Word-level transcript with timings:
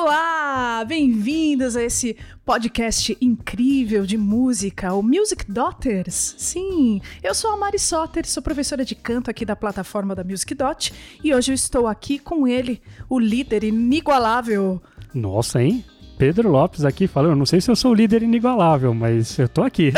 Olá, 0.00 0.84
bem-vindos 0.86 1.74
a 1.74 1.82
esse 1.82 2.16
podcast 2.44 3.18
incrível 3.20 4.06
de 4.06 4.16
música, 4.16 4.94
o 4.94 5.02
Music 5.02 5.50
Daughters. 5.50 6.36
Sim, 6.38 7.00
eu 7.20 7.34
sou 7.34 7.50
a 7.50 7.56
Mari 7.56 7.80
Soter, 7.80 8.24
sou 8.24 8.40
professora 8.40 8.84
de 8.84 8.94
canto 8.94 9.28
aqui 9.28 9.44
da 9.44 9.56
plataforma 9.56 10.14
da 10.14 10.22
Music 10.22 10.54
Dot 10.54 10.94
e 11.22 11.34
hoje 11.34 11.50
eu 11.50 11.54
estou 11.54 11.88
aqui 11.88 12.16
com 12.16 12.46
ele, 12.46 12.80
o 13.10 13.18
líder 13.18 13.64
inigualável. 13.64 14.80
Nossa, 15.12 15.60
hein? 15.60 15.84
Pedro 16.16 16.48
Lopes 16.48 16.84
aqui 16.84 17.08
falando, 17.08 17.36
não 17.36 17.46
sei 17.46 17.60
se 17.60 17.68
eu 17.68 17.74
sou 17.74 17.90
o 17.90 17.94
líder 17.94 18.22
inigualável, 18.22 18.94
mas 18.94 19.36
eu 19.36 19.48
tô 19.48 19.64
aqui. 19.64 19.92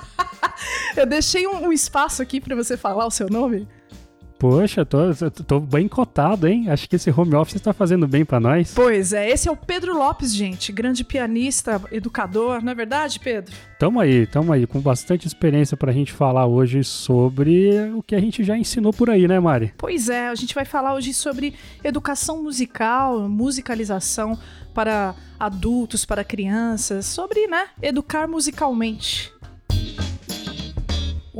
eu 0.96 1.04
deixei 1.04 1.46
um, 1.46 1.66
um 1.66 1.72
espaço 1.72 2.22
aqui 2.22 2.40
para 2.40 2.56
você 2.56 2.74
falar 2.74 3.06
o 3.06 3.10
seu 3.10 3.28
nome. 3.28 3.68
Poxa, 4.40 4.86
tô, 4.86 4.98
tô 5.46 5.60
bem 5.60 5.86
cotado, 5.86 6.48
hein? 6.48 6.70
Acho 6.70 6.88
que 6.88 6.96
esse 6.96 7.10
home 7.10 7.34
office 7.34 7.56
está 7.56 7.74
fazendo 7.74 8.08
bem 8.08 8.24
para 8.24 8.40
nós. 8.40 8.72
Pois 8.74 9.12
é, 9.12 9.28
esse 9.28 9.46
é 9.46 9.52
o 9.52 9.56
Pedro 9.56 9.94
Lopes, 9.94 10.34
gente, 10.34 10.72
grande 10.72 11.04
pianista, 11.04 11.78
educador, 11.92 12.64
não 12.64 12.72
é 12.72 12.74
verdade, 12.74 13.20
Pedro? 13.20 13.54
Tamo 13.78 14.00
aí, 14.00 14.26
tamo 14.26 14.50
aí, 14.50 14.66
com 14.66 14.80
bastante 14.80 15.26
experiência 15.26 15.76
pra 15.76 15.92
gente 15.92 16.10
falar 16.10 16.46
hoje 16.46 16.82
sobre 16.82 17.92
o 17.94 18.02
que 18.02 18.14
a 18.14 18.18
gente 18.18 18.42
já 18.42 18.56
ensinou 18.56 18.94
por 18.94 19.10
aí, 19.10 19.28
né, 19.28 19.38
Mari? 19.38 19.74
Pois 19.76 20.08
é, 20.08 20.28
a 20.28 20.34
gente 20.34 20.54
vai 20.54 20.64
falar 20.64 20.94
hoje 20.94 21.12
sobre 21.12 21.54
educação 21.84 22.42
musical, 22.42 23.28
musicalização 23.28 24.38
para 24.72 25.14
adultos, 25.38 26.06
para 26.06 26.24
crianças, 26.24 27.04
sobre, 27.04 27.46
né, 27.46 27.66
educar 27.82 28.26
musicalmente. 28.26 29.30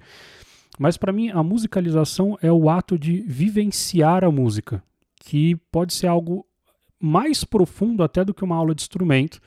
Mas 0.79 0.95
para 0.95 1.11
mim, 1.11 1.29
a 1.29 1.43
musicalização 1.43 2.37
é 2.41 2.49
o 2.49 2.69
ato 2.69 2.97
de 2.97 3.21
vivenciar 3.27 4.23
a 4.23 4.31
música, 4.31 4.81
que 5.19 5.57
pode 5.69 5.93
ser 5.93 6.07
algo 6.07 6.45
mais 6.97 7.43
profundo 7.43 8.01
até 8.01 8.23
do 8.23 8.33
que 8.33 8.45
uma 8.45 8.55
aula 8.55 8.73
de 8.73 8.81
instrumento, 8.81 9.41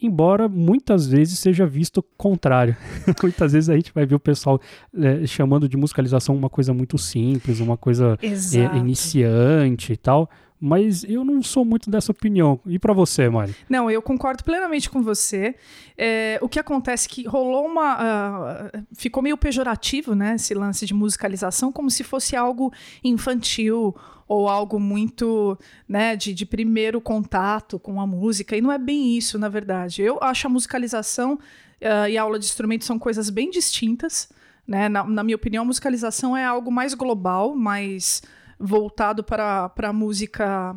embora 0.00 0.48
muitas 0.48 1.08
vezes 1.08 1.40
seja 1.40 1.66
visto 1.66 1.98
o 1.98 2.02
contrário. 2.16 2.76
muitas 3.20 3.52
vezes 3.52 3.68
a 3.68 3.74
gente 3.74 3.92
vai 3.92 4.06
ver 4.06 4.14
o 4.14 4.20
pessoal 4.20 4.60
é, 4.96 5.26
chamando 5.26 5.68
de 5.68 5.76
musicalização 5.76 6.36
uma 6.36 6.48
coisa 6.48 6.72
muito 6.72 6.96
simples, 6.96 7.58
uma 7.58 7.76
coisa 7.76 8.16
é, 8.22 8.76
iniciante 8.78 9.92
e 9.92 9.96
tal. 9.96 10.30
Mas 10.60 11.04
eu 11.04 11.24
não 11.24 11.40
sou 11.42 11.64
muito 11.64 11.88
dessa 11.88 12.10
opinião. 12.10 12.58
E 12.66 12.78
para 12.78 12.92
você, 12.92 13.28
Mari? 13.28 13.54
Não, 13.68 13.88
eu 13.90 14.02
concordo 14.02 14.42
plenamente 14.42 14.90
com 14.90 15.02
você. 15.02 15.54
É, 15.96 16.38
o 16.42 16.48
que 16.48 16.58
acontece 16.58 17.06
é 17.06 17.10
que 17.10 17.26
rolou 17.28 17.66
uma. 17.66 17.96
Uh, 17.96 18.86
ficou 18.92 19.22
meio 19.22 19.36
pejorativo, 19.36 20.14
né? 20.14 20.34
Esse 20.34 20.54
lance 20.54 20.84
de 20.84 20.94
musicalização, 20.94 21.70
como 21.70 21.90
se 21.90 22.02
fosse 22.02 22.34
algo 22.34 22.72
infantil 23.04 23.94
ou 24.26 24.48
algo 24.48 24.78
muito 24.78 25.58
né, 25.88 26.14
de, 26.14 26.34
de 26.34 26.44
primeiro 26.44 27.00
contato 27.00 27.78
com 27.78 28.00
a 28.00 28.06
música. 28.06 28.56
E 28.56 28.60
não 28.60 28.70
é 28.70 28.78
bem 28.78 29.16
isso, 29.16 29.38
na 29.38 29.48
verdade. 29.48 30.02
Eu 30.02 30.18
acho 30.20 30.46
a 30.46 30.50
musicalização 30.50 31.34
uh, 31.34 32.08
e 32.08 32.18
a 32.18 32.22
aula 32.22 32.38
de 32.38 32.44
instrumentos 32.44 32.86
são 32.86 32.98
coisas 32.98 33.30
bem 33.30 33.50
distintas. 33.50 34.28
Né? 34.66 34.88
Na, 34.88 35.02
na 35.04 35.24
minha 35.24 35.36
opinião, 35.36 35.62
a 35.62 35.66
musicalização 35.66 36.36
é 36.36 36.44
algo 36.44 36.70
mais 36.70 36.92
global, 36.92 37.56
mais 37.56 38.22
voltado 38.58 39.22
para 39.22 39.72
a 39.76 39.92
música 39.92 40.76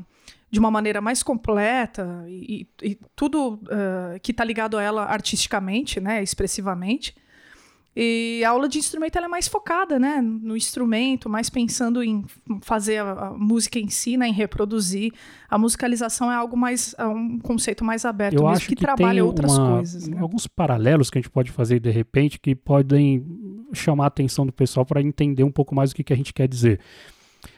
de 0.51 0.59
uma 0.59 0.69
maneira 0.69 0.99
mais 0.99 1.23
completa 1.23 2.25
e, 2.27 2.67
e, 2.83 2.99
tudo 3.15 3.53
uh, 3.53 4.19
que 4.21 4.31
está 4.31 4.43
ligado 4.43 4.77
a 4.77 4.83
ela 4.83 5.05
artisticamente, 5.05 6.01
né, 6.01 6.21
expressivamente. 6.21 7.15
E 7.93 8.41
a 8.45 8.51
aula 8.51 8.69
de 8.69 8.77
instrumento 8.77 9.17
é 9.17 9.27
mais 9.27 9.49
focada, 9.49 9.99
né, 9.99 10.21
no 10.21 10.55
instrumento, 10.55 11.29
mais 11.29 11.49
pensando 11.49 12.01
em 12.01 12.23
fazer 12.61 12.99
a, 12.99 13.11
a, 13.11 13.29
música 13.31 13.79
em 13.79 13.89
si, 13.89 14.15
né, 14.15 14.27
em 14.27 14.33
reproduzir. 14.33 15.11
A 15.49 15.57
musicalização 15.57 16.31
é 16.31 16.35
algo 16.35 16.55
mais, 16.55 16.95
é 16.97 17.05
um 17.05 17.37
conceito 17.39 17.83
mais 17.83 18.05
aberto, 18.05 18.35
Eu 18.35 18.43
mesmo, 18.43 18.55
acho 18.55 18.67
que, 18.67 18.75
que 18.75 18.81
trabalha 18.81 19.25
outras 19.25 19.57
uma, 19.57 19.75
coisas. 19.75 20.07
Né? 20.07 20.17
Alguns 20.19 20.47
paralelos 20.47 21.09
que 21.09 21.17
a 21.17 21.21
gente 21.21 21.31
pode 21.31 21.51
fazer 21.51 21.81
de 21.81 21.91
repente 21.91 22.39
que 22.39 22.55
podem 22.55 23.25
chamar 23.73 24.05
a 24.05 24.07
atenção 24.07 24.45
do 24.45 24.53
pessoal 24.53 24.85
para 24.85 25.01
entender 25.01 25.43
um 25.43 25.51
pouco 25.51 25.75
mais 25.75 25.91
o 25.91 25.95
que, 25.95 26.03
que 26.03 26.13
a 26.13 26.17
gente 26.17 26.33
quer 26.33 26.47
dizer. 26.47 26.79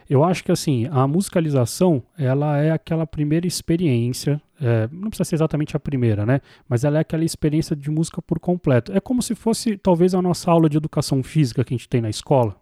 Eu 0.09 0.23
acho 0.23 0.43
que 0.43 0.51
assim, 0.51 0.87
a 0.91 1.07
musicalização, 1.07 2.03
ela 2.17 2.57
é 2.57 2.71
aquela 2.71 3.07
primeira 3.07 3.47
experiência, 3.47 4.41
é, 4.61 4.87
não 4.91 5.09
precisa 5.09 5.29
ser 5.29 5.35
exatamente 5.35 5.75
a 5.75 5.79
primeira, 5.79 6.25
né? 6.25 6.41
Mas 6.67 6.83
ela 6.83 6.97
é 6.97 7.01
aquela 7.01 7.23
experiência 7.23 7.75
de 7.75 7.89
música 7.89 8.21
por 8.21 8.39
completo. 8.39 8.91
É 8.93 8.99
como 8.99 9.21
se 9.21 9.35
fosse 9.35 9.77
talvez 9.77 10.13
a 10.13 10.21
nossa 10.21 10.51
aula 10.51 10.69
de 10.69 10.77
educação 10.77 11.21
física 11.23 11.63
que 11.63 11.73
a 11.73 11.77
gente 11.77 11.89
tem 11.89 12.01
na 12.01 12.09
escola. 12.09 12.55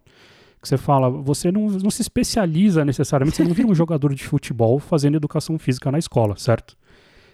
Que 0.61 0.67
você 0.67 0.77
fala, 0.77 1.09
você 1.09 1.51
não, 1.51 1.67
não 1.67 1.89
se 1.89 2.01
especializa 2.01 2.85
necessariamente, 2.85 3.37
você 3.37 3.43
não 3.43 3.53
vira 3.53 3.67
um 3.67 3.73
jogador 3.75 4.13
de 4.13 4.23
futebol 4.23 4.79
fazendo 4.79 5.15
educação 5.15 5.57
física 5.57 5.91
na 5.91 5.97
escola, 5.97 6.35
certo? 6.37 6.77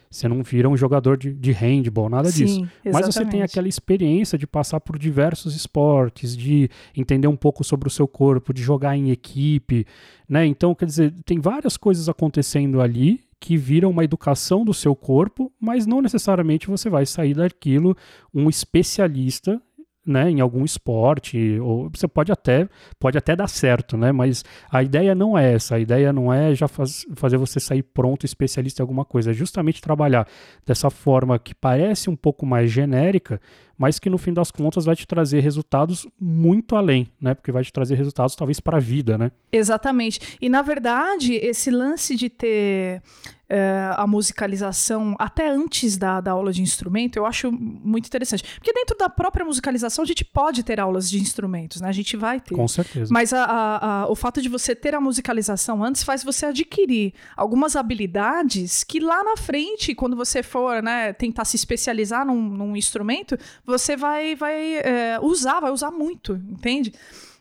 Você 0.09 0.27
não 0.27 0.42
vira 0.42 0.69
um 0.69 0.77
jogador 0.77 1.18
de, 1.18 1.33
de 1.33 1.51
handball, 1.51 2.09
nada 2.09 2.30
Sim, 2.30 2.45
disso. 2.45 2.59
Exatamente. 2.59 2.94
Mas 2.94 3.06
você 3.06 3.25
tem 3.25 3.42
aquela 3.42 3.68
experiência 3.68 4.38
de 4.38 4.48
passar 4.48 4.80
por 4.80 4.98
diversos 4.98 5.56
esportes, 5.56 6.36
de 6.36 6.69
entender 6.95 7.27
um 7.27 7.36
pouco 7.36 7.63
sobre 7.63 7.88
o 7.88 7.92
seu 7.92 8.07
corpo, 8.07 8.54
de 8.54 8.62
jogar 8.62 8.98
em 8.98 9.12
equipe, 9.12 9.86
né? 10.27 10.45
Então, 10.45 10.74
quer 10.74 10.86
dizer, 10.86 11.13
tem 11.25 11.39
várias 11.39 11.77
coisas 11.77 12.07
acontecendo 12.07 12.81
ali 12.81 13.21
que 13.39 13.56
viram 13.56 13.92
uma 13.92 14.04
educação 14.04 14.65
do 14.65 14.74
seu 14.74 14.95
corpo, 14.95 15.51
mas 15.59 15.86
não 15.86 16.01
necessariamente 16.01 16.68
você 16.68 16.89
vai 16.89 17.06
sair 17.06 17.36
daquilo 17.36 17.95
um 18.33 18.50
especialista 18.50 19.62
né, 20.07 20.30
em 20.30 20.39
algum 20.39 20.63
esporte, 20.63 21.59
ou 21.59 21.89
você 21.94 22.07
pode 22.07 22.31
até, 22.31 22.68
pode 22.98 23.18
até 23.18 23.36
dar 23.36 23.48
certo, 23.48 23.98
né, 23.98 24.12
mas 24.12 24.45
a 24.71 24.81
ideia 24.81 25.13
não 25.13 25.38
é 25.38 25.54
essa, 25.54 25.75
a 25.75 25.80
ideia 25.80 26.13
não 26.13 26.33
é 26.33 26.56
já 26.56 26.68
faz, 26.68 27.06
fazer 27.15 27.38
você 27.38 27.59
sair 27.59 27.83
pronto 27.83 28.25
especialista 28.25 28.81
em 28.81 28.83
alguma 28.83 29.04
coisa, 29.04 29.31
é 29.31 29.33
justamente 29.33 29.81
trabalhar 29.81 30.25
dessa 30.65 30.89
forma 30.89 31.38
que 31.38 31.54
parece 31.54 32.09
um 32.09 32.15
pouco 32.15 32.45
mais 32.45 32.71
genérica, 32.71 33.42
mas 33.77 34.00
que 34.00 34.09
no 34.09 34.18
fim 34.18 34.33
das 34.33 34.50
contas 34.50 34.86
vai 34.86 34.95
te 34.95 35.06
trazer 35.06 35.42
resultados 35.42 36.07
muito 36.19 36.75
além, 36.75 37.07
né, 37.19 37.33
porque 37.33 37.51
vai 37.51 37.63
te 37.63 37.74
trazer 37.74 37.95
resultados 37.95 38.36
talvez 38.36 38.59
para 38.62 38.77
a 38.77 38.80
vida, 38.80 39.18
né. 39.18 39.31
Exatamente, 39.51 40.38
e 40.42 40.48
na 40.48 40.62
verdade 40.62 41.33
esse 41.33 41.69
lance 41.69 42.15
de 42.15 42.30
ter 42.30 43.01
é, 43.49 43.91
a 43.95 44.05
musicalização 44.05 45.15
até 45.17 45.49
antes 45.49 45.97
da, 45.97 46.19
da 46.19 46.31
aula 46.31 46.51
de 46.51 46.61
instrumento, 46.61 47.17
eu 47.17 47.25
acho 47.25 47.51
muito 47.51 48.07
interessante. 48.07 48.44
Porque 48.55 48.73
dentro 48.73 48.97
da 48.97 49.09
própria 49.09 49.45
musicalização 49.45 50.03
a 50.03 50.07
gente 50.07 50.25
pode 50.25 50.63
ter 50.63 50.79
aulas 50.79 51.09
de 51.09 51.19
instrumentos, 51.19 51.81
né? 51.81 51.88
A 51.88 51.94
gente 51.94 52.17
vai 52.17 52.39
ter. 52.39 52.55
Com 52.55 52.67
certeza. 52.67 53.11
Mas 53.13 53.31
a, 53.33 53.44
a, 53.44 54.01
a, 54.01 54.11
o 54.11 54.15
fato 54.15 54.41
de 54.41 54.49
você 54.49 54.75
ter 54.75 54.94
a 54.94 55.01
musicalização 55.01 55.83
antes 55.83 56.03
faz 56.03 56.23
você 56.23 56.47
adquirir 56.47 57.13
algumas 57.35 57.75
habilidades 57.75 58.83
que 58.83 58.99
lá 58.99 59.23
na 59.23 59.38
frente, 59.38 59.95
quando 59.95 60.15
você 60.15 60.44
for 60.44 60.83
né, 60.83 61.13
tentar 61.13 61.45
se 61.45 61.55
especializar 61.55 62.25
num, 62.25 62.41
num 62.41 62.75
instrumento, 62.75 63.38
você 63.65 63.95
vai, 63.95 64.35
vai 64.35 64.75
é, 64.75 65.19
usar, 65.21 65.59
vai 65.59 65.71
usar 65.71 65.91
muito, 65.91 66.33
entende? 66.33 66.94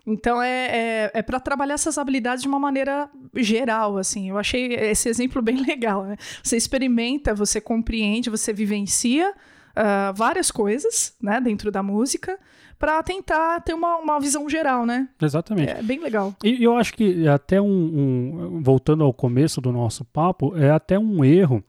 Então 0.06 0.40
é, 0.40 0.66
é, 0.66 1.10
é 1.14 1.22
para 1.22 1.40
trabalhar 1.40 1.74
essas 1.74 1.98
habilidades 1.98 2.42
de 2.42 2.48
uma 2.48 2.60
maneira 2.60 3.10
geral, 3.34 3.98
assim. 3.98 4.30
Eu 4.30 4.38
achei 4.38 4.72
esse 4.74 5.08
exemplo 5.08 5.42
bem 5.42 5.62
legal, 5.64 6.04
né? 6.04 6.16
Você 6.42 6.56
experimenta, 6.56 7.34
você 7.34 7.60
compreende, 7.60 8.30
você 8.30 8.52
vivencia 8.52 9.30
uh, 9.30 10.14
várias 10.14 10.50
coisas, 10.50 11.14
né, 11.20 11.40
dentro 11.40 11.70
da 11.70 11.82
música 11.82 12.38
para 12.78 13.02
tentar 13.02 13.60
ter 13.60 13.72
uma, 13.72 13.96
uma 13.96 14.20
visão 14.20 14.48
geral, 14.48 14.84
né? 14.84 15.08
Exatamente. 15.20 15.72
É 15.72 15.82
bem 15.82 15.98
legal. 15.98 16.34
E 16.44 16.62
eu 16.62 16.76
acho 16.76 16.92
que 16.92 17.26
até 17.26 17.60
um, 17.60 17.66
um, 17.66 18.62
voltando 18.62 19.02
ao 19.02 19.14
começo 19.14 19.60
do 19.60 19.72
nosso 19.72 20.04
papo, 20.04 20.54
é 20.56 20.70
até 20.70 20.98
um 20.98 21.24
erro 21.24 21.64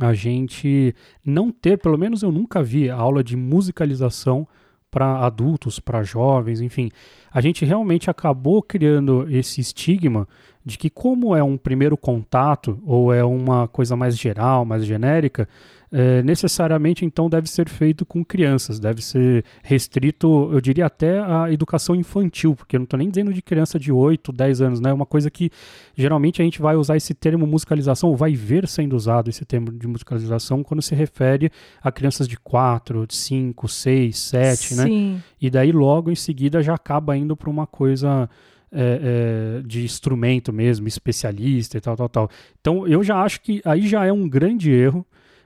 a 0.00 0.12
gente 0.12 0.94
não 1.24 1.50
ter, 1.50 1.78
pelo 1.78 1.96
menos 1.96 2.22
eu 2.22 2.30
nunca 2.32 2.62
vi 2.62 2.90
aula 2.90 3.22
de 3.22 3.36
musicalização 3.36 4.46
para 4.90 5.24
adultos, 5.24 5.78
para 5.78 6.02
jovens, 6.02 6.60
enfim. 6.60 6.90
A 7.32 7.40
gente 7.40 7.64
realmente 7.64 8.10
acabou 8.10 8.62
criando 8.62 9.26
esse 9.30 9.60
estigma 9.60 10.26
de 10.64 10.76
que, 10.76 10.90
como 10.90 11.34
é 11.34 11.42
um 11.42 11.56
primeiro 11.56 11.96
contato 11.96 12.78
ou 12.84 13.12
é 13.12 13.24
uma 13.24 13.68
coisa 13.68 13.96
mais 13.96 14.18
geral, 14.18 14.64
mais 14.64 14.84
genérica, 14.84 15.48
é, 15.92 16.22
necessariamente 16.22 17.04
então 17.04 17.28
deve 17.28 17.50
ser 17.50 17.68
feito 17.68 18.06
com 18.06 18.24
crianças, 18.24 18.78
deve 18.78 19.02
ser 19.02 19.44
restrito, 19.62 20.50
eu 20.52 20.60
diria 20.60 20.86
até 20.86 21.18
a 21.18 21.50
educação 21.50 21.96
infantil, 21.96 22.54
porque 22.54 22.76
eu 22.76 22.78
não 22.78 22.84
estou 22.84 22.98
nem 22.98 23.10
dizendo 23.10 23.32
de 23.32 23.42
criança 23.42 23.78
de 23.78 23.90
8, 23.90 24.30
10 24.30 24.60
anos, 24.60 24.80
né? 24.80 24.90
É 24.90 24.92
uma 24.92 25.06
coisa 25.06 25.30
que 25.30 25.50
geralmente 25.96 26.40
a 26.40 26.44
gente 26.44 26.60
vai 26.60 26.76
usar 26.76 26.96
esse 26.96 27.12
termo 27.12 27.44
musicalização, 27.46 28.08
ou 28.08 28.16
vai 28.16 28.34
ver 28.34 28.68
sendo 28.68 28.94
usado 28.94 29.30
esse 29.30 29.44
termo 29.44 29.72
de 29.72 29.88
musicalização 29.88 30.62
quando 30.62 30.80
se 30.80 30.94
refere 30.94 31.50
a 31.82 31.90
crianças 31.90 32.28
de 32.28 32.38
4, 32.38 33.06
5, 33.08 33.68
6, 33.68 34.18
7, 34.18 34.74
Sim. 34.74 34.76
né? 35.14 35.22
E 35.40 35.50
daí 35.50 35.72
logo 35.72 36.10
em 36.10 36.16
seguida 36.16 36.62
já 36.62 36.74
acaba 36.74 37.16
indo 37.16 37.36
para 37.36 37.50
uma 37.50 37.66
coisa. 37.66 38.28
É, 38.72 39.58
é, 39.58 39.66
de 39.66 39.82
instrumento 39.82 40.52
mesmo, 40.52 40.86
especialista 40.86 41.76
e 41.76 41.80
tal, 41.80 41.96
tal, 41.96 42.08
tal. 42.08 42.30
Então 42.60 42.86
eu 42.86 43.02
já 43.02 43.20
acho 43.20 43.40
que 43.40 43.60
aí 43.64 43.88
já 43.88 44.06
é 44.06 44.12
um 44.12 44.28
grande 44.28 44.70
erro 44.70 45.04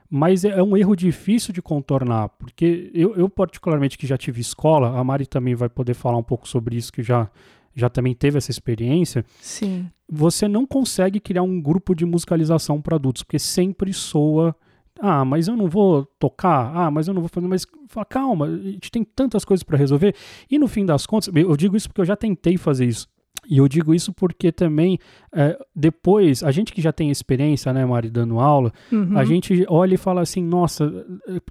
mas 0.09 0.45
é, 0.45 0.49
é 0.49 0.63
um 0.63 0.75
erro 0.77 0.95
difícil 0.95 1.53
de 1.53 1.61
contornar, 1.61 2.29
porque 2.29 2.91
eu, 2.93 3.15
eu, 3.15 3.29
particularmente 3.29 3.97
que 3.97 4.07
já 4.07 4.17
tive 4.17 4.41
escola, 4.41 4.99
a 4.99 5.03
Mari 5.03 5.25
também 5.25 5.55
vai 5.55 5.69
poder 5.69 5.93
falar 5.93 6.17
um 6.17 6.23
pouco 6.23 6.47
sobre 6.47 6.75
isso, 6.75 6.91
que 6.91 7.03
já, 7.03 7.29
já 7.75 7.89
também 7.89 8.13
teve 8.13 8.37
essa 8.37 8.51
experiência. 8.51 9.25
Sim. 9.41 9.89
Você 10.09 10.47
não 10.47 10.65
consegue 10.65 11.19
criar 11.19 11.43
um 11.43 11.59
grupo 11.59 11.95
de 11.95 12.05
musicalização 12.05 12.81
para 12.81 12.95
adultos, 12.95 13.23
porque 13.23 13.39
sempre 13.39 13.91
soa 13.93 14.55
ah, 14.99 15.25
mas 15.25 15.47
eu 15.47 15.55
não 15.55 15.67
vou 15.67 16.05
tocar. 16.17 16.71
Ah, 16.73 16.89
mas 16.89 17.07
eu 17.07 17.13
não 17.13 17.21
vou 17.21 17.29
fazer. 17.29 17.47
Mas 17.47 17.65
fala, 17.87 18.05
calma, 18.05 18.45
a 18.45 18.57
gente 18.71 18.89
tem 18.89 19.03
tantas 19.03 19.43
coisas 19.43 19.63
para 19.63 19.77
resolver. 19.77 20.15
E 20.49 20.57
no 20.57 20.67
fim 20.67 20.85
das 20.85 21.05
contas, 21.05 21.29
eu 21.33 21.57
digo 21.57 21.75
isso 21.75 21.89
porque 21.89 22.01
eu 22.01 22.05
já 22.05 22.15
tentei 22.15 22.57
fazer 22.57 22.85
isso. 22.85 23.07
E 23.49 23.57
eu 23.57 23.67
digo 23.67 23.93
isso 23.93 24.13
porque 24.13 24.51
também, 24.51 24.97
é, 25.33 25.57
depois, 25.75 26.43
a 26.43 26.51
gente 26.51 26.73
que 26.73 26.81
já 26.81 26.91
tem 26.91 27.11
experiência, 27.11 27.71
né, 27.73 27.85
Mari, 27.85 28.09
dando 28.09 28.39
aula, 28.39 28.71
uhum. 28.91 29.17
a 29.17 29.23
gente 29.23 29.65
olha 29.69 29.95
e 29.95 29.97
fala 29.97 30.21
assim: 30.21 30.43
nossa, 30.43 30.91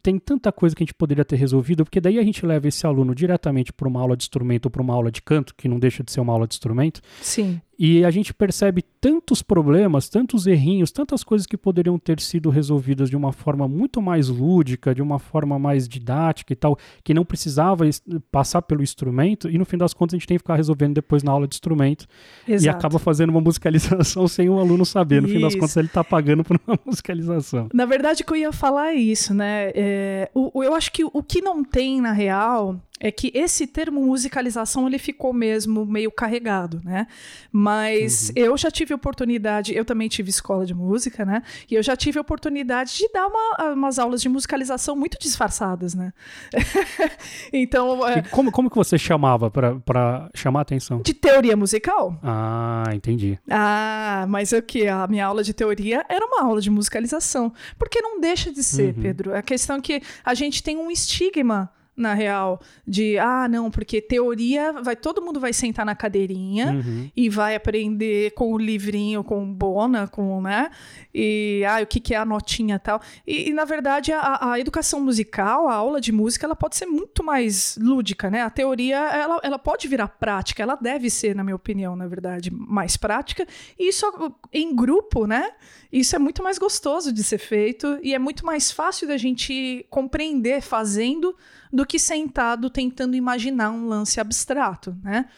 tem 0.02 0.18
tanta 0.18 0.50
coisa 0.52 0.74
que 0.74 0.82
a 0.82 0.86
gente 0.86 0.94
poderia 0.94 1.24
ter 1.24 1.36
resolvido, 1.36 1.84
porque 1.84 2.00
daí 2.00 2.18
a 2.18 2.22
gente 2.22 2.44
leva 2.44 2.68
esse 2.68 2.86
aluno 2.86 3.14
diretamente 3.14 3.72
para 3.72 3.88
uma 3.88 4.00
aula 4.00 4.16
de 4.16 4.24
instrumento 4.24 4.66
ou 4.66 4.70
para 4.70 4.82
uma 4.82 4.94
aula 4.94 5.10
de 5.10 5.22
canto, 5.22 5.54
que 5.56 5.68
não 5.68 5.78
deixa 5.78 6.02
de 6.02 6.10
ser 6.10 6.20
uma 6.20 6.32
aula 6.32 6.46
de 6.46 6.54
instrumento. 6.54 7.00
Sim. 7.20 7.60
E 7.78 8.04
a 8.04 8.10
gente 8.10 8.32
percebe 8.32 8.82
tantos 9.00 9.42
problemas, 9.42 10.08
tantos 10.08 10.46
errinhos, 10.46 10.90
tantas 10.90 11.24
coisas 11.24 11.46
que 11.46 11.56
poderiam 11.56 11.98
ter 11.98 12.20
sido 12.20 12.50
resolvidas 12.50 13.10
de 13.10 13.16
uma 13.16 13.32
forma 13.32 13.66
muito 13.68 14.00
mais 14.00 14.28
lúdica, 14.28 14.94
de 14.94 15.02
uma 15.02 15.18
forma 15.18 15.58
mais 15.58 15.88
didática 15.88 16.52
e 16.52 16.56
tal, 16.56 16.78
que 17.02 17.12
não 17.12 17.24
precisava 17.24 17.84
passar 18.30 18.62
pelo 18.62 18.82
instrumento, 18.82 19.50
e 19.50 19.58
no 19.58 19.64
fim 19.64 19.76
das 19.76 19.92
contas 19.92 20.14
a 20.14 20.18
gente 20.18 20.26
tem 20.26 20.36
que 20.36 20.42
ficar 20.42 20.56
resolvendo 20.56 20.94
depois 20.94 21.22
na 21.22 21.32
aula 21.32 21.48
de 21.48 21.54
instrumento. 21.54 22.06
Exato. 22.46 22.64
E 22.64 22.68
acaba 22.68 22.98
fazendo 22.98 23.30
uma 23.30 23.40
musicalização 23.40 24.26
sem 24.28 24.48
o 24.48 24.58
aluno 24.58 24.84
saber. 24.84 25.20
No 25.20 25.28
isso. 25.28 25.36
fim 25.36 25.42
das 25.42 25.54
contas, 25.54 25.76
ele 25.76 25.88
está 25.88 26.04
pagando 26.04 26.44
por 26.44 26.58
uma 26.66 26.78
musicalização. 26.86 27.68
Na 27.72 27.86
verdade, 27.86 28.22
o 28.22 28.26
que 28.26 28.32
eu 28.32 28.36
ia 28.36 28.52
falar 28.52 28.92
é 28.92 28.94
isso, 28.94 29.34
né? 29.34 29.70
É, 29.74 30.30
o, 30.34 30.62
eu 30.62 30.74
acho 30.74 30.92
que 30.92 31.04
o 31.04 31.22
que 31.22 31.40
não 31.40 31.64
tem, 31.64 32.00
na 32.00 32.12
real, 32.12 32.80
é 33.04 33.12
que 33.12 33.30
esse 33.34 33.66
termo 33.66 34.00
musicalização 34.00 34.86
ele 34.86 34.98
ficou 34.98 35.34
mesmo 35.34 35.84
meio 35.84 36.10
carregado, 36.10 36.80
né? 36.82 37.06
Mas 37.52 38.30
uhum. 38.30 38.42
eu 38.42 38.56
já 38.56 38.70
tive 38.70 38.94
oportunidade, 38.94 39.74
eu 39.74 39.84
também 39.84 40.08
tive 40.08 40.30
escola 40.30 40.64
de 40.64 40.72
música, 40.72 41.22
né? 41.22 41.42
E 41.70 41.74
eu 41.74 41.82
já 41.82 41.94
tive 41.94 42.18
oportunidade 42.18 42.96
de 42.96 43.06
dar 43.12 43.26
uma, 43.26 43.72
umas 43.74 43.98
aulas 43.98 44.22
de 44.22 44.28
musicalização 44.30 44.96
muito 44.96 45.18
disfarçadas, 45.20 45.92
né? 45.92 46.14
então. 47.52 48.08
É... 48.08 48.22
como, 48.22 48.50
como 48.50 48.70
que 48.70 48.76
você 48.76 48.96
chamava 48.96 49.50
para 49.50 50.30
chamar 50.34 50.60
a 50.60 50.62
atenção? 50.62 51.02
De 51.02 51.12
teoria 51.12 51.58
musical. 51.58 52.18
Ah, 52.22 52.90
entendi. 52.94 53.38
Ah, 53.50 54.24
mas 54.30 54.52
o 54.52 54.62
que? 54.62 54.88
A 54.88 55.06
minha 55.06 55.26
aula 55.26 55.44
de 55.44 55.52
teoria 55.52 56.06
era 56.08 56.24
uma 56.24 56.42
aula 56.42 56.58
de 56.58 56.70
musicalização. 56.70 57.52
Porque 57.78 58.00
não 58.00 58.18
deixa 58.18 58.50
de 58.50 58.64
ser, 58.64 58.94
uhum. 58.96 59.02
Pedro. 59.02 59.36
A 59.36 59.42
questão 59.42 59.76
é 59.76 59.80
que 59.82 60.02
a 60.24 60.32
gente 60.32 60.62
tem 60.62 60.78
um 60.78 60.90
estigma 60.90 61.70
na 61.96 62.12
real, 62.12 62.60
de 62.86 63.18
ah, 63.18 63.46
não, 63.48 63.70
porque 63.70 64.00
teoria 64.00 64.72
vai 64.72 64.96
todo 64.96 65.22
mundo 65.22 65.38
vai 65.38 65.52
sentar 65.52 65.86
na 65.86 65.94
cadeirinha 65.94 66.72
uhum. 66.72 67.10
e 67.16 67.28
vai 67.28 67.54
aprender 67.54 68.32
com 68.32 68.52
o 68.52 68.58
livrinho, 68.58 69.22
com 69.22 69.44
o 69.44 69.46
Bona, 69.46 70.08
com, 70.08 70.40
né? 70.42 70.70
E 71.14 71.62
ah, 71.68 71.82
o 71.82 71.86
que, 71.86 72.00
que 72.00 72.14
é 72.14 72.16
a 72.16 72.24
notinha 72.24 72.78
tal. 72.78 73.00
E, 73.26 73.50
e 73.50 73.52
na 73.52 73.64
verdade, 73.64 74.12
a, 74.12 74.52
a, 74.52 74.60
educação 74.60 75.00
musical, 75.00 75.68
a 75.68 75.74
aula 75.74 76.00
de 76.00 76.10
música, 76.10 76.46
ela 76.46 76.56
pode 76.56 76.76
ser 76.76 76.86
muito 76.86 77.22
mais 77.22 77.78
lúdica, 77.80 78.28
né? 78.28 78.42
A 78.42 78.50
teoria, 78.50 78.98
ela, 78.98 79.40
ela 79.42 79.58
pode 79.58 79.86
virar 79.86 80.08
prática, 80.08 80.62
ela 80.62 80.74
deve 80.74 81.08
ser, 81.08 81.34
na 81.36 81.44
minha 81.44 81.56
opinião, 81.56 81.94
na 81.94 82.08
verdade, 82.08 82.50
mais 82.50 82.96
prática. 82.96 83.46
E 83.78 83.88
isso 83.88 84.04
em 84.52 84.74
grupo, 84.74 85.26
né? 85.26 85.52
Isso 85.92 86.16
é 86.16 86.18
muito 86.18 86.42
mais 86.42 86.58
gostoso 86.58 87.12
de 87.12 87.22
ser 87.22 87.38
feito 87.38 88.00
e 88.02 88.14
é 88.14 88.18
muito 88.18 88.44
mais 88.44 88.72
fácil 88.72 89.06
da 89.06 89.16
gente 89.16 89.86
compreender 89.88 90.60
fazendo 90.60 91.36
do 91.74 91.84
que 91.84 91.98
sentado 91.98 92.70
tentando 92.70 93.16
imaginar 93.16 93.72
um 93.72 93.88
lance 93.88 94.20
abstrato, 94.20 94.96
né? 95.02 95.28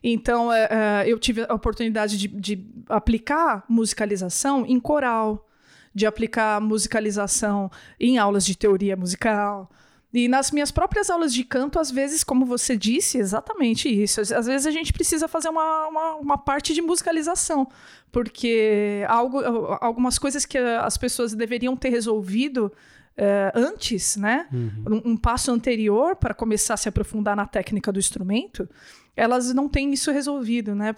Então, 0.00 0.52
é, 0.52 0.68
é, 0.70 1.04
eu 1.12 1.18
tive 1.18 1.44
a 1.48 1.52
oportunidade 1.52 2.16
de, 2.16 2.28
de 2.28 2.64
aplicar 2.88 3.64
musicalização 3.68 4.64
em 4.64 4.78
coral, 4.78 5.48
de 5.92 6.06
aplicar 6.06 6.60
musicalização 6.60 7.68
em 7.98 8.18
aulas 8.18 8.46
de 8.46 8.56
teoria 8.56 8.96
musical, 8.96 9.68
e 10.14 10.28
nas 10.28 10.52
minhas 10.52 10.70
próprias 10.70 11.10
aulas 11.10 11.34
de 11.34 11.42
canto, 11.42 11.80
às 11.80 11.90
vezes, 11.90 12.22
como 12.22 12.46
você 12.46 12.76
disse, 12.76 13.18
exatamente 13.18 13.88
isso. 13.88 14.20
Às 14.20 14.46
vezes 14.46 14.66
a 14.66 14.70
gente 14.70 14.92
precisa 14.92 15.26
fazer 15.26 15.48
uma, 15.48 15.88
uma, 15.88 16.14
uma 16.16 16.38
parte 16.38 16.72
de 16.72 16.80
musicalização, 16.80 17.66
porque 18.12 19.04
algo, 19.08 19.40
algumas 19.80 20.20
coisas 20.20 20.46
que 20.46 20.56
as 20.56 20.96
pessoas 20.96 21.34
deveriam 21.34 21.76
ter 21.76 21.90
resolvido 21.90 22.72
uh, 23.18 23.52
antes, 23.54 24.16
né? 24.16 24.46
Uhum. 24.52 25.02
Um, 25.04 25.10
um, 25.12 25.16
passo 25.16 25.50
anterior 25.50 26.16
para 26.16 26.34
começar 26.34 26.74
a 26.74 26.76
se 26.76 26.88
aprofundar 26.88 27.36
na 27.36 27.46
técnica 27.46 27.92
do 27.92 27.98
instrumento, 27.98 28.68
elas 29.16 29.52
não 29.52 29.68
têm 29.68 29.92
isso 29.92 30.10
resolvido, 30.10 30.74
né? 30.74 30.94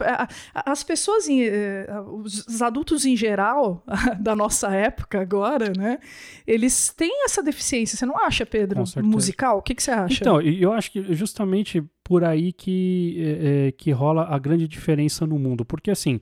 As 0.55 0.85
pessoas, 0.85 1.27
eh, 1.29 1.89
os 2.07 2.63
adultos 2.63 3.05
em 3.05 3.17
geral 3.17 3.85
da 4.21 4.37
nossa 4.37 4.69
época 4.69 5.21
agora, 5.21 5.73
né? 5.77 5.99
Eles 6.47 6.91
têm 6.97 7.25
essa 7.25 7.43
deficiência. 7.43 7.97
Você 7.97 8.07
não 8.07 8.17
acha, 8.17 8.47
Pedro? 8.47 8.85
Musical? 9.03 9.59
O 9.59 9.63
que, 9.63 9.75
que 9.75 9.83
você 9.83 9.91
acha? 9.91 10.19
Então, 10.21 10.41
eu 10.41 10.73
acho 10.73 10.93
que 10.93 11.15
justamente 11.15 11.83
por 12.05 12.23
aí 12.23 12.53
que, 12.53 13.17
é, 13.41 13.73
que 13.73 13.91
rola 13.91 14.27
a 14.29 14.39
grande 14.39 14.69
diferença 14.69 15.27
no 15.27 15.39
mundo, 15.39 15.65
porque 15.65 15.91
assim 15.91 16.21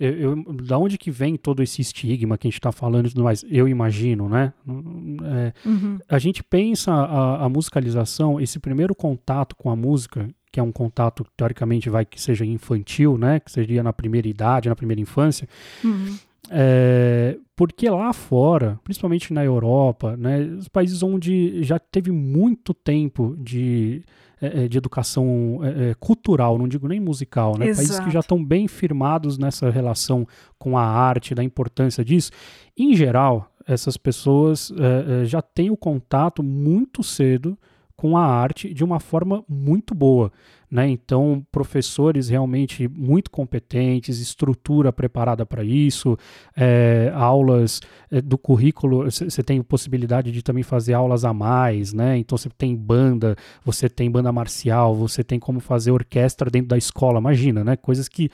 eu, 0.00 0.18
eu, 0.18 0.44
da 0.54 0.78
onde 0.78 0.96
que 0.96 1.10
vem 1.10 1.36
todo 1.36 1.62
esse 1.62 1.82
estigma 1.82 2.38
que 2.38 2.46
a 2.46 2.50
gente 2.50 2.58
está 2.58 2.72
falando 2.72 3.06
e 3.06 3.10
tudo 3.10 3.22
mais? 3.22 3.44
Eu 3.50 3.68
imagino, 3.68 4.30
né? 4.30 4.54
É, 4.66 5.68
uhum. 5.68 5.98
A 6.08 6.18
gente 6.18 6.42
pensa 6.42 6.90
a, 6.90 7.44
a, 7.44 7.48
musicalização, 7.50 8.40
esse 8.40 8.58
primeiro 8.58 8.94
contato 8.94 9.54
com 9.54 9.68
a 9.70 9.76
música, 9.76 10.26
que 10.50 10.58
é 10.58 10.62
um 10.62 10.72
contato 10.72 11.26
teoricamente 11.36 11.90
vai 11.90 12.06
que 12.06 12.18
seja 12.18 12.46
infantil, 12.46 13.18
né? 13.18 13.40
Que 13.40 13.52
seria 13.52 13.82
na 13.82 13.92
primeira 13.92 14.26
idade, 14.26 14.70
na 14.70 14.74
primeira 14.74 15.02
infância. 15.02 15.46
Uhum. 15.84 16.16
É, 16.50 17.36
porque 17.60 17.90
lá 17.90 18.10
fora, 18.14 18.80
principalmente 18.82 19.34
na 19.34 19.44
Europa, 19.44 20.16
né, 20.16 20.40
os 20.44 20.66
países 20.66 21.02
onde 21.02 21.62
já 21.62 21.78
teve 21.78 22.10
muito 22.10 22.72
tempo 22.72 23.36
de, 23.38 24.02
é, 24.40 24.64
é 24.64 24.66
de 24.66 24.78
educação 24.78 25.60
é, 25.62 25.92
cultural, 26.00 26.56
não 26.56 26.66
digo 26.66 26.88
nem 26.88 26.98
musical, 26.98 27.58
né, 27.58 27.66
países 27.66 28.00
que 28.00 28.10
já 28.10 28.20
estão 28.20 28.42
bem 28.42 28.66
firmados 28.66 29.36
nessa 29.36 29.68
relação 29.68 30.26
com 30.58 30.78
a 30.78 30.82
arte, 30.82 31.34
da 31.34 31.44
importância 31.44 32.02
disso, 32.02 32.30
em 32.74 32.96
geral, 32.96 33.52
essas 33.68 33.98
pessoas 33.98 34.72
é 35.20 35.26
já 35.26 35.42
têm 35.42 35.70
o 35.70 35.76
contato 35.76 36.42
muito 36.42 37.02
cedo 37.02 37.58
com 37.94 38.16
a 38.16 38.24
arte 38.24 38.72
de 38.72 38.82
uma 38.82 38.98
forma 38.98 39.44
muito 39.46 39.94
boa. 39.94 40.32
Né? 40.70 40.88
Então, 40.88 41.44
professores 41.50 42.28
realmente 42.28 42.86
muito 42.86 43.30
competentes, 43.30 44.20
estrutura 44.20 44.92
preparada 44.92 45.44
para 45.44 45.64
isso, 45.64 46.16
é, 46.56 47.10
aulas 47.14 47.80
é, 48.10 48.20
do 48.20 48.38
currículo, 48.38 49.10
você 49.10 49.42
tem 49.42 49.60
possibilidade 49.62 50.30
de 50.30 50.42
também 50.42 50.62
fazer 50.62 50.94
aulas 50.94 51.24
a 51.24 51.32
mais, 51.32 51.92
né? 51.92 52.18
Então, 52.18 52.38
você 52.38 52.48
tem 52.48 52.76
banda, 52.76 53.34
você 53.64 53.88
tem 53.88 54.08
banda 54.10 54.30
marcial, 54.30 54.94
você 54.94 55.24
tem 55.24 55.40
como 55.40 55.58
fazer 55.58 55.90
orquestra 55.90 56.48
dentro 56.48 56.68
da 56.68 56.78
escola, 56.78 57.18
imagina, 57.18 57.64
né? 57.64 57.76
Coisas 57.76 58.08
que 58.08 58.30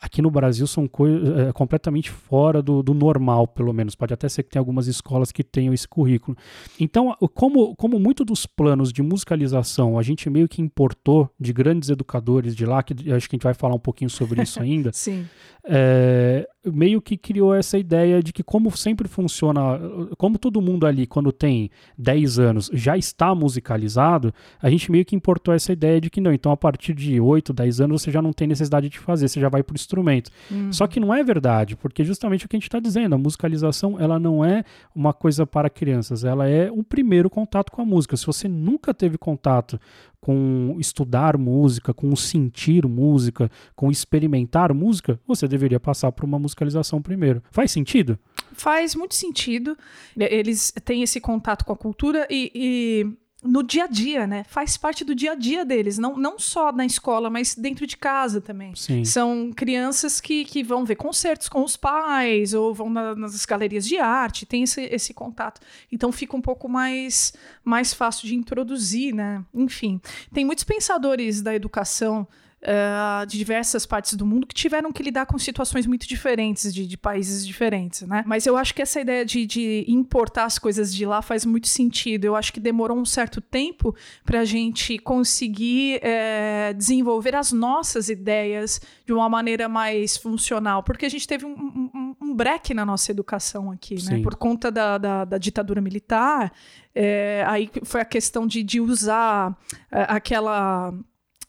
aqui 0.00 0.20
no 0.20 0.30
Brasil 0.30 0.66
são 0.66 0.86
coisas 0.86 1.38
é, 1.38 1.52
completamente 1.52 2.10
fora 2.10 2.62
do, 2.62 2.82
do 2.82 2.92
normal, 2.92 3.46
pelo 3.46 3.72
menos. 3.72 3.94
Pode 3.94 4.12
até 4.12 4.28
ser 4.28 4.42
que 4.42 4.50
tem 4.50 4.60
algumas 4.60 4.86
escolas 4.86 5.32
que 5.32 5.42
tenham 5.42 5.72
esse 5.72 5.88
currículo. 5.88 6.36
Então, 6.78 7.16
como, 7.34 7.74
como 7.76 7.98
muito 7.98 8.24
dos 8.24 8.44
planos 8.44 8.92
de 8.92 9.02
musicalização 9.02 9.98
a 9.98 10.02
gente 10.02 10.28
meio 10.28 10.48
que 10.48 10.60
importou 10.60 11.30
de 11.38 11.52
grandes 11.52 11.77
grandes 11.78 11.88
educadores 11.88 12.54
de 12.54 12.66
lá, 12.66 12.82
que 12.82 12.92
acho 13.12 13.28
que 13.28 13.36
a 13.36 13.38
gente 13.38 13.44
vai 13.44 13.54
falar 13.54 13.74
um 13.74 13.80
pouquinho 13.80 14.10
sobre 14.10 14.42
isso 14.42 14.60
ainda. 14.60 14.90
Sim. 14.92 15.26
É, 15.70 16.48
meio 16.64 17.00
que 17.00 17.16
criou 17.16 17.54
essa 17.54 17.76
ideia 17.76 18.22
de 18.22 18.32
que 18.32 18.42
como 18.42 18.74
sempre 18.74 19.06
funciona, 19.06 19.78
como 20.16 20.38
todo 20.38 20.62
mundo 20.62 20.86
ali 20.86 21.06
quando 21.06 21.30
tem 21.30 21.70
10 21.98 22.38
anos 22.38 22.70
já 22.72 22.96
está 22.96 23.34
musicalizado, 23.34 24.32
a 24.62 24.70
gente 24.70 24.90
meio 24.90 25.04
que 25.04 25.14
importou 25.14 25.52
essa 25.52 25.72
ideia 25.72 26.00
de 26.00 26.08
que 26.08 26.20
não, 26.20 26.32
então 26.32 26.50
a 26.50 26.56
partir 26.56 26.94
de 26.94 27.20
8, 27.20 27.52
10 27.52 27.80
anos 27.82 28.02
você 28.02 28.10
já 28.10 28.22
não 28.22 28.32
tem 28.32 28.48
necessidade 28.48 28.88
de 28.88 28.98
fazer, 28.98 29.28
você 29.28 29.40
já 29.40 29.48
vai 29.48 29.62
para 29.62 29.74
o 29.74 29.76
instrumento. 29.76 30.30
Uhum. 30.50 30.72
Só 30.72 30.86
que 30.86 30.98
não 30.98 31.12
é 31.12 31.22
verdade, 31.22 31.76
porque 31.76 32.02
justamente 32.02 32.46
o 32.46 32.48
que 32.48 32.56
a 32.56 32.58
gente 32.58 32.68
está 32.68 32.80
dizendo, 32.80 33.14
a 33.14 33.18
musicalização 33.18 34.00
ela 34.00 34.18
não 34.18 34.42
é 34.42 34.64
uma 34.94 35.12
coisa 35.12 35.46
para 35.46 35.68
crianças, 35.68 36.24
ela 36.24 36.48
é 36.48 36.72
um 36.72 36.82
primeiro 36.82 37.28
contato 37.28 37.70
com 37.70 37.82
a 37.82 37.84
música. 37.84 38.16
Se 38.16 38.24
você 38.24 38.48
nunca 38.48 38.94
teve 38.94 39.18
contato 39.18 39.78
com 40.20 40.76
estudar 40.78 41.38
música, 41.38 41.94
com 41.94 42.14
sentir 42.16 42.86
música, 42.86 43.50
com 43.74 43.90
experimentar 43.90 44.74
música, 44.74 45.18
você 45.26 45.46
deveria 45.46 45.80
passar 45.80 46.12
por 46.12 46.24
uma 46.24 46.38
musicalização 46.38 47.00
primeiro. 47.00 47.42
Faz 47.50 47.70
sentido? 47.70 48.18
Faz 48.52 48.94
muito 48.94 49.14
sentido. 49.14 49.76
Eles 50.16 50.72
têm 50.84 51.02
esse 51.02 51.20
contato 51.20 51.64
com 51.64 51.72
a 51.72 51.76
cultura 51.76 52.26
e, 52.28 52.50
e 52.54 53.16
no 53.42 53.62
dia 53.62 53.84
a 53.84 53.86
dia, 53.86 54.26
né? 54.26 54.44
Faz 54.44 54.76
parte 54.76 55.04
do 55.04 55.14
dia 55.14 55.32
a 55.32 55.34
dia 55.34 55.64
deles, 55.64 55.96
não, 55.96 56.16
não 56.16 56.38
só 56.38 56.72
na 56.72 56.84
escola, 56.84 57.30
mas 57.30 57.54
dentro 57.54 57.86
de 57.86 57.96
casa 57.96 58.40
também. 58.40 58.74
Sim. 58.74 59.04
São 59.04 59.52
crianças 59.54 60.20
que, 60.20 60.44
que 60.44 60.62
vão 60.62 60.84
ver 60.84 60.96
concertos 60.96 61.48
com 61.48 61.62
os 61.62 61.76
pais 61.76 62.52
ou 62.52 62.74
vão 62.74 62.90
na, 62.90 63.14
nas 63.14 63.44
galerias 63.44 63.86
de 63.86 63.96
arte, 63.96 64.44
tem 64.44 64.64
esse, 64.64 64.82
esse 64.82 65.14
contato. 65.14 65.60
Então 65.90 66.10
fica 66.10 66.36
um 66.36 66.40
pouco 66.40 66.68
mais, 66.68 67.32
mais 67.64 67.94
fácil 67.94 68.26
de 68.26 68.34
introduzir, 68.34 69.14
né? 69.14 69.44
Enfim, 69.54 70.00
tem 70.32 70.44
muitos 70.44 70.64
pensadores 70.64 71.40
da 71.40 71.54
educação 71.54 72.26
uh, 72.62 73.26
de 73.26 73.38
diversas 73.38 73.86
partes 73.86 74.14
do 74.14 74.26
mundo 74.26 74.46
que 74.46 74.54
tiveram 74.54 74.92
que 74.92 75.02
lidar 75.02 75.26
com 75.26 75.38
situações 75.38 75.86
muito 75.86 76.06
diferentes, 76.06 76.72
de, 76.72 76.86
de 76.86 76.96
países 76.96 77.46
diferentes, 77.46 78.02
né? 78.02 78.24
Mas 78.26 78.46
eu 78.46 78.56
acho 78.56 78.74
que 78.74 78.82
essa 78.82 79.00
ideia 79.00 79.24
de, 79.24 79.46
de, 79.46 79.84
importar 79.88 80.44
as 80.44 80.58
coisas 80.58 80.94
de 80.94 81.04
lá 81.06 81.22
faz 81.22 81.44
muito 81.44 81.68
sentido. 81.68 82.24
Eu 82.24 82.36
acho 82.36 82.52
que 82.52 82.60
demorou 82.60 82.98
um 82.98 83.04
certo 83.04 83.40
tempo 83.40 83.94
para 84.24 84.40
a 84.40 84.44
gente 84.44 84.98
conseguir 84.98 86.00
é, 86.02 86.72
desenvolver 86.74 87.34
as 87.34 87.52
nossas 87.52 88.08
ideias 88.08 88.80
de 89.06 89.12
uma 89.12 89.28
maneira 89.28 89.68
mais 89.68 90.16
funcional, 90.16 90.82
porque 90.82 91.06
a 91.06 91.08
gente 91.08 91.26
teve 91.26 91.44
um, 91.44 91.90
um, 91.94 92.16
um 92.20 92.34
breque 92.34 92.74
na 92.74 92.84
nossa 92.84 93.10
educação 93.10 93.70
aqui, 93.70 93.94
né? 93.94 94.00
Sim. 94.00 94.14
né? 94.18 94.22
Por 94.22 94.34
conta 94.34 94.70
da, 94.70 94.98
da, 94.98 95.24
da 95.24 95.38
ditadura 95.38 95.80
militar. 95.80 96.52
É, 96.94 97.44
aí 97.46 97.70
foi 97.84 98.00
a 98.00 98.04
questão 98.04 98.46
de, 98.46 98.62
de 98.62 98.80
usar 98.80 99.56
é, 99.92 100.06
aquela 100.08 100.92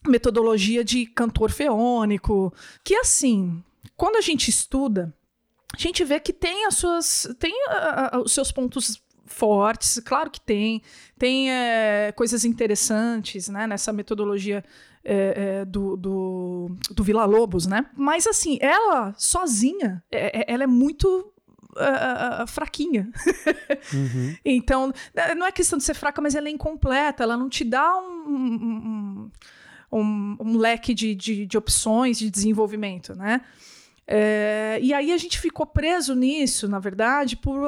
metodologia 0.07 0.83
de 0.83 1.05
cantor 1.05 1.51
feônico, 1.51 2.53
que 2.83 2.95
assim, 2.95 3.63
quando 3.95 4.15
a 4.15 4.21
gente 4.21 4.49
estuda, 4.49 5.13
a 5.73 5.77
gente 5.77 6.03
vê 6.03 6.19
que 6.19 6.33
tem 6.33 6.65
as 6.65 6.75
suas 6.75 7.27
tem 7.39 7.53
uh, 7.53 8.17
uh, 8.17 8.21
os 8.23 8.31
seus 8.31 8.51
pontos 8.51 9.01
fortes, 9.25 10.01
claro 10.03 10.29
que 10.29 10.41
tem, 10.41 10.81
tem 11.17 11.51
é, 11.51 12.11
coisas 12.15 12.43
interessantes, 12.43 13.47
né, 13.47 13.67
nessa 13.67 13.93
metodologia 13.93 14.63
é, 15.03 15.59
é, 15.61 15.65
do, 15.65 15.95
do, 15.95 16.75
do 16.91 17.03
Vila 17.03 17.25
Lobos, 17.25 17.65
né? 17.65 17.85
Mas 17.95 18.27
assim, 18.27 18.57
ela 18.59 19.13
sozinha, 19.17 20.03
ela 20.11 20.63
é 20.63 20.67
muito 20.67 21.31
Uh, 21.75 22.43
uh, 22.43 22.47
fraquinha. 22.47 23.09
uhum. 23.93 24.35
Então, 24.43 24.91
não 25.37 25.45
é 25.45 25.51
questão 25.51 25.77
de 25.77 25.85
ser 25.85 25.93
fraca, 25.93 26.19
mas 26.19 26.33
ela 26.33 26.47
é 26.47 26.51
incompleta. 26.51 27.21
Ela 27.21 27.37
não 27.37 27.47
te 27.47 27.63
dá 27.63 27.95
um, 27.95 28.27
um, 28.27 29.31
um, 29.91 30.37
um 30.39 30.57
leque 30.57 30.93
de, 30.93 31.15
de, 31.15 31.45
de, 31.45 31.57
opções 31.57 32.19
de 32.19 32.29
desenvolvimento, 32.29 33.15
né? 33.15 33.41
É, 34.11 34.79
e 34.81 34.91
aí 34.91 35.11
a 35.11 35.17
gente 35.17 35.39
ficou 35.39 35.67
preso 35.67 36.15
nisso, 36.15 36.67
na 36.67 36.79
verdade, 36.79 37.37
por 37.37 37.59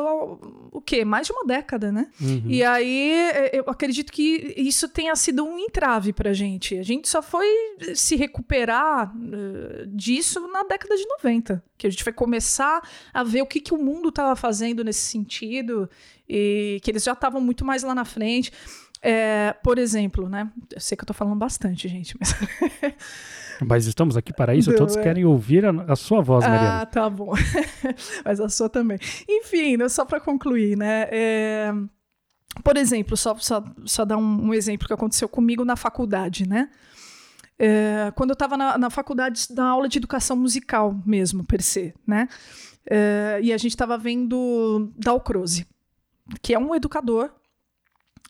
o 0.71 0.81
quê? 0.81 1.05
Mais 1.05 1.27
de 1.27 1.33
uma 1.33 1.45
década, 1.45 1.91
né? 1.91 2.07
Uhum. 2.19 2.45
E 2.47 2.63
aí 2.63 3.11
é, 3.11 3.59
eu 3.59 3.65
acredito 3.67 4.11
que 4.11 4.55
isso 4.57 4.89
tenha 4.89 5.15
sido 5.15 5.43
um 5.43 5.59
entrave 5.59 6.11
para 6.11 6.31
a 6.31 6.33
gente. 6.33 6.79
A 6.79 6.83
gente 6.83 7.07
só 7.07 7.21
foi 7.21 7.45
se 7.93 8.15
recuperar 8.15 9.15
uh, 9.15 9.85
disso 9.85 10.39
na 10.47 10.63
década 10.63 10.97
de 10.97 11.05
90, 11.07 11.63
que 11.77 11.85
a 11.85 11.89
gente 11.91 12.03
foi 12.03 12.11
começar 12.11 12.81
a 13.13 13.23
ver 13.23 13.43
o 13.43 13.45
que, 13.45 13.59
que 13.59 13.75
o 13.75 13.77
mundo 13.77 14.09
estava 14.09 14.35
fazendo 14.35 14.83
nesse 14.83 15.01
sentido 15.01 15.87
e 16.27 16.79
que 16.81 16.89
eles 16.89 17.03
já 17.03 17.13
estavam 17.13 17.39
muito 17.39 17.63
mais 17.63 17.83
lá 17.83 17.93
na 17.93 18.03
frente. 18.03 18.51
É, 19.01 19.53
por 19.63 19.79
exemplo, 19.79 20.29
né? 20.29 20.51
Eu 20.72 20.79
sei 20.79 20.96
que 20.96 21.03
eu 21.03 21.08
tô 21.08 21.13
falando 21.13 21.36
bastante, 21.36 21.88
gente, 21.88 22.15
mas. 22.20 22.36
mas 23.65 23.86
estamos 23.88 24.15
aqui 24.15 24.31
para 24.31 24.53
isso, 24.53 24.70
Não, 24.70 24.77
todos 24.77 24.96
é... 24.96 25.01
querem 25.01 25.25
ouvir 25.25 25.65
a, 25.65 25.72
a, 25.88 25.96
sua 25.96 26.22
voz, 26.22 26.46
Mariana. 26.46 26.81
Ah, 26.81 26.86
tá 26.86 27.10
bom. 27.10 27.34
mas 28.24 28.39
a 28.39 28.48
sua 28.48 28.70
também. 28.70 29.00
Enfim, 29.27 29.77
né, 29.77 29.89
só 29.89 30.05
para 30.05 30.20
concluir, 30.20 30.77
né? 30.77 31.08
É... 31.12 31.74
Por 32.63 32.77
exemplo, 32.77 33.17
só, 33.17 33.36
só, 33.38 33.63
só 33.86 34.05
dar 34.05 34.17
um, 34.17 34.48
um, 34.48 34.53
exemplo 34.53 34.86
que 34.86 34.93
aconteceu 34.93 35.27
comigo 35.27 35.65
na 35.65 35.75
faculdade, 35.75 36.48
né? 36.48 36.70
É, 37.58 38.12
quando 38.15 38.31
eu 38.31 38.34
estava 38.34 38.58
na, 38.58 38.77
na, 38.77 38.89
faculdade, 38.89 39.48
na 39.51 39.70
aula 39.70 39.88
de 39.88 39.98
educação 39.98 40.36
musical 40.36 41.00
mesmo, 41.05 41.46
per 41.46 41.62
se, 41.62 41.93
né? 42.05 42.27
É, 42.89 43.39
e 43.41 43.53
a 43.53 43.58
gente 43.58 43.72
estava 43.72 43.98
vendo 43.98 44.91
Dalcroze, 44.98 45.65
que 46.41 46.53
é 46.53 46.60
um 46.60 46.75
educador 46.75 47.31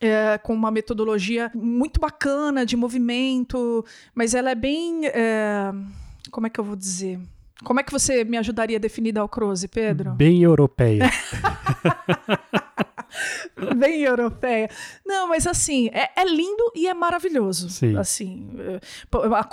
é, 0.02 0.38
com 0.40 0.54
uma 0.54 0.72
metodologia 0.72 1.52
muito 1.54 2.00
bacana 2.00 2.66
de 2.66 2.76
movimento, 2.76 3.86
mas 4.16 4.34
ela 4.34 4.50
é 4.50 4.56
bem. 4.56 5.06
É, 5.06 5.72
como 6.32 6.48
é 6.48 6.50
que 6.50 6.60
eu 6.60 6.64
vou 6.64 6.76
dizer? 6.76 7.20
Como 7.64 7.80
é 7.80 7.84
que 7.84 7.92
você 7.92 8.24
me 8.24 8.38
ajudaria 8.38 8.78
a 8.78 8.80
definir 8.80 9.12
Dalcroze, 9.12 9.68
Pedro? 9.68 10.12
Bem 10.12 10.42
europeia. 10.42 11.12
bem 13.76 14.02
europeia. 14.02 14.70
Não, 15.06 15.28
mas 15.28 15.46
assim, 15.48 15.90
é, 15.94 16.10
é, 16.16 16.26
lindo 16.26 16.72
e 16.76 16.88
é 16.88 16.94
maravilhoso. 16.94 17.70
Sim. 17.70 17.98
Assim, 17.98 18.50
é, 18.58 18.80
por, 19.10 19.34
a, 19.34 19.44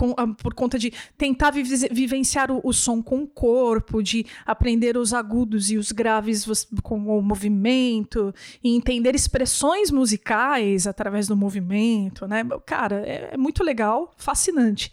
por 0.43 0.55
conta 0.55 0.79
de 0.79 0.93
tentar 1.17 1.51
vivenciar 1.51 2.51
o, 2.51 2.61
o, 2.63 2.73
som 2.73 3.03
com 3.03 3.23
o 3.23 3.27
corpo, 3.27 4.03
de 4.03 4.25
aprender 4.47 4.97
os 4.97 5.13
agudos 5.13 5.71
e 5.71 5.77
os 5.77 5.93
graves 5.93 6.47
com 6.83 7.19
o 7.19 7.23
movimento, 7.23 8.35
e 8.63 8.75
entender 8.75 9.15
expressões 9.15 9.91
musicais 9.91 10.87
através 10.87 11.27
do 11.27 11.37
movimento, 11.37 12.27
né? 12.27 12.45
Cara, 12.65 13.03
é, 13.07 13.31
é 13.33 13.37
muito 13.37 13.65
legal, 13.65 14.13
fascinante. 14.17 14.93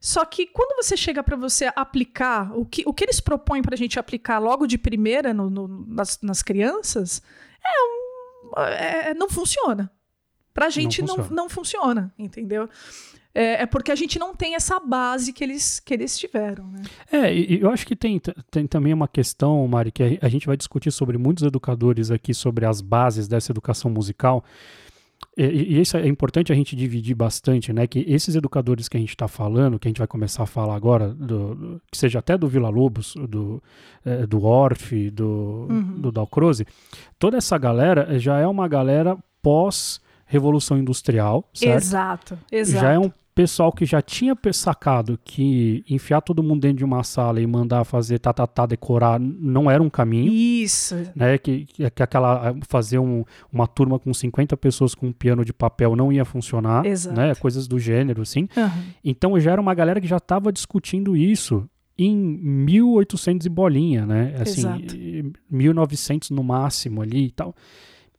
Só 0.00 0.24
que 0.24 0.46
quando 0.46 0.82
você 0.82 0.96
chega 0.96 1.22
para 1.22 1.36
você 1.36 1.70
aplicar 1.76 2.56
o 2.56 2.64
que, 2.64 2.82
o 2.86 2.94
que 2.94 3.04
eles 3.04 3.20
propõem 3.20 3.60
para 3.60 3.74
a 3.74 3.78
gente 3.78 3.98
aplicar 3.98 4.38
logo 4.38 4.66
de 4.66 4.78
primeira 4.78 5.34
no, 5.34 5.50
no, 5.50 5.68
nas, 5.86 6.18
nas 6.22 6.42
crianças, 6.42 7.22
é 7.62 7.82
um 7.82 7.99
é, 8.56 9.14
não 9.14 9.28
funciona. 9.28 9.90
Pra 10.52 10.68
gente 10.68 11.00
não 11.00 11.08
funciona, 11.08 11.28
não, 11.28 11.36
não 11.36 11.48
funciona 11.48 12.14
entendeu? 12.18 12.68
É, 13.34 13.62
é, 13.62 13.66
porque 13.66 13.92
a 13.92 13.94
gente 13.94 14.18
não 14.18 14.34
tem 14.34 14.54
essa 14.54 14.80
base 14.80 15.32
que 15.32 15.44
eles, 15.44 15.78
que 15.78 15.94
eles 15.94 16.18
tiveram. 16.18 16.66
Né? 16.66 16.82
É, 17.12 17.34
e 17.34 17.60
eu 17.60 17.70
acho 17.70 17.86
que 17.86 17.94
tem, 17.94 18.20
tem 18.50 18.66
também 18.66 18.92
uma 18.92 19.06
questão, 19.06 19.66
Mari, 19.68 19.92
que 19.92 20.02
a, 20.02 20.26
a 20.26 20.28
gente 20.28 20.46
vai 20.46 20.56
discutir 20.56 20.90
sobre 20.90 21.16
muitos 21.16 21.44
educadores 21.44 22.10
aqui, 22.10 22.34
sobre 22.34 22.66
as 22.66 22.80
bases 22.80 23.28
dessa 23.28 23.52
educação 23.52 23.90
musical. 23.90 24.44
E, 25.44 25.74
e, 25.74 25.80
isso 25.80 25.96
é 25.96 26.06
importante 26.06 26.52
a 26.52 26.54
gente 26.54 26.76
dividir 26.76 27.14
bastante, 27.14 27.72
né? 27.72 27.86
Que 27.86 28.04
esses 28.06 28.34
educadores 28.34 28.88
que 28.88 28.96
a 28.96 29.00
gente 29.00 29.10
está 29.10 29.26
falando, 29.26 29.78
que 29.78 29.88
a 29.88 29.90
gente 29.90 29.98
vai 29.98 30.06
começar 30.06 30.42
a 30.42 30.46
falar 30.46 30.74
agora, 30.74 31.08
do, 31.08 31.54
do, 31.54 31.82
que 31.90 31.96
seja 31.96 32.18
até 32.18 32.36
do 32.36 32.48
Vila 32.48 32.68
Lobos, 32.68 33.14
do, 33.28 33.62
é, 34.04 34.26
do 34.26 34.44
Orff, 34.44 35.10
do, 35.10 35.66
uhum. 35.70 36.00
do 36.00 36.12
Dalcroze, 36.12 36.66
toda 37.18 37.36
essa 37.38 37.56
galera 37.56 38.18
já 38.18 38.38
é 38.38 38.46
uma 38.46 38.68
galera 38.68 39.16
pós 39.42 40.00
Revolução 40.26 40.78
Industrial, 40.78 41.44
certo? 41.52 41.82
Exato, 41.82 42.38
exato. 42.52 42.84
Já 42.84 42.92
é 42.92 42.98
um 42.98 43.10
pessoal 43.40 43.72
que 43.72 43.86
já 43.86 44.02
tinha 44.02 44.36
sacado 44.52 45.18
que 45.24 45.82
enfiar 45.88 46.20
todo 46.20 46.42
mundo 46.42 46.60
dentro 46.60 46.76
de 46.76 46.84
uma 46.84 47.02
sala 47.02 47.40
e 47.40 47.46
mandar 47.46 47.84
fazer 47.84 48.18
tatatá 48.18 48.46
tá, 48.46 48.62
tá, 48.62 48.66
decorar 48.66 49.18
não 49.18 49.70
era 49.70 49.82
um 49.82 49.88
caminho. 49.88 50.30
Isso. 50.30 50.94
Né, 51.16 51.38
que, 51.38 51.64
que 51.64 52.02
aquela 52.02 52.54
fazer 52.68 52.98
um, 52.98 53.24
uma 53.50 53.66
turma 53.66 53.98
com 53.98 54.12
50 54.12 54.56
pessoas 54.58 54.94
com 54.94 55.06
um 55.06 55.12
piano 55.12 55.42
de 55.42 55.54
papel 55.54 55.96
não 55.96 56.12
ia 56.12 56.24
funcionar, 56.24 56.84
Exato. 56.84 57.16
né, 57.16 57.34
coisas 57.34 57.66
do 57.66 57.78
gênero 57.78 58.20
assim. 58.20 58.46
Uhum. 58.54 58.82
Então 59.02 59.40
já 59.40 59.52
era 59.52 59.60
uma 59.60 59.74
galera 59.74 60.00
que 60.00 60.06
já 60.06 60.18
estava 60.18 60.52
discutindo 60.52 61.16
isso 61.16 61.66
em 61.96 62.14
1800 62.14 63.46
e 63.46 63.50
bolinha, 63.50 64.06
né? 64.06 64.34
Assim, 64.38 64.60
Exato. 64.60 64.96
1900 65.50 66.30
no 66.30 66.42
máximo 66.42 67.00
ali 67.00 67.26
e 67.26 67.30
tal. 67.30 67.54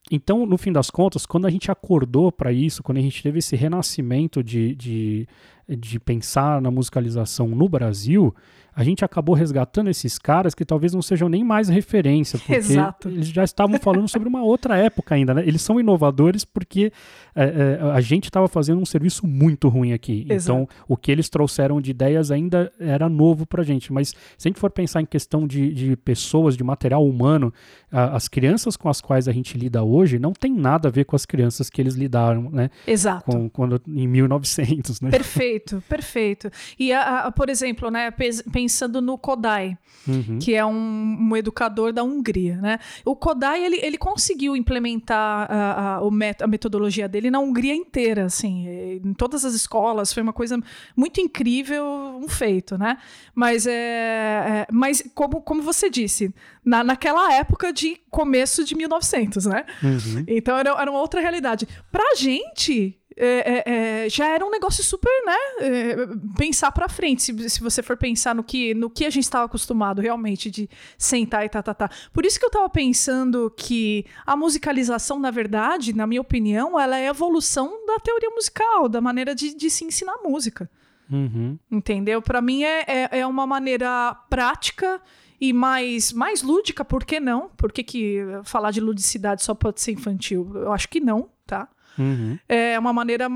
Então, 0.09 0.45
no 0.45 0.57
fim 0.57 0.71
das 0.71 0.89
contas, 0.89 1.25
quando 1.25 1.45
a 1.45 1.49
gente 1.49 1.69
acordou 1.69 2.31
para 2.31 2.51
isso, 2.51 2.81
quando 2.81 2.97
a 2.97 3.01
gente 3.01 3.21
teve 3.21 3.39
esse 3.39 3.55
renascimento 3.55 4.43
de, 4.43 4.75
de, 4.75 5.27
de 5.67 5.99
pensar 5.99 6.61
na 6.61 6.71
musicalização 6.71 7.47
no 7.49 7.69
Brasil, 7.69 8.33
a 8.81 8.83
gente 8.83 9.05
acabou 9.05 9.35
resgatando 9.35 9.91
esses 9.91 10.17
caras 10.17 10.55
que 10.55 10.65
talvez 10.65 10.91
não 10.91 11.03
sejam 11.03 11.29
nem 11.29 11.43
mais 11.43 11.69
referência, 11.69 12.39
porque 12.39 12.55
Exato. 12.55 13.09
eles 13.09 13.27
já 13.27 13.43
estavam 13.43 13.77
falando 13.77 14.07
sobre 14.07 14.27
uma 14.27 14.41
outra 14.41 14.75
época 14.75 15.13
ainda, 15.13 15.35
né? 15.35 15.43
Eles 15.45 15.61
são 15.61 15.79
inovadores 15.79 16.43
porque 16.43 16.91
é, 17.35 17.43
é, 17.79 17.91
a 17.91 18.01
gente 18.01 18.25
estava 18.25 18.47
fazendo 18.47 18.81
um 18.81 18.85
serviço 18.85 19.27
muito 19.27 19.69
ruim 19.69 19.93
aqui. 19.93 20.25
Exato. 20.27 20.61
Então, 20.63 20.75
o 20.87 20.97
que 20.97 21.11
eles 21.11 21.29
trouxeram 21.29 21.79
de 21.79 21.91
ideias 21.91 22.31
ainda 22.31 22.71
era 22.79 23.07
novo 23.07 23.45
para 23.45 23.61
a 23.61 23.63
gente. 23.63 23.93
Mas 23.93 24.09
se 24.09 24.47
a 24.47 24.49
gente 24.49 24.59
for 24.59 24.71
pensar 24.71 24.99
em 24.99 25.05
questão 25.05 25.45
de, 25.45 25.71
de 25.71 25.95
pessoas, 25.95 26.57
de 26.57 26.63
material 26.63 27.05
humano, 27.05 27.53
a, 27.91 28.15
as 28.15 28.27
crianças 28.27 28.75
com 28.75 28.89
as 28.89 28.99
quais 28.99 29.27
a 29.27 29.31
gente 29.31 29.59
lida 29.59 29.83
hoje 29.83 30.17
não 30.17 30.33
tem 30.33 30.51
nada 30.51 30.87
a 30.87 30.91
ver 30.91 31.05
com 31.05 31.15
as 31.15 31.23
crianças 31.23 31.69
que 31.69 31.79
eles 31.79 31.93
lidaram, 31.93 32.49
né? 32.49 32.71
Exato. 32.87 33.25
Com, 33.25 33.47
quando, 33.47 33.79
em 33.87 34.07
1900, 34.07 35.01
né? 35.01 35.11
Perfeito, 35.11 35.83
perfeito. 35.87 36.49
E, 36.79 36.91
a, 36.91 37.27
a, 37.27 37.31
por 37.31 37.47
exemplo, 37.47 37.91
né, 37.91 38.09
pensando 38.09 38.70
no 39.01 39.17
Kodai, 39.17 39.77
uhum. 40.07 40.39
que 40.39 40.53
é 40.55 40.65
um, 40.65 41.17
um, 41.19 41.35
educador 41.35 41.91
da 41.91 42.03
Hungria, 42.03 42.57
né? 42.57 42.79
O 43.05 43.15
Kodai, 43.15 43.63
ele, 43.63 43.79
ele 43.81 43.97
conseguiu 43.97 44.55
implementar 44.55 45.47
a, 45.51 45.97
a, 45.97 46.43
a 46.43 46.47
metodologia 46.47 47.07
dele 47.07 47.29
na 47.29 47.39
Hungria 47.39 47.75
inteira, 47.75 48.25
assim, 48.25 48.67
em 49.03 49.13
todas 49.13 49.43
as 49.45 49.53
escolas, 49.53 50.13
foi 50.13 50.23
uma 50.23 50.33
coisa 50.33 50.59
muito 50.95 51.19
incrível, 51.19 51.85
um 52.21 52.27
feito, 52.27 52.77
né? 52.77 52.97
Mas, 53.33 53.65
é, 53.65 53.71
é 53.71 54.67
mas 54.71 55.03
como, 55.13 55.41
como 55.41 55.61
você 55.61 55.89
disse, 55.89 56.33
na, 56.63 56.83
naquela 56.83 57.33
época 57.33 57.73
de 57.73 57.97
começo 58.09 58.63
de 58.63 58.75
1900, 58.75 59.45
né? 59.45 59.65
Uhum. 59.83 60.23
Então 60.27 60.57
era, 60.57 60.69
era 60.71 60.91
uma 60.91 60.99
outra 60.99 61.19
realidade. 61.19 61.67
Pra 61.91 62.15
gente, 62.15 63.00
é, 63.23 63.63
é, 63.67 64.05
é, 64.05 64.09
já 64.09 64.27
era 64.29 64.43
um 64.43 64.49
negócio 64.49 64.83
super, 64.83 65.11
né? 65.23 65.37
É, 65.59 65.95
pensar 66.35 66.71
para 66.71 66.89
frente, 66.89 67.21
se, 67.21 67.49
se 67.51 67.61
você 67.61 67.83
for 67.83 67.95
pensar 67.95 68.33
no 68.33 68.43
que, 68.43 68.73
no 68.73 68.89
que 68.89 69.05
a 69.05 69.11
gente 69.11 69.25
estava 69.25 69.45
acostumado 69.45 70.01
realmente 70.01 70.49
de 70.49 70.67
sentar 70.97 71.45
e 71.45 71.49
tá, 71.49 71.61
tá, 71.61 71.75
tá. 71.75 71.89
Por 72.11 72.25
isso 72.25 72.39
que 72.39 72.45
eu 72.45 72.47
estava 72.47 72.67
pensando 72.67 73.53
que 73.55 74.07
a 74.25 74.35
musicalização, 74.35 75.19
na 75.19 75.29
verdade, 75.29 75.95
na 75.95 76.07
minha 76.07 76.19
opinião, 76.19 76.79
ela 76.79 76.97
é 76.97 77.07
a 77.07 77.11
evolução 77.11 77.85
da 77.85 77.99
teoria 77.99 78.31
musical, 78.31 78.89
da 78.89 78.99
maneira 78.99 79.35
de, 79.35 79.53
de 79.53 79.69
se 79.69 79.85
ensinar 79.85 80.17
música. 80.23 80.67
Uhum. 81.11 81.59
Entendeu? 81.69 82.23
Para 82.23 82.41
mim 82.41 82.63
é, 82.63 82.85
é, 82.87 83.19
é 83.19 83.27
uma 83.27 83.45
maneira 83.45 84.15
prática 84.31 84.99
e 85.39 85.53
mais, 85.53 86.11
mais 86.11 86.41
lúdica, 86.41 86.83
por 86.83 87.05
que 87.05 87.19
não? 87.19 87.49
Por 87.55 87.71
que, 87.71 87.83
que 87.83 88.19
falar 88.45 88.71
de 88.71 88.81
ludicidade 88.81 89.43
só 89.43 89.53
pode 89.53 89.79
ser 89.79 89.91
infantil? 89.91 90.51
Eu 90.55 90.73
acho 90.73 90.89
que 90.89 90.99
não, 90.99 91.29
tá? 91.45 91.67
Uhum. 91.97 92.37
É 92.47 92.79
uma 92.79 92.93
maneira 92.93 93.27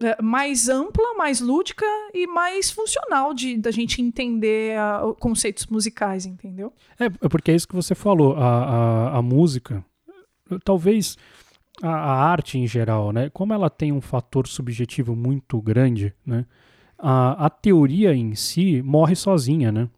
é, 0.00 0.22
mais 0.22 0.68
ampla, 0.68 1.14
mais 1.16 1.40
lúdica 1.40 1.86
e 2.12 2.26
mais 2.26 2.70
funcional 2.70 3.32
de 3.32 3.56
da 3.56 3.70
gente 3.70 4.02
entender 4.02 4.78
a, 4.78 5.14
conceitos 5.18 5.66
musicais, 5.66 6.26
entendeu? 6.26 6.72
É, 6.98 7.06
é, 7.06 7.28
porque 7.28 7.50
é 7.50 7.54
isso 7.54 7.68
que 7.68 7.74
você 7.74 7.94
falou. 7.94 8.36
A, 8.36 8.48
a, 8.48 9.18
a 9.18 9.22
música, 9.22 9.84
talvez 10.64 11.16
a, 11.82 11.88
a, 11.88 12.30
arte 12.30 12.58
em 12.58 12.66
geral, 12.66 13.12
né? 13.12 13.30
Como 13.30 13.52
ela 13.52 13.70
tem 13.70 13.92
um 13.92 14.00
fator 14.00 14.46
subjetivo 14.46 15.16
muito 15.16 15.60
grande, 15.60 16.14
né? 16.24 16.44
A, 16.98 17.46
a 17.46 17.50
teoria 17.50 18.14
em 18.14 18.34
si 18.34 18.82
morre 18.82 19.16
sozinha, 19.16 19.72
né? 19.72 19.88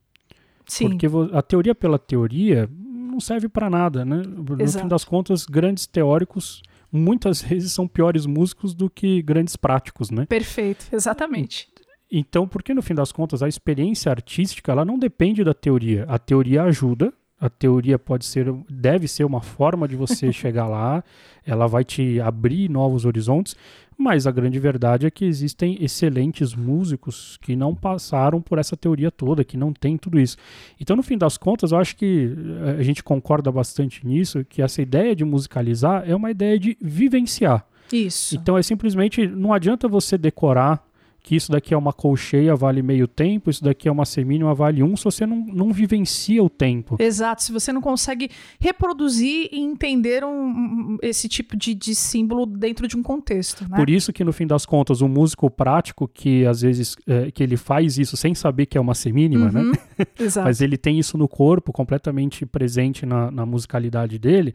Sim. 0.67 0.91
Porque 0.91 1.07
a 1.33 1.43
teoria 1.43 1.75
pela 1.75 1.99
teoria 1.99 2.71
não 2.71 3.21
serve 3.21 3.49
para 3.49 3.69
nada, 3.69 4.05
né? 4.05 4.23
No 4.25 4.61
Exato. 4.61 4.85
fim 4.85 4.88
das 4.88 5.05
contas, 5.05 5.45
grandes 5.45 5.87
teóricos 5.87 6.62
muitas 6.95 7.43
vezes 7.43 7.73
são 7.73 7.89
piores 7.89 8.25
músicos 8.25 8.73
do 8.73 8.89
que 8.89 9.21
grandes 9.21 9.57
práticos, 9.57 10.11
né? 10.11 10.27
Perfeito, 10.27 10.87
exatamente. 10.93 11.69
Então, 12.11 12.47
porque 12.47 12.73
no 12.73 12.83
fim 12.83 12.95
das 12.95 13.11
contas 13.11 13.43
a 13.43 13.49
experiência 13.49 14.11
artística 14.11 14.71
ela 14.71 14.85
não 14.85 14.97
depende 14.97 15.43
da 15.43 15.53
teoria. 15.53 16.05
A 16.09 16.19
teoria 16.19 16.63
ajuda, 16.63 17.13
a 17.40 17.49
teoria 17.49 17.99
pode 17.99 18.25
ser, 18.25 18.53
deve 18.70 19.09
ser 19.09 19.25
uma 19.25 19.40
forma 19.40 19.87
de 19.88 19.97
você 19.97 20.31
chegar 20.33 20.66
lá, 20.66 21.03
ela 21.44 21.66
vai 21.66 21.85
te 21.85 22.20
abrir 22.20 22.70
novos 22.70 23.05
horizontes, 23.05 23.57
mas 23.97 24.27
a 24.27 24.31
grande 24.31 24.59
verdade 24.59 25.07
é 25.07 25.11
que 25.11 25.25
existem 25.25 25.77
excelentes 25.81 26.55
músicos 26.55 27.38
que 27.40 27.55
não 27.55 27.75
passaram 27.75 28.40
por 28.40 28.59
essa 28.59 28.77
teoria 28.77 29.11
toda, 29.11 29.44
que 29.44 29.57
não 29.57 29.73
tem 29.73 29.97
tudo 29.97 30.18
isso. 30.18 30.37
Então, 30.81 30.97
no 30.97 31.03
fim 31.03 31.16
das 31.16 31.37
contas, 31.37 31.70
eu 31.70 31.79
acho 31.79 31.97
que 31.97 32.33
eh, 32.64 32.77
a 32.81 32.83
gente 32.83 33.05
concorda 33.05 33.53
bastante 33.53 34.05
nisso, 34.05 34.44
que 34.44 34.61
essa 34.61 34.83
ideia 34.83 35.14
de 35.14 35.25
musicalizar 35.25 36.03
é 36.09 36.14
uma 36.14 36.31
ideia 36.31 36.59
de 36.59 36.77
vivenciar. 36.81 37.64
Isso. 37.92 38.35
Então 38.35 38.57
é 38.57 38.62
simplesmente 38.62 39.27
não 39.27 39.53
adianta 39.53 39.87
você 39.87 40.16
decorar 40.18 40.85
que 41.25 41.35
isso 41.35 41.51
daqui 41.51 41.73
é 41.73 41.77
uma 41.77 41.93
colcheia, 41.93 42.55
vale 42.55 42.83
meio 42.83 43.09
tempo, 43.09 43.49
isso 43.49 43.65
daqui 43.65 43.89
é 43.89 43.91
uma 43.91 44.05
semínima, 44.05 44.55
vale 44.55 44.83
um, 44.83 44.95
se 44.95 45.03
você 45.03 45.25
não, 45.25 45.39
não 45.39 45.73
vivencia 45.73 46.45
o 46.45 46.51
tempo. 46.51 46.97
Exato, 46.99 47.43
se 47.43 47.51
você 47.51 47.73
não 47.73 47.81
consegue 47.81 48.31
reproduzir 48.61 49.49
e 49.51 49.59
entender 49.59 50.23
um, 50.23 50.99
esse 51.01 51.27
tipo 51.27 51.57
de, 51.57 51.75
de 51.75 51.95
símbolo 51.95 52.45
dentro 52.45 52.87
de 52.87 52.95
um 52.95 53.03
contexto. 53.03 53.67
Né? 53.67 53.75
Por 53.75 53.89
isso 53.89 54.13
que, 54.13 54.23
no 54.23 54.35
fim 54.35 54.47
das 54.47 54.67
contas, 54.67 55.01
o 55.01 55.09
músico 55.09 55.51
prático, 55.51 56.07
que 56.07 56.45
às 56.45 56.61
vezes 56.61 56.95
é, 57.07 57.31
que 57.31 57.43
ele 57.43 57.57
faz 57.57 57.97
isso 57.97 58.19
sem 58.19 58.35
saber 58.35 58.67
que 58.67 58.77
é 58.77 58.81
uma 58.81 58.95
semínima, 58.95 59.51
né? 59.51 59.63
uhum, 59.63 59.71
né? 59.97 60.07
Mas 60.45 60.61
ele 60.61 60.77
tem 60.77 60.99
isso 60.99 61.17
no 61.17 61.27
corpo, 61.27 61.73
completamente 61.73 62.45
presente 62.45 63.07
na, 63.07 63.31
na 63.31 63.47
musicalidade 63.47 64.19
dele 64.19 64.55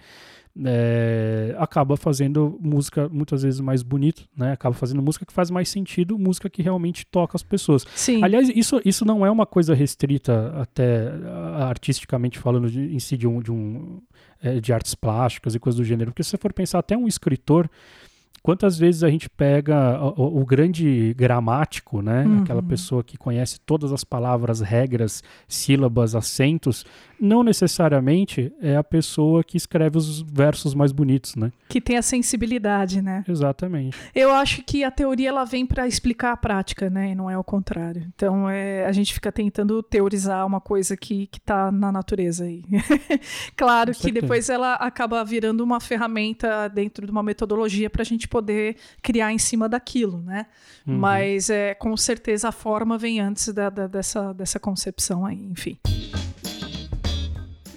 é, 0.65 1.55
acaba 1.57 1.95
fazendo 1.95 2.57
música 2.61 3.07
muitas 3.09 3.43
vezes 3.43 3.59
mais 3.59 3.83
bonita, 3.83 4.23
né? 4.35 4.51
Acaba 4.51 4.73
fazendo 4.75 5.01
música 5.01 5.25
que 5.25 5.33
faz 5.33 5.49
mais 5.49 5.69
sentido, 5.69 6.17
música 6.17 6.49
que 6.49 6.61
realmente 6.61 7.05
toca 7.05 7.35
as 7.35 7.43
pessoas. 7.43 7.85
Sim. 7.95 8.23
Aliás, 8.23 8.49
isso, 8.49 8.81
isso 8.83 9.05
não 9.05 9.25
é 9.25 9.31
uma 9.31 9.45
coisa 9.45 9.73
restrita 9.73 10.53
até 10.59 11.11
artisticamente 11.57 12.39
falando 12.39 12.69
de, 12.69 12.93
em 12.93 12.99
si 12.99 13.15
de 13.15 13.27
um, 13.27 13.41
de, 13.41 13.51
um, 13.51 14.01
é, 14.41 14.59
de 14.59 14.73
artes 14.73 14.95
plásticas 14.95 15.55
e 15.55 15.59
coisas 15.59 15.77
do 15.77 15.83
gênero, 15.83 16.11
porque 16.11 16.23
se 16.23 16.31
você 16.31 16.37
for 16.37 16.53
pensar 16.53 16.79
até 16.79 16.97
um 16.97 17.07
escritor 17.07 17.69
quantas 18.49 18.79
vezes 18.79 19.03
a 19.03 19.12
gente 19.12 19.29
pega 19.29 20.01
o, 20.17 20.41
o 20.41 20.43
grande 20.43 21.13
gramático, 21.15 22.01
né? 22.01 22.25
Uhum. 22.25 22.41
Aquela 22.41 22.63
pessoa 22.63 23.03
que 23.03 23.15
conhece 23.15 23.59
todas 23.59 23.93
as 23.93 24.03
palavras, 24.03 24.59
regras, 24.59 25.23
sílabas, 25.47 26.15
acentos, 26.15 26.83
não 27.21 27.43
necessariamente 27.43 28.51
é 28.59 28.75
a 28.75 28.83
pessoa 28.83 29.43
que 29.43 29.55
escreve 29.55 29.99
os 29.99 30.21
versos 30.21 30.73
mais 30.73 30.91
bonitos, 30.91 31.35
né? 31.35 31.51
Que 31.67 31.79
tem 31.79 31.95
a 31.95 32.01
sensibilidade, 32.01 33.03
né? 33.03 33.23
Exatamente. 33.27 33.95
Eu 34.15 34.33
acho 34.33 34.63
que 34.63 34.83
a 34.83 34.89
teoria 34.89 35.29
ela 35.29 35.45
vem 35.45 35.63
para 35.63 35.88
explicar 35.88 36.31
a 36.31 36.38
prática, 36.38 36.89
né? 36.89 37.12
E 37.12 37.15
não 37.15 37.29
é 37.29 37.38
o 37.38 37.43
contrário. 37.43 38.07
Então 38.15 38.49
é, 38.49 38.83
a 38.88 38.91
gente 38.91 39.13
fica 39.13 39.31
tentando 39.31 39.83
teorizar 39.83 40.43
uma 40.43 40.59
coisa 40.59 40.97
que, 40.97 41.27
que 41.27 41.39
tá 41.39 41.71
na 41.71 41.91
natureza 41.91 42.45
aí. 42.45 42.63
claro 43.55 43.93
que 43.93 44.12
depois 44.12 44.49
ela 44.49 44.73
acaba 44.73 45.23
virando 45.23 45.63
uma 45.63 45.79
ferramenta 45.79 46.67
dentro 46.67 47.05
de 47.05 47.12
uma 47.12 47.21
metodologia 47.21 47.91
para 47.91 48.01
a 48.01 48.05
gente 48.05 48.27
poder 48.27 48.38
criar 49.02 49.32
em 49.32 49.38
cima 49.38 49.69
daquilo, 49.69 50.21
né? 50.21 50.45
Uhum. 50.86 50.97
Mas 50.97 51.49
é, 51.49 51.73
com 51.73 51.95
certeza 51.95 52.49
a 52.49 52.52
forma 52.52 52.97
vem 52.97 53.19
antes 53.19 53.54
da, 53.54 53.69
da, 53.69 53.88
dessa, 53.88 54.34
dessa 54.34 54.60
concepção 54.60 55.25
aí, 55.25 55.43
enfim. 55.52 55.78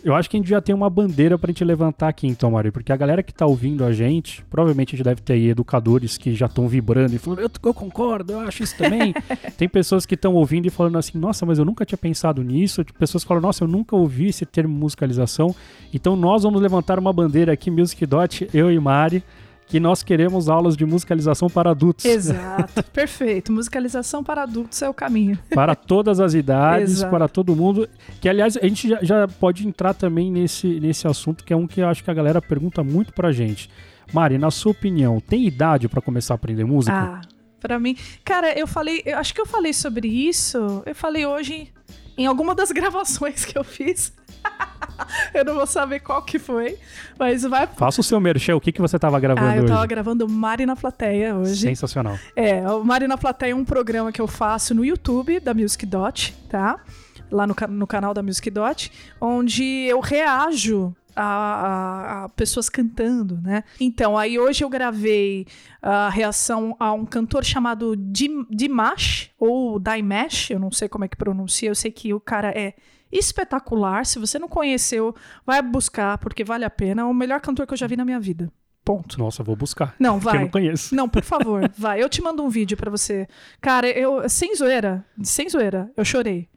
Eu 0.05 0.17
acho 0.17 0.29
que 0.29 0.37
a 0.37 0.41
gente 0.41 0.49
já 0.49 0.61
tem 0.61 0.75
uma 0.75 0.91
bandeira 0.91 1.39
pra 1.39 1.49
gente 1.49 1.63
levantar 1.63 2.09
aqui, 2.09 2.27
então, 2.27 2.51
Mário, 2.51 2.73
porque 2.73 2.93
a 2.93 2.97
galera 2.97 3.23
que 3.23 3.33
tá 3.33 3.47
ouvindo 3.47 3.85
a 3.85 3.93
gente, 3.93 4.45
provavelmente 4.51 4.95
a 4.95 4.97
gente 4.97 5.05
deve 5.05 5.21
ter 5.21 5.35
aí 5.35 5.51
educadores 5.51 6.19
que 6.19 6.35
já 6.35 6.47
estão 6.47 6.67
vibrando 6.67 7.15
e 7.15 7.19
falando, 7.19 7.39
eu, 7.39 7.51
eu, 7.65 7.75
concordo, 7.75 8.33
eu 8.33 8.41
acho 8.41 8.65
isso 8.65 8.77
também. 8.77 9.15
tem 9.57 9.69
pessoas 9.69 10.05
que 10.05 10.17
estão 10.17 10.35
ouvindo 10.35 10.67
e 10.67 10.71
falando 10.71 10.99
assim, 10.99 11.17
nossa, 11.17 11.47
mas 11.47 11.61
eu 11.61 11.65
nunca 11.65 11.85
tinha 11.85 11.97
pensado 11.97 12.43
nisso. 12.43 12.85
Pessoas 12.99 13.23
que 13.23 13.29
falam, 13.29 13.41
nossa, 13.41 13.63
eu 13.63 13.69
nunca 13.69 13.95
ouvi 13.95 14.27
esse 14.27 14.45
termo 14.45 14.75
musicalização. 14.75 15.55
Então 15.95 16.17
nós 16.17 16.43
vamos 16.43 16.61
levantar 16.61 16.99
uma 16.99 17.13
bandeira 17.13 17.53
aqui, 17.53 17.71
Music 17.71 18.05
Dot, 18.05 18.49
eu 18.53 18.73
e 18.73 18.81
Mari 18.81 19.23
que 19.73 19.81
nós 19.81 20.03
queremos 20.03 20.51
aulas 20.51 20.77
de 20.77 20.85
musicalização 20.85 21.49
para 21.49 21.71
adultos. 21.71 22.05
Exato, 22.05 22.83
perfeito. 22.93 23.51
Musicalização 23.51 24.23
para 24.23 24.43
adultos 24.43 24.83
é 24.83 24.89
o 24.91 24.93
caminho. 24.93 25.39
Para 25.49 25.75
todas 25.75 26.21
as 26.21 26.35
idades, 26.35 26.99
Exato. 26.99 27.11
para 27.11 27.27
todo 27.27 27.57
mundo. 27.57 27.89
Que, 28.21 28.29
aliás, 28.29 28.59
a 28.59 28.67
gente 28.69 28.87
já, 28.87 29.03
já 29.03 29.27
pode 29.27 29.67
entrar 29.67 29.95
também 29.95 30.31
nesse, 30.31 30.79
nesse 30.79 31.09
assunto, 31.09 31.43
que 31.43 31.55
é 31.55 31.57
um 31.57 31.67
que 31.67 31.81
eu 31.81 31.89
acho 31.89 32.05
que 32.05 32.11
a 32.11 32.13
galera 32.13 32.43
pergunta 32.43 32.85
muito 32.85 33.15
pra 33.15 33.33
gente. 33.33 33.71
Mari, 34.13 34.37
na 34.37 34.51
sua 34.51 34.73
opinião, 34.73 35.19
tem 35.21 35.47
idade 35.47 35.89
pra 35.89 36.03
começar 36.03 36.35
a 36.35 36.37
aprender 36.37 36.67
música? 36.67 36.95
Ah, 36.95 37.23
pra 37.59 37.79
mim. 37.79 37.97
Cara, 38.23 38.53
eu 38.53 38.67
falei. 38.67 39.03
Eu 39.07 39.17
acho 39.17 39.33
que 39.33 39.41
eu 39.41 39.47
falei 39.47 39.73
sobre 39.73 40.07
isso. 40.07 40.83
Eu 40.85 40.95
falei 40.95 41.25
hoje 41.25 41.73
em 42.19 42.27
alguma 42.27 42.55
das 42.55 42.71
gravações 42.77 43.47
que 43.47 43.57
eu 43.57 43.65
fiz. 43.65 44.13
eu 45.35 45.45
não 45.45 45.55
vou 45.55 45.67
saber 45.67 46.01
qual 46.01 46.23
que 46.23 46.39
foi, 46.39 46.79
mas 47.19 47.43
vai. 47.43 47.67
Faça 47.67 48.01
o 48.01 48.05
seu 48.05 48.21
merchan, 48.21 48.57
o 48.57 48.61
que, 48.61 48.73
que 48.73 48.81
você 48.81 48.97
estava 48.97 49.19
gravando 49.21 49.47
Ah, 49.49 49.57
eu 49.57 49.63
hoje? 49.65 49.73
tava 49.73 49.87
gravando 49.87 50.29
Mari 50.29 50.67
na 50.67 50.77
Plateia 50.77 51.35
hoje. 51.35 51.61
Sensacional. 51.63 52.19
É, 52.37 52.69
o 52.71 52.85
Mari 52.85 53.07
na 53.07 53.19
Plateia 53.19 53.53
é 53.53 53.55
um 53.55 53.65
programa 53.65 54.13
que 54.13 54.21
eu 54.21 54.27
faço 54.29 54.75
no 54.75 54.85
YouTube 54.85 55.41
da 55.41 55.55
Music 55.55 55.85
Dot, 55.87 56.33
tá? 56.49 56.79
Lá 57.31 57.47
no, 57.47 57.55
no 57.71 57.87
canal 57.87 58.13
da 58.13 58.23
Music 58.23 58.51
Dot, 58.51 58.93
onde 59.21 59.65
eu 59.65 60.01
reajo 60.01 60.95
a, 61.17 61.23
a- 61.25 62.25
a 62.25 62.29
pessoas 62.31 62.69
cantando, 62.69 63.39
né? 63.43 63.65
Então, 63.81 64.17
aí 64.19 64.39
hoje 64.39 64.65
eu 64.65 64.69
gravei 64.69 65.47
a 65.81 66.09
reação 66.11 66.77
a 66.79 66.93
um 66.93 67.05
cantor 67.07 67.45
chamado 67.45 67.97
Dim- 67.97 68.47
Dimash, 68.51 69.31
ou 69.39 69.79
Dimash, 69.81 70.51
eu 70.51 70.59
não 70.59 70.71
sei 70.71 70.89
como 70.89 71.05
é 71.05 71.09
que 71.09 71.17
pronuncia, 71.17 71.69
eu 71.71 71.75
sei 71.75 71.91
que 71.91 72.13
o 72.15 72.21
cara 72.21 72.51
é 72.51 72.75
espetacular. 73.13 74.07
Se 74.07 74.19
você 74.19 74.39
não 74.39 74.49
conheceu, 74.49 75.15
vai 75.47 75.61
buscar, 75.63 76.19
porque 76.19 76.43
vale 76.43 76.65
a 76.65 76.71
pena. 76.71 77.03
É 77.03 77.05
o 77.05 77.13
melhor 77.15 77.41
cantor 77.41 77.67
que 77.67 77.75
eu 77.75 77.79
já 77.79 77.87
vi 77.87 77.97
na 77.97 78.05
minha 78.05 78.19
vida. 78.19 78.51
Ponto. 78.85 79.17
Nossa, 79.19 79.45
vou 79.45 79.55
buscar. 79.55 79.95
Não, 79.99 80.15
Porque 80.19 80.29
eu 80.29 80.33
vai. 80.33 80.43
não 80.43 80.51
conheço. 80.51 80.95
Não, 80.95 81.09
por 81.09 81.23
favor, 81.23 81.71
vai. 81.79 82.03
Eu 82.03 82.09
te 82.09 82.21
mando 82.21 82.43
um 82.43 82.49
vídeo 82.49 82.77
pra 82.77 82.91
você. 82.91 83.29
Cara, 83.61 83.89
eu 83.89 84.29
sem 84.29 84.57
zoeira, 84.57 85.05
sem 85.23 85.49
zoeira, 85.49 85.91
eu 85.97 86.05
chorei. 86.05 86.49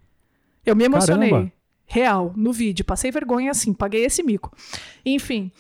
Eu 0.65 0.75
me 0.75 0.85
emocionei. 0.85 1.29
Caramba. 1.29 1.51
Real, 1.85 2.33
no 2.35 2.51
vídeo. 2.51 2.83
Passei 2.83 3.11
vergonha 3.11 3.51
assim, 3.51 3.71
paguei 3.73 4.05
esse 4.05 4.23
mico. 4.23 4.51
Enfim, 5.05 5.51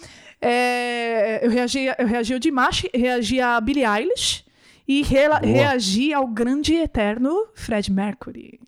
é, 0.41 1.45
eu, 1.45 1.51
reagi, 1.51 1.85
eu 1.99 2.07
reagi 2.07 2.33
ao 2.33 2.39
Dimash, 2.39 2.87
reagi 2.93 3.39
a 3.39 3.61
Billie 3.61 3.85
Eilish 3.85 4.43
e 4.87 5.03
reagi 5.03 6.13
ao 6.13 6.27
grande 6.27 6.73
e 6.73 6.81
eterno 6.81 7.47
Fred 7.53 7.91
Mercury. 7.91 8.59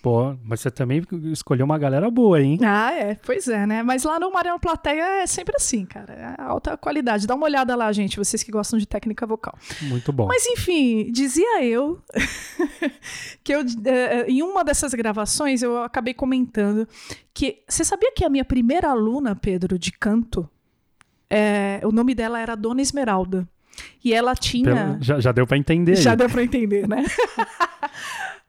Pô, 0.00 0.36
mas 0.44 0.60
você 0.60 0.70
também 0.70 1.02
escolheu 1.32 1.64
uma 1.64 1.76
galera 1.76 2.08
boa, 2.10 2.40
hein? 2.40 2.58
Ah, 2.62 2.92
é, 2.92 3.14
pois 3.16 3.48
é, 3.48 3.66
né? 3.66 3.82
Mas 3.82 4.04
lá 4.04 4.20
no 4.20 4.32
Mariano 4.32 4.60
Plateia 4.60 5.22
é 5.22 5.26
sempre 5.26 5.54
assim, 5.56 5.84
cara. 5.84 6.36
É 6.38 6.42
alta 6.42 6.76
qualidade. 6.76 7.26
Dá 7.26 7.34
uma 7.34 7.46
olhada 7.46 7.74
lá, 7.74 7.90
gente, 7.92 8.16
vocês 8.16 8.42
que 8.42 8.52
gostam 8.52 8.78
de 8.78 8.86
técnica 8.86 9.26
vocal. 9.26 9.56
Muito 9.82 10.12
bom. 10.12 10.26
Mas 10.26 10.46
enfim, 10.46 11.10
dizia 11.10 11.64
eu 11.64 12.00
que 13.42 13.52
eu, 13.52 13.60
eh, 13.86 14.26
em 14.28 14.42
uma 14.42 14.62
dessas 14.62 14.94
gravações 14.94 15.62
eu 15.62 15.82
acabei 15.82 16.14
comentando 16.14 16.86
que 17.34 17.62
você 17.68 17.84
sabia 17.84 18.12
que 18.12 18.24
a 18.24 18.30
minha 18.30 18.44
primeira 18.44 18.90
aluna, 18.90 19.34
Pedro, 19.34 19.78
de 19.78 19.90
canto, 19.90 20.48
eh, 21.28 21.80
o 21.82 21.90
nome 21.90 22.14
dela 22.14 22.38
era 22.38 22.54
Dona 22.54 22.82
Esmeralda. 22.82 23.48
E 24.04 24.12
ela 24.12 24.34
tinha. 24.34 24.98
Já, 25.00 25.20
já 25.20 25.32
deu 25.32 25.46
pra 25.46 25.56
entender 25.56 25.96
Já 25.96 26.14
deu 26.14 26.28
pra 26.28 26.42
entender, 26.42 26.88
né? 26.88 27.04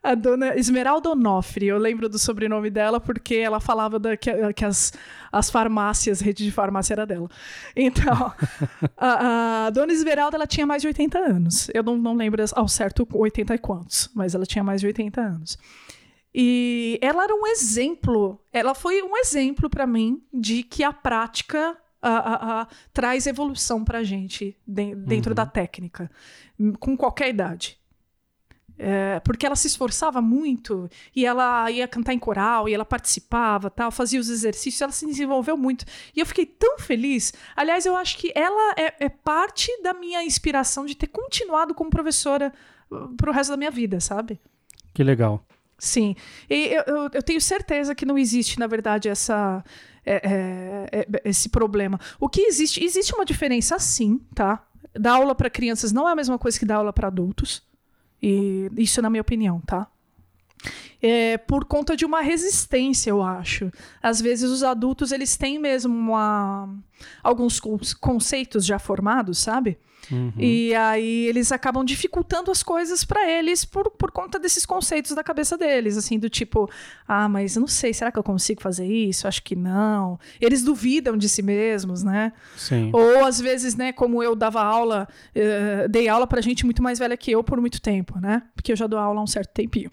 A 0.02 0.14
dona 0.14 0.56
Esmeralda 0.56 1.10
Onofre, 1.10 1.66
eu 1.66 1.76
lembro 1.76 2.08
do 2.08 2.18
sobrenome 2.18 2.70
dela 2.70 2.98
porque 2.98 3.34
ela 3.34 3.60
falava 3.60 3.98
da, 3.98 4.16
que, 4.16 4.30
que 4.54 4.64
as, 4.64 4.92
as 5.30 5.50
farmácias, 5.50 6.20
rede 6.22 6.42
de 6.44 6.50
farmácia 6.50 6.94
era 6.94 7.06
dela. 7.06 7.28
Então, 7.76 8.32
a, 8.96 9.66
a 9.66 9.70
dona 9.70 9.92
Esmeralda 9.92 10.36
ela 10.38 10.46
tinha 10.46 10.66
mais 10.66 10.80
de 10.80 10.88
80 10.88 11.18
anos. 11.18 11.70
Eu 11.74 11.82
não, 11.82 11.98
não 11.98 12.14
lembro 12.14 12.42
ao 12.54 12.66
certo 12.66 13.06
80 13.12 13.54
e 13.54 13.58
quantos, 13.58 14.10
mas 14.14 14.34
ela 14.34 14.46
tinha 14.46 14.64
mais 14.64 14.80
de 14.80 14.86
80 14.86 15.20
anos. 15.20 15.58
E 16.34 16.98
ela 17.02 17.24
era 17.24 17.34
um 17.34 17.46
exemplo, 17.46 18.40
ela 18.52 18.74
foi 18.74 19.02
um 19.02 19.16
exemplo 19.16 19.68
para 19.68 19.86
mim 19.86 20.22
de 20.32 20.62
que 20.62 20.84
a 20.84 20.92
prática 20.92 21.76
a- 22.00 22.08
a- 22.08 22.60
a- 22.62 22.68
traz 22.94 23.26
evolução 23.26 23.84
pra 23.84 24.02
gente 24.02 24.56
de- 24.66 24.94
dentro 24.94 25.32
Uhum. 25.32 25.34
da 25.34 25.44
técnica, 25.44 26.10
com 26.78 26.96
qualquer 26.96 27.28
idade. 27.28 27.79
É, 28.82 29.20
porque 29.20 29.44
ela 29.44 29.56
se 29.56 29.66
esforçava 29.66 30.22
muito 30.22 30.88
e 31.14 31.26
ela 31.26 31.70
ia 31.70 31.86
cantar 31.86 32.14
em 32.14 32.18
coral 32.18 32.66
e 32.66 32.72
ela 32.72 32.84
participava, 32.86 33.68
tal, 33.68 33.90
fazia 33.90 34.18
os 34.18 34.30
exercícios, 34.30 34.80
ela 34.80 34.90
se 34.90 35.04
desenvolveu 35.04 35.54
muito. 35.54 35.84
E 36.16 36.20
eu 36.20 36.24
fiquei 36.24 36.46
tão 36.46 36.78
feliz. 36.78 37.30
Aliás, 37.54 37.84
eu 37.84 37.94
acho 37.94 38.16
que 38.16 38.32
ela 38.34 38.72
é, 38.78 38.94
é 39.04 39.08
parte 39.10 39.68
da 39.82 39.92
minha 39.92 40.24
inspiração 40.24 40.86
de 40.86 40.94
ter 40.94 41.08
continuado 41.08 41.74
como 41.74 41.90
professora 41.90 42.54
uh, 42.90 43.08
pro 43.18 43.32
resto 43.32 43.50
da 43.50 43.58
minha 43.58 43.70
vida, 43.70 44.00
sabe? 44.00 44.40
Que 44.94 45.04
legal. 45.04 45.44
Sim. 45.78 46.16
E 46.48 46.68
eu, 46.68 46.82
eu- 46.86 47.10
eu 47.12 47.22
tenho 47.22 47.40
certeza 47.40 47.94
que 47.94 48.06
não 48.06 48.16
existe, 48.16 48.58
na 48.58 48.66
verdade, 48.66 49.10
essa, 49.10 49.62
é, 50.06 50.14
é, 50.90 51.00
é, 51.00 51.22
esse 51.28 51.50
problema. 51.50 52.00
O 52.18 52.30
que 52.30 52.40
existe? 52.40 52.82
Existe 52.82 53.14
uma 53.14 53.26
diferença, 53.26 53.78
sim, 53.78 54.20
tá? 54.34 54.66
Dar 54.98 55.16
aula 55.16 55.34
para 55.34 55.50
crianças 55.50 55.92
não 55.92 56.08
é 56.08 56.12
a 56.12 56.16
mesma 56.16 56.38
coisa 56.38 56.58
que 56.58 56.64
dar 56.64 56.76
aula 56.76 56.94
para 56.94 57.08
adultos. 57.08 57.62
E 58.22 58.70
isso 58.76 59.00
na 59.02 59.08
minha 59.10 59.20
opinião, 59.22 59.60
tá? 59.60 59.86
É 61.02 61.38
por 61.38 61.64
conta 61.64 61.96
de 61.96 62.04
uma 62.04 62.20
resistência, 62.20 63.08
eu 63.10 63.22
acho. 63.22 63.70
Às 64.02 64.20
vezes 64.20 64.50
os 64.50 64.62
adultos 64.62 65.10
eles 65.12 65.36
têm 65.36 65.58
mesmo 65.58 65.94
uma, 65.94 66.68
alguns 67.22 67.58
con- 67.58 67.78
conceitos 67.98 68.66
já 68.66 68.78
formados, 68.78 69.38
sabe? 69.38 69.78
Uhum. 70.10 70.32
E 70.36 70.74
aí 70.74 71.26
eles 71.26 71.52
acabam 71.52 71.84
dificultando 71.84 72.50
as 72.50 72.62
coisas 72.62 73.04
pra 73.04 73.28
eles 73.30 73.64
por, 73.64 73.90
por 73.90 74.10
conta 74.10 74.38
desses 74.38 74.66
conceitos 74.66 75.12
da 75.12 75.22
cabeça 75.22 75.56
deles, 75.56 75.96
assim, 75.96 76.18
do 76.18 76.28
tipo, 76.28 76.68
ah, 77.06 77.28
mas 77.28 77.56
eu 77.56 77.60
não 77.60 77.68
sei, 77.68 77.92
será 77.94 78.10
que 78.10 78.18
eu 78.18 78.22
consigo 78.22 78.60
fazer 78.60 78.86
isso? 78.86 79.28
Acho 79.28 79.42
que 79.42 79.54
não. 79.54 80.18
Eles 80.40 80.62
duvidam 80.62 81.16
de 81.16 81.28
si 81.28 81.42
mesmos, 81.42 82.02
né? 82.02 82.32
Sim. 82.56 82.90
Ou 82.92 83.24
às 83.24 83.40
vezes, 83.40 83.74
né, 83.76 83.92
como 83.92 84.22
eu 84.22 84.34
dava 84.34 84.62
aula, 84.62 85.08
eh, 85.34 85.86
dei 85.88 86.08
aula 86.08 86.26
pra 86.26 86.40
gente 86.40 86.64
muito 86.64 86.82
mais 86.82 86.98
velha 86.98 87.16
que 87.16 87.30
eu 87.30 87.42
por 87.44 87.60
muito 87.60 87.80
tempo, 87.80 88.18
né? 88.18 88.42
Porque 88.54 88.72
eu 88.72 88.76
já 88.76 88.86
dou 88.86 88.98
aula 88.98 89.20
há 89.20 89.22
um 89.22 89.26
certo 89.26 89.52
tempinho. 89.52 89.90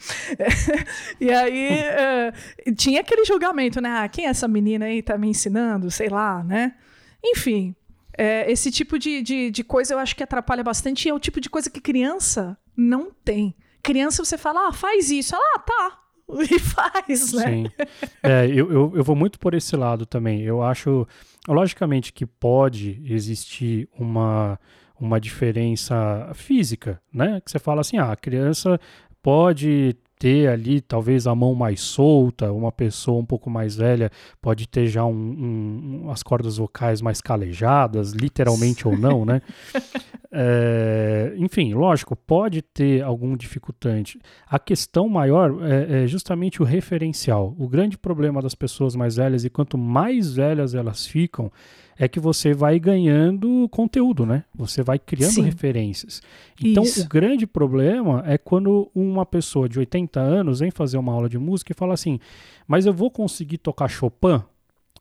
e 1.21 1.31
aí 1.31 1.69
eh, 1.69 2.33
tinha 2.75 3.01
aquele 3.01 3.25
julgamento, 3.25 3.79
né? 3.81 3.89
Ah, 3.89 4.07
quem 4.07 4.25
é 4.25 4.29
essa 4.29 4.47
menina 4.47 4.85
aí 4.85 5.01
tá 5.01 5.17
me 5.17 5.27
ensinando? 5.29 5.89
Sei 5.91 6.09
lá, 6.09 6.43
né? 6.43 6.73
Enfim, 7.23 7.75
é, 8.17 8.51
esse 8.51 8.71
tipo 8.71 8.97
de, 8.97 9.21
de, 9.21 9.51
de 9.51 9.63
coisa 9.63 9.93
eu 9.93 9.99
acho 9.99 10.15
que 10.15 10.23
atrapalha 10.23 10.63
bastante 10.63 11.05
e 11.05 11.09
é 11.09 11.13
o 11.13 11.19
tipo 11.19 11.39
de 11.39 11.49
coisa 11.49 11.69
que 11.69 11.79
criança 11.79 12.57
não 12.75 13.11
tem. 13.23 13.55
Criança 13.83 14.25
você 14.25 14.37
fala, 14.37 14.67
ah, 14.67 14.73
faz 14.73 15.11
isso. 15.11 15.35
Ela, 15.35 15.43
ah, 15.55 15.59
tá. 15.59 15.99
E 16.51 16.59
faz, 16.59 17.31
né? 17.31 17.45
Sim. 17.45 17.65
É, 18.21 18.47
eu, 18.47 18.71
eu, 18.71 18.91
eu 18.95 19.03
vou 19.03 19.15
muito 19.15 19.39
por 19.39 19.53
esse 19.53 19.75
lado 19.77 20.05
também. 20.05 20.41
Eu 20.41 20.61
acho, 20.61 21.07
logicamente, 21.47 22.11
que 22.11 22.25
pode 22.25 23.01
existir 23.05 23.87
uma, 23.97 24.59
uma 24.99 25.21
diferença 25.21 26.29
física, 26.33 27.01
né? 27.13 27.39
Que 27.39 27.49
você 27.49 27.59
fala 27.59 27.81
assim, 27.81 27.97
ah, 27.97 28.11
a 28.11 28.17
criança 28.17 28.79
pode 29.21 29.95
ter 30.19 30.47
ali 30.49 30.81
talvez 30.81 31.27
a 31.27 31.35
mão 31.35 31.53
mais 31.53 31.79
solta, 31.81 32.51
uma 32.51 32.71
pessoa 32.71 33.19
um 33.19 33.25
pouco 33.25 33.49
mais 33.49 33.75
velha 33.75 34.09
pode 34.41 34.67
ter 34.67 34.87
já 34.87 35.05
um, 35.05 35.13
um- 36.05 36.11
as 36.11 36.23
cordas 36.23 36.57
vocais 36.57 37.01
mais 37.01 37.21
calejadas, 37.21 38.11
literalmente 38.13 38.87
ou 38.87 38.97
não, 38.97 39.25
né? 39.25 39.41
É, 40.29 41.33
enfim, 41.37 41.73
lógico, 41.73 42.13
pode 42.15 42.61
ter 42.61 43.01
algum 43.01 43.35
dificultante. 43.37 44.19
A 44.45 44.59
questão 44.59 45.07
maior 45.07 45.57
é, 45.63 46.03
é 46.03 46.07
justamente 46.07 46.61
o 46.61 46.65
referencial. 46.65 47.55
O 47.57 47.67
grande 47.67 47.97
problema 47.97 48.41
das 48.41 48.53
pessoas 48.53 48.93
mais 48.95 49.15
velhas, 49.15 49.45
e 49.45 49.49
quanto 49.49 49.77
mais 49.77 50.33
velhas 50.35 50.75
elas 50.75 51.07
ficam, 51.07 51.49
é 51.97 52.07
que 52.07 52.19
você 52.19 52.53
vai 52.53 52.77
ganhando 52.79 53.67
conteúdo, 53.69 54.25
né? 54.25 54.43
Você 54.53 54.83
vai 54.83 54.99
criando 54.99 55.31
Sim. 55.31 55.41
referências. 55.43 56.21
Então, 56.63 56.83
Isso. 56.83 57.03
o 57.03 57.07
grande 57.07 57.47
problema 57.47 58.23
é 58.27 58.37
quando 58.37 58.91
uma 58.93 59.25
pessoa 59.25 59.67
de 59.67 59.79
80 59.79 60.06
anos 60.15 60.59
vem 60.59 60.71
fazer 60.71 60.97
uma 60.97 61.11
aula 61.11 61.27
de 61.27 61.37
música 61.37 61.71
e 61.71 61.75
fala 61.75 61.93
assim: 61.93 62.19
Mas 62.67 62.85
eu 62.85 62.93
vou 62.93 63.11
conseguir 63.11 63.57
tocar 63.57 63.87
Chopin? 63.87 64.41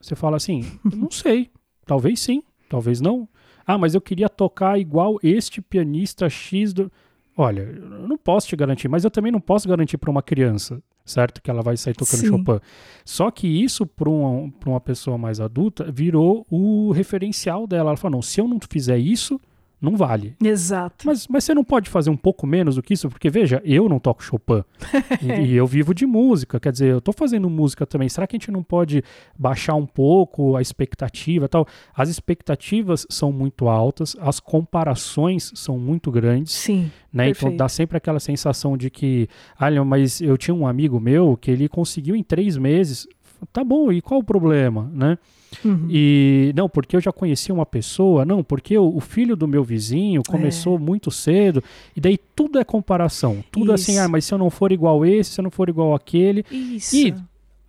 Você 0.00 0.14
fala 0.14 0.36
assim: 0.36 0.64
Não 0.84 1.10
sei. 1.10 1.50
Talvez 1.86 2.20
sim, 2.20 2.42
talvez 2.68 3.00
não. 3.00 3.28
Ah, 3.66 3.78
mas 3.78 3.94
eu 3.94 4.00
queria 4.00 4.28
tocar 4.28 4.78
igual 4.78 5.18
este 5.22 5.60
pianista 5.60 6.28
X 6.28 6.72
do. 6.72 6.90
Olha, 7.36 7.62
eu 7.62 8.08
não 8.08 8.16
posso 8.16 8.48
te 8.48 8.56
garantir, 8.56 8.88
mas 8.88 9.04
eu 9.04 9.10
também 9.10 9.30
não 9.30 9.40
posso 9.40 9.68
garantir 9.68 9.98
para 9.98 10.10
uma 10.10 10.22
criança, 10.22 10.82
certo? 11.04 11.42
Que 11.42 11.50
ela 11.50 11.62
vai 11.62 11.76
sair 11.76 11.94
tocando 11.94 12.20
Sim. 12.20 12.28
Chopin. 12.28 12.60
Só 13.04 13.30
que 13.30 13.46
isso, 13.46 13.86
para 13.86 14.08
uma, 14.08 14.50
pra 14.52 14.70
uma 14.70 14.80
pessoa 14.80 15.18
mais 15.18 15.38
adulta, 15.38 15.90
virou 15.92 16.46
o 16.50 16.92
referencial 16.92 17.66
dela. 17.66 17.90
Ela 17.90 17.96
falou: 17.96 18.16
não, 18.16 18.22
se 18.22 18.40
eu 18.40 18.48
não 18.48 18.58
fizer 18.68 18.98
isso, 18.98 19.40
Não 19.80 19.94
vale. 19.94 20.34
Exato. 20.42 21.06
Mas, 21.06 21.26
mas 21.28 21.44
você 21.44 21.52
não 21.52 21.62
pode 21.62 21.90
fazer 21.90 22.08
um 22.08 22.16
pouco 22.16 22.46
menos 22.46 22.76
do 22.76 22.82
que 22.82 22.94
isso? 22.94 23.08
Porque, 23.10 23.28
veja, 23.28 23.60
eu 23.64 23.88
não 23.88 23.98
toco 23.98 24.22
Chopin. 24.22 24.64
e, 25.22 25.50
e, 25.50 25.54
eu 25.54 25.66
vivo 25.66 25.94
de 25.94 26.06
música. 26.06 26.58
Quer 26.58 26.72
dizer, 26.72 26.92
eu 26.92 27.00
tô 27.00 27.12
fazendo 27.12 27.48
música 27.50 27.86
também. 27.86 28.08
Será 28.08 28.26
que 28.26 28.36
a 28.36 28.38
gente 28.38 28.50
não 28.50 28.62
pode 28.62 29.02
baixar 29.38 29.74
um 29.74 29.86
pouco 29.86 30.56
a 30.56 30.62
expectativa 30.62 31.48
tal? 31.48 31.66
As 31.94 32.08
expectativas 32.08 33.06
são 33.10 33.30
muito 33.30 33.68
altas, 33.68 34.16
as 34.20 34.40
comparações 34.40 35.52
são 35.54 35.78
muito 35.78 36.10
grandes. 36.10 36.54
Sim. 36.54 36.90
Né? 37.12 37.30
Então 37.30 37.54
dá 37.54 37.68
sempre 37.68 37.96
aquela 37.96 38.20
sensação 38.20 38.76
de 38.76 38.90
que, 38.90 39.28
olha, 39.60 39.84
mas 39.84 40.20
eu 40.20 40.36
tinha 40.36 40.54
um 40.54 40.66
amigo 40.66 40.98
meu 41.00 41.36
que 41.36 41.50
ele 41.50 41.68
conseguiu 41.68 42.16
em 42.16 42.22
três 42.22 42.56
meses. 42.56 43.06
Tá 43.52 43.62
bom, 43.64 43.92
e 43.92 44.00
qual 44.00 44.20
o 44.20 44.24
problema, 44.24 44.90
né? 44.92 45.18
Uhum. 45.64 45.86
E 45.90 46.52
não, 46.56 46.68
porque 46.68 46.96
eu 46.96 47.00
já 47.00 47.12
conhecia 47.12 47.54
uma 47.54 47.66
pessoa, 47.66 48.24
não, 48.24 48.42
porque 48.42 48.76
o, 48.76 48.96
o 48.96 49.00
filho 49.00 49.36
do 49.36 49.46
meu 49.46 49.62
vizinho 49.64 50.22
começou 50.26 50.76
é. 50.76 50.78
muito 50.78 51.10
cedo, 51.10 51.62
e 51.94 52.00
daí 52.00 52.18
tudo 52.18 52.58
é 52.58 52.64
comparação. 52.64 53.44
Tudo 53.50 53.74
Isso. 53.74 53.90
assim, 53.90 53.98
ah, 53.98 54.08
mas 54.08 54.24
se 54.24 54.34
eu 54.34 54.38
não 54.38 54.50
for 54.50 54.72
igual 54.72 55.04
esse, 55.04 55.30
se 55.30 55.40
eu 55.40 55.44
não 55.44 55.50
for 55.50 55.68
igual 55.68 55.94
aquele. 55.94 56.44
Isso. 56.50 56.96
E 56.96 57.14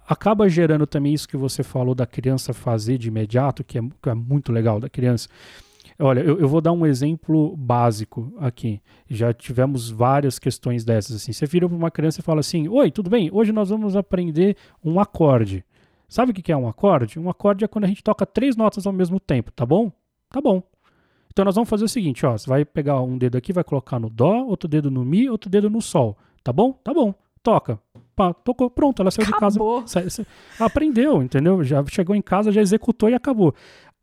acaba 0.08 0.48
gerando 0.48 0.88
também 0.88 1.14
isso 1.14 1.28
que 1.28 1.38
você 1.38 1.64
falou 1.64 1.94
da 1.94 2.06
criança 2.06 2.54
fazer 2.54 2.98
de 2.98 3.10
imediato, 3.10 3.64
que 3.64 3.78
é, 3.78 3.82
que 3.82 4.10
é 4.10 4.14
muito 4.14 4.52
legal 4.52 4.80
da 4.80 4.90
criança. 4.90 5.28
Olha, 6.00 6.20
eu, 6.20 6.40
eu, 6.40 6.48
vou 6.48 6.62
dar 6.62 6.72
um 6.72 6.86
exemplo 6.86 7.56
básico 7.58 8.32
aqui. 8.38 8.80
Já 9.10 9.34
tivemos 9.34 9.90
várias 9.90 10.38
questões 10.38 10.86
dessas. 10.86 11.16
Assim. 11.16 11.34
Você 11.34 11.46
vira 11.48 11.68
para 11.68 11.76
uma 11.76 11.90
criança 11.90 12.20
e 12.20 12.24
fala 12.24 12.40
assim: 12.40 12.68
Oi, 12.68 12.92
tudo 12.92 13.10
bem? 13.10 13.30
Hoje 13.34 13.52
nós 13.52 13.70
vamos 13.70 13.96
aprender 13.96 14.56
um 14.84 15.00
acorde. 15.00 15.66
Sabe 16.08 16.32
o 16.32 16.34
que 16.34 16.52
é 16.52 16.58
um 16.58 16.68
acorde? 16.68 17.20
Um 17.20 17.30
acorde 17.30 17.66
é 17.66 17.68
quando 17.68 17.86
a 17.86 17.88
gente 17.88 18.04
toca 18.04 18.26
três 18.26 18.56
notas 18.56 18.86
ao 18.86 18.94
mesmo 18.94 19.20
tempo, 19.20 19.52
tá 19.52 19.66
bom? 19.66 19.92
Tá 20.30 20.40
bom. 20.40 20.62
Então 21.34 21.44
nós 21.44 21.56
vamos 21.56 21.70
fazer 21.70 21.84
o 21.84 21.90
seguinte, 21.90 22.26
ó, 22.26 22.38
você 22.38 22.50
vai 22.50 22.64
pegar 22.64 23.02
um 23.02 23.18
dedo 23.18 23.38
aqui, 23.38 23.52
vai 23.52 23.64
colocar 23.64 24.00
no 24.00 24.10
dó, 24.10 24.46
outro 24.46 24.70
dedo 24.70 24.90
no 24.90 25.04
mi, 25.04 25.30
outro 25.30 25.50
dedo 25.50 25.70
no 25.70 25.82
sol, 25.82 26.18
tá 26.44 26.54
bom? 26.54 26.74
Tá 26.84 26.94
bom. 26.94 27.14
Toca. 27.44 27.80
Pá, 28.16 28.34
tocou, 28.34 28.70
pronto, 28.70 29.02
ela 29.02 29.12
saiu 29.12 29.28
acabou. 29.28 29.84
de 29.84 29.94
casa. 29.94 30.26
aprendeu, 30.60 31.22
entendeu? 31.22 31.64
Já 31.64 31.84
chegou 31.86 32.16
em 32.16 32.22
casa, 32.22 32.52
já 32.52 32.62
executou 32.62 33.10
e 33.10 33.14
acabou. 33.14 33.54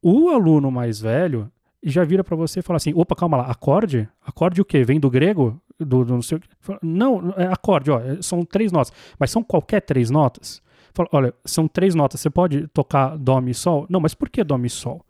O 0.03 0.29
aluno 0.29 0.71
mais 0.71 1.01
velho 1.01 1.51
já 1.85 2.05
vira 2.05 2.25
para 2.25 2.37
você 2.37 2.61
e 2.61 2.63
fala 2.63 2.77
assim: 2.77 2.93
opa, 2.95 3.15
calma 3.15 3.37
lá, 3.37 3.45
acorde? 3.45 4.09
Acorde 4.25 4.61
o 4.61 4.65
quê? 4.65 4.83
Vem 4.85 4.99
do 4.99 5.11
grego? 5.11 5.61
Do, 5.79 6.05
do 6.05 6.15
não, 6.15 6.23
sei, 6.23 6.39
não, 6.83 7.35
é 7.37 7.47
acorde, 7.47 7.91
ó, 7.91 8.01
são 8.21 8.45
três 8.45 8.71
notas. 8.71 8.93
Mas 9.19 9.31
são 9.31 9.43
qualquer 9.43 9.81
três 9.81 10.09
notas? 10.11 10.63
Fala, 10.95 11.09
olha, 11.13 11.35
são 11.45 11.67
três 11.67 11.95
notas, 11.95 12.21
você 12.21 12.31
pode 12.31 12.69
tocar 12.69 13.19
Dó, 13.19 13.41
Mi, 13.41 13.53
Sol? 13.53 13.85
Não, 13.91 13.99
mas 13.99 14.15
por 14.15 14.29
que 14.29 14.45
Dó, 14.45 14.57
Mi, 14.57 14.71
Sol? 14.71 15.05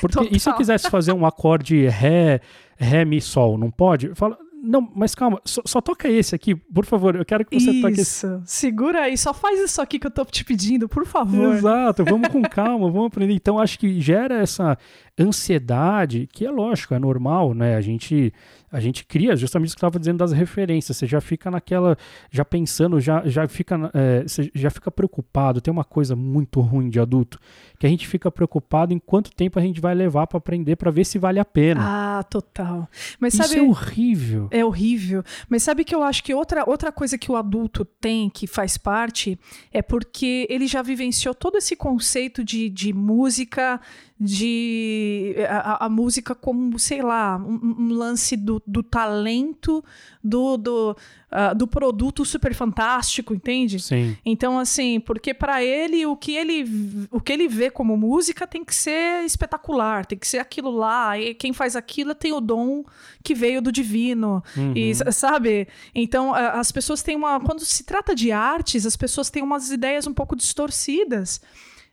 Porque 0.00 0.28
e 0.30 0.38
se 0.38 0.48
eu 0.48 0.54
quisesse 0.54 0.88
fazer 0.88 1.12
um 1.12 1.26
acorde 1.26 1.88
Ré, 1.88 2.40
Ré, 2.76 3.04
Mi, 3.04 3.20
Sol, 3.20 3.58
não 3.58 3.68
pode? 3.68 4.14
Fala, 4.14 4.38
não, 4.66 4.90
mas 4.94 5.14
calma, 5.14 5.40
só, 5.44 5.62
só, 5.64 5.80
toca 5.80 6.08
esse 6.08 6.34
aqui, 6.34 6.54
por 6.54 6.84
favor. 6.84 7.14
Eu 7.14 7.24
quero 7.24 7.44
que 7.44 7.58
você 7.58 7.70
isso. 7.70 7.82
toque 7.82 8.00
esse. 8.00 8.40
Segura 8.44 9.02
aí, 9.02 9.16
só 9.16 9.32
faz 9.32 9.60
isso 9.60 9.80
aqui 9.80 9.98
que 9.98 10.06
eu 10.06 10.10
tô 10.10 10.24
te 10.24 10.44
pedindo, 10.44 10.88
por 10.88 11.06
favor. 11.06 11.54
Exato, 11.54 12.04
vamos 12.04 12.28
com 12.28 12.42
calma, 12.42 12.90
vamos 12.90 13.06
aprender. 13.06 13.34
Então, 13.34 13.58
acho 13.58 13.78
que 13.78 14.00
gera 14.00 14.40
essa 14.40 14.76
ansiedade, 15.18 16.28
que 16.30 16.44
é 16.44 16.50
lógico, 16.50 16.94
é 16.94 16.98
normal, 16.98 17.54
né? 17.54 17.76
A 17.76 17.80
gente 17.80 18.32
a 18.76 18.80
gente 18.80 19.06
cria 19.06 19.34
justamente 19.36 19.70
o 19.70 19.72
que 19.72 19.78
estava 19.78 19.98
dizendo 19.98 20.18
das 20.18 20.32
referências. 20.32 20.96
Você 20.96 21.06
já 21.06 21.18
fica 21.18 21.50
naquela, 21.50 21.96
já 22.30 22.44
pensando, 22.44 23.00
já, 23.00 23.22
já 23.26 23.48
fica, 23.48 23.90
é, 23.94 24.22
você 24.22 24.50
já 24.54 24.68
fica 24.68 24.90
preocupado. 24.90 25.62
Tem 25.62 25.72
uma 25.72 25.84
coisa 25.84 26.14
muito 26.14 26.60
ruim 26.60 26.90
de 26.90 27.00
adulto 27.00 27.38
que 27.78 27.86
a 27.86 27.88
gente 27.88 28.06
fica 28.06 28.30
preocupado 28.30 28.92
em 28.92 28.98
quanto 28.98 29.30
tempo 29.30 29.58
a 29.58 29.62
gente 29.62 29.80
vai 29.80 29.94
levar 29.94 30.26
para 30.26 30.36
aprender 30.38 30.76
para 30.76 30.90
ver 30.90 31.04
se 31.04 31.18
vale 31.18 31.38
a 31.38 31.44
pena. 31.44 31.80
Ah, 32.18 32.22
total. 32.24 32.88
Mas 33.18 33.32
Isso 33.32 33.42
sabe, 33.42 33.60
é 33.60 33.62
horrível. 33.62 34.48
É 34.50 34.64
horrível. 34.64 35.22
Mas 35.48 35.62
sabe 35.62 35.82
que 35.82 35.94
eu 35.94 36.02
acho 36.02 36.22
que 36.22 36.34
outra, 36.34 36.68
outra 36.68 36.90
coisa 36.92 37.16
que 37.16 37.30
o 37.30 37.36
adulto 37.36 37.84
tem 37.84 38.28
que 38.28 38.46
faz 38.46 38.76
parte 38.76 39.38
é 39.72 39.80
porque 39.80 40.46
ele 40.50 40.66
já 40.66 40.82
vivenciou 40.82 41.34
todo 41.34 41.56
esse 41.56 41.76
conceito 41.76 42.44
de, 42.44 42.68
de 42.68 42.92
música 42.92 43.80
de 44.18 45.34
a, 45.46 45.84
a, 45.84 45.88
música 45.90 46.34
como, 46.34 46.78
sei 46.78 47.02
lá, 47.02 47.36
um, 47.36 47.74
um 47.78 47.88
lance 47.92 48.34
do, 48.34 48.62
do 48.66 48.82
talento, 48.82 49.84
do, 50.24 50.56
do, 50.56 50.96
uh, 51.30 51.54
do 51.54 51.66
produto 51.66 52.24
super 52.24 52.54
fantástico, 52.54 53.34
entende? 53.34 53.78
Sim. 53.78 54.16
Então, 54.24 54.58
assim, 54.58 55.00
porque 55.00 55.34
para 55.34 55.62
ele 55.62 56.06
o 56.06 56.16
que 56.16 56.34
ele 56.34 57.06
o 57.10 57.20
que 57.20 57.30
ele 57.30 57.46
vê 57.46 57.70
como 57.70 57.94
música 57.94 58.46
tem 58.46 58.64
que 58.64 58.74
ser 58.74 59.22
espetacular, 59.22 60.06
tem 60.06 60.16
que 60.18 60.26
ser 60.26 60.38
aquilo 60.38 60.70
lá, 60.70 61.18
e 61.18 61.34
quem 61.34 61.52
faz 61.52 61.76
aquilo 61.76 62.14
tem 62.14 62.32
o 62.32 62.40
dom 62.40 62.84
que 63.22 63.34
veio 63.34 63.60
do 63.60 63.70
divino, 63.70 64.42
uhum. 64.56 64.72
e 64.74 64.94
sabe? 65.12 65.68
Então, 65.94 66.32
as 66.34 66.72
pessoas 66.72 67.02
têm 67.02 67.16
uma 67.16 67.38
quando 67.38 67.60
se 67.66 67.84
trata 67.84 68.14
de 68.14 68.32
artes, 68.32 68.86
as 68.86 68.96
pessoas 68.96 69.28
têm 69.28 69.42
umas 69.42 69.70
ideias 69.70 70.06
um 70.06 70.14
pouco 70.14 70.34
distorcidas. 70.34 71.40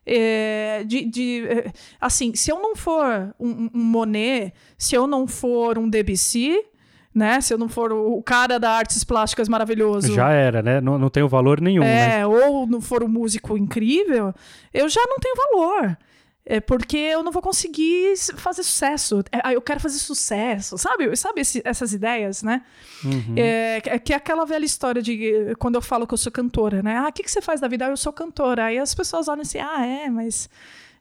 É, 0.05 0.83
de, 0.85 1.05
de, 1.05 1.45
é, 1.47 1.71
assim, 1.99 2.35
se 2.35 2.51
eu 2.51 2.61
não 2.61 2.75
for 2.75 3.33
um, 3.39 3.69
um, 3.73 3.83
Monet, 3.83 4.53
se 4.77 4.95
eu 4.95 5.07
não 5.07 5.27
for 5.27 5.77
um 5.77 5.89
Debussy, 5.89 6.61
né? 7.13 7.39
Se 7.39 7.53
eu 7.53 7.57
não 7.57 7.69
for 7.69 7.91
o 7.93 8.21
cara 8.21 8.59
da 8.59 8.71
artes 8.71 9.03
plásticas 9.03 9.47
maravilhoso. 9.47 10.13
Já 10.13 10.31
era, 10.31 10.61
né? 10.61 10.81
Não, 10.81 10.97
não 10.97 11.09
tenho 11.09 11.29
valor 11.29 11.61
nenhum. 11.61 11.83
É, 11.83 12.17
né? 12.17 12.27
ou 12.27 12.67
não 12.67 12.81
for 12.81 13.03
um 13.03 13.07
músico 13.07 13.57
incrível, 13.57 14.33
eu 14.73 14.89
já 14.89 15.01
não 15.07 15.17
tenho 15.19 15.35
valor. 15.35 15.97
É 16.45 16.59
porque 16.59 16.97
eu 16.97 17.23
não 17.23 17.31
vou 17.31 17.41
conseguir 17.41 18.17
fazer 18.35 18.63
sucesso. 18.63 19.23
É, 19.31 19.55
eu 19.55 19.61
quero 19.61 19.79
fazer 19.79 19.97
sucesso, 19.97 20.77
sabe? 20.77 21.15
Sabe 21.15 21.39
esse, 21.39 21.61
essas 21.63 21.93
ideias, 21.93 22.43
né? 22.43 22.63
Uhum. 23.03 23.35
É, 23.37 23.79
que 23.99 24.11
é 24.11 24.15
aquela 24.15 24.45
velha 24.45 24.65
história 24.65 25.01
de 25.01 25.55
quando 25.57 25.75
eu 25.75 25.81
falo 25.81 26.05
que 26.05 26.13
eu 26.13 26.17
sou 26.17 26.31
cantora, 26.31 26.83
né? 26.83 26.97
Ah, 26.97 27.07
o 27.07 27.13
que, 27.13 27.23
que 27.23 27.31
você 27.31 27.41
faz 27.41 27.61
da 27.61 27.67
vida? 27.69 27.85
Ah, 27.85 27.89
eu 27.89 27.97
sou 27.97 28.11
cantora. 28.11 28.65
Aí 28.65 28.77
as 28.77 28.93
pessoas 28.93 29.29
olham 29.29 29.41
assim, 29.41 29.59
ah, 29.59 29.85
é, 29.85 30.09
mas. 30.09 30.49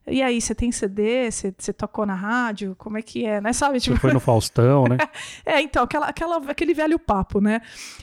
E 0.07 0.21
aí, 0.21 0.41
você 0.41 0.53
tem 0.53 0.73
CD? 0.73 1.31
Você, 1.31 1.55
você 1.57 1.73
tocou 1.73 2.05
na 2.05 2.15
rádio? 2.15 2.75
Como 2.77 2.99
é 2.99 3.03
que 3.03 3.25
é, 3.25 3.41
né? 3.41 3.53
Sabe? 3.53 3.79
Tipo... 3.79 3.97
Você 3.97 4.01
foi 4.01 4.13
no 4.13 4.19
Faustão, 4.21 4.85
né? 4.85 4.97
é, 5.47 5.61
então, 5.61 5.85
aquela, 5.85 6.07
aquela, 6.07 6.37
aquele 6.39 6.75
velho 6.75 6.99
papo, 6.99 7.41
né? 7.41 7.61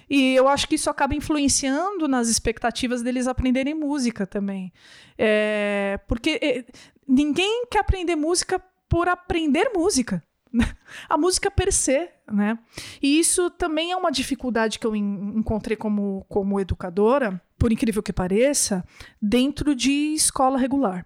E 0.09 0.33
eu 0.33 0.47
acho 0.47 0.67
que 0.67 0.75
isso 0.75 0.89
acaba 0.89 1.13
influenciando 1.13 2.07
nas 2.07 2.29
expectativas 2.29 3.01
deles 3.01 3.27
aprenderem 3.27 3.73
música 3.73 4.25
também. 4.25 4.71
É, 5.17 5.99
porque 6.07 6.39
é, 6.41 6.63
ninguém 7.09 7.65
quer 7.69 7.79
aprender 7.79 8.15
música 8.15 8.61
por 8.87 9.07
aprender 9.07 9.71
música. 9.73 10.23
A 11.09 11.17
música 11.17 11.51
per 11.51 11.71
se, 11.73 12.09
né? 12.31 12.57
E 13.01 13.19
isso 13.19 13.49
também 13.51 13.91
é 13.91 13.95
uma 13.95 14.11
dificuldade 14.11 14.79
que 14.79 14.85
eu 14.87 14.95
encontrei 14.95 15.75
como, 15.75 16.25
como 16.27 16.59
educadora, 16.59 17.41
por 17.57 17.71
incrível 17.71 18.01
que 18.01 18.13
pareça, 18.13 18.83
dentro 19.21 19.75
de 19.75 20.13
escola 20.13 20.57
regular. 20.57 21.05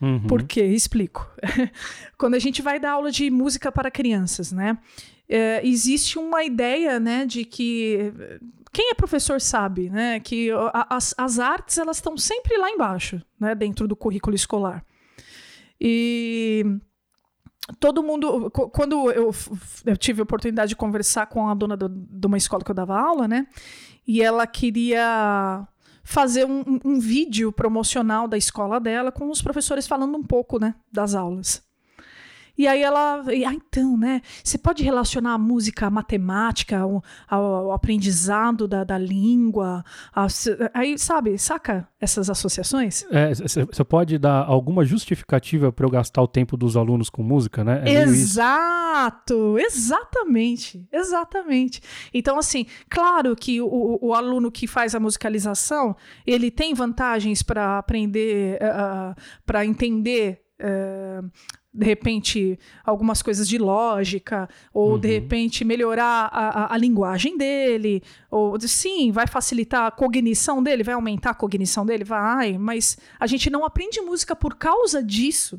Uhum. 0.00 0.26
Por 0.26 0.42
quê? 0.42 0.64
Explico. 0.64 1.28
Quando 2.18 2.34
a 2.34 2.38
gente 2.38 2.60
vai 2.60 2.78
dar 2.78 2.92
aula 2.92 3.10
de 3.10 3.30
música 3.30 3.70
para 3.70 3.90
crianças, 3.90 4.52
né? 4.52 4.78
É, 5.28 5.66
existe 5.66 6.18
uma 6.18 6.44
ideia, 6.44 7.00
né, 7.00 7.24
de 7.24 7.44
que 7.44 8.12
quem 8.70 8.90
é 8.90 8.94
professor 8.94 9.40
sabe, 9.40 9.88
né, 9.88 10.20
que 10.20 10.50
as, 10.90 11.14
as 11.16 11.38
artes 11.38 11.78
elas 11.78 11.98
estão 11.98 12.18
sempre 12.18 12.58
lá 12.58 12.68
embaixo, 12.68 13.22
né, 13.40 13.54
dentro 13.54 13.88
do 13.88 13.96
currículo 13.96 14.36
escolar. 14.36 14.84
E 15.84 16.64
todo 17.80 18.04
mundo. 18.04 18.48
Quando 18.50 19.10
eu, 19.10 19.34
eu, 19.84 19.96
tive 19.96 20.20
a 20.20 20.22
oportunidade 20.22 20.68
de 20.68 20.76
conversar 20.76 21.26
com 21.26 21.48
a 21.48 21.54
dona 21.54 21.76
do, 21.76 21.88
de 21.88 22.26
uma 22.26 22.36
escola 22.36 22.62
que 22.62 22.70
eu 22.70 22.74
dava 22.74 22.96
aula, 22.96 23.26
né? 23.26 23.48
E 24.06 24.22
ela 24.22 24.46
queria 24.46 25.66
fazer 26.04 26.44
um, 26.44 26.78
um, 26.84 27.00
vídeo 27.00 27.50
promocional 27.50 28.28
da 28.28 28.36
escola 28.36 28.78
dela 28.78 29.10
com 29.10 29.28
os 29.28 29.42
professores 29.42 29.86
falando 29.86 30.16
um 30.16 30.22
pouco, 30.22 30.60
né, 30.60 30.74
das 30.90 31.14
aulas. 31.14 31.62
E 32.56 32.68
aí 32.68 32.82
ela, 32.82 33.22
ah, 33.26 33.54
então, 33.54 33.96
né? 33.96 34.20
Você 34.42 34.58
pode 34.58 34.82
relacionar 34.82 35.34
a 35.34 35.38
música 35.38 35.86
à 35.86 35.90
matemática, 35.90 36.78
ao, 36.78 37.02
ao 37.28 37.72
aprendizado 37.72 38.68
da, 38.68 38.84
da 38.84 38.98
língua. 38.98 39.84
A, 40.14 40.26
aí, 40.74 40.98
sabe, 40.98 41.38
saca 41.38 41.88
essas 42.00 42.28
associações? 42.28 43.06
Você 43.34 43.60
é, 43.60 43.84
pode 43.84 44.18
dar 44.18 44.44
alguma 44.44 44.84
justificativa 44.84 45.72
para 45.72 45.86
eu 45.86 45.90
gastar 45.90 46.22
o 46.22 46.28
tempo 46.28 46.56
dos 46.56 46.76
alunos 46.76 47.08
com 47.08 47.22
música, 47.22 47.64
né? 47.64 47.82
É 47.84 48.02
Exato, 48.02 49.58
exatamente, 49.58 50.86
exatamente. 50.92 51.80
Então, 52.12 52.38
assim, 52.38 52.66
claro 52.88 53.34
que 53.34 53.60
o, 53.60 53.98
o 54.00 54.14
aluno 54.14 54.50
que 54.50 54.66
faz 54.66 54.94
a 54.94 55.00
musicalização, 55.00 55.96
ele 56.26 56.50
tem 56.50 56.74
vantagens 56.74 57.42
para 57.42 57.78
aprender, 57.78 58.58
uh, 58.60 58.64
eh, 58.64 58.68
eh, 58.68 59.14
para 59.46 59.64
entender 59.64 60.42
uh, 60.60 61.30
de 61.74 61.86
repente, 61.86 62.58
algumas 62.84 63.22
coisas 63.22 63.48
de 63.48 63.56
lógica, 63.56 64.48
ou 64.74 64.92
uhum. 64.92 64.98
de 64.98 65.08
repente 65.08 65.64
melhorar 65.64 66.28
a, 66.30 66.64
a, 66.64 66.74
a, 66.74 66.76
linguagem 66.76 67.38
dele, 67.38 68.02
ou 68.30 68.60
sim, 68.60 69.10
vai 69.10 69.26
facilitar 69.26 69.86
a 69.86 69.90
cognição 69.90 70.62
dele, 70.62 70.82
vai 70.82 70.94
aumentar 70.94 71.30
a 71.30 71.34
cognição 71.34 71.86
dele, 71.86 72.04
vai, 72.04 72.58
mas 72.58 72.98
a 73.18 73.26
gente 73.26 73.48
não 73.48 73.64
aprende 73.64 74.00
música 74.02 74.36
por 74.36 74.56
causa 74.56 75.02
disso. 75.02 75.58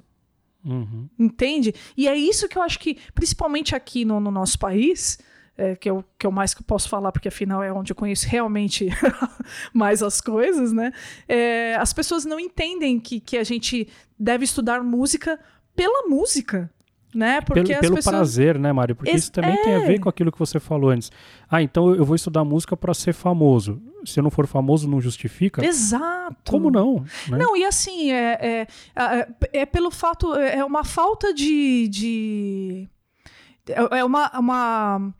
Uhum. 0.63 1.09
Entende? 1.17 1.73
E 1.97 2.07
é 2.07 2.15
isso 2.15 2.47
que 2.47 2.57
eu 2.57 2.61
acho 2.61 2.79
que, 2.79 2.97
principalmente 3.15 3.75
aqui 3.75 4.05
no, 4.05 4.19
no 4.19 4.29
nosso 4.29 4.59
país, 4.59 5.17
é, 5.57 5.75
que, 5.75 5.89
eu, 5.89 6.03
que 6.17 6.25
eu 6.25 6.31
mais 6.31 6.53
que 6.53 6.63
posso 6.63 6.87
falar, 6.89 7.11
porque 7.11 7.27
afinal 7.27 7.61
é 7.63 7.71
onde 7.73 7.91
eu 7.91 7.95
conheço 7.95 8.27
realmente 8.27 8.87
mais 9.73 10.01
as 10.01 10.21
coisas, 10.21 10.71
né? 10.71 10.91
É, 11.27 11.75
as 11.75 11.91
pessoas 11.91 12.23
não 12.23 12.39
entendem 12.39 12.99
que, 12.99 13.19
que 13.19 13.37
a 13.37 13.43
gente 13.43 13.87
deve 14.17 14.45
estudar 14.45 14.83
música 14.83 15.39
pela 15.75 16.07
música. 16.07 16.69
Né? 17.13 17.41
Porque 17.41 17.61
pelo, 17.61 17.79
pelo 17.79 17.95
pessoas... 17.95 18.15
prazer, 18.15 18.57
né, 18.57 18.73
Mário? 18.73 18.95
Porque 18.95 19.11
isso 19.11 19.31
também 19.31 19.53
é... 19.53 19.63
tem 19.63 19.75
a 19.75 19.79
ver 19.85 19.99
com 19.99 20.09
aquilo 20.09 20.31
que 20.31 20.39
você 20.39 20.59
falou 20.59 20.89
antes. 20.89 21.11
Ah, 21.47 21.61
então 21.61 21.93
eu 21.93 22.03
vou 22.03 22.15
estudar 22.15 22.43
música 22.43 22.75
para 22.75 22.91
ser 22.93 23.13
famoso. 23.13 23.79
Se 24.03 24.19
eu 24.19 24.23
não 24.23 24.31
for 24.31 24.47
famoso, 24.47 24.89
não 24.89 24.99
justifica? 24.99 25.63
Exato. 25.63 26.51
Como 26.51 26.71
não? 26.71 27.05
Né? 27.29 27.37
Não, 27.37 27.55
e 27.55 27.63
assim, 27.63 28.11
é, 28.11 28.39
é, 28.41 28.67
é, 28.95 29.27
é, 29.53 29.65
pelo 29.65 29.91
fato, 29.91 30.33
é 30.35 30.65
uma 30.65 30.83
falta 30.83 31.31
de. 31.33 31.87
de 31.87 32.89
é, 33.69 33.99
é 33.99 34.03
uma, 34.03 34.31
uma. 34.39 35.13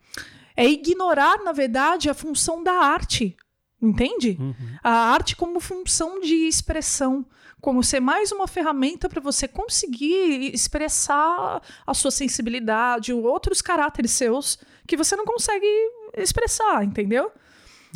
É 0.56 0.66
ignorar, 0.66 1.42
na 1.44 1.52
verdade, 1.52 2.10
a 2.10 2.14
função 2.14 2.62
da 2.62 2.72
arte. 2.72 3.36
Entende? 3.80 4.36
Uhum. 4.40 4.54
A 4.82 4.90
arte 5.12 5.36
como 5.36 5.60
função 5.60 6.20
de 6.20 6.34
expressão 6.48 7.24
como 7.64 7.82
ser 7.82 7.98
mais 7.98 8.30
uma 8.30 8.46
ferramenta 8.46 9.08
para 9.08 9.22
você 9.22 9.48
conseguir 9.48 10.54
expressar 10.54 11.62
a 11.86 11.94
sua 11.94 12.10
sensibilidade 12.10 13.10
ou 13.10 13.22
outros 13.22 13.62
caráteres 13.62 14.10
seus 14.10 14.58
que 14.86 14.98
você 14.98 15.16
não 15.16 15.24
consegue 15.24 15.66
expressar, 16.14 16.84
entendeu? 16.84 17.32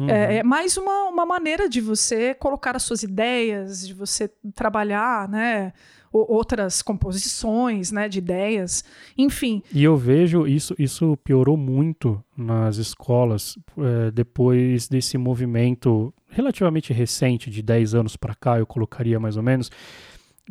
Uhum. 0.01 0.09
É, 0.09 0.37
é, 0.37 0.43
mais 0.43 0.79
uma, 0.79 1.11
uma 1.11 1.27
maneira 1.27 1.69
de 1.69 1.83
você 1.83 2.33
colocar 2.33 2.77
as 2.77 2.83
suas 2.83 3.03
ideias, 3.03 3.87
de 3.87 3.93
você 3.93 4.29
trabalhar, 4.55 5.29
né? 5.29 5.75
Outras 6.13 6.83
composições, 6.83 7.93
né, 7.93 8.09
de 8.09 8.19
ideias, 8.19 8.85
enfim. 9.17 9.63
E 9.73 9.85
eu 9.85 9.97
vejo 9.97 10.47
isso, 10.47 10.75
isso 10.79 11.17
piorou 11.19 11.57
muito 11.57 12.23
nas 12.37 12.77
escolas 12.77 13.59
é, 13.77 14.11
depois 14.11 14.89
desse 14.89 15.19
movimento 15.19 16.13
relativamente 16.29 16.93
recente, 16.93 17.51
de 17.51 17.63
10 17.63 17.95
anos 17.95 18.17
para 18.17 18.35
cá, 18.35 18.59
eu 18.59 18.67
colocaria 18.67 19.19
mais 19.19 19.37
ou 19.37 19.43
menos, 19.43 19.71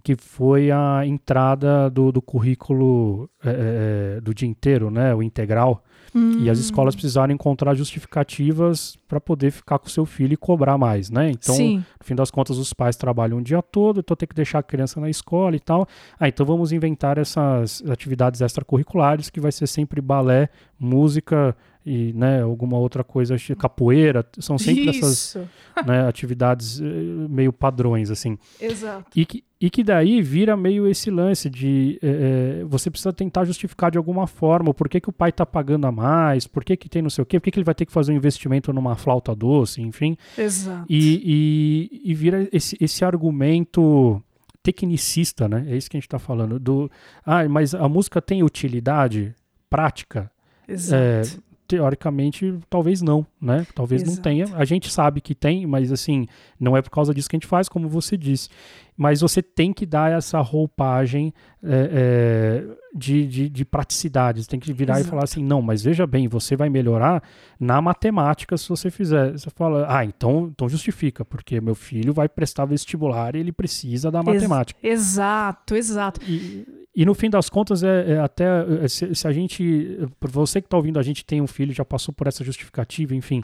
que 0.03 0.15
foi 0.15 0.71
a 0.71 1.05
entrada 1.05 1.89
do, 1.89 2.11
do 2.11 2.21
currículo 2.21 3.29
é, 3.43 4.17
é 4.17 4.21
do 4.21 4.33
dia 4.33 4.47
inteiro, 4.47 4.91
né, 4.91 5.13
o 5.13 5.23
integral, 5.23 5.83
Hum. 6.15 6.39
E 6.39 6.49
as 6.49 6.57
escolas 6.57 6.95
hum. 6.95 6.97
precisaram 6.97 7.33
encontrar 7.33 7.75
justificativas 7.75 8.97
para 9.07 9.21
poder 9.21 9.51
ficar 9.51 9.79
com 9.79 9.87
seu 9.87 10.05
filho 10.05 10.33
e 10.33 10.37
cobrar 10.37 10.77
mais, 10.77 11.09
né? 11.09 11.31
Então, 11.31 11.55
Sim. 11.55 11.77
no 11.77 12.05
fim 12.05 12.15
das 12.15 12.29
contas, 12.29 12.57
os 12.57 12.73
pais 12.73 12.95
trabalham 12.95 13.37
o 13.37 13.41
dia 13.41 13.61
todo, 13.61 13.99
então 13.99 14.15
tem 14.15 14.27
que 14.27 14.35
deixar 14.35 14.59
a 14.59 14.63
criança 14.63 14.99
na 14.99 15.09
escola 15.09 15.55
e 15.55 15.59
tal. 15.59 15.87
Ah, 16.19 16.27
então 16.27 16.45
vamos 16.45 16.71
inventar 16.71 17.17
essas 17.17 17.83
atividades 17.89 18.41
extracurriculares 18.41 19.29
que 19.29 19.39
vai 19.39 19.51
ser 19.51 19.67
sempre 19.67 20.01
balé, 20.01 20.49
música, 20.79 21.55
e 21.89 22.11
né, 22.11 22.41
alguma 22.41 22.77
outra 22.77 23.01
coisa, 23.01 23.37
capoeira, 23.57 24.25
são 24.39 24.57
sempre 24.57 24.89
Isso. 24.89 25.39
essas 25.39 25.47
né, 25.87 26.05
atividades 26.05 26.81
eh, 26.81 26.83
meio 27.29 27.53
padrões, 27.53 28.11
assim. 28.11 28.37
Exato. 28.59 29.09
E 29.15 29.25
que, 29.25 29.41
e 29.57 29.69
que 29.69 29.85
daí 29.85 30.21
vira 30.21 30.57
meio 30.57 30.85
esse 30.85 31.09
lance 31.09 31.49
de 31.49 31.97
é, 32.03 32.65
você 32.67 32.91
precisa 32.91 33.13
tentar 33.13 33.45
justificar 33.45 33.89
de 33.89 33.97
alguma 33.97 34.27
forma 34.27 34.73
por 34.73 34.89
que, 34.89 34.99
que 34.99 35.09
o 35.09 35.13
pai 35.13 35.29
está 35.29 35.45
pagando 35.45 35.87
a 35.87 35.91
mais, 35.91 36.45
por 36.45 36.61
que, 36.61 36.75
que 36.75 36.89
tem 36.89 37.01
não 37.01 37.09
sei 37.09 37.21
o 37.21 37.25
quê, 37.25 37.39
por 37.39 37.45
que, 37.45 37.51
que 37.51 37.57
ele 37.59 37.63
vai 37.63 37.73
ter 37.73 37.85
que 37.85 37.93
fazer 37.93 38.11
um 38.11 38.17
investimento 38.17 38.73
numa 38.73 38.96
flauta 38.97 39.35
doce, 39.35 39.81
enfim. 39.81 40.17
Exato. 40.37 40.85
E, 40.89 41.89
e, 42.03 42.11
e 42.11 42.13
vira 42.13 42.47
esse, 42.51 42.77
esse 42.79 43.05
argumento 43.05 44.21
tecnicista, 44.61 45.47
né? 45.47 45.65
É 45.69 45.77
isso 45.77 45.89
que 45.89 45.95
a 45.95 45.99
gente 45.99 46.07
está 46.07 46.19
falando. 46.19 46.59
Do, 46.59 46.91
ah, 47.25 47.47
mas 47.47 47.73
a 47.73 47.87
música 47.87 48.21
tem 48.21 48.43
utilidade 48.43 49.33
prática? 49.69 50.29
Exato. 50.67 51.01
É, 51.01 51.21
teoricamente, 51.67 52.57
talvez 52.69 53.01
não, 53.01 53.25
né? 53.41 53.67
Talvez 53.75 54.01
Exato. 54.01 54.15
não 54.15 54.23
tenha. 54.23 54.45
A 54.55 54.63
gente 54.63 54.91
sabe 54.91 55.19
que 55.19 55.35
tem, 55.35 55.65
mas 55.65 55.91
assim, 55.91 56.25
não 56.59 56.77
é 56.77 56.81
por 56.81 56.89
causa 56.89 57.13
disso 57.13 57.29
que 57.29 57.35
a 57.35 57.39
gente 57.39 57.47
faz, 57.47 57.67
como 57.67 57.89
você 57.89 58.15
disse. 58.15 58.49
Mas 58.95 59.21
você 59.21 59.43
tem 59.43 59.71
que 59.71 59.85
dar 59.85 60.11
essa 60.11 60.39
roupagem 60.39 61.31
é, 61.63 61.89
é, 61.91 62.77
de, 62.95 63.27
de, 63.27 63.49
de, 63.49 63.65
praticidade. 63.65 64.41
Você 64.41 64.49
tem 64.49 64.59
que 64.59 64.73
virar 64.73 64.95
Exato. 64.95 65.07
e 65.07 65.09
falar 65.11 65.23
assim, 65.23 65.43
não, 65.43 65.61
mas 65.61 65.83
veja 65.83 66.07
bem, 66.07 66.27
você 66.27 66.55
vai 66.55 66.69
melhorar 66.69 67.21
na 67.59 67.79
matemática 67.79 68.57
se 68.57 68.67
você 68.67 68.89
fizer. 68.89 69.33
Você 69.33 69.49
fala, 69.51 69.85
ah, 69.87 70.03
então, 70.03 70.49
então 70.51 70.67
justifica, 70.67 71.23
porque 71.23 71.61
meu 71.61 71.75
filho 71.75 72.11
vai 72.11 72.27
prestar 72.27 72.65
vestibular 72.65 73.35
e 73.35 73.39
ele 73.39 73.51
precisa 73.51 74.09
da 74.09 74.23
matemática. 74.23 74.79
Exato, 74.81 75.75
exato. 75.75 76.19
E, 76.27 76.76
e 76.99 77.05
no 77.05 77.13
fim 77.13 77.29
das 77.29 77.47
contas, 77.47 77.83
é, 77.83 78.13
é 78.13 78.19
até 78.19 78.45
é, 78.83 78.87
se, 78.87 79.13
se, 79.13 79.27
a 79.27 79.31
gente, 79.31 79.99
por 80.19 80.31
você 80.31 80.59
que 80.59 80.65
está 80.65 80.77
ouvindo, 80.77 80.97
a 80.97 81.03
gente 81.03 81.23
tem 81.23 81.39
um 81.39 81.45
filho, 81.45 81.71
já 81.71 81.85
passou 81.85 82.11
por 82.11 82.25
essa 82.25 82.43
justificativa, 82.43 83.13
enfim, 83.13 83.43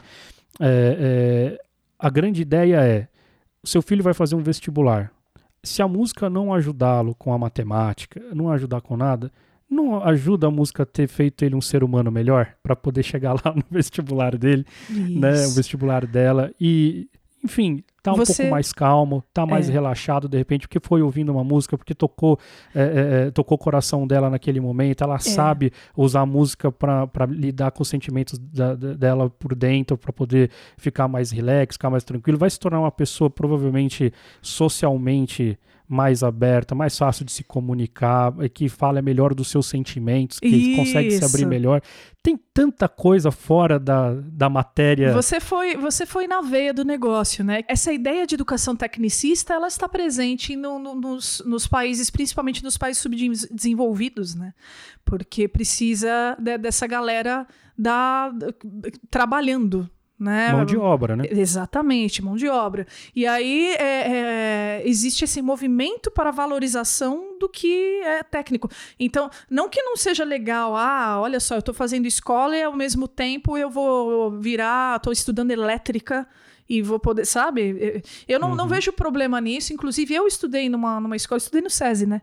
é, 0.58 1.56
é, 1.56 1.64
a 1.96 2.10
grande 2.10 2.42
ideia 2.42 2.82
é, 2.82 3.06
seu 3.62 3.80
filho 3.80 4.02
vai 4.02 4.12
fazer 4.12 4.34
um 4.34 4.42
vestibular. 4.42 5.12
Se 5.62 5.80
a 5.80 5.86
música 5.86 6.28
não 6.28 6.52
ajudá-lo 6.52 7.14
com 7.14 7.32
a 7.32 7.38
matemática, 7.38 8.20
não 8.34 8.50
ajudar 8.50 8.80
com 8.80 8.96
nada, 8.96 9.30
não 9.70 10.02
ajuda 10.02 10.48
a 10.48 10.50
música 10.50 10.82
a 10.82 10.86
ter 10.86 11.06
feito 11.06 11.44
ele 11.44 11.54
um 11.54 11.60
ser 11.60 11.84
humano 11.84 12.10
melhor 12.10 12.56
para 12.60 12.74
poder 12.74 13.04
chegar 13.06 13.34
lá 13.34 13.54
no 13.54 13.62
vestibular 13.70 14.36
dele, 14.36 14.66
Isso. 14.90 15.16
né, 15.16 15.46
o 15.46 15.50
vestibular 15.50 16.04
dela 16.04 16.52
e 16.60 17.08
enfim, 17.44 17.84
tá 18.04 18.12
um 18.12 18.16
Você... 18.16 18.42
pouco 18.42 18.50
mais 18.50 18.70
calmo, 18.70 19.24
tá 19.32 19.46
mais 19.46 19.66
é. 19.66 19.72
relaxado 19.72 20.28
de 20.28 20.36
repente, 20.36 20.68
porque 20.68 20.78
foi 20.78 21.00
ouvindo 21.00 21.32
uma 21.32 21.42
música, 21.42 21.78
porque 21.78 21.94
tocou 21.94 22.38
é, 22.74 22.82
é, 22.82 23.28
é 23.28 23.30
tocou 23.30 23.56
o 23.56 23.58
coração 23.58 24.06
dela 24.06 24.28
naquele 24.28 24.60
momento, 24.60 25.02
ela 25.02 25.14
é. 25.14 25.18
sabe 25.18 25.72
usar 25.96 26.20
a 26.20 26.26
música 26.26 26.70
para 26.70 27.08
lidar 27.26 27.70
com 27.70 27.82
os 27.82 27.88
sentimentos 27.88 28.38
da, 28.38 28.74
dela 28.74 29.30
por 29.30 29.54
dentro, 29.54 29.96
para 29.96 30.12
poder 30.12 30.50
ficar 30.76 31.08
mais 31.08 31.30
relax, 31.30 31.76
ficar 31.76 31.88
mais 31.88 32.04
tranquilo, 32.04 32.36
vai 32.36 32.50
se 32.50 32.60
tornar 32.60 32.78
uma 32.78 32.92
pessoa 32.92 33.30
provavelmente 33.30 34.12
socialmente 34.42 35.58
mais 35.86 36.22
aberta, 36.22 36.74
mais 36.74 36.96
fácil 36.96 37.24
de 37.24 37.32
se 37.32 37.44
comunicar, 37.44 38.32
que 38.54 38.68
fala 38.68 39.02
melhor 39.02 39.34
dos 39.34 39.48
seus 39.48 39.66
sentimentos, 39.66 40.40
que 40.40 40.48
Isso. 40.48 40.76
consegue 40.76 41.10
se 41.10 41.24
abrir 41.24 41.46
melhor. 41.46 41.82
Tem 42.22 42.38
tanta 42.54 42.88
coisa 42.88 43.30
fora 43.30 43.78
da, 43.78 44.14
da 44.14 44.48
matéria. 44.48 45.12
Você 45.12 45.40
foi, 45.40 45.76
você 45.76 46.06
foi 46.06 46.26
na 46.26 46.40
veia 46.40 46.72
do 46.72 46.84
negócio, 46.84 47.44
né? 47.44 47.62
Essa 47.68 47.92
ideia 47.92 48.26
de 48.26 48.34
educação 48.34 48.74
tecnicista, 48.74 49.52
ela 49.52 49.68
está 49.68 49.86
presente 49.86 50.56
no, 50.56 50.78
no, 50.78 50.94
nos, 50.94 51.42
nos 51.44 51.66
países, 51.66 52.08
principalmente 52.08 52.64
nos 52.64 52.78
países 52.78 53.02
subdesenvolvidos, 53.02 54.34
né? 54.34 54.54
Porque 55.04 55.46
precisa 55.46 56.34
de, 56.40 56.56
dessa 56.56 56.86
galera 56.86 57.46
da, 57.76 58.32
trabalhando 59.10 59.88
né? 60.24 60.52
Mão 60.52 60.64
de 60.64 60.76
obra, 60.76 61.14
né? 61.14 61.24
Exatamente, 61.30 62.22
mão 62.22 62.34
de 62.34 62.48
obra. 62.48 62.86
E 63.14 63.26
aí 63.26 63.74
é, 63.78 64.80
é, 64.80 64.82
existe 64.86 65.24
esse 65.24 65.42
movimento 65.42 66.10
para 66.10 66.30
valorização 66.30 67.38
do 67.38 67.48
que 67.48 68.00
é 68.02 68.22
técnico. 68.22 68.70
Então, 68.98 69.30
não 69.50 69.68
que 69.68 69.82
não 69.82 69.96
seja 69.96 70.24
legal, 70.24 70.74
ah, 70.74 71.20
olha 71.20 71.38
só, 71.38 71.56
eu 71.56 71.58
estou 71.58 71.74
fazendo 71.74 72.06
escola 72.06 72.56
e 72.56 72.62
ao 72.62 72.74
mesmo 72.74 73.06
tempo 73.06 73.58
eu 73.58 73.68
vou 73.68 74.30
virar, 74.40 74.96
estou 74.96 75.12
estudando 75.12 75.50
elétrica 75.50 76.26
e 76.66 76.80
vou 76.80 76.98
poder, 76.98 77.26
sabe? 77.26 78.02
Eu 78.26 78.40
não, 78.40 78.50
uhum. 78.50 78.56
não 78.56 78.66
vejo 78.66 78.92
problema 78.92 79.38
nisso. 79.40 79.74
Inclusive, 79.74 80.14
eu 80.14 80.26
estudei 80.26 80.70
numa, 80.70 80.98
numa 80.98 81.16
escola, 81.16 81.38
estudei 81.38 81.60
no 81.60 81.68
SESI, 81.68 82.06
né? 82.06 82.22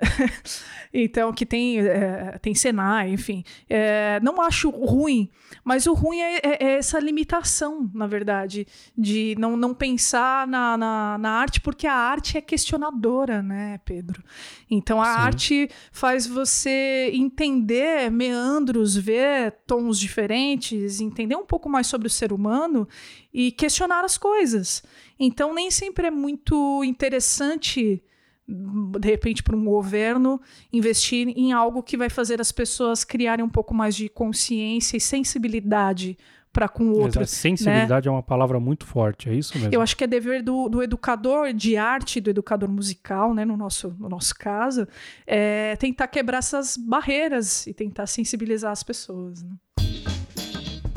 então, 0.92 1.32
que 1.32 1.44
tem, 1.44 1.80
é, 1.80 2.38
tem 2.40 2.54
Senai, 2.54 3.10
enfim. 3.10 3.44
É, 3.68 4.20
não 4.22 4.40
acho 4.40 4.70
ruim, 4.70 5.28
mas 5.64 5.86
o 5.86 5.94
ruim 5.94 6.20
é, 6.20 6.36
é, 6.36 6.40
é, 6.44 6.78
essa 6.78 6.98
limitação, 6.98 7.90
na 7.92 8.06
verdade, 8.06 8.66
de 8.96 9.34
não, 9.38 9.56
não 9.56 9.74
pensar 9.74 10.46
na, 10.46 10.76
na, 10.76 11.18
na, 11.18 11.30
arte, 11.30 11.60
porque 11.60 11.86
a 11.86 11.94
arte 11.94 12.38
é 12.38 12.40
questionadora, 12.40 13.42
né, 13.42 13.80
Pedro? 13.84 14.22
Então, 14.70 15.00
a 15.00 15.04
Sim. 15.04 15.20
arte 15.20 15.70
faz 15.90 16.26
você 16.26 17.10
entender 17.12 18.10
meandros, 18.10 18.96
ver 18.96 19.52
tons 19.66 19.98
diferentes, 19.98 21.00
entender 21.00 21.36
um 21.36 21.46
pouco 21.46 21.68
mais 21.68 21.86
sobre 21.86 22.06
o 22.06 22.10
ser 22.10 22.32
humano 22.32 22.88
e 23.32 23.50
questionar 23.50 24.04
as 24.04 24.16
coisas. 24.16 24.82
Então, 25.18 25.52
nem 25.52 25.70
sempre 25.70 26.06
é 26.06 26.10
muito 26.10 26.82
interessante 26.84 28.02
de 28.48 29.08
repente, 29.08 29.42
para 29.42 29.54
um 29.54 29.64
governo 29.64 30.40
investir 30.72 31.28
em 31.36 31.52
algo 31.52 31.82
que 31.82 31.96
vai 31.96 32.08
fazer 32.08 32.40
as 32.40 32.50
pessoas 32.50 33.04
criarem 33.04 33.44
um 33.44 33.48
pouco 33.48 33.74
mais 33.74 33.94
de 33.94 34.08
consciência 34.08 34.96
e 34.96 35.00
sensibilidade 35.00 36.16
para 36.50 36.66
com 36.66 36.84
o 36.84 36.92
outro. 36.92 37.20
Exato. 37.20 37.26
Sensibilidade 37.26 38.08
né? 38.08 38.12
é 38.12 38.16
uma 38.16 38.22
palavra 38.22 38.58
muito 38.58 38.86
forte, 38.86 39.28
é 39.28 39.34
isso 39.34 39.56
mesmo? 39.58 39.72
Eu 39.72 39.82
acho 39.82 39.94
que 39.94 40.04
é 40.04 40.06
dever 40.06 40.42
do, 40.42 40.68
do 40.68 40.82
educador 40.82 41.52
de 41.52 41.76
arte, 41.76 42.20
do 42.20 42.30
educador 42.30 42.70
musical, 42.70 43.34
né, 43.34 43.44
no, 43.44 43.56
nosso, 43.56 43.94
no 43.98 44.08
nosso 44.08 44.34
caso, 44.34 44.88
é 45.26 45.76
tentar 45.76 46.08
quebrar 46.08 46.38
essas 46.38 46.76
barreiras 46.76 47.66
e 47.66 47.74
tentar 47.74 48.06
sensibilizar 48.06 48.72
as 48.72 48.82
pessoas. 48.82 49.42
Né? 49.42 49.50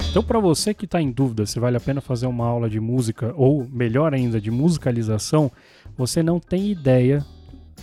Então, 0.09 0.23
para 0.23 0.39
você 0.39 0.73
que 0.73 0.85
está 0.85 1.01
em 1.01 1.11
dúvida 1.11 1.45
se 1.45 1.59
vale 1.59 1.77
a 1.77 1.79
pena 1.79 2.01
fazer 2.01 2.27
uma 2.27 2.45
aula 2.45 2.69
de 2.69 2.79
música, 2.79 3.33
ou 3.35 3.67
melhor 3.69 4.13
ainda, 4.13 4.39
de 4.39 4.49
musicalização, 4.49 5.51
você 5.97 6.23
não 6.23 6.39
tem 6.39 6.71
ideia 6.71 7.25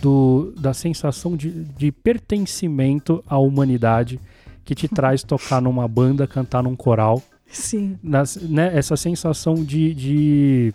do, 0.01 0.53
da 0.57 0.73
sensação 0.73 1.35
de, 1.35 1.49
de 1.49 1.91
pertencimento 1.91 3.23
à 3.27 3.37
humanidade 3.37 4.19
que 4.63 4.75
te 4.75 4.87
traz 4.89 5.23
tocar 5.23 5.61
numa 5.61 5.87
banda, 5.87 6.27
cantar 6.27 6.63
num 6.63 6.75
coral. 6.75 7.21
Sim. 7.47 7.97
Nas, 8.03 8.35
né, 8.35 8.71
essa 8.75 8.95
sensação 8.95 9.55
de, 9.55 9.93
de 9.93 10.73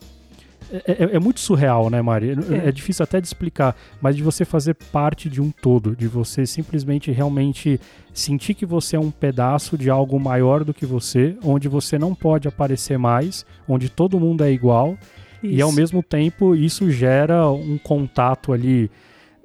é, 0.72 0.92
é, 0.92 1.16
é, 1.16 1.18
muito 1.20 1.40
surreal, 1.40 1.90
né, 1.90 2.00
Mari? 2.00 2.30
É. 2.30 2.68
é. 2.68 2.72
difícil 2.72 3.02
até 3.02 3.20
de 3.20 3.26
explicar, 3.26 3.76
mas 4.00 4.16
de 4.16 4.22
você 4.22 4.44
fazer 4.44 4.74
parte 4.74 5.28
de 5.28 5.40
um 5.40 5.50
todo, 5.50 5.94
de 5.94 6.08
você 6.08 6.46
simplesmente 6.46 7.10
realmente 7.10 7.80
sentir 8.12 8.54
que 8.54 8.66
você 8.66 8.96
é 8.96 9.00
um 9.00 9.10
pedaço 9.10 9.76
de 9.76 9.90
algo 9.90 10.18
maior 10.18 10.64
do 10.64 10.74
que 10.74 10.86
você, 10.86 11.36
onde 11.44 11.68
você 11.68 11.98
não 11.98 12.14
pode 12.14 12.48
aparecer 12.48 12.98
mais, 12.98 13.44
onde 13.68 13.88
todo 13.88 14.18
mundo 14.18 14.42
é 14.42 14.50
igual, 14.50 14.96
isso. 15.42 15.54
e 15.54 15.62
ao 15.62 15.72
mesmo 15.72 16.02
tempo 16.02 16.54
isso 16.54 16.90
gera 16.90 17.48
um 17.50 17.78
contato 17.78 18.52
ali 18.52 18.90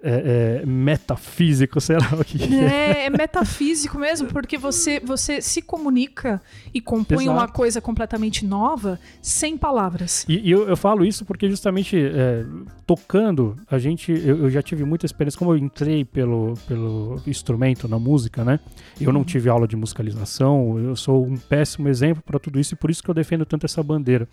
é, 0.03 0.61
é, 0.61 0.65
metafísico, 0.65 1.79
sei 1.81 1.97
lá 1.97 2.09
o 2.19 2.23
que 2.23 2.41
é. 2.41 3.03
É, 3.03 3.05
é 3.05 3.09
metafísico 3.09 3.97
mesmo, 3.97 4.27
porque 4.27 4.57
você, 4.57 4.99
você 4.99 5.41
se 5.41 5.61
comunica 5.61 6.41
e 6.73 6.81
compõe 6.81 7.23
Exato. 7.23 7.37
uma 7.37 7.47
coisa 7.47 7.81
completamente 7.81 8.45
nova 8.45 8.99
sem 9.21 9.57
palavras. 9.57 10.25
E, 10.27 10.39
e 10.39 10.51
eu, 10.51 10.67
eu, 10.67 10.77
falo 10.77 11.05
isso 11.05 11.25
porque 11.25 11.49
justamente 11.49 11.97
é, 11.97 12.45
tocando, 12.85 13.57
a 13.69 13.77
gente, 13.77 14.11
eu, 14.11 14.43
eu, 14.43 14.49
já 14.49 14.61
tive 14.61 14.83
muita 14.83 15.05
experiência, 15.05 15.37
como 15.37 15.51
eu 15.51 15.57
entrei 15.57 16.05
pelo, 16.05 16.53
pelo 16.67 17.21
instrumento 17.27 17.87
na 17.87 17.99
música, 17.99 18.43
né? 18.43 18.59
Eu 18.99 19.11
não 19.11 19.21
uhum. 19.21 19.25
tive 19.25 19.49
aula 19.49 19.67
de 19.67 19.75
musicalização, 19.75 20.79
eu 20.79 20.95
sou 20.95 21.25
um 21.25 21.37
péssimo 21.37 21.87
exemplo 21.87 22.23
para 22.25 22.39
tudo 22.39 22.59
isso 22.59 22.73
e 22.73 22.77
por 22.77 22.89
isso 22.89 23.03
que 23.03 23.09
eu 23.09 23.15
defendo 23.15 23.45
tanto 23.45 23.65
essa 23.65 23.81
bandeira. 23.83 24.27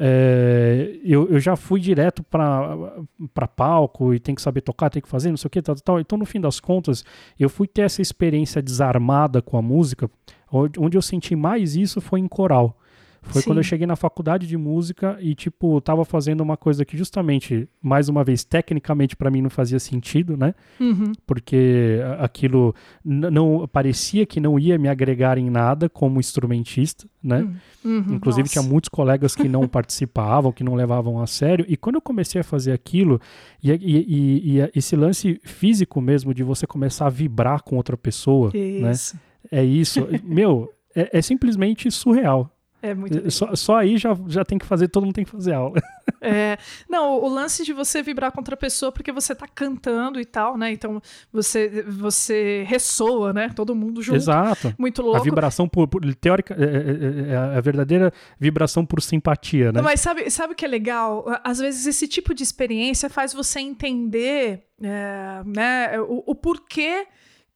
É, 0.00 1.00
eu, 1.02 1.28
eu 1.28 1.40
já 1.40 1.56
fui 1.56 1.80
direto 1.80 2.22
para 2.22 3.48
palco 3.48 4.14
e 4.14 4.20
tem 4.20 4.34
que 4.34 4.40
saber 4.40 4.60
tocar, 4.60 4.90
tem 4.90 5.02
que 5.02 5.08
fazer, 5.08 5.30
não 5.30 5.36
sei 5.36 5.48
o 5.48 5.50
que, 5.50 5.60
tal, 5.60 5.74
tal. 5.76 6.00
Então, 6.00 6.16
no 6.16 6.24
fim 6.24 6.40
das 6.40 6.60
contas, 6.60 7.04
eu 7.38 7.48
fui 7.48 7.66
ter 7.66 7.82
essa 7.82 8.00
experiência 8.00 8.62
desarmada 8.62 9.42
com 9.42 9.58
a 9.58 9.62
música, 9.62 10.08
onde 10.52 10.96
eu 10.96 11.02
senti 11.02 11.34
mais 11.34 11.74
isso 11.74 12.00
foi 12.00 12.20
em 12.20 12.28
coral. 12.28 12.78
Foi 13.22 13.42
Sim. 13.42 13.50
quando 13.50 13.58
eu 13.58 13.64
cheguei 13.64 13.86
na 13.86 13.96
faculdade 13.96 14.46
de 14.46 14.56
música 14.56 15.18
e, 15.20 15.34
tipo, 15.34 15.80
tava 15.80 16.04
fazendo 16.04 16.40
uma 16.40 16.56
coisa 16.56 16.84
que 16.84 16.96
justamente, 16.96 17.68
mais 17.82 18.08
uma 18.08 18.24
vez, 18.24 18.44
tecnicamente 18.44 19.16
para 19.16 19.30
mim 19.30 19.42
não 19.42 19.50
fazia 19.50 19.78
sentido, 19.78 20.36
né? 20.36 20.54
Uhum. 20.80 21.12
Porque 21.26 22.00
aquilo 22.18 22.74
não 23.04 23.68
parecia 23.68 24.24
que 24.24 24.40
não 24.40 24.58
ia 24.58 24.78
me 24.78 24.88
agregar 24.88 25.36
em 25.38 25.50
nada 25.50 25.88
como 25.88 26.20
instrumentista, 26.20 27.06
né? 27.22 27.40
Uhum. 27.84 27.98
uhum. 27.98 28.14
Inclusive 28.14 28.44
Nossa. 28.44 28.52
tinha 28.52 28.62
muitos 28.62 28.88
colegas 28.88 29.34
que 29.34 29.48
não 29.48 29.66
participavam, 29.68 30.52
que 30.52 30.64
não 30.64 30.74
levavam 30.74 31.20
a 31.20 31.26
sério. 31.26 31.64
E 31.68 31.76
quando 31.76 31.96
eu 31.96 32.02
comecei 32.02 32.40
a 32.40 32.44
fazer 32.44 32.72
aquilo, 32.72 33.20
e, 33.62 33.70
e, 33.70 33.76
e, 33.76 34.58
e 34.58 34.70
esse 34.74 34.96
lance 34.96 35.40
físico 35.44 36.00
mesmo 36.00 36.32
de 36.32 36.42
você 36.42 36.66
começar 36.66 37.06
a 37.06 37.10
vibrar 37.10 37.62
com 37.62 37.76
outra 37.76 37.96
pessoa, 37.96 38.50
né? 38.54 38.90
isso. 38.90 39.16
né? 39.16 39.20
É 39.50 39.64
isso. 39.64 40.06
Meu, 40.24 40.72
é, 40.94 41.18
é 41.18 41.22
simplesmente 41.22 41.90
surreal. 41.90 42.50
É 42.80 42.94
muito 42.94 43.30
só, 43.30 43.54
só, 43.56 43.76
aí 43.76 43.96
já, 43.96 44.16
já 44.28 44.44
tem 44.44 44.56
que 44.56 44.64
fazer, 44.64 44.88
todo 44.88 45.04
mundo 45.04 45.14
tem 45.14 45.24
que 45.24 45.30
fazer 45.30 45.52
aula. 45.52 45.80
É, 46.20 46.58
não, 46.88 47.22
o 47.22 47.28
lance 47.28 47.64
de 47.64 47.72
você 47.72 48.02
vibrar 48.02 48.32
contra 48.32 48.54
a 48.54 48.56
pessoa 48.56 48.90
porque 48.90 49.12
você 49.12 49.36
tá 49.36 49.46
cantando 49.46 50.18
e 50.18 50.24
tal, 50.24 50.56
né? 50.56 50.72
Então 50.72 51.00
você, 51.32 51.84
você 51.86 52.64
ressoa, 52.66 53.32
né? 53.32 53.50
Todo 53.54 53.72
mundo 53.72 54.02
junto. 54.02 54.16
Exato. 54.16 54.74
Muito 54.76 55.00
louco. 55.00 55.18
A 55.18 55.22
vibração 55.22 55.68
por, 55.68 55.86
por 55.86 56.02
teórica, 56.16 56.56
é, 56.58 56.64
é, 56.64 57.30
é, 57.30 57.34
é 57.34 57.36
a 57.36 57.60
verdadeira 57.60 58.12
vibração 58.40 58.84
por 58.84 59.00
simpatia, 59.00 59.70
né? 59.70 59.80
Mas 59.80 60.00
sabe, 60.00 60.28
sabe 60.28 60.54
o 60.54 60.56
que 60.56 60.64
é 60.64 60.68
legal? 60.68 61.24
Às 61.44 61.58
vezes 61.58 61.86
esse 61.86 62.08
tipo 62.08 62.34
de 62.34 62.42
experiência 62.42 63.08
faz 63.08 63.32
você 63.32 63.60
entender 63.60 64.64
é, 64.82 65.42
né, 65.44 66.00
o, 66.00 66.24
o 66.26 66.34
porquê 66.34 67.06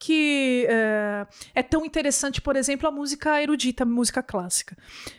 que 0.03 0.67
é, 0.69 1.27
é, 1.55 1.63
tão 1.63 1.85
interessante, 1.85 2.41
por 2.41 2.57
exemplo, 2.57 2.89
a 2.89 2.91
música 2.91 3.41
erudita, 3.41 3.85
a 3.85 3.87
música 3.87 4.21
clássica. 4.21 4.77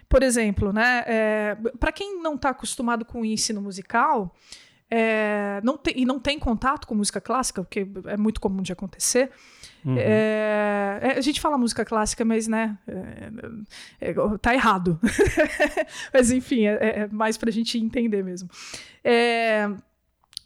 Por 0.09 0.21
exemplo, 0.21 0.73
né, 0.73 1.05
é, 1.07 1.57
para 1.79 1.93
quem 1.93 2.21
não 2.21 2.35
está 2.35 2.49
acostumado 2.49 3.05
com 3.05 3.21
o 3.21 3.25
ensino 3.25 3.61
musical 3.61 4.35
é, 4.91 5.61
não 5.63 5.77
tem, 5.77 5.93
e 5.95 6.05
não 6.05 6.19
tem 6.19 6.37
contato 6.37 6.85
com 6.85 6.95
música 6.95 7.21
clássica, 7.21 7.63
porque 7.63 7.87
é 8.07 8.17
muito 8.17 8.41
comum 8.41 8.61
de 8.61 8.73
acontecer, 8.73 9.31
Uhum. 9.85 9.97
É, 9.97 10.99
é 11.01 11.17
a 11.17 11.21
gente 11.21 11.41
fala 11.41 11.57
música 11.57 11.83
clássica, 11.83 12.23
mas 12.23 12.47
né, 12.47 12.77
é, 13.99 14.11
é, 14.11 14.13
tá 14.41 14.53
errado. 14.53 14.97
mas 16.13 16.31
enfim, 16.31 16.67
é, 16.67 17.01
é 17.01 17.07
mais 17.11 17.37
para 17.37 17.49
a 17.49 17.51
gente 17.51 17.77
entender 17.77 18.23
mesmo. 18.23 18.49
É, 19.03 19.69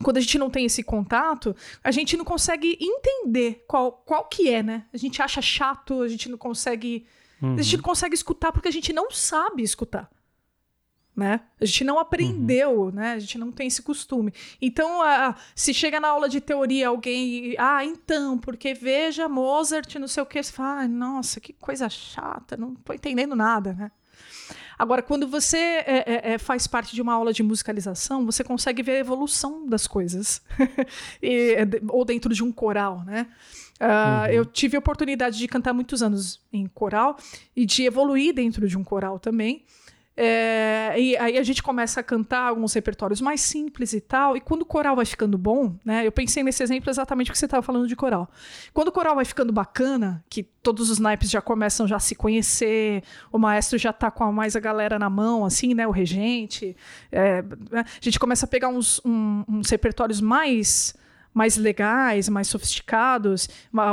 quando 0.04 0.18
a 0.18 0.22
gente 0.22 0.38
não 0.38 0.50
tem 0.50 0.66
esse 0.66 0.84
contato, 0.84 1.56
a 1.84 1.92
gente 1.92 2.16
não 2.16 2.26
consegue 2.26 2.78
entender 2.80 3.64
qual, 3.68 3.92
qual 3.92 4.26
que 4.26 4.50
é, 4.50 4.62
né? 4.62 4.86
A 4.94 4.98
gente 4.98 5.22
acha 5.22 5.42
chato, 5.42 6.02
a 6.02 6.08
gente 6.08 6.30
não 6.30 6.38
consegue. 6.38 7.06
Uhum. 7.42 7.56
A 7.56 7.62
gente 7.62 7.78
não 7.78 7.84
consegue 7.84 8.14
escutar 8.14 8.52
porque 8.52 8.68
a 8.68 8.72
gente 8.72 8.94
não 8.94 9.10
sabe 9.12 9.64
escutar. 9.64 10.10
Né? 11.16 11.42
A 11.60 11.66
gente 11.66 11.84
não 11.84 11.98
aprendeu, 11.98 12.80
uhum. 12.80 12.92
né? 12.92 13.14
A 13.14 13.20
gente 13.20 13.40
não 13.40 13.52
tem 13.52 13.66
esse 13.66 13.82
costume. 13.82 14.32
Então, 14.62 15.02
uh, 15.02 15.34
se 15.56 15.74
chega 15.74 16.00
na 16.00 16.10
aula 16.10 16.30
de 16.30 16.40
teoria 16.40 16.90
alguém, 16.90 17.56
ah, 17.58 17.84
então, 17.84 18.38
porque 18.38 18.76
veja 18.76 19.28
Mozart, 19.28 19.96
não 19.96 20.08
sei 20.08 20.22
o 20.22 20.28
que, 20.28 20.44
você 20.44 20.52
fala, 20.52 20.82
ah, 20.82 20.88
nossa, 20.88 21.40
que 21.40 21.54
coisa 21.54 21.90
chata, 21.90 22.56
não 22.56 22.76
tô 22.76 22.94
entendendo 22.94 23.36
nada, 23.36 23.74
né? 23.74 23.92
Agora, 24.78 25.02
quando 25.02 25.28
você 25.28 25.58
é, 25.58 26.04
é, 26.06 26.34
é, 26.34 26.38
faz 26.38 26.68
parte 26.68 26.94
de 26.94 27.02
uma 27.02 27.14
aula 27.14 27.34
de 27.34 27.42
musicalização, 27.42 28.26
você 28.26 28.44
consegue 28.44 28.84
ver 28.84 28.98
a 28.98 29.00
evolução 29.00 29.68
das 29.68 29.88
coisas. 29.88 30.42
e, 31.22 31.56
é, 31.56 31.66
ou 31.90 32.06
dentro 32.06 32.34
de 32.34 32.44
um 32.44 32.52
coral, 32.52 33.04
né? 33.04 33.28
Uh, 33.80 34.26
uhum. 34.26 34.34
Eu 34.34 34.46
tive 34.46 34.76
a 34.76 34.80
oportunidade 34.80 35.38
de 35.38 35.48
cantar 35.48 35.74
muitos 35.74 36.02
anos 36.02 36.40
em 36.52 36.68
coral 36.68 37.18
e 37.56 37.66
de 37.66 37.84
evoluir 37.84 38.34
dentro 38.34 38.68
de 38.68 38.78
um 38.78 38.84
coral 38.84 39.20
também. 39.20 39.64
É, 40.20 40.96
e 41.00 41.16
aí 41.18 41.38
a 41.38 41.44
gente 41.44 41.62
começa 41.62 42.00
a 42.00 42.04
cantar 42.04 42.48
alguns 42.48 42.74
repertórios 42.74 43.22
mais 43.22 43.40
simples 43.40 43.94
e 43.94 44.02
tal. 44.02 44.36
E 44.36 44.42
quando 44.42 44.64
o 44.64 44.66
coral 44.66 44.96
vai 44.96 45.06
ficando 45.06 45.38
bom, 45.38 45.76
né? 45.86 46.08
Eu 46.08 46.12
pensei 46.12 46.42
nesse 46.42 46.64
exemplo 46.64 46.90
exatamente 46.90 47.32
que 47.32 47.38
você 47.38 47.46
estava 47.46 47.62
falando 47.62 47.88
de 47.88 47.96
coral. 47.96 48.28
Quando 48.74 48.88
o 48.88 48.92
coral 48.92 49.14
vai 49.14 49.26
ficando 49.26 49.54
bacana, 49.54 50.24
que 50.28 50.42
todos 50.42 50.90
os 50.90 50.98
naipes 50.98 51.30
já 51.30 51.40
começam 51.40 51.88
já 51.88 51.98
a 51.98 52.00
se 52.00 52.16
conhecer, 52.16 53.04
o 53.32 53.38
maestro 53.38 53.78
já 53.78 53.94
tá 53.94 54.10
com 54.10 54.32
mais 54.32 54.56
a 54.56 54.60
galera 54.60 54.98
na 54.98 55.08
mão, 55.10 55.46
assim, 55.46 55.76
né? 55.76 55.86
O 55.86 55.92
regente. 55.92 56.76
É, 57.12 57.44
a 57.72 57.86
gente 58.02 58.20
começa 58.20 58.48
a 58.48 58.50
pegar 58.50 58.70
uns, 58.70 59.00
um, 59.06 59.44
uns 59.48 59.70
repertórios 59.70 60.20
mais 60.20 60.96
mais 61.32 61.56
legais, 61.56 62.28
mais 62.30 62.48
sofisticados, 62.48 63.48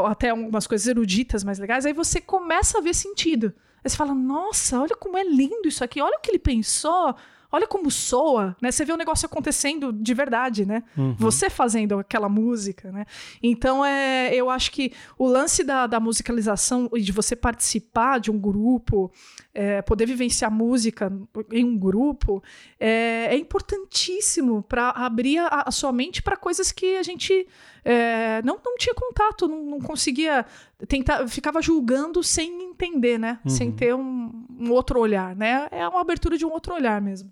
até 0.06 0.30
algumas 0.30 0.66
coisas 0.66 0.86
eruditas 0.86 1.44
mais 1.44 1.58
legais, 1.58 1.84
aí 1.84 1.92
você 1.92 2.18
começa 2.18 2.78
a 2.78 2.80
ver 2.80 2.94
sentido. 2.94 3.52
Aí 3.84 3.90
você 3.90 3.96
fala, 3.96 4.14
nossa, 4.14 4.80
olha 4.80 4.96
como 4.96 5.18
é 5.18 5.24
lindo 5.24 5.68
isso 5.68 5.84
aqui, 5.84 6.00
olha 6.00 6.16
o 6.16 6.20
que 6.20 6.30
ele 6.30 6.38
pensou, 6.38 7.14
olha 7.54 7.68
como 7.68 7.88
soa, 7.88 8.56
né? 8.60 8.72
Você 8.72 8.84
vê 8.84 8.92
o 8.92 8.96
negócio 8.96 9.26
acontecendo 9.26 9.92
de 9.92 10.12
verdade, 10.12 10.66
né? 10.66 10.82
Uhum. 10.96 11.14
Você 11.18 11.48
fazendo 11.48 12.00
aquela 12.00 12.28
música, 12.28 12.90
né? 12.90 13.06
Então, 13.40 13.84
é, 13.84 14.34
eu 14.34 14.50
acho 14.50 14.72
que 14.72 14.92
o 15.16 15.28
lance 15.28 15.62
da, 15.62 15.86
da 15.86 16.00
musicalização 16.00 16.90
e 16.94 17.00
de 17.00 17.12
você 17.12 17.36
participar 17.36 18.18
de 18.18 18.28
um 18.28 18.38
grupo, 18.38 19.12
é, 19.54 19.80
poder 19.82 20.06
vivenciar 20.06 20.50
música 20.50 21.12
em 21.52 21.64
um 21.64 21.78
grupo, 21.78 22.42
é, 22.80 23.28
é 23.30 23.36
importantíssimo 23.36 24.62
para 24.64 24.90
abrir 24.90 25.38
a, 25.38 25.64
a, 25.66 25.70
sua 25.70 25.92
mente 25.92 26.22
para 26.22 26.36
coisas 26.36 26.72
que 26.72 26.96
a 26.96 27.04
gente 27.04 27.46
é, 27.84 28.40
não, 28.42 28.58
não 28.64 28.76
tinha 28.78 28.94
contato, 28.94 29.46
não, 29.46 29.62
não, 29.62 29.80
conseguia 29.80 30.46
tentar, 30.88 31.28
ficava 31.28 31.60
julgando 31.60 32.22
sem 32.22 32.70
entender, 32.70 33.18
né? 33.18 33.38
Uhum. 33.44 33.50
Sem 33.50 33.70
ter 33.70 33.94
um, 33.94 34.46
um 34.58 34.70
outro 34.70 34.98
olhar, 34.98 35.36
né? 35.36 35.68
É 35.70 35.86
uma 35.86 36.00
abertura 36.00 36.38
de 36.38 36.46
um 36.46 36.50
outro 36.50 36.74
olhar 36.74 37.00
mesmo. 37.02 37.30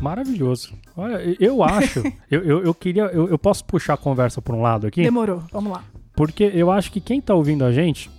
Maravilhoso. 0.00 0.72
Olha, 0.96 1.20
eu 1.40 1.62
acho, 1.62 2.00
eu, 2.30 2.42
eu, 2.44 2.64
eu, 2.64 2.74
queria, 2.74 3.04
eu, 3.04 3.28
eu 3.28 3.38
posso 3.38 3.64
puxar 3.64 3.94
a 3.94 3.96
conversa 3.96 4.40
por 4.40 4.54
um 4.54 4.62
lado 4.62 4.86
aqui? 4.86 5.02
Demorou, 5.02 5.42
vamos 5.50 5.72
lá. 5.72 5.84
Porque 6.14 6.44
eu 6.54 6.70
acho 6.70 6.92
que 6.92 7.00
quem 7.00 7.20
tá 7.20 7.34
ouvindo 7.34 7.64
a 7.64 7.72
gente, 7.72 8.10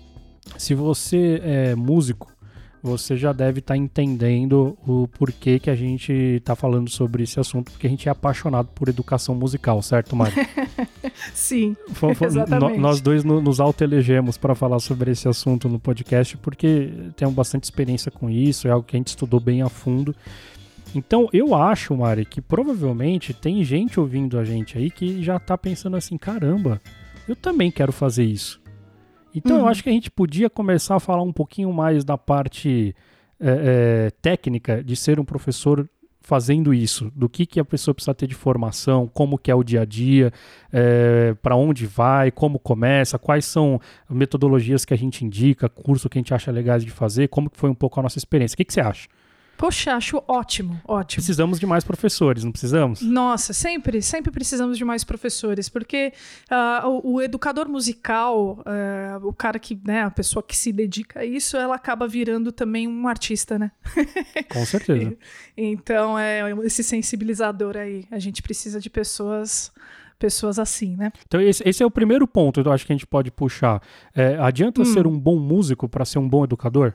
se 0.57 0.73
você 0.73 1.41
é 1.43 1.75
músico, 1.75 2.32
você 2.83 3.15
já 3.15 3.31
deve 3.31 3.59
estar 3.59 3.75
tá 3.75 3.77
entendendo 3.77 4.77
o 4.85 5.07
porquê 5.07 5.57
que 5.57 5.69
a 5.69 5.75
gente 5.75 6.11
está 6.11 6.53
falando 6.53 6.89
sobre 6.89 7.23
esse 7.23 7.39
assunto, 7.39 7.71
porque 7.71 7.87
a 7.87 7.89
gente 7.89 8.09
é 8.09 8.11
apaixonado 8.11 8.67
por 8.75 8.89
educação 8.89 9.33
musical, 9.33 9.81
certo, 9.81 10.17
Mari? 10.17 10.33
Sim, 11.33 11.77
foi, 11.93 12.13
foi, 12.13 12.27
exatamente. 12.27 12.77
nós 12.77 12.99
dois 12.99 13.23
no, 13.23 13.41
nos 13.41 13.61
autoelegemos 13.61 14.37
para 14.37 14.53
falar 14.53 14.79
sobre 14.79 15.11
esse 15.11 15.29
assunto 15.29 15.69
no 15.69 15.79
podcast, 15.79 16.35
porque 16.35 16.91
temos 17.15 17.33
bastante 17.33 17.63
experiência 17.63 18.11
com 18.11 18.29
isso, 18.29 18.67
é 18.67 18.71
algo 18.71 18.85
que 18.85 18.97
a 18.97 18.99
gente 18.99 19.07
estudou 19.07 19.39
bem 19.39 19.61
a 19.61 19.69
fundo. 19.69 20.13
Então, 20.93 21.29
eu 21.31 21.55
acho, 21.55 21.95
Mari, 21.95 22.25
que 22.25 22.41
provavelmente 22.41 23.33
tem 23.33 23.63
gente 23.63 23.97
ouvindo 23.97 24.37
a 24.37 24.43
gente 24.43 24.77
aí 24.77 24.91
que 24.91 25.23
já 25.23 25.37
está 25.37 25.57
pensando 25.57 25.95
assim, 25.95 26.17
caramba, 26.17 26.81
eu 27.27 27.35
também 27.35 27.71
quero 27.71 27.93
fazer 27.93 28.25
isso. 28.25 28.61
Então 29.33 29.57
uhum. 29.57 29.63
eu 29.63 29.67
acho 29.67 29.83
que 29.83 29.89
a 29.89 29.93
gente 29.93 30.11
podia 30.11 30.49
começar 30.49 30.95
a 30.95 30.99
falar 30.99 31.23
um 31.23 31.33
pouquinho 31.33 31.71
mais 31.73 32.03
da 32.03 32.17
parte 32.17 32.95
é, 33.39 34.07
é, 34.07 34.11
técnica 34.21 34.83
de 34.83 34.95
ser 34.95 35.19
um 35.19 35.25
professor 35.25 35.89
fazendo 36.23 36.73
isso? 36.73 37.11
Do 37.13 37.27
que, 37.27 37.45
que 37.45 37.59
a 37.59 37.65
pessoa 37.65 37.93
precisa 37.93 38.13
ter 38.13 38.27
de 38.27 38.33
formação, 38.33 39.09
como 39.13 39.37
que 39.37 39.51
é 39.51 39.55
o 39.55 39.63
dia 39.63 39.81
a 39.81 39.85
dia, 39.85 40.31
é, 40.71 41.35
para 41.41 41.55
onde 41.55 41.85
vai, 41.85 42.31
como 42.31 42.57
começa, 42.57 43.19
quais 43.19 43.45
são 43.45 43.79
metodologias 44.09 44.85
que 44.85 44.93
a 44.93 44.97
gente 44.97 45.25
indica, 45.25 45.67
curso 45.67 46.09
que 46.09 46.17
a 46.17 46.21
gente 46.21 46.33
acha 46.33 46.49
legais 46.49 46.83
de 46.83 46.91
fazer, 46.91 47.27
como 47.27 47.49
que 47.49 47.57
foi 47.57 47.69
um 47.69 47.75
pouco 47.75 47.99
a 47.99 48.03
nossa 48.03 48.17
experiência. 48.17 48.55
O 48.55 48.57
que, 48.57 48.65
que 48.65 48.73
você 48.73 48.81
acha? 48.81 49.07
Poxa, 49.57 49.93
acho 49.93 50.21
ótimo, 50.27 50.81
ótimo. 50.85 51.17
Precisamos 51.17 51.59
de 51.59 51.65
mais 51.65 51.83
professores, 51.83 52.43
não 52.43 52.51
precisamos? 52.51 53.01
Nossa, 53.01 53.53
sempre, 53.53 54.01
sempre 54.01 54.31
precisamos 54.31 54.77
de 54.77 54.83
mais 54.83 55.03
professores, 55.03 55.69
porque 55.69 56.11
uh, 56.51 56.87
o, 56.87 57.13
o, 57.13 57.21
educador 57.21 57.69
musical, 57.69 58.59
uh, 58.59 59.25
o 59.27 59.33
cara 59.33 59.59
que, 59.59 59.79
né, 59.85 60.03
a 60.03 60.11
pessoa 60.11 60.41
que 60.43 60.57
se 60.57 60.71
dedica 60.73 61.21
a 61.21 61.25
isso, 61.25 61.55
ela 61.55 61.75
acaba 61.75 62.07
virando 62.07 62.51
também 62.51 62.87
um 62.87 63.07
artista, 63.07 63.57
né? 63.59 63.71
Com 64.51 64.65
certeza. 64.65 65.15
então, 65.55 66.17
é 66.17 66.41
esse 66.63 66.83
sensibilizador 66.83 67.77
aí, 67.77 68.05
a 68.11 68.19
gente 68.19 68.41
precisa 68.41 68.79
de 68.79 68.89
pessoas 68.89 69.71
pessoas 70.19 70.57
assim, 70.57 70.95
né? 70.95 71.11
Então 71.27 71.41
esse, 71.41 71.67
esse, 71.67 71.83
é 71.83 71.85
o 71.85 71.91
primeiro 71.91 72.25
ponto, 72.25 72.61
eu 72.61 72.71
acho 72.71 72.85
que 72.85 72.93
a 72.93 72.95
gente 72.95 73.05
pode 73.05 73.29
puxar. 73.29 73.81
É, 74.15 74.37
adianta 74.37 74.81
hum. 74.81 74.85
ser 74.85 75.05
um 75.05 75.19
bom 75.19 75.37
músico 75.37 75.89
para 75.89 76.05
ser 76.05 76.17
um 76.17 76.29
bom 76.29 76.45
educador? 76.45 76.93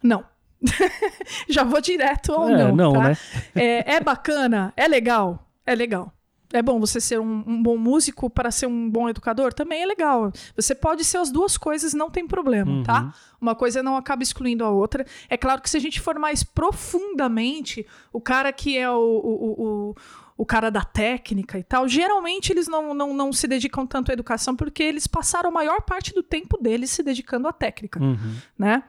Não. 0.00 0.24
Já 1.48 1.64
vou 1.64 1.80
direto 1.80 2.32
ou 2.32 2.48
é, 2.48 2.56
não. 2.56 2.76
não 2.76 2.92
tá? 2.92 3.08
né? 3.08 3.16
é, 3.54 3.94
é 3.94 4.00
bacana, 4.00 4.72
é 4.76 4.86
legal, 4.86 5.48
é 5.66 5.74
legal. 5.74 6.12
É 6.52 6.60
bom 6.60 6.78
você 6.78 7.00
ser 7.00 7.18
um, 7.18 7.42
um, 7.46 7.62
bom 7.62 7.78
músico 7.78 8.28
para 8.28 8.50
ser 8.50 8.66
um 8.66 8.88
bom 8.88 9.08
educador? 9.08 9.54
Também 9.54 9.82
é 9.82 9.86
legal. 9.86 10.30
Você 10.54 10.74
pode 10.74 11.04
ser 11.04 11.16
as 11.16 11.30
duas 11.30 11.56
coisas, 11.56 11.94
não 11.94 12.10
tem 12.10 12.26
problema, 12.26 12.70
uhum. 12.70 12.82
tá? 12.82 13.14
Uma 13.40 13.54
coisa 13.54 13.82
não 13.82 13.96
acaba 13.96 14.22
excluindo 14.22 14.64
a 14.64 14.68
outra. 14.68 15.06
É 15.30 15.36
claro 15.36 15.62
que 15.62 15.70
se 15.70 15.76
a 15.76 15.80
gente 15.80 16.00
for 16.00 16.18
mais 16.18 16.44
profundamente, 16.44 17.86
o 18.12 18.20
cara 18.20 18.52
que 18.52 18.76
é 18.76 18.90
o, 18.90 18.94
o, 18.94 19.62
o, 19.62 19.96
o 20.42 20.44
cara 20.44 20.70
da 20.70 20.82
técnica 20.82 21.56
e 21.56 21.62
tal, 21.62 21.86
geralmente 21.86 22.50
eles 22.50 22.66
não, 22.66 22.92
não, 22.92 23.14
não 23.14 23.32
se 23.32 23.46
dedicam 23.46 23.86
tanto 23.86 24.10
à 24.10 24.12
educação 24.12 24.56
porque 24.56 24.82
eles 24.82 25.06
passaram 25.06 25.50
a 25.50 25.52
maior 25.52 25.82
parte 25.82 26.12
do 26.12 26.20
tempo 26.20 26.60
deles 26.60 26.90
se 26.90 27.00
dedicando 27.00 27.46
à 27.46 27.52
técnica, 27.52 28.02
uhum. 28.02 28.34
né? 28.58 28.82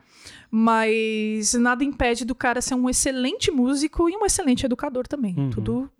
Mas 0.49 1.53
nada 1.53 1.83
impede 1.83 2.25
do 2.25 2.33
cara 2.33 2.59
ser 2.59 2.73
um 2.73 2.89
excelente 2.89 3.51
músico 3.51 4.09
e 4.09 4.17
um 4.17 4.25
excelente 4.25 4.65
educador 4.65 5.07
também. 5.07 5.35
Uhum. 5.37 5.49
Tudo 5.51 5.91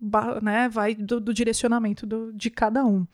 né, 0.42 0.68
vai 0.68 0.92
do, 0.92 1.20
do 1.20 1.32
direcionamento 1.32 2.04
do, 2.04 2.32
de 2.32 2.50
cada 2.50 2.84
um. 2.84 3.06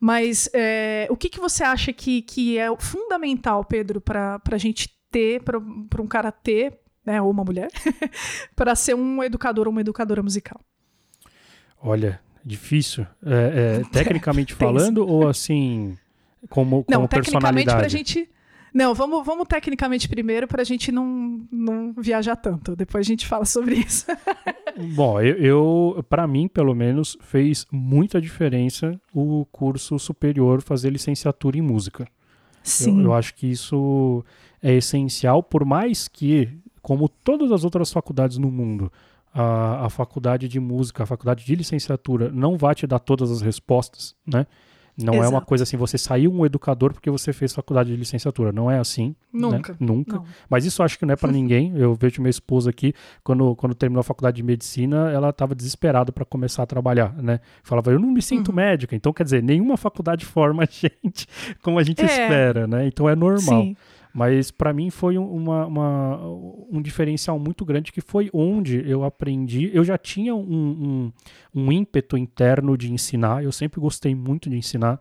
Mas 0.00 0.50
é, 0.52 1.06
o 1.08 1.16
que, 1.16 1.28
que 1.28 1.38
você 1.38 1.62
acha 1.62 1.92
que, 1.92 2.22
que 2.22 2.58
é 2.58 2.76
fundamental, 2.76 3.64
Pedro, 3.64 4.00
para 4.00 4.40
a 4.50 4.58
gente 4.58 4.92
ter, 5.12 5.44
para 5.44 5.58
um 6.02 6.08
cara 6.08 6.32
ter, 6.32 6.80
né, 7.06 7.22
ou 7.22 7.30
uma 7.30 7.44
mulher, 7.44 7.70
para 8.56 8.74
ser 8.74 8.96
um 8.96 9.22
educador 9.22 9.68
ou 9.68 9.70
uma 9.70 9.80
educadora 9.80 10.24
musical? 10.24 10.60
Olha, 11.82 12.20
difícil. 12.44 13.06
É, 13.24 13.80
é, 13.82 13.88
tecnicamente 13.92 14.54
falando 14.54 15.06
ou 15.06 15.28
assim, 15.28 15.96
como, 16.48 16.84
como 16.84 17.00
Não, 17.00 17.08
personalidade? 17.08 17.66
Tecnicamente, 17.66 17.78
pra 17.78 17.88
gente 17.88 18.28
não, 18.72 18.94
vamos, 18.94 19.24
vamos 19.24 19.46
tecnicamente 19.48 20.08
primeiro 20.08 20.46
para 20.46 20.62
a 20.62 20.64
gente 20.64 20.92
não, 20.92 21.40
não 21.50 21.92
viajar 21.92 22.36
tanto. 22.36 22.76
Depois 22.76 23.06
a 23.06 23.08
gente 23.08 23.26
fala 23.26 23.44
sobre 23.44 23.76
isso. 23.76 24.06
Bom, 24.94 25.20
eu, 25.20 25.36
eu 25.36 26.04
para 26.08 26.26
mim, 26.26 26.46
pelo 26.46 26.74
menos, 26.74 27.16
fez 27.20 27.66
muita 27.72 28.20
diferença 28.20 28.98
o 29.12 29.46
curso 29.50 29.98
superior 29.98 30.62
fazer 30.62 30.90
licenciatura 30.90 31.58
em 31.58 31.62
música. 31.62 32.06
Sim. 32.62 33.00
Eu, 33.00 33.06
eu 33.06 33.14
acho 33.14 33.34
que 33.34 33.46
isso 33.46 34.24
é 34.62 34.74
essencial, 34.74 35.42
por 35.42 35.64
mais 35.64 36.06
que, 36.06 36.48
como 36.82 37.08
todas 37.08 37.50
as 37.50 37.64
outras 37.64 37.90
faculdades 37.90 38.38
no 38.38 38.50
mundo, 38.50 38.92
a, 39.40 39.86
a 39.86 39.90
faculdade 39.90 40.48
de 40.48 40.58
música, 40.58 41.02
a 41.02 41.06
faculdade 41.06 41.44
de 41.44 41.54
licenciatura 41.54 42.30
não 42.30 42.56
vai 42.56 42.74
te 42.74 42.86
dar 42.86 42.98
todas 42.98 43.30
as 43.30 43.40
respostas, 43.40 44.14
né? 44.26 44.46
Não 45.00 45.14
Exato. 45.14 45.26
é 45.26 45.28
uma 45.28 45.40
coisa 45.40 45.62
assim, 45.62 45.76
você 45.76 45.96
saiu 45.96 46.32
um 46.32 46.44
educador 46.44 46.92
porque 46.92 47.08
você 47.08 47.32
fez 47.32 47.54
faculdade 47.54 47.88
de 47.88 47.96
licenciatura. 47.96 48.50
Não 48.50 48.68
é 48.68 48.80
assim. 48.80 49.14
Nunca. 49.32 49.72
Né? 49.74 49.78
Nunca. 49.78 50.16
Não. 50.16 50.24
Mas 50.50 50.64
isso 50.64 50.82
acho 50.82 50.98
que 50.98 51.06
não 51.06 51.12
é 51.12 51.16
para 51.16 51.30
ninguém. 51.32 51.72
Eu 51.76 51.94
vejo 51.94 52.20
minha 52.20 52.30
esposa 52.30 52.70
aqui, 52.70 52.92
quando, 53.22 53.54
quando 53.54 53.76
terminou 53.76 54.00
a 54.00 54.02
faculdade 54.02 54.38
de 54.38 54.42
medicina, 54.42 55.08
ela 55.12 55.30
estava 55.30 55.54
desesperada 55.54 56.10
para 56.10 56.24
começar 56.24 56.64
a 56.64 56.66
trabalhar, 56.66 57.14
né? 57.14 57.38
Falava, 57.62 57.92
eu 57.92 57.98
não 58.00 58.10
me 58.10 58.20
sinto 58.20 58.48
uhum. 58.48 58.56
médica. 58.56 58.96
Então, 58.96 59.12
quer 59.12 59.22
dizer, 59.22 59.40
nenhuma 59.40 59.76
faculdade 59.76 60.26
forma 60.26 60.64
a 60.64 60.66
gente 60.68 61.28
como 61.62 61.78
a 61.78 61.84
gente 61.84 62.02
é. 62.02 62.04
espera, 62.04 62.66
né? 62.66 62.84
Então 62.88 63.08
é 63.08 63.14
normal. 63.14 63.62
Sim. 63.62 63.76
Mas 64.18 64.50
para 64.50 64.72
mim 64.72 64.90
foi 64.90 65.16
uma, 65.16 65.64
uma, 65.64 66.20
um 66.68 66.82
diferencial 66.82 67.38
muito 67.38 67.64
grande 67.64 67.92
que 67.92 68.00
foi 68.00 68.28
onde 68.32 68.82
eu 68.84 69.04
aprendi. 69.04 69.70
Eu 69.72 69.84
já 69.84 69.96
tinha 69.96 70.34
um, 70.34 70.40
um, 70.42 71.12
um 71.54 71.70
ímpeto 71.70 72.18
interno 72.18 72.76
de 72.76 72.92
ensinar, 72.92 73.44
eu 73.44 73.52
sempre 73.52 73.80
gostei 73.80 74.16
muito 74.16 74.50
de 74.50 74.56
ensinar. 74.56 74.98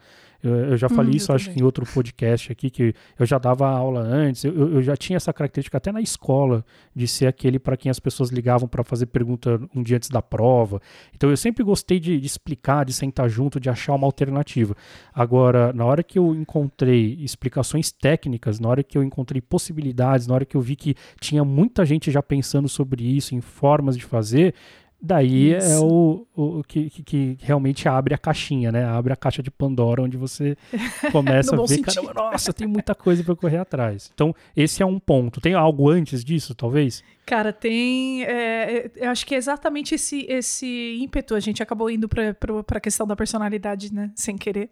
Eu, 0.49 0.71
eu 0.71 0.77
já 0.77 0.89
falei 0.89 1.13
hum, 1.13 1.17
isso, 1.17 1.33
acho 1.33 1.51
que 1.51 1.59
em 1.59 1.63
outro 1.63 1.85
podcast 1.85 2.51
aqui, 2.51 2.69
que 2.69 2.93
eu 3.17 3.25
já 3.25 3.37
dava 3.37 3.67
aula 3.67 4.01
antes, 4.01 4.43
eu, 4.43 4.53
eu 4.53 4.81
já 4.81 4.95
tinha 4.95 5.17
essa 5.17 5.33
característica 5.33 5.77
até 5.77 5.91
na 5.91 6.01
escola, 6.01 6.65
de 6.95 7.07
ser 7.07 7.27
aquele 7.27 7.59
para 7.59 7.77
quem 7.77 7.89
as 7.89 7.99
pessoas 7.99 8.29
ligavam 8.29 8.67
para 8.67 8.83
fazer 8.83 9.07
pergunta 9.07 9.59
um 9.75 9.83
dia 9.83 9.97
antes 9.97 10.09
da 10.09 10.21
prova. 10.21 10.81
Então 11.15 11.29
eu 11.29 11.37
sempre 11.37 11.63
gostei 11.63 11.99
de, 11.99 12.19
de, 12.19 12.25
explicar, 12.25 12.85
de 12.85 12.93
sentar 12.93 13.29
junto, 13.29 13.59
de 13.59 13.69
achar 13.69 13.93
uma 13.93 14.05
alternativa. 14.05 14.75
Agora, 15.13 15.71
na 15.73 15.85
hora 15.85 16.03
que 16.03 16.17
eu 16.17 16.35
encontrei 16.35 17.17
explicações 17.21 17.91
técnicas, 17.91 18.59
na 18.59 18.69
hora 18.69 18.83
que 18.83 18.97
eu 18.97 19.03
encontrei 19.03 19.41
possibilidades, 19.41 20.27
na 20.27 20.35
hora 20.35 20.45
que 20.45 20.55
eu 20.55 20.61
vi 20.61 20.75
que 20.75 20.95
tinha 21.19 21.43
muita 21.43 21.85
gente 21.85 22.11
já 22.11 22.21
pensando 22.21 22.67
sobre 22.67 23.03
isso, 23.03 23.35
em 23.35 23.41
formas 23.41 23.97
de 23.97 24.05
fazer, 24.05 24.53
Daí 24.99 25.53
é 25.53 25.57
Isso. 25.59 25.73
é 25.73 25.79
o, 25.79 26.25
o 26.35 26.63
que, 26.63 26.89
que, 26.89 27.03
que, 27.03 27.37
realmente 27.39 27.87
abre 27.87 28.15
a 28.15 28.17
caixinha, 28.17 28.71
né? 28.71 28.83
Abre 28.83 29.13
a 29.13 29.15
caixa 29.15 29.43
de 29.43 29.51
Pandora, 29.51 30.01
onde 30.01 30.17
você 30.17 30.57
começa 31.11 31.55
a 31.55 31.65
ver, 31.65 31.81
caramba, 31.81 32.13
nossa, 32.13 32.51
tem 32.51 32.67
muita 32.67 32.95
coisa 32.95 33.23
para 33.23 33.35
correr 33.35 33.57
atrás. 33.57 34.11
Então, 34.13 34.33
esse 34.55 34.81
é 34.81 34.85
um 34.85 34.97
ponto. 34.99 35.39
Tem 35.39 35.53
algo 35.53 35.89
antes 35.89 36.23
disso, 36.23 36.55
talvez? 36.55 37.03
Cara, 37.27 37.51
tem. 37.51 38.23
É, 38.23 38.89
eu 38.95 39.09
acho 39.09 39.25
que 39.25 39.35
é 39.35 39.37
exatamente 39.37 39.93
esse, 39.93 40.25
esse 40.29 40.95
ímpeto. 40.97 41.35
A 41.35 41.41
gente 41.41 41.61
acabou 41.61 41.89
indo 41.89 42.07
para 42.07 42.33
a 42.71 42.79
questão 42.79 43.05
da 43.05 43.17
personalidade, 43.17 43.93
né? 43.93 44.11
Sem 44.15 44.37
querer. 44.37 44.71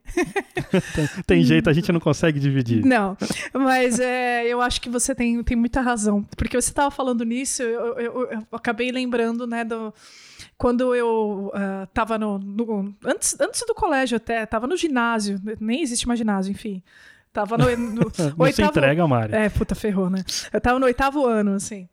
tem, 0.95 1.23
tem, 1.27 1.43
jeito, 1.43 1.69
a 1.69 1.73
gente 1.73 1.91
não 1.91 1.99
consegue 1.99 2.39
dividir. 2.39 2.85
Não, 2.85 3.17
mas 3.53 3.99
é, 3.99 4.47
eu 4.47 4.61
acho 4.61 4.79
que 4.79 4.87
você 4.87 5.13
tem, 5.13 5.43
tem 5.43 5.57
muita 5.57 5.81
razão. 5.81 6.23
Porque 6.37 6.55
você 6.55 6.69
estava 6.69 6.89
falando 6.89 7.25
nisso, 7.25 7.61
eu, 7.61 7.99
eu, 7.99 8.31
eu, 8.31 8.47
acabei 8.53 8.89
lembrando, 8.89 9.45
né, 9.45 9.65
do 9.65 9.93
quando 10.57 10.95
eu 10.95 11.51
uh, 11.53 11.85
tava 11.93 12.17
no, 12.17 12.39
no, 12.39 12.95
antes, 13.03 13.37
antes 13.37 13.65
do 13.67 13.75
colégio 13.75 14.15
até, 14.15 14.45
tava 14.45 14.65
no 14.65 14.77
ginásio, 14.77 15.41
nem 15.59 15.81
existe 15.81 16.07
mais 16.07 16.17
ginásio, 16.17 16.51
enfim. 16.51 16.81
Tava 17.33 17.57
no, 17.57 17.65
no 17.75 18.01
Não 18.15 18.45
oitavo... 18.45 18.53
se 18.53 18.63
entrega, 18.63 19.05
Mari. 19.05 19.35
É, 19.35 19.49
puta, 19.49 19.75
ferrou, 19.75 20.09
né? 20.09 20.23
Eu 20.53 20.61
tava 20.61 20.79
no 20.79 20.85
oitavo 20.85 21.25
ano, 21.25 21.55
assim. 21.55 21.89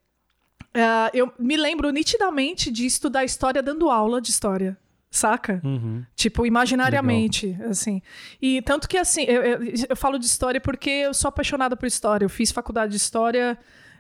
Uh, 0.74 1.10
eu 1.12 1.32
me 1.38 1.56
lembro 1.56 1.90
nitidamente 1.90 2.70
de 2.70 2.86
estudar 2.86 3.24
história 3.24 3.62
dando 3.62 3.90
aula 3.90 4.20
de 4.20 4.30
história 4.30 4.76
saca? 5.12 5.60
Uhum. 5.62 6.02
Tipo, 6.16 6.46
imaginariamente, 6.46 7.48
Legal. 7.48 7.70
assim. 7.70 8.02
E 8.40 8.62
tanto 8.62 8.88
que, 8.88 8.96
assim, 8.96 9.24
eu, 9.24 9.42
eu, 9.42 9.60
eu, 9.90 9.96
falo 9.96 10.18
de 10.18 10.24
história 10.24 10.60
porque 10.60 10.88
eu 10.88 11.14
sou 11.14 11.28
apaixonada 11.28 11.76
por 11.76 11.86
história. 11.86 12.24
Eu 12.24 12.30
fiz 12.30 12.50
faculdade 12.50 12.92
de 12.92 12.96
história 12.96 13.58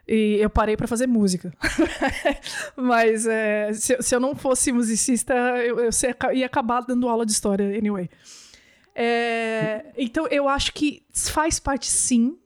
e 0.08 0.38
eu 0.40 0.48
parei 0.48 0.76
para 0.76 0.88
fazer 0.88 1.06
música. 1.06 1.52
Mas 2.74 3.26
é, 3.26 3.72
se, 3.74 4.02
se, 4.02 4.14
eu 4.14 4.18
não 4.18 4.34
fosse 4.34 4.72
musicista, 4.72 5.34
eu, 5.58 5.78
eu 5.80 5.90
ia 6.32 6.46
acabar 6.46 6.80
dando 6.80 7.08
aula 7.08 7.26
de 7.26 7.32
história, 7.32 7.66
anyway. 7.76 8.08
É, 8.94 9.92
então, 9.96 10.26
eu 10.28 10.48
acho 10.48 10.72
que 10.72 11.02
faz 11.12 11.60
parte, 11.60 11.86
sim, 11.86 12.36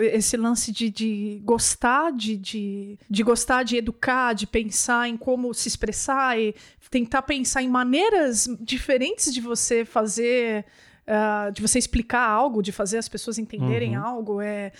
esse 0.00 0.36
lance 0.36 0.72
de, 0.72 0.90
de 0.90 1.40
gostar 1.44 2.10
de, 2.12 2.36
de, 2.36 2.98
de, 3.08 3.22
gostar 3.22 3.62
de 3.62 3.76
educar, 3.76 4.32
de 4.32 4.46
pensar 4.46 5.08
em 5.08 5.16
como 5.16 5.52
se 5.52 5.68
expressar 5.68 6.38
e 6.38 6.54
tentar 6.90 7.22
pensar 7.22 7.62
em 7.62 7.68
maneiras 7.68 8.48
diferentes 8.60 9.32
de 9.32 9.40
você 9.40 9.84
fazer 9.84 10.64
Uh, 11.10 11.50
de 11.50 11.60
você 11.60 11.76
explicar 11.76 12.24
algo, 12.28 12.62
de 12.62 12.70
fazer 12.70 12.96
as 12.96 13.08
pessoas 13.08 13.36
entenderem 13.36 13.98
uhum. 13.98 14.04
algo, 14.04 14.40
é 14.40 14.70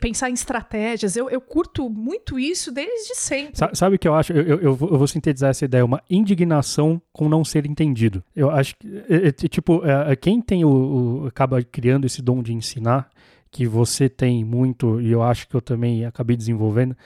pensar 0.00 0.30
em 0.30 0.32
estratégias. 0.32 1.14
Eu, 1.14 1.28
eu 1.28 1.42
curto 1.42 1.90
muito 1.90 2.38
isso 2.38 2.72
desde 2.72 3.14
sempre. 3.14 3.58
Sa 3.58 3.70
sabe 3.74 3.96
o 3.96 3.98
que 3.98 4.08
eu 4.08 4.14
acho? 4.14 4.32
Eu, 4.32 4.44
eu, 4.44 4.60
eu, 4.62 4.74
vou 4.74 5.06
sintetizar 5.06 5.50
essa 5.50 5.66
ideia, 5.66 5.84
uma 5.84 6.02
indignação 6.08 7.02
com 7.12 7.28
não 7.28 7.44
ser 7.44 7.66
entendido. 7.66 8.24
Eu 8.34 8.50
acho 8.50 8.74
que, 8.76 8.88
é, 9.10 9.28
é, 9.28 9.32
tipo, 9.32 9.84
é, 9.84 10.16
quem 10.16 10.40
tem 10.40 10.64
o, 10.64 10.70
o, 10.70 11.26
acaba 11.26 11.62
criando 11.62 12.06
esse 12.06 12.22
dom 12.22 12.42
de 12.42 12.54
ensinar, 12.54 13.10
que 13.54 13.68
você 13.68 14.08
tem 14.08 14.44
muito, 14.44 15.00
e 15.00 15.12
eu 15.12 15.22
acho 15.22 15.46
que 15.48 15.54
eu 15.54 15.62
também 15.62 16.04
acabei 16.04 16.36
desenvolvendo, 16.36 16.96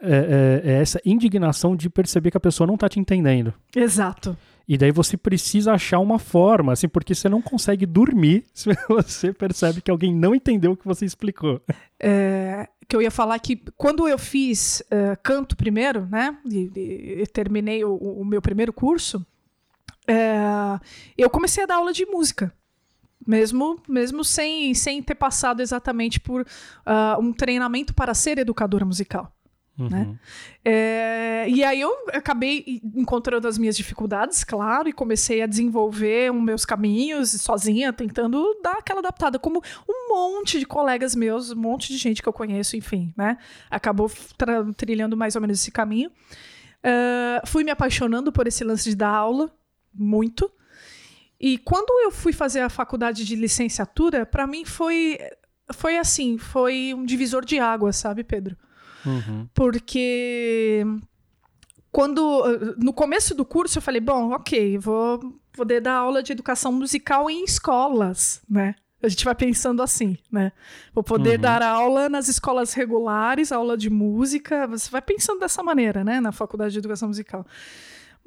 é, 0.00 0.62
é, 0.64 0.70
é 0.70 0.80
essa 0.80 1.00
indignação 1.04 1.74
de 1.74 1.90
perceber 1.90 2.30
que 2.30 2.36
a 2.36 2.40
pessoa 2.40 2.64
não 2.64 2.74
está 2.74 2.88
te 2.88 3.00
entendendo. 3.00 3.52
Exato. 3.74 4.38
E 4.68 4.78
daí 4.78 4.92
você 4.92 5.16
precisa 5.16 5.72
achar 5.72 5.98
uma 5.98 6.20
forma, 6.20 6.72
assim, 6.72 6.88
porque 6.88 7.12
você 7.12 7.28
não 7.28 7.42
consegue 7.42 7.84
dormir 7.86 8.44
se 8.54 8.70
você 8.88 9.32
percebe 9.32 9.80
que 9.80 9.90
alguém 9.90 10.14
não 10.14 10.32
entendeu 10.32 10.72
o 10.72 10.76
que 10.76 10.86
você 10.86 11.04
explicou. 11.04 11.60
É, 11.98 12.68
que 12.88 12.94
eu 12.94 13.02
ia 13.02 13.10
falar 13.10 13.36
que 13.40 13.60
quando 13.76 14.06
eu 14.06 14.16
fiz 14.16 14.80
uh, 14.92 15.18
canto 15.24 15.56
primeiro, 15.56 16.06
né? 16.06 16.38
E, 16.48 16.70
e, 16.76 17.22
e 17.22 17.26
terminei 17.26 17.84
o, 17.84 17.96
o, 17.96 18.24
meu 18.24 18.40
primeiro 18.40 18.72
curso, 18.72 19.26
uh, 20.08 20.80
eu 21.18 21.28
comecei 21.28 21.64
a 21.64 21.66
dar 21.66 21.74
aula 21.78 21.92
de 21.92 22.06
música. 22.06 22.54
Mesmo, 23.26 23.80
mesmo 23.86 24.24
sem, 24.24 24.72
sem 24.74 25.02
ter 25.02 25.14
passado 25.14 25.60
exatamente 25.60 26.18
por 26.18 26.42
uh, 26.42 27.20
um 27.20 27.32
treinamento 27.32 27.94
para 27.94 28.14
ser 28.14 28.38
educadora 28.38 28.84
musical. 28.84 29.32
Né? 29.88 30.00
Uhum. 30.02 30.10
Né? 30.12 30.18
É, 30.64 31.46
e 31.48 31.64
aí 31.64 31.80
eu 31.80 31.90
acabei 32.12 32.80
encontrando 32.94 33.48
as 33.48 33.56
minhas 33.56 33.76
dificuldades, 33.76 34.44
claro, 34.44 34.88
e 34.88 34.92
comecei 34.92 35.40
a 35.42 35.46
desenvolver 35.46 36.32
os 36.32 36.42
meus 36.42 36.64
caminhos 36.64 37.30
sozinha, 37.30 37.92
tentando 37.92 38.58
dar 38.62 38.78
aquela 38.78 39.00
adaptada, 39.00 39.38
como 39.38 39.62
um 39.88 40.08
monte 40.08 40.58
de 40.58 40.66
colegas 40.66 41.14
meus, 41.14 41.50
um 41.52 41.56
monte 41.56 41.88
de 41.88 41.98
gente 41.98 42.22
que 42.22 42.28
eu 42.28 42.32
conheço, 42.32 42.76
enfim, 42.76 43.12
né? 43.16 43.38
Acabou 43.70 44.10
trilhando 44.76 45.16
mais 45.16 45.34
ou 45.34 45.40
menos 45.40 45.60
esse 45.60 45.70
caminho. 45.70 46.10
Uh, 46.10 47.46
fui 47.46 47.64
me 47.64 47.70
apaixonando 47.70 48.32
por 48.32 48.46
esse 48.46 48.64
lance 48.64 48.88
de 48.88 48.96
dar 48.96 49.10
aula, 49.10 49.50
muito. 49.94 50.50
E 51.40 51.56
quando 51.56 51.90
eu 52.04 52.10
fui 52.10 52.32
fazer 52.32 52.60
a 52.60 52.68
faculdade 52.68 53.24
de 53.24 53.34
licenciatura, 53.34 54.26
para 54.26 54.46
mim 54.46 54.64
foi, 54.64 55.18
foi 55.72 55.96
assim, 55.96 56.36
foi 56.36 56.92
um 56.94 57.04
divisor 57.04 57.44
de 57.44 57.58
água, 57.58 57.92
sabe, 57.92 58.22
Pedro? 58.22 58.56
Uhum. 59.06 59.48
Porque 59.54 60.84
quando 61.90 62.44
no 62.76 62.92
começo 62.92 63.34
do 63.34 63.44
curso 63.44 63.78
eu 63.78 63.82
falei, 63.82 64.00
bom, 64.00 64.32
ok, 64.32 64.76
vou 64.76 65.40
poder 65.52 65.80
dar 65.80 65.94
aula 65.94 66.22
de 66.22 66.32
educação 66.32 66.72
musical 66.72 67.30
em 67.30 67.42
escolas, 67.44 68.42
né? 68.48 68.74
A 69.02 69.08
gente 69.08 69.24
vai 69.24 69.34
pensando 69.34 69.82
assim, 69.82 70.18
né? 70.30 70.52
Vou 70.92 71.02
poder 71.02 71.36
uhum. 71.36 71.40
dar 71.40 71.62
aula 71.62 72.06
nas 72.10 72.28
escolas 72.28 72.74
regulares, 72.74 73.50
aula 73.50 73.74
de 73.74 73.88
música. 73.88 74.66
Você 74.66 74.90
vai 74.90 75.00
pensando 75.00 75.40
dessa 75.40 75.62
maneira, 75.62 76.04
né? 76.04 76.20
Na 76.20 76.32
faculdade 76.32 76.72
de 76.72 76.80
educação 76.80 77.08
musical. 77.08 77.46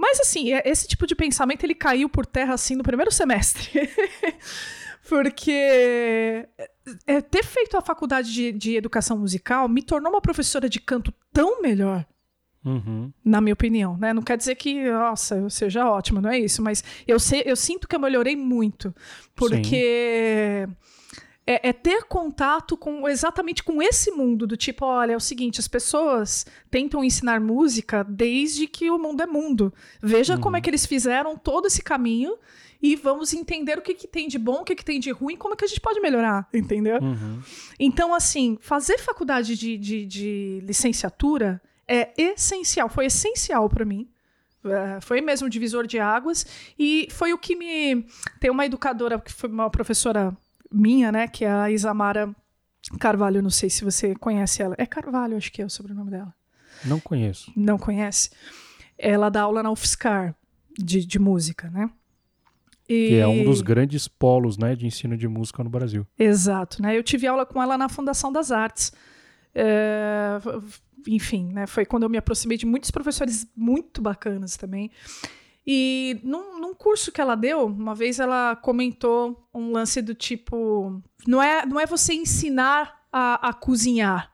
Mas 0.04 0.20
assim, 0.20 0.52
é, 0.52 0.62
esse 0.66 0.86
tipo 0.86 1.08
de 1.08 1.16
pensamento 1.16 1.64
ele 1.64 1.74
caiu 1.74 2.10
por 2.10 2.26
terra 2.26 2.54
assim 2.54 2.76
no 2.76 2.84
primeiro 2.84 3.10
semestre. 3.10 3.90
Porque 5.08 6.46
é, 7.08 7.22
ter 7.22 7.46
feito 7.46 7.78
a 7.78 7.82
faculdade 7.82 8.34
de, 8.34 8.52
de, 8.52 8.76
educação 8.76 9.18
musical 9.18 9.70
me 9.70 9.82
tornou 9.82 10.12
uma 10.12 10.20
professora 10.20 10.68
de 10.68 10.82
canto 10.82 11.14
tão 11.32 11.62
melhor. 11.62 12.06
Uhum. 12.66 13.14
Na 13.24 13.40
minha 13.40 13.54
opinião, 13.54 13.98
né? 13.98 14.12
Não 14.12 14.22
quer 14.22 14.36
dizer 14.36 14.56
que, 14.56 14.92
nossa, 14.92 15.36
eu 15.36 15.50
seja 15.50 15.90
ótima, 15.90 16.20
não 16.20 16.30
é 16.30 16.40
isso, 16.40 16.62
mas 16.62 16.84
eu, 17.08 17.18
sei, 17.18 17.44
eu 17.46 17.56
sinto 17.56 17.88
que 17.88 17.96
eu 17.96 18.00
melhorei 18.00 18.36
muito. 18.36 18.94
Porque 19.34 20.68
é, 21.46 21.70
é, 21.70 21.74
ter 21.74 22.04
contato 22.04 22.78
com 22.78 23.08
exatamente 23.08 23.64
com 23.64 23.82
esse 23.82 24.12
mundo 24.12 24.48
do 24.48 24.56
tipo, 24.56 24.86
olha, 24.86 25.14
é 25.14 25.16
o 25.16 25.20
seguinte, 25.20 25.60
as 25.60 25.68
pessoas 25.68 26.46
tentam 26.72 27.04
ensinar 27.04 27.40
música 27.42 28.04
desde 28.04 28.66
que 28.66 28.90
o 28.90 28.98
mundo 28.98 29.22
é 29.22 29.26
mundo. 29.26 29.74
Veja 30.02 30.36
uhum. 30.36 30.42
como 30.42 30.58
é 30.58 30.62
que 30.62 30.70
eles 30.70 30.86
fizeram 30.86 31.38
todo 31.38 31.68
esse 31.68 31.82
caminho 31.82 32.38
e 32.82 32.96
vamos 32.96 33.34
entender 33.34 33.78
o 33.78 33.82
que, 33.82 33.94
que 33.94 34.08
tem 34.08 34.28
de 34.28 34.38
bom, 34.38 34.62
o 34.62 34.64
que, 34.64 34.76
que 34.76 34.86
tem 34.86 35.00
de 35.00 35.12
ruim, 35.12 35.36
como 35.36 35.54
é 35.54 35.58
que 35.58 35.66
a 35.66 35.68
gente 35.68 35.82
pode 35.82 36.00
melhorar, 36.00 36.48
entendeu? 36.54 37.02
Uhum. 37.02 37.42
Então, 37.80 38.14
assim, 38.14 38.58
fazer 38.62 38.98
faculdade 39.00 39.58
de, 39.58 39.78
de, 39.78 40.06
de, 40.06 40.64
licenciatura 40.64 41.62
é 41.88 42.14
essencial, 42.18 42.88
foi 42.88 43.06
essencial 43.06 43.70
para 43.70 43.84
mim. 43.84 44.08
É, 44.66 45.02
foi 45.02 45.20
mesmo 45.20 45.50
divisor 45.50 45.86
de 45.86 46.00
águas 46.00 46.46
e 46.80 47.10
foi 47.12 47.34
o 47.34 47.38
que 47.38 47.54
me. 47.54 48.06
Tem 48.40 48.50
uma 48.50 48.66
educadora 48.66 49.20
que 49.20 49.32
foi 49.32 49.50
uma 49.50 49.70
professora 49.70 50.36
minha, 50.74 51.12
né, 51.12 51.28
que 51.28 51.46
é 51.46 51.52
a 51.52 51.70
Isamara 51.70 52.34
Carvalho, 53.00 53.42
não 53.42 53.50
sei 53.50 53.70
se 53.70 53.84
você 53.84 54.14
conhece 54.16 54.62
ela. 54.62 54.76
É 54.78 54.86
Carvalho, 54.86 55.38
acho 55.38 55.52
que 55.52 55.62
é 55.62 55.66
o 55.66 55.70
sobrenome 55.70 56.12
dela. 56.12 56.34
Não 56.84 57.00
conheço. 57.00 57.52
Não 57.56 57.78
conhece? 57.78 58.30
Ela 58.98 59.30
dá 59.30 59.42
aula 59.42 59.64
na 59.64 59.72
UFSCar 59.72 60.36
de, 60.78 61.06
de 61.06 61.20
música, 61.20 61.70
né? 61.70 61.90
E... 62.88 63.08
Que 63.10 63.16
é 63.16 63.28
um 63.28 63.46
dos 63.46 63.62
grandes 63.62 64.08
polos 64.08 64.58
né, 64.58 64.76
de 64.76 64.86
ensino 64.86 65.16
de 65.16 65.28
música 65.28 65.64
no 65.64 65.70
Brasil. 65.70 66.06
Exato. 66.20 66.82
Né? 66.82 66.98
Eu 66.98 67.04
tive 67.04 67.26
aula 67.26 67.46
com 67.46 67.62
ela 67.62 67.78
na 67.78 67.88
Fundação 67.88 68.32
das 68.32 68.52
Artes. 68.52 68.92
É... 69.56 70.40
Enfim, 71.08 71.52
né? 71.54 71.68
foi 71.68 71.86
quando 71.86 72.04
eu 72.04 72.10
me 72.10 72.18
aproximei 72.18 72.58
de 72.58 72.66
muitos 72.66 72.92
professores 72.92 73.48
muito 73.56 74.02
bacanas 74.02 74.58
também. 74.58 74.92
E 75.66 76.20
num, 76.24 76.60
num, 76.60 76.74
curso 76.74 77.12
que 77.12 77.22
ela 77.22 77.36
deu, 77.36 77.66
uma 77.66 77.96
vez 77.96 78.20
ela 78.20 78.56
comentou 78.56 79.48
um 79.54 79.72
lance 79.72 80.02
do 80.02 80.14
tipo: 80.14 81.02
não 81.26 81.42
é, 81.42 81.66
não 81.66 81.80
é 81.80 81.86
você 81.86 82.14
ensinar 82.14 83.06
a, 83.12 83.50
a 83.50 83.54
cozinhar, 83.54 84.34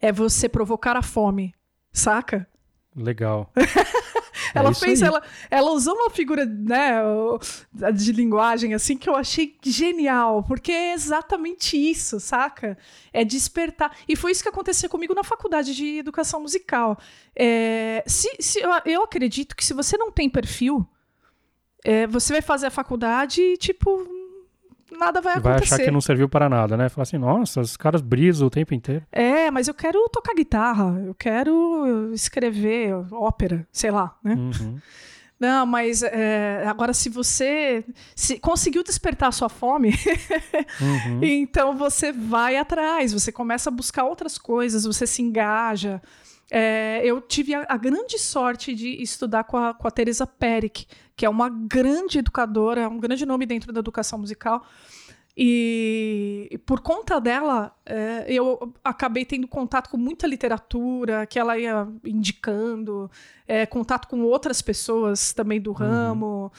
é 0.00 0.10
você 0.10 0.48
provocar 0.48 0.96
a 0.96 1.02
fome, 1.02 1.54
saca? 1.92 2.48
Legal. 2.96 3.52
É 4.54 4.58
ela 4.58 4.74
fez, 4.74 5.02
ela, 5.02 5.22
ela 5.50 5.70
usou 5.72 5.94
uma 5.94 6.10
figura, 6.10 6.44
né, 6.44 7.00
de 7.94 8.12
linguagem 8.12 8.74
assim 8.74 8.96
que 8.96 9.08
eu 9.08 9.16
achei 9.16 9.56
genial, 9.62 10.42
porque 10.42 10.72
é 10.72 10.92
exatamente 10.92 11.76
isso, 11.76 12.20
saca? 12.20 12.76
É 13.12 13.24
despertar. 13.24 13.96
E 14.08 14.16
foi 14.16 14.32
isso 14.32 14.42
que 14.42 14.48
aconteceu 14.48 14.88
comigo 14.88 15.14
na 15.14 15.24
faculdade 15.24 15.74
de 15.74 15.98
educação 15.98 16.40
musical. 16.40 16.98
É, 17.34 18.02
se, 18.06 18.30
se, 18.40 18.60
eu 18.84 19.02
acredito 19.02 19.56
que 19.56 19.64
se 19.64 19.74
você 19.74 19.96
não 19.96 20.10
tem 20.10 20.28
perfil, 20.28 20.86
é, 21.84 22.06
você 22.06 22.32
vai 22.32 22.42
fazer 22.42 22.66
a 22.66 22.70
faculdade 22.70 23.40
e, 23.40 23.56
tipo, 23.56 24.17
nada 24.92 25.20
vai 25.20 25.34
acontecer. 25.34 25.42
Vai 25.42 25.62
achar 25.62 25.78
que 25.78 25.90
não 25.90 26.00
serviu 26.00 26.28
para 26.28 26.48
nada, 26.48 26.76
né? 26.76 26.88
Falar 26.88 27.02
assim, 27.02 27.18
nossa, 27.18 27.60
os 27.60 27.76
caras 27.76 28.00
brisam 28.00 28.46
o 28.46 28.50
tempo 28.50 28.74
inteiro. 28.74 29.04
É, 29.12 29.50
mas 29.50 29.68
eu 29.68 29.74
quero 29.74 30.08
tocar 30.08 30.34
guitarra, 30.34 31.00
eu 31.04 31.14
quero 31.14 32.12
escrever 32.12 32.94
ópera, 33.12 33.66
sei 33.72 33.90
lá, 33.90 34.16
né? 34.22 34.34
Uhum. 34.34 34.78
Não, 35.38 35.64
mas 35.64 36.02
é, 36.02 36.64
agora 36.66 36.92
se 36.92 37.08
você 37.08 37.84
se 38.16 38.40
conseguiu 38.40 38.82
despertar 38.82 39.28
a 39.28 39.32
sua 39.32 39.48
fome, 39.48 39.90
uhum. 40.80 41.20
então 41.22 41.76
você 41.76 42.10
vai 42.10 42.56
atrás, 42.56 43.12
você 43.12 43.30
começa 43.30 43.70
a 43.70 43.72
buscar 43.72 44.04
outras 44.04 44.36
coisas, 44.36 44.84
você 44.84 45.06
se 45.06 45.22
engaja. 45.22 46.02
É, 46.50 47.02
eu 47.04 47.20
tive 47.20 47.54
a, 47.54 47.66
a, 47.68 47.76
grande 47.76 48.18
sorte 48.18 48.74
de 48.74 49.02
estudar 49.02 49.44
com 49.44 49.56
a, 49.56 49.74
com 49.74 49.86
a 49.86 49.90
Teresa 49.90 50.26
Peric, 50.26 50.86
que 51.14 51.26
é 51.26 51.28
uma 51.28 51.50
grande 51.50 52.18
educadora, 52.18 52.88
um 52.88 52.98
grande 52.98 53.26
nome 53.26 53.44
dentro 53.44 53.72
da 53.72 53.80
educação 53.80 54.18
musical. 54.18 54.64
E, 55.40 56.48
e 56.50 56.58
por 56.58 56.80
conta 56.80 57.20
dela, 57.20 57.72
é, 57.86 58.24
eu 58.26 58.74
acabei 58.82 59.24
tendo 59.24 59.46
contato 59.46 59.88
com 59.88 59.96
muita 59.96 60.26
literatura 60.26 61.26
que 61.26 61.38
ela 61.38 61.56
ia 61.56 61.86
indicando, 62.04 63.08
é, 63.46 63.64
contato 63.64 64.08
com 64.08 64.22
outras 64.22 64.60
pessoas 64.60 65.32
também 65.32 65.60
do 65.60 65.70
uhum. 65.70 66.50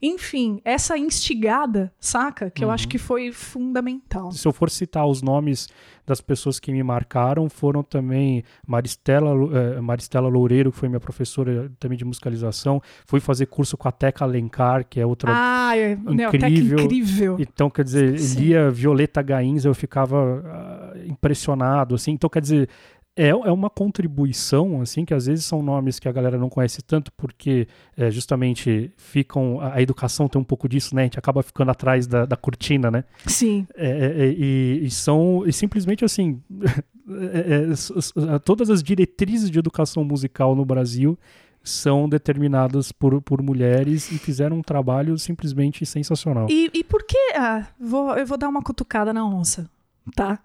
Enfim, 0.00 0.60
essa 0.64 0.96
instigada, 0.96 1.92
saca? 1.98 2.50
Que 2.50 2.62
uhum. 2.62 2.70
eu 2.70 2.74
acho 2.74 2.84
uhum. 2.84 2.90
que 2.90 2.98
foi 2.98 3.32
fundamental. 3.32 4.30
Se 4.30 4.46
eu 4.46 4.52
for 4.52 4.70
citar 4.70 5.06
os 5.06 5.22
nomes 5.22 5.68
das 6.06 6.20
pessoas 6.20 6.58
que 6.58 6.72
me 6.72 6.82
marcaram, 6.82 7.48
foram 7.50 7.82
também 7.82 8.42
Maristela, 8.66 9.30
eh, 9.54 9.80
Maristela 9.80 10.28
Loureiro, 10.28 10.72
que 10.72 10.78
foi 10.78 10.88
minha 10.88 11.00
professora 11.00 11.70
também 11.78 11.98
de 11.98 12.04
musicalização. 12.04 12.80
Fui 13.06 13.20
fazer 13.20 13.46
curso 13.46 13.76
com 13.76 13.88
a 13.88 13.92
Teca 13.92 14.24
Alencar, 14.24 14.86
que 14.88 14.98
é 14.98 15.04
outra 15.04 15.30
ah, 15.34 15.76
é, 15.76 15.92
incrível. 15.92 16.78
incrível. 16.78 17.36
Então, 17.38 17.68
quer 17.68 17.84
dizer, 17.84 18.18
Sim. 18.18 18.40
lia 18.40 18.70
Violeta 18.70 19.20
Gains, 19.20 19.66
eu 19.66 19.74
ficava 19.74 20.16
uh, 20.16 21.06
impressionado, 21.06 21.94
assim. 21.94 22.12
Então, 22.12 22.30
quer 22.30 22.40
dizer, 22.40 22.70
é, 23.18 23.30
é 23.30 23.52
uma 23.52 23.68
contribuição, 23.68 24.80
assim, 24.80 25.04
que 25.04 25.12
às 25.12 25.26
vezes 25.26 25.44
são 25.44 25.60
nomes 25.60 25.98
que 25.98 26.08
a 26.08 26.12
galera 26.12 26.38
não 26.38 26.48
conhece 26.48 26.80
tanto 26.80 27.10
porque 27.12 27.66
é, 27.96 28.12
justamente 28.12 28.92
ficam. 28.96 29.60
A, 29.60 29.74
a, 29.74 29.82
educação 29.82 30.28
tem 30.28 30.40
um 30.40 30.44
pouco 30.44 30.68
disso, 30.68 30.94
né? 30.94 31.02
A 31.02 31.04
gente 31.06 31.18
acaba 31.18 31.42
ficando 31.42 31.72
atrás 31.72 32.06
da, 32.06 32.24
da 32.24 32.36
cortina, 32.36 32.92
né? 32.92 33.02
Sim. 33.26 33.66
É, 33.74 33.88
é, 33.88 34.24
é 34.24 34.28
e, 34.30 34.80
e, 34.84 34.90
são. 34.90 35.42
E 35.44 35.52
simplesmente 35.52 36.04
assim. 36.04 36.40
É, 37.10 38.38
todas 38.44 38.68
as 38.68 38.82
diretrizes 38.82 39.50
de 39.50 39.58
educação 39.58 40.04
musical 40.04 40.54
no 40.54 40.62
Brasil 40.62 41.18
são 41.64 42.06
determinadas 42.06 42.92
por, 42.92 43.22
por 43.22 43.42
mulheres 43.42 44.12
e 44.12 44.18
fizeram 44.18 44.58
um 44.58 44.62
trabalho 44.62 45.16
simplesmente 45.16 45.86
sensacional. 45.86 46.48
E, 46.50 46.70
e 46.74 46.84
por 46.84 47.02
que. 47.04 47.32
Ah, 47.34 47.66
vou, 47.80 48.14
eu 48.14 48.26
vou 48.26 48.36
dar 48.36 48.50
uma 48.50 48.60
cutucada 48.60 49.10
na 49.10 49.26
onça, 49.26 49.70
tá? 50.14 50.38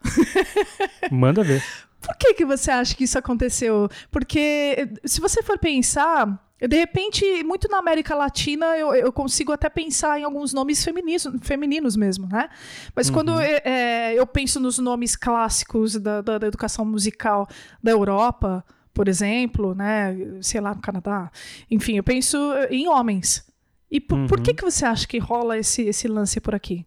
Manda 1.12 1.44
ver. 1.44 1.62
Por 2.04 2.18
que, 2.18 2.34
que 2.34 2.46
você 2.46 2.70
acha 2.70 2.96
que 2.96 3.06
isso 3.06 3.18
aconteceu? 3.18 3.90
Porque 4.12 4.90
se 5.06 5.22
você 5.22 5.42
for 5.42 5.58
pensar, 5.58 6.38
de 6.60 6.78
repente, 6.78 7.44
muito 7.44 7.70
na 7.70 7.80
América 7.80 8.14
Latina, 8.14 8.78
eu, 8.78 8.94
eu 8.94 9.12
consigo 9.12 9.52
até 9.52 9.70
pensar 9.70 10.20
em 10.20 10.24
alguns 10.24 10.54
nomes 10.54 10.84
femininos, 10.84 11.28
femininos 11.42 11.96
mesmo, 11.96 12.28
né? 12.28 12.50
Mas 12.96 13.08
uhum. 13.08 13.14
quando 13.14 13.40
é, 13.40 14.14
eu 14.16 14.28
penso 14.28 14.60
nos 14.60 14.78
nomes 14.80 15.16
clássicos 15.16 15.96
da, 15.96 16.22
da, 16.22 16.38
da, 16.38 16.48
educação 16.48 16.86
musical 16.86 17.48
da 17.82 17.92
Europa, 17.92 18.66
por 18.94 19.08
exemplo, 19.08 19.74
né? 19.74 20.16
Sei 20.42 20.60
lá, 20.60 20.76
no 20.76 20.82
Canadá. 20.82 21.32
Enfim, 21.72 21.98
eu 21.98 22.04
penso 22.04 22.38
em 22.70 22.88
homens. 22.88 23.46
E 23.90 24.00
por, 24.00 24.18
uhum. 24.18 24.28
por 24.28 24.42
que, 24.42 24.54
que 24.54 24.64
você 24.64 24.86
acha 24.86 25.08
que 25.08 25.20
rola 25.20 25.58
esse, 25.58 25.84
esse 25.84 26.08
lance 26.08 26.40
por 26.40 26.54
aqui? 26.54 26.86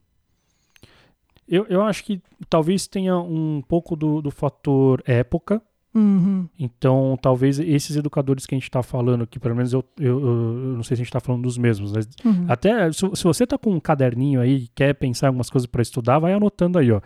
Eu, 1.48 1.66
eu 1.68 1.82
acho 1.82 2.04
que 2.04 2.20
talvez 2.50 2.86
tenha 2.86 3.16
um 3.18 3.62
pouco 3.66 3.94
do, 3.94 4.20
do 4.20 4.30
fator 4.30 5.02
época. 5.06 5.62
Uhum. 5.94 6.46
Então, 6.58 7.18
talvez 7.22 7.58
esses 7.58 7.96
educadores 7.96 8.44
que 8.44 8.54
a 8.54 8.58
gente 8.58 8.68
está 8.68 8.82
falando 8.82 9.24
aqui, 9.24 9.38
pelo 9.38 9.56
menos 9.56 9.72
eu, 9.72 9.82
eu, 9.98 10.20
eu, 10.20 10.34
não 10.76 10.82
sei 10.82 10.94
se 10.94 11.00
a 11.00 11.04
gente 11.04 11.08
está 11.08 11.20
falando 11.20 11.42
dos 11.42 11.56
mesmos, 11.56 11.92
mas 11.92 12.06
Uhum. 12.22 12.44
até 12.48 12.92
se, 12.92 13.08
se 13.14 13.24
você 13.24 13.46
tá 13.46 13.56
com 13.56 13.70
um 13.70 13.80
caderninho 13.80 14.40
aí 14.40 14.68
quer 14.74 14.94
pensar 14.94 15.26
em 15.26 15.28
algumas 15.28 15.48
coisas 15.48 15.66
para 15.66 15.80
estudar, 15.80 16.18
vai 16.18 16.34
anotando 16.34 16.78
aí, 16.78 16.92
ó. 16.92 17.00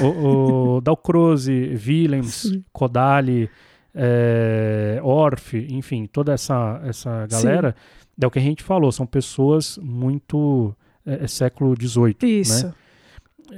O, 0.00 0.76
o 0.76 0.80
Dalcroze, 0.82 1.76
Willems, 1.84 2.34
Sim. 2.34 2.64
Kodali, 2.72 3.50
é, 3.92 5.00
Orff, 5.02 5.56
enfim, 5.68 6.06
toda 6.06 6.32
essa, 6.32 6.80
essa 6.84 7.26
galera, 7.26 7.74
é 8.20 8.26
o 8.26 8.30
que 8.30 8.38
a 8.38 8.42
gente 8.42 8.62
falou, 8.62 8.92
são 8.92 9.06
pessoas 9.06 9.76
muito 9.82 10.72
é, 11.04 11.24
é 11.24 11.26
século 11.26 11.74
XVIII, 11.74 12.40
Isso. 12.40 12.66
né? 12.68 12.74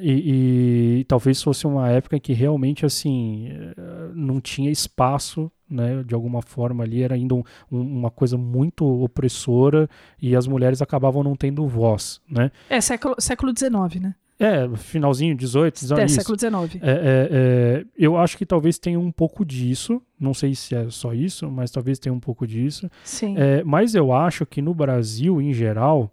E, 0.00 0.98
e 1.00 1.04
talvez 1.04 1.42
fosse 1.42 1.66
uma 1.66 1.88
época 1.90 2.16
em 2.16 2.20
que 2.20 2.32
realmente 2.32 2.84
assim 2.86 3.48
eh, 3.50 3.74
não 4.14 4.40
tinha 4.40 4.70
espaço, 4.70 5.50
né? 5.68 6.02
De 6.06 6.14
alguma 6.14 6.42
forma 6.42 6.84
ali 6.84 7.02
era 7.02 7.14
ainda 7.14 7.34
um- 7.34 7.42
um- 7.70 7.80
uma 7.80 8.10
coisa 8.10 8.36
muito 8.38 8.84
opressora 9.02 9.88
e 10.20 10.34
as 10.36 10.46
mulheres 10.46 10.80
acabavam 10.82 11.22
não 11.22 11.34
tendo 11.36 11.66
voz, 11.66 12.20
né? 12.28 12.50
É 12.68 12.80
século, 12.80 13.14
século 13.18 13.52
XIX, 13.56 14.00
né? 14.00 14.14
É, 14.40 14.68
finalzinho 14.76 15.36
18, 15.36 15.74
19, 15.82 16.02
É, 16.02 16.08
século 16.08 16.36
XIX. 16.36 16.82
É, 16.82 16.90
é, 16.90 17.28
é, 17.30 17.84
eu 17.96 18.16
acho 18.16 18.36
que 18.36 18.44
talvez 18.44 18.76
tenha 18.76 18.98
um 18.98 19.12
pouco 19.12 19.44
disso. 19.44 20.02
Não 20.18 20.34
sei 20.34 20.54
se 20.54 20.74
é 20.74 20.90
só 20.90 21.14
isso, 21.14 21.48
mas 21.48 21.70
talvez 21.70 21.98
tenha 22.00 22.12
um 22.12 22.18
pouco 22.18 22.44
disso. 22.44 22.90
Sim. 23.04 23.36
É, 23.38 23.62
mas 23.62 23.94
eu 23.94 24.12
acho 24.12 24.44
que 24.44 24.60
no 24.60 24.74
Brasil, 24.74 25.40
em 25.40 25.52
geral, 25.52 26.10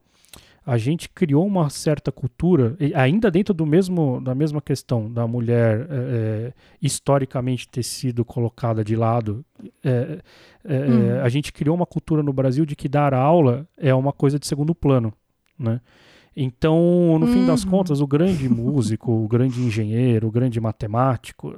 a 0.70 0.78
gente 0.78 1.10
criou 1.10 1.46
uma 1.46 1.70
certa 1.70 2.12
cultura, 2.12 2.78
ainda 2.96 3.32
dentro 3.32 3.54
do 3.54 3.66
mesmo, 3.66 4.22
da 4.22 4.36
mesma 4.36 4.62
questão 4.62 5.12
da 5.12 5.26
mulher 5.28 5.88
é, 5.90 5.96
é, 5.96 6.54
historicamente 6.82 7.68
ter 7.68 7.84
sido 7.84 8.24
colocada 8.24 8.84
de 8.84 8.96
lado, 8.96 9.44
é, 9.84 10.20
é, 10.64 10.76
Hum. 10.90 11.22
a 11.24 11.30
gente 11.30 11.52
criou 11.52 11.76
uma 11.76 11.86
cultura 11.86 12.22
no 12.22 12.32
Brasil 12.34 12.66
de 12.66 12.76
que 12.76 12.88
dar 12.88 13.14
aula 13.14 13.68
é 13.78 13.94
uma 13.96 14.14
coisa 14.14 14.38
de 14.38 14.46
segundo 14.46 14.76
plano, 14.76 15.12
né? 15.58 15.82
Então, 16.42 17.18
no 17.20 17.28
fim 17.28 17.46
das 17.46 17.64
Uhum. 17.66 17.72
contas, 17.72 18.00
o 18.00 18.08
grande 18.08 18.48
músico, 18.48 19.12
o 19.12 19.28
grande 19.28 19.60
engenheiro, 19.62 20.28
o 20.28 20.32
grande 20.32 20.62
matemático 20.62 21.54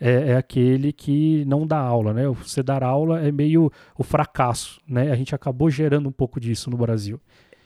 é, 0.00 0.30
é 0.30 0.36
aquele 0.36 0.92
que 0.92 1.44
não 1.46 1.66
dá 1.66 1.78
aula, 1.78 2.14
né? 2.14 2.26
Você 2.28 2.62
dar 2.62 2.82
aula 2.82 3.20
é 3.20 3.30
meio 3.30 3.70
o 3.98 4.02
fracasso, 4.02 4.80
né? 4.88 5.10
A 5.10 5.16
gente 5.16 5.34
acabou 5.34 5.68
gerando 5.68 6.08
um 6.08 6.12
pouco 6.12 6.40
disso 6.40 6.70
no 6.70 6.76
Brasil. 6.76 7.20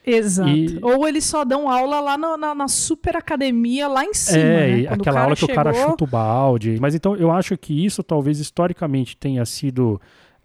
Exato. 0.07 0.49
E- 0.51 0.79
Ou 0.83 1.07
eles 1.07 1.25
só 1.25 1.45
dão 1.45 1.69
aula 1.69 2.01
lá 2.01 2.17
no- 2.19 2.37
na, 2.37 2.55
na 2.55 2.69
super 2.69 3.17
academia, 3.17 3.87
lá 3.89 4.05
em 4.05 4.15
cima. 4.15 4.39
é, 4.39 4.77
né? 4.83 4.89
aquela 4.89 5.23
aula 5.23 5.37
que 5.37 5.45
o 5.45 5.49
cara 5.55 5.73
chegou- 5.73 5.91
chuta 5.91 6.05
o 6.05 6.07
balde. 6.07 6.79
Mas 6.81 6.95
então 6.95 7.15
eu 7.17 7.31
acho 7.31 7.57
que 7.59 7.85
isso 7.85 8.03
talvez 8.03 8.39
historicamente 8.41 9.17
tenha 9.17 9.45
sido. 9.45 10.01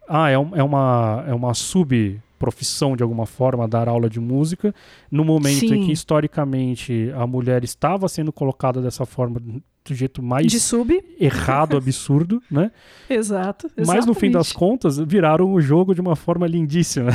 Ah, 0.08 0.28
é, 0.30 0.38
um- 0.38 0.54
é 0.54 0.62
uma, 0.62 1.24
é 1.26 1.34
uma 1.34 1.52
subprofissão 1.54 2.94
de 2.96 3.02
alguma 3.02 3.26
forma 3.26 3.66
dar 3.66 3.88
aula 3.88 4.08
de 4.08 4.20
música, 4.20 4.74
no 5.10 5.24
momento 5.24 5.64
em 5.64 5.68
Sim. 5.68 5.86
que 5.86 5.92
historicamente 5.92 7.10
a 7.16 7.26
mulher 7.26 7.64
estava 7.64 8.08
sendo 8.08 8.32
colocada 8.32 8.80
dessa 8.80 9.04
forma 9.06 9.40
do 9.40 9.94
jeito 9.94 10.22
mais 10.22 10.46
De 10.48 10.58
sub. 10.60 11.02
errado, 11.18 11.76
absurdo, 11.78 12.42
né? 12.50 12.70
Exato. 13.08 13.68
Mas 13.86 14.04
no 14.06 14.14
fim 14.14 14.30
das 14.30 14.52
contas, 14.52 14.98
viraram 14.98 15.52
o 15.52 15.60
jogo 15.60 15.94
de 15.94 16.00
uma 16.00 16.14
forma 16.16 16.46
lindíssima. 16.46 17.10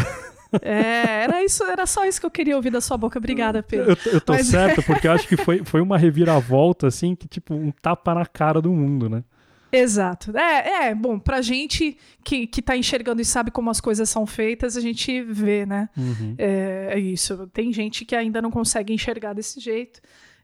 É, 0.62 1.24
era 1.24 1.43
isso, 1.43 1.64
era 1.64 1.86
só 1.86 2.06
isso 2.06 2.20
que 2.20 2.26
eu 2.26 2.32
queria 2.32 2.56
ouvir 2.56 2.70
da 2.72 2.82
sua 2.82 2.97
boca. 2.97 3.18
Obrigada, 3.20 3.62
Pedro. 3.64 3.91
Eu, 3.91 3.95
tô- 3.95 4.10
eu 4.10 4.22
tô 4.22 4.34
Mas- 4.34 4.47
certo, 4.47 4.84
porque 4.84 5.08
eu 5.08 5.12
acho 5.12 5.28
que 5.28 5.38
foi, 5.38 5.64
foi 5.66 5.82
uma 5.82 5.97
reviravolta, 5.97 6.88
assim, 6.88 7.16
que 7.16 7.28
tipo, 7.28 7.54
um 7.54 7.72
tapa 7.72 8.14
na 8.14 8.26
cara 8.26 8.62
do 8.62 8.72
mundo, 8.72 9.10
né? 9.10 9.24
Exato. 9.72 10.36
É, 10.38 10.88
é, 10.89 10.95
bom, 10.95 11.18
pra 11.18 11.41
gente 11.41 11.97
que, 12.26 12.45
que 12.45 12.62
tá 12.62 12.76
enxergando 12.76 13.22
e 13.22 13.26
sabe 13.26 13.52
como 13.52 13.70
as 13.70 13.80
coisas 13.80 14.10
são 14.10 14.26
feitas, 14.26 14.76
a 14.76 14.82
gente 14.82 15.22
vê, 15.22 15.66
né? 15.66 15.88
Uhum. 15.95 16.36
É, 16.38 16.89
é 16.91 16.99
isso. 16.99 17.47
Tem 17.54 17.72
gente 17.72 18.04
que 18.04 18.14
ainda 18.14 18.41
não 18.41 18.52
consegue 18.52 18.93
enxergar 18.93 19.32
desse 19.32 19.62
jeito 19.62 20.02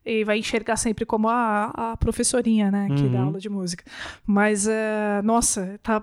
e 0.08 0.24
vai 0.24 0.40
enxergar 0.40 0.78
sempre 0.78 1.06
como 1.06 1.28
a, 1.28 1.66
a 1.76 1.98
professorinha, 1.98 2.72
né, 2.72 2.88
que 2.96 3.10
dá 3.10 3.20
Uhum. 3.20 3.26
aula 3.26 3.40
de 3.40 3.50
música. 3.50 3.84
Mas, 4.26 4.68
é, 4.68 5.22
nossa, 5.24 5.78
tá 5.84 6.02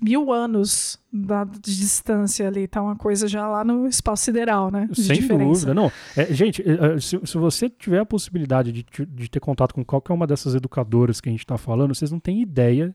mil 0.00 0.32
anos 0.32 0.98
da, 1.12 1.44
de 1.44 1.60
distância 1.78 2.48
ali, 2.48 2.66
tá 2.66 2.80
uma 2.82 2.96
coisa 2.96 3.28
já 3.28 3.46
lá 3.46 3.62
no 3.62 3.86
espaço 3.86 4.24
sideral, 4.24 4.70
né? 4.70 4.88
Sem 4.94 5.20
diferença. 5.20 5.66
dúvida, 5.66 5.74
não. 5.74 5.92
É, 6.16 6.32
gente, 6.32 6.62
é, 6.62 6.94
é, 6.96 7.00
se, 7.00 7.20
se 7.24 7.36
você 7.36 7.68
tiver 7.68 7.98
a 7.98 8.06
possibilidade 8.06 8.72
de, 8.72 8.84
de 9.06 9.28
ter 9.30 9.40
contato 9.40 9.74
com 9.74 9.84
qualquer 9.84 10.14
uma 10.14 10.26
dessas 10.26 10.54
educadoras 10.54 11.20
que 11.20 11.28
a 11.28 11.32
gente 11.32 11.40
está 11.40 11.58
falando, 11.58 11.94
vocês 11.94 12.10
não 12.10 12.18
têm 12.18 12.40
ideia 12.40 12.94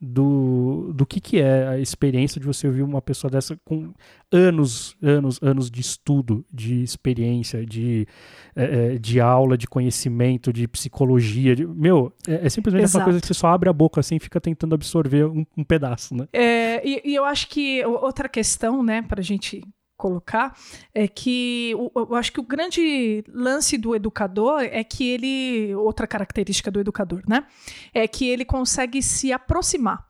do, 0.00 0.92
do 0.94 1.04
que, 1.04 1.20
que 1.20 1.38
é 1.40 1.68
a 1.68 1.78
experiência 1.78 2.40
de 2.40 2.46
você 2.46 2.66
ouvir 2.66 2.82
uma 2.82 3.02
pessoa 3.02 3.30
dessa 3.30 3.58
com 3.64 3.92
anos, 4.32 4.96
anos, 5.02 5.38
anos 5.42 5.70
de 5.70 5.80
estudo, 5.80 6.44
de 6.50 6.82
experiência, 6.82 7.66
de, 7.66 8.06
é, 8.56 8.94
é, 8.94 8.98
de 8.98 9.20
aula, 9.20 9.58
de 9.58 9.66
conhecimento, 9.66 10.52
de 10.52 10.66
psicologia. 10.66 11.54
de- 11.54 11.66
meu, 11.66 12.12
é, 12.26 12.46
é 12.46 12.48
simplesmente 12.48 12.84
Exato. 12.84 12.98
uma 12.98 13.04
coisa 13.04 13.20
que 13.20 13.26
você 13.26 13.34
só 13.34 13.48
abre 13.48 13.68
a 13.68 13.72
boca 13.72 14.00
assim 14.00 14.16
e 14.16 14.20
fica 14.20 14.40
tentando 14.40 14.74
absorver 14.74 15.26
um, 15.26 15.44
um 15.56 15.64
pedaço, 15.64 16.14
né? 16.14 16.26
É, 16.32 16.86
e, 16.86 17.02
e 17.04 17.14
eu 17.14 17.24
acho 17.24 17.48
que 17.48 17.84
outra 17.84 18.28
questão, 18.28 18.82
né, 18.82 19.02
para 19.02 19.20
a 19.20 19.24
gente 19.24 19.62
colocar, 20.00 20.56
é 20.94 21.06
que 21.06 21.72
eu 21.94 22.14
acho 22.14 22.32
que 22.32 22.40
o 22.40 22.42
grande 22.42 23.22
lance 23.28 23.76
do 23.76 23.94
educador 23.94 24.62
é 24.62 24.82
que 24.82 25.06
ele, 25.06 25.74
outra 25.74 26.06
característica 26.06 26.70
do 26.70 26.80
educador, 26.80 27.22
né, 27.28 27.44
é 27.92 28.08
que 28.08 28.26
ele 28.26 28.44
consegue 28.44 29.02
se 29.02 29.32
aproximar. 29.32 30.08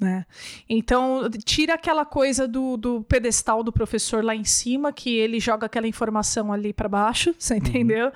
Né? 0.00 0.24
Então, 0.66 1.28
tira 1.44 1.74
aquela 1.74 2.06
coisa 2.06 2.48
do, 2.48 2.76
do 2.76 3.02
pedestal 3.02 3.62
do 3.62 3.70
professor 3.70 4.24
lá 4.24 4.34
em 4.34 4.44
cima, 4.44 4.92
que 4.92 5.14
ele 5.14 5.38
joga 5.38 5.66
aquela 5.66 5.86
informação 5.86 6.52
ali 6.52 6.72
para 6.72 6.88
baixo, 6.88 7.34
você 7.38 7.56
entendeu? 7.56 8.10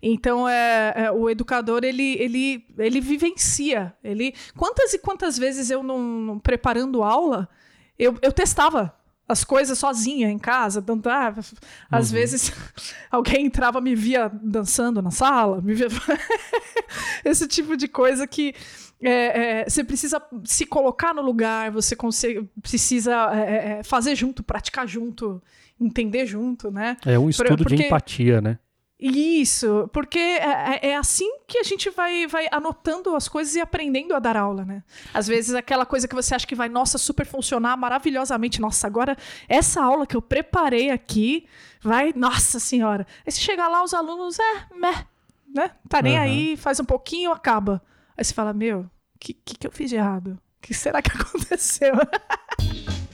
Então, 0.00 0.48
é, 0.48 0.94
é, 0.96 1.10
o 1.10 1.28
educador, 1.28 1.84
ele, 1.84 2.16
ele, 2.18 2.64
ele 2.78 3.00
vivencia. 3.00 3.92
Ele, 4.02 4.34
quantas 4.56 4.94
e 4.94 4.98
quantas 4.98 5.36
vezes 5.36 5.70
eu, 5.70 5.82
não, 5.82 5.98
não- 5.98 6.38
preparando 6.38 7.02
aula, 7.02 7.46
eu, 7.98 8.16
eu 8.22 8.32
testava 8.32 8.94
as 9.28 9.44
coisas 9.44 9.78
sozinha 9.78 10.30
em 10.30 10.38
casa. 10.38 10.80
dando- 10.80 11.08
ah, 11.08 11.34
às 11.90 12.08
Uhum. 12.08 12.14
vezes 12.14 12.52
alguém 13.10 13.46
entrava, 13.46 13.80
me 13.80 13.94
via 13.94 14.30
dançando 14.42 15.02
na 15.02 15.10
sala, 15.10 15.60
me 15.60 15.74
via... 15.74 15.88
esse 17.24 17.46
tipo 17.46 17.76
de 17.76 17.88
coisa 17.88 18.26
que 18.26 18.54
é, 19.00 19.60
é, 19.60 19.64
você 19.68 19.84
precisa 19.84 20.20
se 20.44 20.66
colocar 20.66 21.14
no 21.14 21.22
lugar, 21.22 21.70
você 21.70 21.94
consegue, 21.94 22.48
precisa 22.60 23.14
é, 23.32 23.78
é, 23.78 23.82
fazer 23.84 24.14
junto, 24.16 24.42
praticar 24.42 24.88
junto, 24.88 25.40
entender 25.80 26.26
junto, 26.26 26.70
né? 26.70 26.96
É 27.06 27.16
um 27.18 27.28
estudo 27.30 27.58
porque- 27.58 27.76
de 27.76 27.84
empatia, 27.84 28.40
né? 28.40 28.58
Isso, 29.00 29.88
porque 29.92 30.18
é, 30.18 30.80
é- 30.82 30.88
é 30.90 30.96
assim 30.96 31.30
que 31.46 31.58
a 31.58 31.62
gente 31.62 31.88
vai, 31.90 32.26
vai 32.26 32.48
anotando 32.50 33.14
as 33.14 33.28
coisas 33.28 33.54
e 33.54 33.60
aprendendo 33.60 34.12
a 34.14 34.18
dar 34.18 34.36
aula, 34.36 34.64
né? 34.64 34.82
Às 35.14 35.28
vezes 35.28 35.54
aquela 35.54 35.86
coisa 35.86 36.08
que 36.08 36.14
você 36.16 36.34
acha 36.34 36.46
que 36.46 36.54
vai, 36.56 36.68
nossa, 36.68 36.98
super 36.98 37.24
funcionar 37.24 37.76
maravilhosamente. 37.76 38.60
Nossa, 38.60 38.86
agora 38.88 39.16
essa 39.48 39.80
aula 39.82 40.04
que 40.06 40.16
eu 40.16 40.22
preparei 40.22 40.90
aqui 40.90 41.46
vai, 41.80 42.12
nossa 42.16 42.58
senhora. 42.58 43.06
Aí 43.24 43.30
você 43.30 43.40
chega 43.40 43.68
lá, 43.68 43.84
os 43.84 43.94
alunos, 43.94 44.36
é, 44.38 44.66
meh, 44.74 45.06
né? 45.54 45.70
Tá 45.88 46.02
nem 46.02 46.16
Aham. 46.16 46.24
aí, 46.24 46.56
faz 46.56 46.80
um 46.80 46.84
pouquinho, 46.84 47.30
acaba. 47.30 47.80
Aí 48.16 48.24
você 48.24 48.34
fala, 48.34 48.52
meu, 48.52 48.80
o 48.80 48.90
que, 49.20 49.32
que, 49.32 49.56
que 49.58 49.66
eu 49.66 49.70
fiz 49.70 49.90
de 49.90 49.96
errado? 49.96 50.38
O 50.58 50.60
que 50.66 50.74
será 50.74 51.00
que 51.00 51.10
aconteceu? 51.16 51.94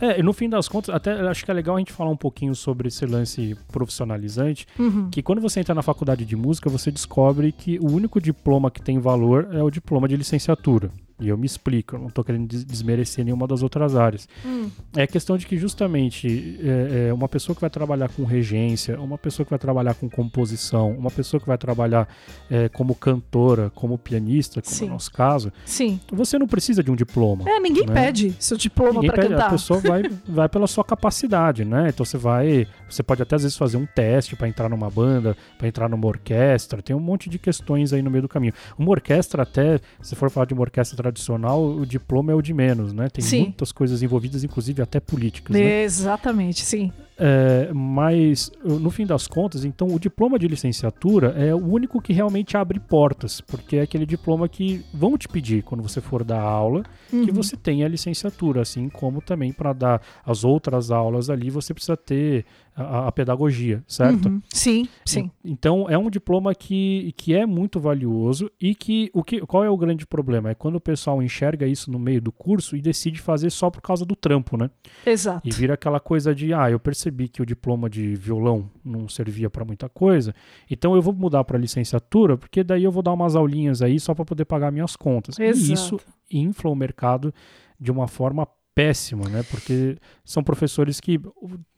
É, 0.00 0.20
e 0.20 0.22
no 0.22 0.32
fim 0.32 0.48
das 0.48 0.68
contas, 0.68 0.94
até 0.94 1.12
acho 1.28 1.44
que 1.44 1.50
é 1.50 1.54
legal 1.54 1.76
a 1.76 1.78
gente 1.78 1.92
falar 1.92 2.10
um 2.10 2.16
pouquinho 2.16 2.54
sobre 2.54 2.88
esse 2.88 3.04
lance 3.06 3.56
profissionalizante, 3.72 4.66
Uhum. 4.78 5.08
que 5.10 5.22
quando 5.22 5.40
você 5.40 5.60
entra 5.60 5.74
na 5.74 5.82
faculdade 5.82 6.24
de 6.24 6.36
música, 6.36 6.68
você 6.70 6.90
descobre 6.90 7.50
que 7.52 7.78
o 7.78 7.90
único 7.90 8.20
diploma 8.20 8.70
que 8.70 8.80
tem 8.80 8.98
valor 8.98 9.48
é 9.52 9.62
o 9.62 9.70
diploma 9.70 10.06
de 10.08 10.16
licenciatura. 10.16 10.90
E 11.20 11.28
eu 11.28 11.36
me 11.36 11.46
explico, 11.46 11.96
eu 11.96 12.00
não 12.00 12.10
tô 12.10 12.22
querendo 12.22 12.46
des- 12.46 12.64
desmerecer 12.64 13.24
nenhuma 13.24 13.46
das 13.46 13.62
outras 13.62 13.96
áreas. 13.96 14.28
Hum. 14.46 14.70
É 14.96 15.02
a 15.02 15.06
questão 15.06 15.36
de 15.36 15.46
que 15.46 15.56
justamente 15.56 16.58
é, 16.62 17.08
é, 17.08 17.12
uma 17.12 17.28
pessoa 17.28 17.54
que 17.56 17.60
vai 17.60 17.70
trabalhar 17.70 18.08
com 18.08 18.24
regência, 18.24 19.00
uma 19.00 19.18
pessoa 19.18 19.44
que 19.44 19.50
vai 19.50 19.58
trabalhar 19.58 19.94
com 19.94 20.08
composição, 20.08 20.90
uma 20.92 21.10
pessoa 21.10 21.40
que 21.40 21.46
vai 21.46 21.58
trabalhar 21.58 22.08
é, 22.50 22.68
como 22.68 22.94
cantora, 22.94 23.70
como 23.74 23.98
pianista, 23.98 24.62
como 24.62 24.74
Sim. 24.74 24.84
é 24.84 24.88
o 24.88 24.92
nosso 24.92 25.12
caso, 25.12 25.52
Sim. 25.64 25.98
você 26.12 26.38
não 26.38 26.46
precisa 26.46 26.82
de 26.82 26.90
um 26.90 26.96
diploma. 26.96 27.44
É, 27.48 27.58
ninguém 27.58 27.84
Né? 27.86 27.94
pede 27.94 28.34
seu 28.38 28.56
diploma 28.56 29.00
pra 29.02 29.14
pede, 29.14 29.26
a 29.26 29.36
cantar. 29.36 29.50
pessoa 29.50 29.80
vai, 29.80 30.02
vai 30.28 30.48
pela 30.48 30.66
sua 30.66 30.84
capacidade, 30.84 31.64
né? 31.64 31.88
Então 31.88 32.04
você 32.06 32.16
vai, 32.16 32.66
você 32.88 33.02
pode 33.02 33.22
até 33.22 33.36
às 33.36 33.42
vezes 33.42 33.56
fazer 33.56 33.76
um 33.76 33.86
teste 33.86 34.36
para 34.36 34.48
entrar 34.48 34.68
numa 34.68 34.88
banda, 34.90 35.36
para 35.56 35.66
entrar 35.68 35.88
numa 35.88 36.06
orquestra, 36.06 36.80
tem 36.82 36.94
um 36.94 37.00
monte 37.00 37.28
de 37.28 37.38
questões 37.38 37.92
aí 37.92 38.02
no 38.02 38.10
meio 38.10 38.22
do 38.22 38.28
caminho. 38.28 38.52
Uma 38.78 38.90
orquestra 38.90 39.42
até, 39.42 39.80
se 40.00 40.14
for 40.14 40.30
falar 40.30 40.46
de 40.46 40.54
uma 40.54 40.62
orquestra 40.62 41.07
tradicional, 41.12 41.64
o 41.64 41.86
diploma 41.86 42.32
é 42.32 42.34
o 42.34 42.42
de 42.42 42.54
menos, 42.54 42.92
né? 42.92 43.08
Tem 43.08 43.24
Sim. 43.24 43.42
muitas 43.42 43.72
coisas 43.72 44.02
envolvidas, 44.02 44.44
inclusive 44.44 44.82
até 44.82 45.00
políticas, 45.00 45.56
né? 45.56 45.82
Exatamente, 45.82 46.64
sim. 46.64 46.92
É, 47.20 47.72
mas, 47.74 48.52
no 48.62 48.90
fim 48.90 49.04
das 49.04 49.26
contas, 49.26 49.64
então, 49.64 49.88
o 49.88 49.98
diploma 49.98 50.38
de 50.38 50.46
licenciatura 50.46 51.34
é 51.36 51.52
o 51.52 51.58
único 51.58 52.00
que 52.00 52.12
realmente 52.12 52.56
abre 52.56 52.78
portas, 52.78 53.40
porque 53.40 53.76
é 53.76 53.82
aquele 53.82 54.06
diploma 54.06 54.48
que 54.48 54.84
vão 54.94 55.18
te 55.18 55.26
pedir 55.28 55.64
quando 55.64 55.82
você 55.82 56.00
for 56.00 56.22
dar 56.22 56.40
aula, 56.40 56.84
uhum. 57.12 57.24
que 57.24 57.32
você 57.32 57.56
tenha 57.56 57.86
a 57.86 57.88
licenciatura, 57.88 58.62
assim 58.62 58.88
como 58.88 59.20
também 59.20 59.52
para 59.52 59.72
dar 59.72 60.00
as 60.24 60.44
outras 60.44 60.92
aulas 60.92 61.28
ali, 61.28 61.50
você 61.50 61.74
precisa 61.74 61.96
ter 61.96 62.44
a, 62.78 63.08
a 63.08 63.12
pedagogia, 63.12 63.82
certo? 63.86 64.28
Uhum. 64.28 64.42
Sim, 64.48 64.88
sim. 65.04 65.30
Então 65.44 65.86
é 65.88 65.98
um 65.98 66.08
diploma 66.08 66.54
que, 66.54 67.12
que 67.16 67.34
é 67.34 67.44
muito 67.44 67.80
valioso 67.80 68.50
e 68.60 68.74
que, 68.74 69.10
o 69.12 69.24
que 69.24 69.40
qual 69.40 69.64
é 69.64 69.70
o 69.70 69.76
grande 69.76 70.06
problema? 70.06 70.50
É 70.50 70.54
quando 70.54 70.76
o 70.76 70.80
pessoal 70.80 71.20
enxerga 71.20 71.66
isso 71.66 71.90
no 71.90 71.98
meio 71.98 72.22
do 72.22 72.30
curso 72.30 72.76
e 72.76 72.80
decide 72.80 73.20
fazer 73.20 73.50
só 73.50 73.68
por 73.68 73.82
causa 73.82 74.04
do 74.04 74.14
trampo, 74.14 74.56
né? 74.56 74.70
Exato. 75.04 75.46
E 75.46 75.50
vira 75.50 75.74
aquela 75.74 75.98
coisa 75.98 76.34
de, 76.34 76.54
ah, 76.54 76.70
eu 76.70 76.78
percebi 76.78 77.28
que 77.28 77.42
o 77.42 77.46
diploma 77.46 77.90
de 77.90 78.14
violão 78.14 78.70
não 78.84 79.08
servia 79.08 79.50
para 79.50 79.64
muita 79.64 79.88
coisa, 79.88 80.34
então 80.70 80.94
eu 80.94 81.02
vou 81.02 81.12
mudar 81.12 81.42
para 81.44 81.58
licenciatura, 81.58 82.36
porque 82.36 82.62
daí 82.62 82.84
eu 82.84 82.92
vou 82.92 83.02
dar 83.02 83.12
umas 83.12 83.34
aulinhas 83.34 83.82
aí 83.82 83.98
só 83.98 84.14
para 84.14 84.24
poder 84.24 84.44
pagar 84.44 84.70
minhas 84.70 84.94
contas. 84.94 85.38
Exato. 85.38 85.70
E 85.70 85.72
isso 85.72 86.00
infla 86.30 86.70
o 86.70 86.76
mercado 86.76 87.32
de 87.80 87.90
uma 87.90 88.08
forma 88.08 88.46
péssima, 88.78 89.28
né? 89.28 89.42
Porque 89.50 89.96
são 90.24 90.40
professores 90.40 91.00
que 91.00 91.20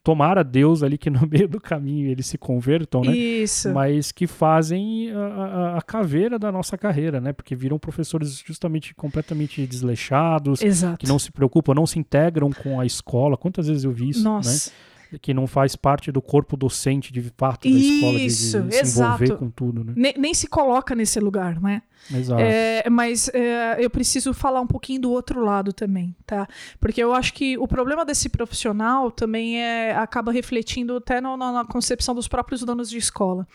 tomara 0.04 0.44
Deus 0.44 0.82
ali 0.82 0.98
que 0.98 1.08
no 1.08 1.20
meio 1.26 1.48
do 1.48 1.58
caminho 1.58 2.10
eles 2.10 2.26
se 2.26 2.36
convertam, 2.36 3.00
né? 3.00 3.16
Isso. 3.16 3.72
Mas 3.72 4.12
que 4.12 4.26
fazem 4.26 5.10
a, 5.10 5.18
a, 5.18 5.78
a, 5.78 5.82
caveira 5.82 6.38
da 6.38 6.52
nossa 6.52 6.76
carreira, 6.76 7.18
né? 7.18 7.32
Porque 7.32 7.56
viram 7.56 7.78
professores 7.78 8.42
justamente 8.46 8.94
completamente 8.94 9.66
desleixados, 9.66 10.60
Exato. 10.60 10.98
que 10.98 11.08
não 11.08 11.18
se 11.18 11.32
preocupam, 11.32 11.72
não 11.72 11.86
se 11.86 11.98
integram 11.98 12.50
com 12.50 12.78
a 12.78 12.84
escola. 12.84 13.34
Quantas 13.34 13.66
vezes 13.66 13.84
eu 13.84 13.92
vi 13.92 14.10
isso, 14.10 14.22
Nossa. 14.22 14.70
né? 14.70 14.76
Que 15.18 15.34
não 15.34 15.46
faz 15.46 15.74
parte 15.74 16.12
do 16.12 16.22
corpo 16.22 16.56
docente 16.56 17.12
de 17.12 17.22
fato 17.36 17.68
da 17.68 17.76
escola 17.76 18.18
de, 18.18 18.24
de 18.24 18.30
se 18.30 18.56
envolver 18.56 19.36
com 19.36 19.50
tudo, 19.50 19.84
né? 19.84 19.92
Nem, 19.96 20.14
nem, 20.16 20.34
se 20.34 20.46
coloca 20.46 20.94
nesse 20.94 21.18
lugar, 21.18 21.60
né? 21.60 21.82
Exato. 22.12 22.40
É, 22.40 22.88
mas 22.88 23.28
é, 23.34 23.76
eu 23.84 23.90
preciso 23.90 24.32
falar 24.32 24.60
um 24.60 24.66
pouquinho 24.66 25.00
do 25.00 25.10
outro 25.10 25.44
lado 25.44 25.72
também, 25.72 26.14
tá? 26.26 26.46
Porque 26.78 27.02
eu 27.02 27.12
acho 27.12 27.34
que 27.34 27.58
o 27.58 27.66
problema 27.66 28.04
desse 28.04 28.28
profissional 28.28 29.10
também 29.10 29.60
é, 29.60 29.94
acaba 29.96 30.30
refletindo 30.30 30.96
até 30.96 31.20
no, 31.20 31.36
na 31.36 31.64
concepção 31.64 32.14
dos 32.14 32.28
próprios 32.28 32.62
donos 32.62 32.88
de 32.88 32.98
escola. 32.98 33.46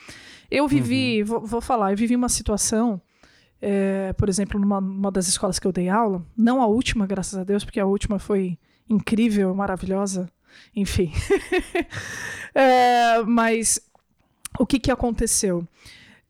Eu 0.51 0.67
vivi, 0.67 1.21
uhum. 1.21 1.27
vou, 1.27 1.41
vou 1.45 1.61
falar, 1.61 1.91
eu 1.91 1.97
vivi 1.97 2.15
uma 2.15 2.29
situação 2.29 3.01
é, 3.61 4.13
por 4.13 4.29
exemplo, 4.29 4.59
numa, 4.59 4.79
numa, 4.79 5.11
das 5.11 5.27
escolas 5.27 5.57
que 5.57 5.65
eu 5.65 5.71
dei 5.71 5.89
aula, 5.89 6.23
não 6.37 6.61
a 6.61 6.67
última, 6.67 7.07
graças 7.07 7.39
a 7.39 7.43
Deus, 7.43 7.63
porque 7.63 7.79
a 7.79 7.85
última 7.85 8.19
foi 8.19 8.59
incrível, 8.87 9.55
maravilhosa, 9.55 10.29
enfim. 10.75 11.11
é, 12.53 13.21
mas 13.23 13.79
o 14.59 14.65
que, 14.65 14.79
que 14.79 14.91
aconteceu? 14.91 15.67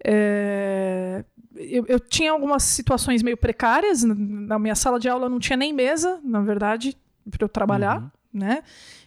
É, 0.03 1.23
eu, 1.55 1.85
eu, 1.87 1.99
tinha 1.99 2.31
algumas 2.31 2.63
situações 2.63 3.23
meio 3.23 3.37
precárias. 3.37 4.03
Na 4.03 4.59
minha 4.59 4.75
sala 4.75 4.99
de 4.99 5.09
aula 5.09 5.29
não 5.29 5.39
tinha 5.39 5.57
nem 5.57 5.73
mesa, 5.73 6.19
na 6.23 6.41
verdade, 6.41 6.97
para 7.29 7.43
eu 7.43 7.49
trabalhar, 7.49 8.01
uhum. 8.01 8.09
né? 8.33 8.63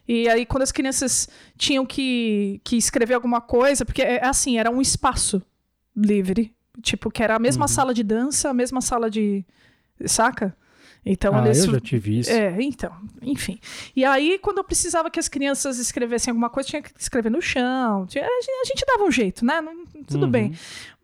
E 0.07 0.29
aí, 0.29 0.47
quando 0.47 0.63
as 0.63 0.73
crianças 0.73 1.29
tinham 1.57 1.85
que, 1.85 2.61
que 2.65 2.77
escrever 2.77 3.15
alguma 3.15 3.43
coisa, 3.43 3.85
porque 3.85 4.03
é, 4.03 4.17
é 4.17 4.27
assim, 4.27 4.59
era 4.59 4.71
um 4.71 4.81
espaço 4.81 5.43
livre, 5.95 6.55
tipo, 6.83 7.11
que 7.11 7.23
era 7.23 7.37
a 7.37 7.39
mesma 7.39 7.65
uhum. 7.65 7.69
sala 7.69 7.93
de 7.93 8.03
dança, 8.03 8.49
a 8.49 8.55
mesma 8.55 8.81
sala 8.81 9.11
de. 9.11 9.45
Saca? 10.07 10.57
Então, 11.11 11.35
ah, 11.35 11.43
eles, 11.47 11.65
eu 11.65 11.73
já 11.73 11.81
tive 11.81 12.19
isso. 12.19 12.31
É, 12.31 12.55
então, 12.61 12.93
enfim. 13.23 13.59
E 13.97 14.05
aí, 14.05 14.39
quando 14.39 14.59
eu 14.59 14.65
precisava 14.65 15.11
que 15.11 15.19
as 15.19 15.27
crianças 15.27 15.79
escrevessem 15.79 16.31
alguma 16.31 16.51
coisa, 16.51 16.69
tinha 16.69 16.83
que 16.83 16.91
escrever 16.99 17.31
no 17.31 17.41
chão. 17.41 18.07
Tinha, 18.07 18.27
a, 18.27 18.65
gente, 18.67 18.85
dava 18.87 19.05
um 19.05 19.11
jeito, 19.11 19.43
né? 19.43 19.59
Não, 19.63 19.75
tudo 20.07 20.27
uhum. 20.27 20.31
bem. 20.31 20.53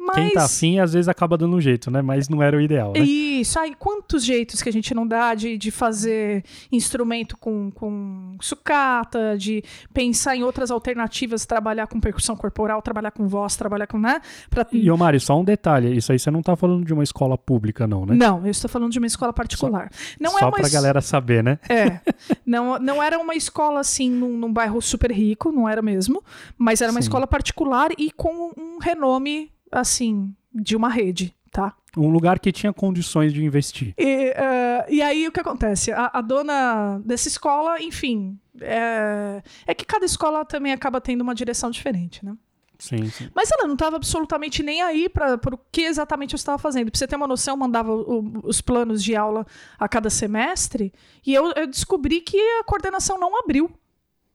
Mas... 0.05 0.17
Quem 0.17 0.33
tá 0.33 0.45
afim, 0.45 0.79
às 0.79 0.93
vezes 0.93 1.09
acaba 1.09 1.37
dando 1.39 1.57
um 1.57 1.61
jeito, 1.61 1.91
né? 1.91 2.03
Mas 2.03 2.29
não 2.29 2.43
era 2.43 2.57
o 2.57 2.61
ideal, 2.61 2.93
né? 2.93 3.01
Isso. 3.01 3.59
Aí, 3.59 3.75
quantos 3.75 4.25
jeitos 4.25 4.63
que 4.63 4.69
a 4.69 4.73
gente 4.73 4.95
não 4.95 5.07
dá 5.07 5.35
de, 5.35 5.57
de 5.57 5.71
fazer 5.71 6.45
instrumento 6.71 7.37
com, 7.37 7.71
com 7.71 8.37
sucata, 8.41 9.37
de 9.39 9.63
pensar 9.93 10.37
em 10.37 10.43
outras 10.43 10.71
alternativas, 10.71 11.47
trabalhar 11.47 11.87
com 11.87 11.99
percussão 11.99 12.37
corporal, 12.37 12.83
trabalhar 12.83 13.11
com 13.13 13.27
voz, 13.27 13.57
trabalhar 13.57 13.87
com, 13.87 13.99
né? 13.99 14.21
Pra... 14.51 14.67
E, 14.71 14.91
ô 14.91 14.97
Mari, 14.97 15.19
só 15.21 15.41
um 15.41 15.45
detalhe. 15.45 15.97
Isso 15.97 16.13
aí 16.13 16.19
você 16.19 16.31
não 16.31 16.43
tá 16.43 16.55
falando 16.55 16.85
de 16.85 16.93
uma 16.93 17.03
escola 17.03 17.39
pública, 17.39 17.87
não, 17.87 18.05
né? 18.05 18.15
Não, 18.15 18.45
eu 18.45 18.51
estou 18.51 18.69
falando 18.69 18.93
de 18.93 18.99
uma 18.99 19.07
escola 19.07 19.33
particular. 19.33 19.89
Só, 19.91 20.17
não 20.21 20.37
é 20.37 20.41
só 20.41 20.47
é 20.47 20.49
uma 20.49 20.57
pra 20.59 20.69
galera 20.69 21.01
saber, 21.01 21.43
né? 21.43 21.59
É. 21.69 22.01
Não, 22.47 22.79
não 22.79 23.03
era 23.03 23.19
uma 23.19 23.35
escola, 23.35 23.81
assim, 23.81 24.11
num, 24.11 24.37
num 24.37 24.53
bairro 24.53 24.81
super 24.81 25.11
rico, 25.11 25.51
não 25.51 25.69
era 25.69 25.81
mesmo. 25.81 26.23
Mas 26.59 26.81
era 26.81 26.91
uma 26.91 27.01
Sim. 27.01 27.07
escola 27.07 27.27
particular 27.27 27.91
e 27.97 28.11
com 28.11 28.53
um 28.57 28.79
renome 28.79 29.51
assim, 29.75 30.35
de 30.53 30.77
uma 30.77 30.89
rede, 30.89 31.35
tá? 31.51 31.75
Um 31.97 32.09
lugar 32.09 32.39
que 32.39 32.51
tinha 32.53 32.73
condições 32.73 33.33
de 33.33 33.45
investir. 33.45 33.95
E, 33.99 34.31
uh, 34.31 34.85
e 34.89 35.03
aí 35.03 35.29
o 35.29 35.33
que 35.33 35.41
acontece? 35.41 35.93
A, 35.93 36.11
a 36.15 36.21
dona 36.21 37.01
dessa 37.05 37.29
escola, 37.29 37.81
enfim, 37.81 38.39
é, 38.61 39.43
é, 39.67 39.75
que 39.75 39.85
cada 39.85 40.05
escola 40.05 40.45
também 40.45 40.73
acaba 40.73 41.01
tendo 41.01 41.21
uma 41.21 41.35
direção 41.35 41.71
diferente, 41.71 42.25
né? 42.25 42.37
Sim, 42.79 43.09
sim. 43.09 43.31
Mas 43.35 43.51
ela 43.53 43.67
não 43.67 43.75
estava 43.75 43.97
absolutamente 43.97 44.63
nem 44.63 44.83
aí 44.83 45.09
para 45.09 45.37
o 45.37 45.59
que 45.71 45.83
exatamente 45.83 46.35
eu 46.35 46.37
estava 46.37 46.59
fazendo. 46.59 46.91
Para 46.91 46.99
você 46.99 47.07
ter 47.07 47.17
uma 47.17 47.27
noção, 47.27 47.55
eu 47.55 47.59
mandava 47.59 47.95
o, 47.95 48.41
os 48.43 48.61
planos 48.61 49.03
de 49.03 49.15
aula 49.15 49.47
a 49.79 49.89
cada 49.89 50.11
semestre 50.11 50.93
e 51.25 51.33
eu, 51.33 51.53
eu 51.53 51.67
descobri 51.67 52.21
que 52.21 52.39
a 52.59 52.65
coordenação 52.65 53.19
não 53.19 53.39
abriu 53.39 53.71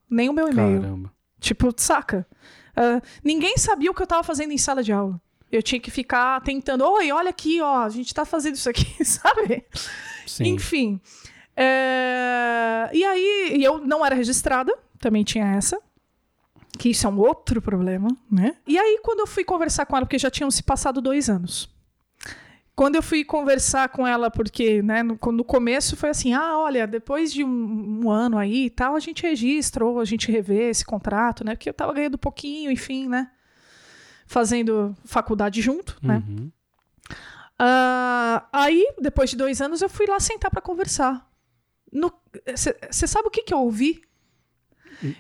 nem 0.10 0.30
o 0.30 0.34
meu 0.34 0.48
e-mail. 0.48 0.82
Caramba. 0.82 1.12
Tipo, 1.40 1.74
saca? 1.76 2.26
Uh, 2.72 3.02
ninguém 3.24 3.58
sabia 3.58 3.92
o 3.92 3.94
que 3.94 4.02
eu 4.02 4.06
estava 4.06 4.24
fazendo 4.24 4.52
em 4.52 4.58
sala 4.58 4.82
de 4.82 4.94
aula. 4.94 5.22
Eu 5.52 5.64
tinha 5.64 5.80
que 5.80 5.90
ficar 5.90 6.42
tentando, 6.42 6.84
oi, 6.86 7.12
olha 7.12 7.30
aqui, 7.30 7.60
ó, 7.62 7.84
a 7.84 7.90
gente 7.90 8.14
tá 8.14 8.24
fazendo 8.26 8.56
isso 8.56 8.70
aqui, 8.70 8.86
sabe? 9.04 9.66
Sim. 10.26 10.50
Enfim. 10.50 11.02
É... 11.56 12.90
E 12.94 13.04
aí, 13.04 13.58
eu 13.64 13.80
não 13.80 14.06
era 14.06 14.16
registrada, 14.16 14.74
também 15.00 15.24
tinha 15.24 15.46
essa. 15.56 15.80
Que 16.78 16.90
isso 16.90 17.08
é 17.08 17.10
um 17.10 17.20
outro 17.20 17.62
problema, 17.62 18.08
né? 18.32 18.56
E 18.68 18.78
aí, 18.78 19.00
quando 19.04 19.22
eu 19.22 19.28
fui 19.28 19.44
conversar 19.44 19.86
com 19.86 19.98
ela, 19.98 20.06
porque 20.06 20.20
já 20.20 20.30
tinham 20.30 20.52
se 20.52 20.64
passado 20.64 21.02
dois 21.02 21.30
anos. 21.30 21.70
Quando 22.80 22.96
eu 22.96 23.04
fui 23.04 23.26
conversar 23.26 23.90
com 23.90 24.08
ela, 24.08 24.32
porque 24.32 24.82
né, 24.82 25.04
no, 25.04 25.20
no 25.34 25.44
começo 25.44 25.98
foi 25.98 26.12
assim: 26.12 26.34
ah, 26.34 26.58
olha, 26.60 26.88
depois 26.88 27.34
de 27.34 27.44
um, 27.44 28.06
um, 28.06 28.10
ano 28.10 28.38
aí 28.38 28.68
e 28.68 28.70
tal, 28.70 28.96
a 28.96 29.00
gente 29.02 29.24
registra 29.24 29.84
ou 29.84 30.00
a 30.00 30.06
gente 30.06 30.32
revê 30.32 30.70
esse 30.70 30.86
contrato, 30.86 31.44
né? 31.44 31.56
Porque 31.56 31.68
eu 31.68 31.74
tava 31.74 31.92
ganhando 31.92 32.18
pouquinho, 32.18 32.72
enfim, 32.72 33.10
né? 33.10 33.30
Fazendo 34.30 34.96
faculdade 35.06 35.60
junto, 35.60 35.98
né? 36.04 36.24
uhum. 36.28 36.36
né? 36.36 36.52
Uh, 37.60 38.46
aí, 38.54 38.94
depois 39.02 39.32
de 39.32 39.36
dois 39.36 39.60
anos, 39.60 39.82
eu 39.82 39.90
fui 39.90 40.06
lá 40.06 40.20
sentar 40.20 40.52
para 40.52 40.62
conversar. 40.62 41.28
Você 42.56 43.08
sabe 43.08 43.28
o 43.28 43.32
que, 43.32 43.42
que 43.42 43.54
eu 43.54 43.58
ouvi? 43.58 44.04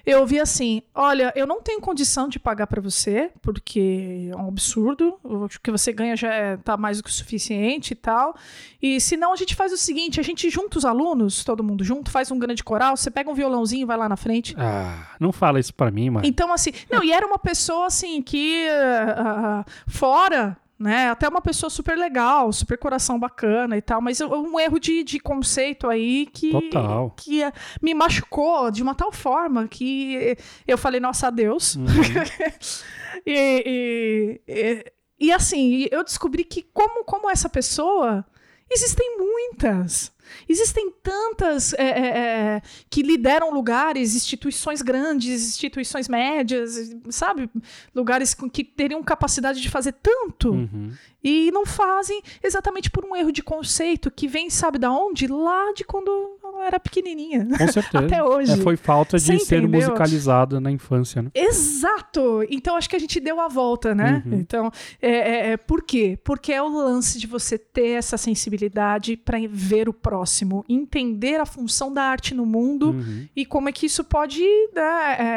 Eu 0.05 0.21
ouvi 0.21 0.39
assim: 0.39 0.81
olha, 0.93 1.31
eu 1.35 1.47
não 1.47 1.61
tenho 1.61 1.79
condição 1.81 2.27
de 2.27 2.39
pagar 2.39 2.67
para 2.67 2.81
você, 2.81 3.31
porque 3.41 4.29
é 4.31 4.35
um 4.35 4.47
absurdo. 4.47 5.19
O 5.23 5.47
que 5.47 5.71
você 5.71 5.91
ganha 5.93 6.15
já 6.15 6.33
é, 6.33 6.57
tá 6.57 6.77
mais 6.77 6.97
do 6.97 7.03
que 7.03 7.09
o 7.09 7.13
suficiente 7.13 7.91
e 7.91 7.95
tal. 7.95 8.35
E 8.81 8.99
se 8.99 9.17
não, 9.17 9.33
a 9.33 9.35
gente 9.35 9.55
faz 9.55 9.71
o 9.71 9.77
seguinte: 9.77 10.19
a 10.19 10.23
gente 10.23 10.49
junta 10.49 10.77
os 10.77 10.85
alunos, 10.85 11.43
todo 11.43 11.63
mundo 11.63 11.83
junto, 11.83 12.11
faz 12.11 12.31
um 12.31 12.39
grande 12.39 12.63
coral, 12.63 12.95
você 12.95 13.09
pega 13.09 13.29
um 13.29 13.33
violãozinho 13.33 13.83
e 13.83 13.85
vai 13.85 13.97
lá 13.97 14.09
na 14.09 14.17
frente. 14.17 14.55
Ah, 14.57 15.15
não 15.19 15.31
fala 15.31 15.59
isso 15.59 15.73
para 15.73 15.91
mim, 15.91 16.09
mano. 16.09 16.25
Então, 16.25 16.51
assim, 16.51 16.71
não, 16.89 17.03
e 17.03 17.11
era 17.11 17.25
uma 17.25 17.39
pessoa 17.39 17.87
assim 17.87 18.21
que 18.21 18.67
uh, 18.69 19.69
fora 19.87 20.57
né? 20.79 21.09
Até 21.09 21.27
uma 21.27 21.41
pessoa 21.41 21.69
super 21.69 21.97
legal, 21.97 22.53
super 22.53 22.77
coração 22.77 23.19
bacana 23.19 23.75
e 23.75 23.81
tal, 23.81 24.01
mas 24.01 24.21
um 24.21 24.57
erro 24.57 24.79
de, 24.79 25.03
de 25.03 25.19
conceito 25.19 25.89
aí 25.89 26.25
que, 26.27 26.51
Total. 26.51 27.11
que 27.17 27.41
me 27.81 27.93
machucou 27.93 28.71
de 28.71 28.81
uma 28.81 28.95
tal 28.95 29.11
forma 29.11 29.67
que 29.67 30.37
eu 30.65 30.77
falei, 30.77 31.01
nossa, 31.01 31.27
adeus. 31.27 31.75
Uhum. 31.75 31.85
e, 33.27 33.63
e, 33.65 34.41
e, 34.47 34.93
e, 35.19 35.31
assim, 35.33 35.87
eu 35.91 36.03
descobri 36.03 36.45
que 36.45 36.63
como, 36.73 37.03
como 37.03 37.29
essa 37.29 37.49
pessoa, 37.49 38.25
existem 38.71 39.17
muitas. 39.17 40.13
Existem 40.47 40.91
tantas 41.03 41.73
é, 41.73 41.83
é, 41.83 42.07
é, 42.07 42.61
que 42.89 43.01
lideram 43.01 43.53
lugares, 43.53 44.15
instituições 44.15 44.81
grandes, 44.81 45.47
instituições 45.49 46.07
médias, 46.07 46.95
sabe? 47.09 47.49
Lugares 47.93 48.33
que 48.33 48.63
teriam 48.63 49.03
capacidade 49.03 49.61
de 49.61 49.69
fazer 49.69 49.93
tanto 49.93 50.51
uhum. 50.51 50.91
e 51.23 51.51
não 51.51 51.65
fazem 51.65 52.21
exatamente 52.43 52.89
por 52.89 53.05
um 53.05 53.15
erro 53.15 53.31
de 53.31 53.43
conceito 53.43 54.09
que 54.11 54.27
vem, 54.27 54.49
sabe 54.49 54.77
da 54.77 54.91
onde? 54.91 55.27
Lá 55.27 55.73
de 55.73 55.83
quando 55.83 56.38
eu 56.59 56.65
era 56.67 56.79
pequenininha. 56.79 57.45
Com 57.57 57.67
certeza. 57.71 58.05
Até 58.05 58.23
hoje. 58.23 58.51
É, 58.53 58.57
foi 58.57 58.75
falta 58.77 59.17
de 59.17 59.23
Você 59.23 59.39
ser 59.39 59.57
entendeu? 59.61 59.79
musicalizada 59.81 60.59
na 60.59 60.71
infância, 60.71 61.21
né? 61.21 61.29
Exato! 61.33 62.43
Então 62.49 62.75
acho 62.75 62.89
que 62.89 62.95
a 62.95 62.99
gente 62.99 63.19
deu 63.19 63.39
a 63.39 63.47
volta, 63.47 63.93
né? 63.95 64.23
Uhum. 64.25 64.33
Então, 64.39 64.71
é, 65.01 65.09
é, 65.11 65.51
é- 65.51 65.57
por 65.57 65.83
quê? 65.83 66.17
Porque 66.23 66.51
é 66.53 66.61
o 66.61 66.67
lance 66.67 67.19
de 67.19 67.27
você 67.27 67.57
ter 67.57 67.91
essa 67.91 68.17
sensibilidade 68.17 69.15
para 69.17 69.37
ver 69.49 69.87
o 69.89 69.93
próximo, 69.93 70.63
entender 70.67 71.39
a 71.39 71.45
função 71.45 71.93
da 71.93 72.03
arte 72.03 72.33
no 72.33 72.45
mundo 72.45 72.89
Uhum. 72.91 73.27
e 73.35 73.45
como 73.45 73.69
é 73.69 73.71
que 73.71 73.85
isso 73.85 74.03
pode. 74.03 74.39
né, 74.73 74.81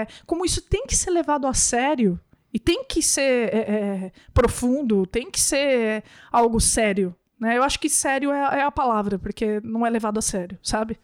é, 0.03 0.07
como 0.27 0.45
isso 0.45 0.61
tem 0.63 0.87
que 0.87 0.95
ser 0.97 1.11
levado 1.11 1.47
a 1.47 1.55
sério. 1.55 2.19
E 2.55 2.59
tem 2.59 2.85
que 2.85 3.03
ser 3.03 3.49
é, 3.55 3.59
é, 3.59 4.13
profundo, 4.35 5.07
tem 5.07 5.31
que 5.31 5.41
ser 5.41 6.05
algo 6.31 6.61
sério. 6.61 7.15
Né? 7.43 7.59
Eu 7.59 7.65
acho 7.65 7.81
que 7.81 7.89
sério 7.89 8.31
é, 8.31 8.61
é 8.61 8.63
a 8.63 8.71
palavra, 8.71 9.19
porque 9.19 9.61
não 9.65 9.85
é 9.85 9.91
levado 9.91 10.17
a 10.17 10.23
sério, 10.23 10.57
sabe? 10.63 10.97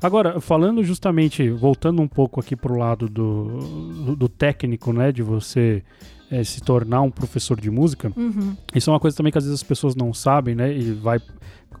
Agora, 0.00 0.40
falando 0.40 0.84
justamente, 0.84 1.50
voltando 1.50 2.00
um 2.00 2.06
pouco 2.06 2.38
aqui 2.38 2.54
pro 2.54 2.78
lado 2.78 3.08
do, 3.08 3.58
do, 4.06 4.16
do 4.16 4.28
técnico, 4.28 4.92
né? 4.92 5.10
De 5.10 5.24
você 5.24 5.82
eh, 6.30 6.44
se 6.44 6.60
tornar 6.60 7.00
um 7.02 7.10
professor 7.10 7.60
de 7.60 7.68
música, 7.68 8.12
Uhum. 8.16 8.56
isso 8.72 8.90
é 8.90 8.92
uma 8.92 9.00
coisa 9.00 9.16
também 9.16 9.32
que 9.32 9.38
às 9.38 9.44
vezes 9.44 9.58
as 9.58 9.66
pessoas 9.66 9.96
não 9.96 10.14
sabem, 10.14 10.54
né? 10.54 10.72
E 10.72 10.92
vai 10.92 11.18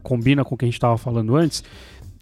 combina 0.02 0.44
com 0.44 0.56
o 0.56 0.58
que 0.58 0.64
a 0.64 0.66
gente 0.66 0.74
estava 0.74 0.98
falando 0.98 1.36
antes, 1.36 1.62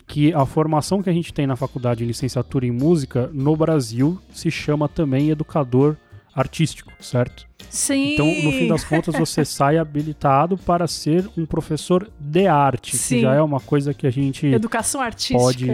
que 0.06 0.34
a 0.34 0.44
formação 0.44 1.02
que 1.02 1.08
a 1.08 1.12
gente 1.14 1.32
tem 1.32 1.46
na 1.46 1.56
faculdade 1.56 2.00
de 2.00 2.04
licenciatura 2.04 2.66
em 2.66 2.70
música 2.70 3.30
no 3.32 3.56
Brasil 3.56 4.20
se 4.30 4.50
chama 4.50 4.86
também 4.86 5.30
educador 5.30 5.96
artístico, 6.34 6.92
certo? 7.00 7.46
Sim. 7.70 8.14
Então, 8.14 8.26
no 8.26 8.52
fim 8.52 8.66
das 8.68 8.84
contas, 8.84 9.14
você 9.14 9.44
sai 9.46 9.78
habilitado 9.78 10.56
para 10.58 10.86
ser 10.86 11.28
um 11.36 11.46
professor 11.46 12.10
de 12.20 12.46
arte, 12.46 12.96
Sim. 12.96 13.14
que 13.16 13.20
já 13.22 13.34
é 13.34 13.40
uma 13.42 13.60
coisa 13.60 13.94
que 13.94 14.06
a 14.06 14.10
gente 14.10 14.46
Educação 14.46 15.00
artística. 15.00 15.38
pode 15.38 15.66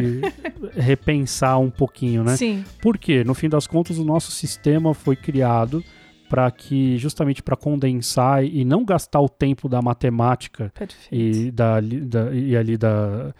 repensar 0.76 1.58
um 1.58 1.70
pouquinho, 1.70 2.22
né? 2.24 2.36
Sim. 2.36 2.64
Por 2.80 2.96
quê? 2.98 3.24
No 3.24 3.34
fim 3.34 3.48
das 3.48 3.66
contas, 3.66 3.98
o 3.98 4.04
nosso 4.04 4.30
sistema 4.30 4.94
foi 4.94 5.16
criado 5.16 5.82
para 6.28 6.50
que, 6.50 6.98
justamente 6.98 7.42
para 7.42 7.56
condensar 7.56 8.44
e 8.44 8.62
não 8.64 8.84
gastar 8.84 9.20
o 9.20 9.28
tempo 9.30 9.66
da 9.68 9.80
matemática 9.80 10.70
Perfeito. 10.78 11.08
e, 11.10 11.50
da, 11.50 11.80
da- 11.80 12.34
e 12.34 12.54
ali 12.54 12.76
da, 12.76 13.34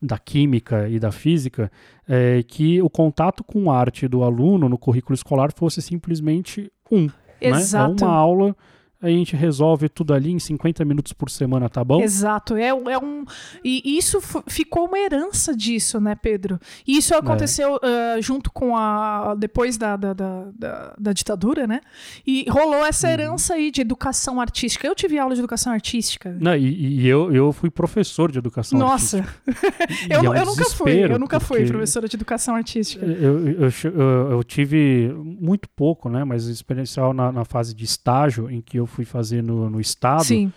da 0.00 0.18
química 0.18 0.88
e 0.88 0.98
da 0.98 1.12
física, 1.12 1.70
é, 2.08 2.42
que 2.42 2.80
o 2.82 2.90
contato 2.90 3.44
com 3.44 3.70
arte 3.70 4.08
do 4.08 4.22
aluno 4.22 4.68
no 4.68 4.78
currículo 4.78 5.14
escolar 5.14 5.52
fosse 5.52 5.80
simplesmente 5.80 6.70
um. 6.90 7.04
Né? 7.04 7.12
É 7.40 7.48
Exato. 7.50 8.04
uma 8.04 8.12
aula, 8.12 8.56
a 9.00 9.08
gente 9.08 9.36
resolve 9.36 9.88
tudo 9.88 10.12
ali 10.12 10.32
em 10.32 10.38
50 10.38 10.84
minutos 10.84 11.12
por 11.12 11.30
semana, 11.30 11.68
tá 11.68 11.84
bom? 11.84 12.00
Exato, 12.02 12.56
é, 12.56 12.68
é 12.68 12.98
um. 12.98 13.24
E 13.64 13.96
isso 13.96 14.18
ficou 14.48 14.86
uma 14.86 14.98
herança 14.98 15.54
disso, 15.56 16.00
né, 16.00 16.14
Pedro? 16.16 16.58
E 16.86 16.96
isso 16.96 17.14
aconteceu 17.14 17.78
ah, 17.82 18.20
junto 18.20 18.50
com 18.50 18.76
a. 18.76 19.36
depois 19.38 19.76
da, 19.78 19.96
da, 19.96 20.12
da, 20.12 20.94
da- 20.98 21.12
ditadura, 21.12 21.66
né? 21.66 21.80
E 22.26 22.44
rolou 22.50 22.84
essa 22.84 23.06
Uhum. 23.06 23.12
herança 23.12 23.54
aí 23.54 23.70
de 23.70 23.80
educação 23.80 24.40
artística. 24.40 24.86
Eu 24.86 24.94
tive 24.94 25.16
aula 25.18 25.34
de 25.34 25.40
educação 25.40 25.72
artística. 25.72 26.36
Não, 26.40 26.56
e, 26.56 27.00
e 27.02 27.06
eu, 27.06 27.32
eu 27.32 27.52
fui 27.52 27.70
professor 27.70 28.32
de 28.32 28.38
educação 28.38 28.78
Nossa, 28.78 29.18
artística. 29.18 29.78
E 30.10 30.12
eu, 30.12 30.24
é 30.24 30.30
um 30.30 30.34
eu 30.34 30.46
nunca 30.46 30.64
fui, 30.70 31.04
eu 31.04 31.18
nunca 31.18 31.40
fui 31.40 31.64
professora 31.66 32.08
de 32.08 32.16
educação 32.16 32.54
artística. 32.54 33.04
Eu, 33.06 33.46
eu, 33.48 33.62
eu, 33.62 33.70
eu- 33.94 34.30
eu 34.32 34.44
tive 34.44 35.12
muito 35.14 35.68
pouco, 35.68 36.08
né? 36.08 36.24
Mas 36.24 36.46
experiencial 36.46 37.12
na, 37.12 37.30
na 37.30 37.44
fase 37.44 37.74
de 37.74 37.84
estágio 37.84 38.50
em 38.50 38.60
que 38.60 38.78
eu 38.78 38.87
fui 38.88 39.04
fazer 39.04 39.42
no, 39.42 39.70
no 39.70 39.80
estado. 39.80 40.24
Sim, 40.24 40.52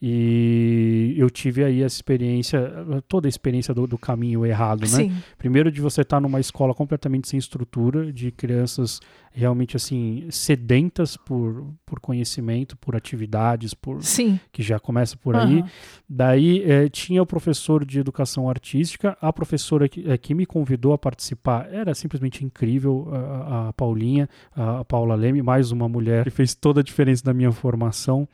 E 0.00 1.14
eu 1.16 1.28
tive 1.30 1.64
aí 1.64 1.82
essa 1.82 1.96
experiência, 1.96 2.60
toda 3.08 3.26
a 3.26 3.30
experiência 3.30 3.72
do, 3.72 3.86
do 3.86 3.96
caminho 3.98 4.44
errado, 4.44 4.80
né? 4.82 4.86
sim, 4.86 5.12
Primeiro 5.38 5.70
de 5.70 5.80
você 5.80 6.02
estar 6.02 6.20
numa 6.20 6.38
escola 6.40 6.74
completamente 6.74 7.28
sem 7.28 7.38
estrutura, 7.38 8.12
de 8.12 8.30
crianças 8.30 9.00
realmente 9.32 9.76
assim 9.76 10.26
sedentas 10.30 11.16
por, 11.16 11.66
por 11.84 12.00
conhecimento, 12.00 12.76
por 12.76 12.96
atividades, 12.96 13.74
por 13.74 14.02
sim. 14.02 14.38
que 14.52 14.62
já 14.62 14.78
começa 14.78 15.16
por 15.16 15.36
aí. 15.36 15.58
Aham. 15.60 15.68
Daí 16.08 16.62
eh, 16.64 16.88
tinha 16.88 17.22
o 17.22 17.26
professor 17.26 17.84
de 17.84 17.98
educação 17.98 18.48
artística, 18.48 19.16
a 19.20 19.32
professora 19.32 19.88
que, 19.88 20.08
eh, 20.08 20.16
que 20.16 20.34
me 20.34 20.46
convidou 20.46 20.92
a 20.92 20.98
participar 20.98 21.68
era 21.72 21.94
simplesmente 21.94 22.44
incrível, 22.44 23.08
a, 23.12 23.16
a- 23.18 23.68
a 23.68 23.72
Paulinha, 23.72 24.28
a, 24.54 24.80
a 24.80 24.84
Paula 24.84 25.14
Leme, 25.14 25.42
mais 25.42 25.70
uma 25.70 25.88
mulher 25.88 26.24
que 26.24 26.30
fez 26.30 26.54
toda 26.54 26.80
a 26.80 26.84
diferença 26.84 27.22
na 27.26 27.34
minha 27.34 27.52
formação. 27.52 28.26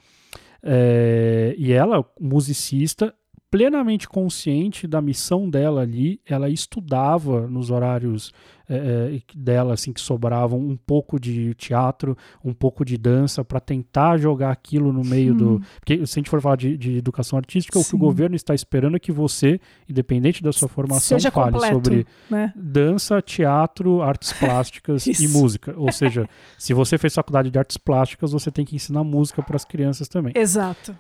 Eh, 0.65 1.55
e 1.59 1.73
ela, 1.73 2.05
musicista, 2.21 3.15
plenamente 3.53 4.09
consciente 4.09 4.87
da 4.87 5.03
missão 5.03 5.49
dela 5.49 5.83
ali, 5.83 6.19
ela 6.25 6.49
estudava 6.49 7.47
nos 7.47 7.71
horários 7.71 8.33
eh, 8.67 9.17
eh, 9.17 9.21
dela, 9.37 9.75
assim, 9.75 9.93
que 9.93 10.01
sobravam 10.01 10.59
um 10.59 10.75
pouco 10.75 11.21
de 11.21 11.53
teatro, 11.57 12.17
um 12.43 12.55
pouco 12.55 12.83
de 12.83 12.97
dança, 12.97 13.45
para 13.45 13.61
tentar 13.61 14.17
jogar 14.17 14.51
aquilo 14.51 14.91
no 14.91 15.05
meio 15.05 15.35
do, 15.35 15.51
Hum. 15.57 15.61
porque 15.79 16.07
se 16.07 16.19
a 16.19 16.21
gente 16.21 16.31
for 16.31 16.41
falar 16.41 16.57
de, 16.57 16.79
de 16.79 16.97
educação 16.97 17.37
artística, 17.37 17.79
o 17.79 17.83
que 17.83 17.91
Sim. 17.91 17.97
o 17.97 17.99
governo 17.99 18.35
está 18.35 18.55
esperando 18.55 18.97
é 18.97 18.99
que 18.99 19.13
você, 19.13 19.61
independente 19.87 20.43
da 20.43 20.51
sua 20.51 20.69
formação, 20.69 21.19
Seja 21.19 21.31
fale 21.31 21.53
completo, 21.53 21.75
sobre 21.75 22.07
né? 22.31 22.55
dança, 22.57 23.21
teatro, 23.21 24.01
artes 24.01 24.33
plásticas 24.33 25.05
e 25.21 25.29
música. 25.29 25.75
Ou 25.77 25.93
seja, 25.93 26.27
se 26.57 26.73
você 26.73 26.97
fez 26.97 27.15
faculdade 27.15 27.51
de 27.51 27.59
artes 27.59 27.77
plásticas, 27.77 28.33
você 28.33 28.51
tem 28.51 28.65
que 28.65 28.75
ensinar 28.75 29.05
música 29.05 29.43
para 29.43 29.57
as 29.57 29.65
crianças 29.67 30.09
também. 30.09 30.33
Exato. 30.35 30.97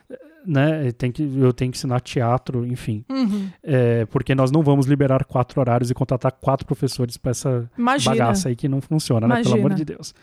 Né? 0.46 0.90
Tem 0.92 1.12
que, 1.12 1.22
eu 1.22 1.52
tenho 1.52 1.70
que 1.70 1.78
ensinar 1.78 2.00
teatro, 2.00 2.66
enfim. 2.66 3.04
Uhum. 3.08 3.48
É, 3.62 4.06
porque 4.06 4.34
nós 4.34 4.50
não 4.50 4.62
vamos 4.62 4.86
liberar 4.86 5.24
quatro 5.24 5.60
horários 5.60 5.90
e 5.90 5.94
contratar 5.94 6.32
quatro 6.32 6.66
professores 6.66 7.16
para 7.16 7.30
essa 7.30 7.70
Imagina. 7.78 8.10
bagaça 8.16 8.48
aí 8.48 8.56
que 8.56 8.68
não 8.68 8.80
funciona, 8.80 9.28
né? 9.28 9.42
Pelo 9.42 9.54
amor 9.54 9.70
Imagina. 9.70 9.76
de 9.76 9.84
Deus. 9.84 10.14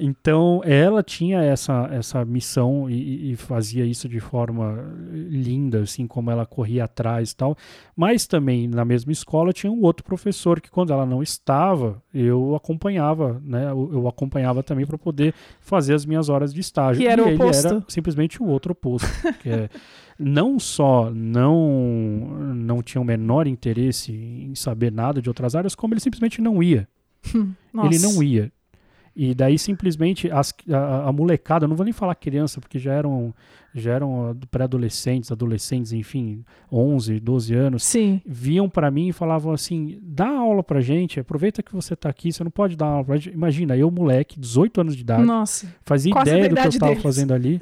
Então, 0.00 0.60
ela 0.64 1.02
tinha 1.02 1.42
essa, 1.42 1.88
essa 1.90 2.24
missão 2.24 2.88
e, 2.88 3.32
e 3.32 3.36
fazia 3.36 3.84
isso 3.84 4.08
de 4.08 4.20
forma 4.20 4.78
linda, 5.10 5.80
assim, 5.80 6.06
como 6.06 6.30
ela 6.30 6.46
corria 6.46 6.84
atrás 6.84 7.32
e 7.32 7.36
tal. 7.36 7.56
Mas 7.96 8.26
também, 8.26 8.68
na 8.68 8.84
mesma 8.84 9.10
escola, 9.10 9.52
tinha 9.52 9.72
um 9.72 9.82
outro 9.82 10.04
professor 10.04 10.60
que, 10.60 10.70
quando 10.70 10.92
ela 10.92 11.04
não 11.04 11.20
estava, 11.20 12.00
eu 12.14 12.54
acompanhava, 12.54 13.42
né? 13.44 13.70
Eu, 13.70 13.90
eu 13.92 14.08
acompanhava 14.08 14.62
também 14.62 14.86
para 14.86 14.96
poder 14.96 15.34
fazer 15.60 15.94
as 15.94 16.06
minhas 16.06 16.28
horas 16.28 16.54
de 16.54 16.60
estágio. 16.60 17.02
Que 17.02 17.08
era 17.08 17.20
e 17.20 17.24
o 17.24 17.28
ele 17.28 17.42
oposto. 17.42 17.66
era 17.66 17.84
simplesmente 17.88 18.40
o 18.40 18.46
outro 18.46 18.72
oposto. 18.72 19.08
que 19.42 19.50
é, 19.50 19.68
não 20.16 20.60
só 20.60 21.10
não, 21.10 22.54
não 22.54 22.82
tinha 22.82 23.00
o 23.00 23.04
menor 23.04 23.48
interesse 23.48 24.12
em 24.12 24.54
saber 24.54 24.92
nada 24.92 25.20
de 25.20 25.28
outras 25.28 25.56
áreas, 25.56 25.74
como 25.74 25.94
ele 25.94 26.00
simplesmente 26.00 26.40
não 26.40 26.62
ia. 26.62 26.88
Nossa. 27.72 27.88
Ele 27.88 27.98
não 27.98 28.22
ia. 28.22 28.52
E 29.20 29.34
daí 29.34 29.58
simplesmente 29.58 30.30
as- 30.30 30.54
a, 30.70 31.08
a 31.08 31.12
molecada, 31.12 31.66
não 31.66 31.74
vou 31.74 31.82
nem 31.84 31.92
falar 31.92 32.14
criança, 32.14 32.60
porque 32.60 32.78
já 32.78 32.92
eram, 32.92 33.34
já 33.74 33.92
eram 33.94 34.36
pré-adolescentes, 34.48 35.32
adolescentes, 35.32 35.92
enfim, 35.92 36.44
11, 36.70 37.18
12 37.18 37.52
anos, 37.52 37.82
Sim. 37.82 38.20
vinham 38.24 38.68
pra 38.70 38.92
mim 38.92 39.08
e 39.08 39.12
falavam 39.12 39.52
assim: 39.52 39.98
dá 40.00 40.28
aula 40.28 40.62
pra 40.62 40.80
gente, 40.80 41.18
aproveita 41.18 41.64
que 41.64 41.74
você 41.74 41.96
tá 41.96 42.08
aqui, 42.08 42.32
você 42.32 42.44
não 42.44 42.50
pode 42.52 42.76
dar 42.76 42.86
aula 42.86 43.04
pra 43.04 43.16
gente. 43.16 43.34
Imagina, 43.34 43.76
eu, 43.76 43.90
moleque, 43.90 44.38
18 44.38 44.82
anos 44.82 44.94
de 44.94 45.02
idade, 45.02 45.24
Nossa. 45.24 45.66
fazia 45.82 46.12
ideia 46.20 46.48
do 46.48 46.54
que 46.54 46.62
eu 46.62 46.68
estava 46.68 46.94
fazendo 46.96 47.34
ali. 47.34 47.58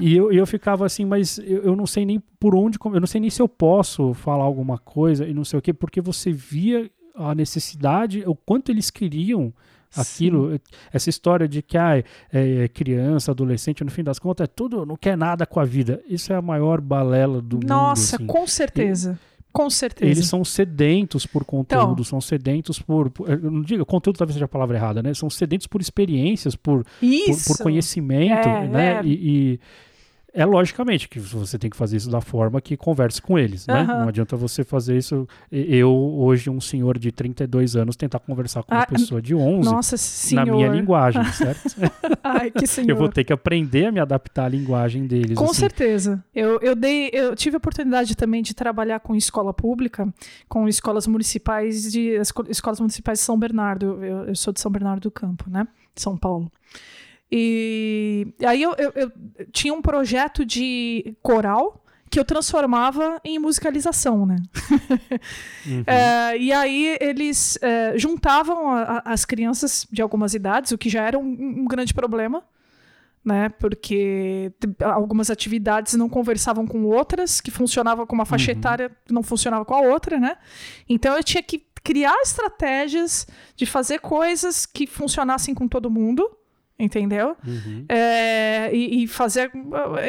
e 0.00 0.14
eu, 0.14 0.30
eu 0.30 0.46
ficava 0.46 0.84
assim, 0.84 1.06
mas 1.06 1.38
eu, 1.38 1.62
eu 1.62 1.74
não 1.76 1.86
sei 1.86 2.04
nem 2.04 2.22
por 2.38 2.54
onde, 2.54 2.76
eu 2.84 3.00
não 3.00 3.06
sei 3.06 3.20
nem 3.20 3.30
se 3.30 3.40
eu 3.40 3.48
posso 3.48 4.12
falar 4.12 4.44
alguma 4.44 4.76
coisa 4.76 5.26
e 5.26 5.32
não 5.32 5.44
sei 5.44 5.58
o 5.58 5.62
quê, 5.62 5.72
porque 5.72 6.02
você 6.02 6.30
via 6.32 6.90
a 7.14 7.34
necessidade, 7.34 8.22
o 8.26 8.34
quanto 8.34 8.70
eles 8.70 8.90
queriam 8.90 9.52
aquilo, 9.96 10.60
essa 10.92 11.10
história 11.10 11.48
de 11.48 11.62
que 11.62 11.76
ah, 11.76 12.02
é, 12.32 12.68
criança, 12.68 13.30
adolescente, 13.32 13.82
no 13.84 13.90
fim 13.90 14.02
das 14.04 14.18
contas, 14.18 14.44
é 14.44 14.46
tudo, 14.46 14.84
não 14.86 14.96
quer 14.96 15.16
nada 15.16 15.44
com 15.46 15.58
a 15.60 15.64
vida. 15.64 16.00
Isso 16.08 16.32
é 16.32 16.36
a 16.36 16.42
maior 16.42 16.80
balela 16.80 17.40
do 17.40 17.60
Nossa, 17.66 18.18
mundo. 18.18 18.30
assim. 18.32 18.40
com 18.40 18.46
certeza. 18.46 19.18
Com 19.52 19.68
certeza. 19.68 20.08
Eles 20.12 20.26
são 20.28 20.44
sedentos 20.44 21.26
por 21.26 21.44
conteúdo, 21.44 21.92
Então. 21.94 22.04
são 22.04 22.20
sedentos 22.20 22.78
por, 22.78 23.10
por- 23.10 23.28
eu 23.28 23.50
não 23.50 23.62
digo, 23.62 23.84
conteúdo 23.84 24.16
talvez 24.16 24.34
seja 24.34 24.44
a 24.44 24.48
palavra 24.48 24.76
errada, 24.76 25.02
né? 25.02 25.12
São 25.12 25.28
sedentos 25.28 25.66
por 25.66 25.80
experiências, 25.80 26.54
por, 26.54 26.84
por, 26.84 27.44
por 27.56 27.58
conhecimento, 27.64 28.48
É, 28.48 28.68
né? 28.68 29.00
é. 29.00 29.02
E, 29.04 29.10
e 29.56 29.60
é 30.32 30.44
logicamente 30.44 31.08
que 31.08 31.18
você 31.18 31.58
tem 31.58 31.68
que 31.70 31.76
fazer 31.76 31.96
isso 31.96 32.10
da 32.10 32.20
forma 32.20 32.60
que 32.60 32.76
converse 32.76 33.20
com 33.20 33.38
eles, 33.38 33.66
né? 33.66 33.80
Aham. 33.80 34.00
Não 34.00 34.08
adianta 34.08 34.36
você 34.36 34.62
fazer 34.64 34.96
isso. 34.96 35.26
Eu, 35.50 35.90
hoje, 35.92 36.48
um 36.50 36.60
senhor 36.60 36.98
de 36.98 37.10
32 37.12 37.76
anos, 37.76 37.96
tentar 37.96 38.18
conversar 38.20 38.62
com 38.62 38.74
uma 38.74 38.82
Ah, 38.82 38.86
pessoa 38.86 39.20
de 39.20 39.34
11 39.34 39.68
Nossa 39.70 39.96
na 40.34 40.46
minha 40.46 40.68
linguagem, 40.68 41.22
certo? 41.32 41.74
Ai, 42.22 42.50
que 42.50 42.66
senhor. 42.66 42.90
eu 42.90 42.96
vou 42.96 43.08
ter 43.08 43.24
que 43.24 43.32
aprender 43.32 43.86
a 43.86 43.92
me 43.92 44.00
adaptar 44.00 44.44
à 44.44 44.48
linguagem 44.48 45.06
deles. 45.06 45.36
Com 45.36 45.44
assim. 45.46 45.54
certeza. 45.60 46.24
Eu, 46.34 46.58
eu, 46.60 46.74
dei, 46.74 47.10
eu 47.12 47.34
tive 47.34 47.56
a 47.56 47.58
oportunidade 47.58 48.16
também 48.16 48.42
de 48.42 48.54
trabalhar 48.54 49.00
com 49.00 49.14
escola 49.16 49.52
pública, 49.52 50.08
com 50.48 50.68
escolas 50.68 51.06
municipais 51.06 51.90
de 51.90 52.16
as 52.16 52.28
esco- 52.28 52.46
escolas 52.48 52.78
municipais 52.80 53.18
de 53.18 53.24
São 53.24 53.38
Bernardo. 53.38 54.02
Eu, 54.04 54.24
eu 54.28 54.34
sou 54.36 54.52
de 54.52 54.60
São 54.60 54.70
Bernardo 54.70 55.00
do 55.00 55.10
Campo, 55.10 55.50
né? 55.50 55.66
São 55.96 56.16
Paulo. 56.16 56.50
E 57.30 58.34
aí 58.44 58.62
eu, 58.62 58.74
eu- 58.76 58.92
eu 58.94 59.12
tinha 59.52 59.72
um 59.72 59.80
projeto 59.80 60.44
de 60.44 61.16
coral 61.22 61.84
que 62.10 62.18
eu 62.18 62.24
transformava 62.24 63.20
em 63.24 63.38
musicalização, 63.38 64.26
né? 64.26 64.36
uhum. 65.64 65.84
é, 65.86 66.36
e 66.36 66.52
aí 66.52 66.98
eles 67.00 67.56
é, 67.62 67.96
juntavam 67.96 68.68
a, 68.70 68.82
a, 68.82 69.12
as 69.12 69.24
crianças 69.24 69.86
de 69.90 70.02
algumas 70.02 70.34
idades, 70.34 70.72
o 70.72 70.78
que 70.78 70.90
já 70.90 71.04
era 71.04 71.16
um, 71.16 71.22
um 71.22 71.64
grande 71.66 71.94
problema, 71.94 72.42
né? 73.24 73.48
Porque 73.48 74.52
algumas 74.82 75.30
atividades 75.30 75.94
não 75.94 76.08
conversavam 76.08 76.66
com 76.66 76.82
outras, 76.84 77.40
que 77.40 77.50
funcionavam 77.50 78.04
com 78.04 78.14
uma 78.14 78.26
faixa 78.26 78.50
uhum. 78.50 78.58
etária, 78.58 78.90
não 79.08 79.22
funcionava 79.22 79.64
com 79.64 79.74
a 79.74 79.80
outra, 79.80 80.18
né? 80.18 80.36
Então 80.88 81.16
eu 81.16 81.22
tinha 81.22 81.42
que 81.44 81.64
criar 81.84 82.16
estratégias 82.22 83.24
de 83.54 83.66
fazer 83.66 84.00
coisas 84.00 84.66
que 84.66 84.84
funcionassem 84.84 85.54
com 85.54 85.68
todo 85.68 85.88
mundo 85.88 86.28
entendeu? 86.80 87.36
Uhum. 87.46 87.84
É, 87.88 88.70
e, 88.72 89.04
e, 89.04 89.06
fazer 89.06 89.50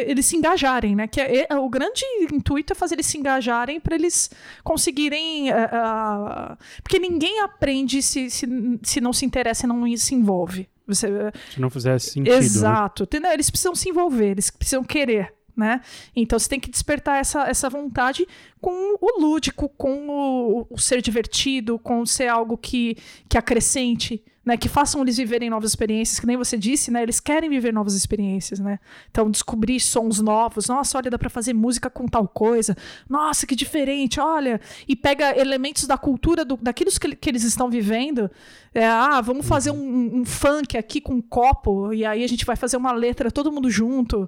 eles 0.06 0.26
se 0.26 0.36
engajarem, 0.36 0.96
né? 0.96 1.08
Que 1.08 1.20
é, 1.20 1.48
é, 1.50 1.56
o 1.56 1.70
grande 1.70 2.04
intuito 2.32 2.74
é 2.74 2.76
fazer 2.76 2.96
eles 2.96 3.06
se 3.06 3.18
engajarem 3.18 3.80
para 3.80 3.96
eles 3.96 4.30
conseguirem. 4.64 5.52
Uh, 5.52 5.54
uh, 5.54 6.58
porque 6.82 7.00
ninguém 7.00 7.42
aprende 7.42 8.02
se, 8.02 8.30
se, 8.30 8.48
se 8.82 9.02
não 9.02 9.14
se 9.14 9.26
interessa 9.26 9.66
e 9.66 9.70
não 9.70 9.98
se 9.98 10.16
envolve. 10.16 10.68
Você, 10.88 11.08
se 11.54 11.62
não 11.62 11.70
fizesse 11.70 12.12
sentido. 12.12 12.34
Né? 12.34 12.40
Exato. 12.40 13.08
Né? 13.22 13.34
Eles 13.34 13.50
precisam 13.50 13.76
se 13.76 13.90
envolver, 13.90 14.32
eles 14.32 14.50
precisam 14.50 14.84
querer. 14.84 15.34
Né? 15.62 15.80
Então 16.16 16.40
você 16.40 16.50
tem 16.50 16.60
que 16.60 16.72
despertar 16.72 17.20
essa, 17.20 17.48
essa 17.48 17.70
vontade 17.70 18.28
com 18.60 18.98
o 19.00 19.22
lúdico, 19.22 19.70
com 19.70 20.10
o, 20.10 20.68
o 20.72 20.78
ser 20.80 21.04
divertido, 21.04 21.78
com 21.78 22.04
ser 22.04 22.30
algo 22.30 22.58
que, 22.58 22.98
que 23.30 23.38
acrescente 23.38 24.24
né, 24.44 24.58
que 24.58 24.68
façam 24.68 25.02
eles 25.04 25.18
viverem 25.18 25.52
novas 25.52 25.70
experiências, 25.70 26.20
que 26.20 26.26
nem 26.26 26.36
você 26.36 26.58
disse, 26.58 26.90
né, 26.90 27.04
eles 27.04 27.20
querem 27.20 27.48
viver 27.48 27.72
novas 27.72 27.94
experiências, 27.94 28.60
né? 28.60 28.80
Então 29.12 29.30
descobrir 29.30 29.80
sons 29.80 30.20
novos, 30.20 30.68
nossa, 30.68 30.98
olha, 30.98 31.12
dá 31.12 31.20
para 31.20 31.30
fazer 31.30 31.54
música 31.54 31.92
com 31.92 32.08
tal 32.08 32.28
coisa, 32.28 32.76
nossa, 33.08 33.46
que 33.46 33.56
diferente, 33.56 34.20
olha, 34.20 34.60
e 34.88 34.96
pega 34.96 35.38
elementos 35.40 35.86
da 35.86 35.96
cultura 35.96 36.44
do, 36.44 36.58
daquilo 36.58 36.90
que, 36.90 37.16
que 37.16 37.30
eles 37.30 37.44
estão 37.44 37.70
vivendo, 37.70 38.32
é, 38.74 38.84
ah, 38.84 39.22
vamos 39.22 39.48
fazer 39.48 39.70
uhum. 39.70 39.78
um, 39.78 40.22
um, 40.22 40.26
funk 40.26 40.76
aqui 40.76 41.00
com 41.00 41.14
um 41.14 41.22
copo 41.22 41.94
e 41.94 42.04
aí 42.04 42.24
a 42.24 42.28
gente 42.28 42.44
vai 42.44 42.56
fazer 42.56 42.78
uma 42.78 42.92
letra 42.92 43.30
todo 43.30 43.52
mundo 43.52 43.70
junto. 43.70 44.28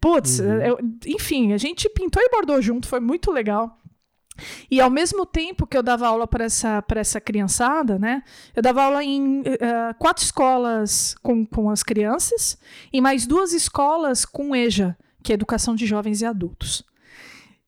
Putz, 0.00 0.40
uhum. 0.40 0.60
eu, 0.62 0.78
enfim, 1.06 1.52
a 1.52 1.58
gente 1.58 1.88
pintou 1.90 2.22
e 2.22 2.30
bordou 2.30 2.60
junto, 2.62 2.88
foi 2.88 3.00
muito 3.00 3.30
legal. 3.30 3.76
E 4.70 4.80
ao 4.80 4.88
mesmo 4.88 5.26
tempo 5.26 5.66
que 5.66 5.76
eu 5.76 5.82
dava 5.82 6.06
aula 6.06 6.26
para 6.26 6.44
essa, 6.44 6.82
essa 6.96 7.20
criançada, 7.20 7.98
né, 7.98 8.22
eu 8.56 8.62
dava 8.62 8.82
aula 8.82 9.04
em 9.04 9.40
uh, 9.40 9.44
quatro 9.98 10.24
escolas 10.24 11.14
com, 11.22 11.44
com 11.44 11.68
as 11.68 11.82
crianças 11.82 12.56
e 12.90 13.00
mais 13.00 13.26
duas 13.26 13.52
escolas 13.52 14.24
com 14.24 14.56
EJA, 14.56 14.96
que 15.22 15.32
é 15.32 15.34
Educação 15.34 15.74
de 15.74 15.84
Jovens 15.86 16.22
e 16.22 16.26
Adultos. 16.26 16.82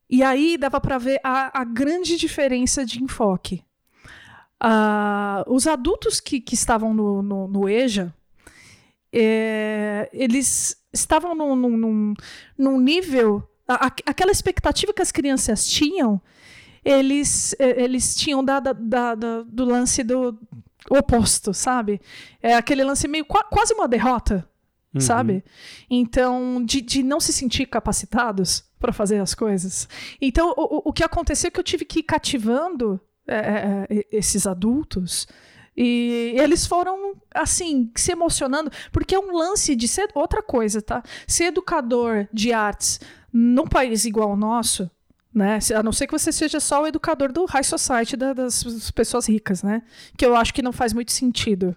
E 0.09 0.23
aí 0.23 0.57
dava 0.57 0.81
para 0.81 0.99
ver 0.99 1.21
a, 1.23 1.61
a, 1.61 1.65
grande 1.65 2.17
diferença 2.17 2.85
de 2.85 3.03
enfoque. 3.03 3.63
Uh, 4.63 5.53
os 5.53 5.67
adultos 5.67 6.21
que, 6.21 6.41
que 6.41 6.55
estavam 6.55 6.95
no, 6.95 7.23
no, 7.23 7.49
no 7.49 7.69
EJA, 7.69 8.15
é, 9.13 10.09
eles 10.13 10.82
estavam 10.93 11.35
num, 11.35 11.57
num, 11.57 12.15
num 12.59 12.81
nível. 12.81 13.43
A, 13.67 13.87
aquela 14.07 14.33
expectativa 14.33 14.93
que 14.93 15.03
as 15.03 15.13
crianças 15.13 15.67
tinham 15.67 16.21
eles, 16.85 17.55
eles 17.59 18.15
tinham 18.15 18.45
dado 18.45 18.75
da, 18.75 19.15
da, 19.15 19.43
do 19.43 19.65
lance 19.65 20.03
do 20.03 20.37
oposto, 20.91 21.55
sabe? 21.55 22.01
É 22.43 22.55
aquele 22.55 22.83
lance 22.83 23.07
meio 23.07 23.25
quase 23.25 23.73
uma 23.73 23.87
derrota, 23.87 24.49
uhum. 24.93 25.01
sabe? 25.01 25.45
Então, 25.89 26.63
de, 26.65 26.81
de 26.81 27.03
não 27.03 27.21
se 27.21 27.33
sentir 27.33 27.67
capacitados 27.67 28.65
para 28.79 28.93
fazer 28.93 29.21
as 29.21 29.35
coisas. 29.35 29.89
Então, 30.21 30.53
o, 30.57 30.89
o 30.89 30.93
que 30.93 31.05
aconteceu 31.05 31.49
é 31.49 31.51
que 31.51 31.61
eu 31.61 31.65
tive 31.65 31.85
que 31.85 32.01
ir 32.01 32.03
cativando 32.03 33.01
é, 33.27 33.37
é, 33.37 33.87
é 33.89 34.07
esses 34.11 34.47
adultos. 34.47 35.29
E 35.77 36.35
eles 36.37 36.67
foram, 36.67 37.15
assim, 37.35 37.91
se 37.95 38.13
emocionando, 38.13 38.71
porque 38.91 39.15
é 39.15 39.19
um 39.19 39.37
lance 39.37 39.75
de 39.75 39.89
ser 39.89 40.11
outra 40.15 40.43
coisa, 40.43 40.83
tá? 40.83 41.03
Ser 41.27 41.45
educador 41.45 42.29
de 42.33 42.53
artes 42.53 43.01
num 43.33 43.67
país 43.67 44.05
igual 44.05 44.31
ao 44.31 44.37
nosso, 44.37 44.91
né? 45.35 45.59
A 45.75 45.83
não 45.83 45.93
ser 45.93 46.07
que 46.07 46.13
você 46.13 46.31
seja 46.31 46.61
só 46.61 46.83
o 46.83 46.87
educador 46.87 47.33
do 47.33 47.47
high 47.47 47.65
society 47.65 48.17
da, 48.17 48.35
das 48.35 48.91
pessoas 48.91 49.27
ricas, 49.27 49.63
né? 49.63 49.83
Que 50.17 50.27
eu 50.27 50.37
acho 50.37 50.53
que 50.53 50.61
não 50.61 50.73
faz 50.73 50.93
muito 50.93 51.13
sentido. 51.13 51.75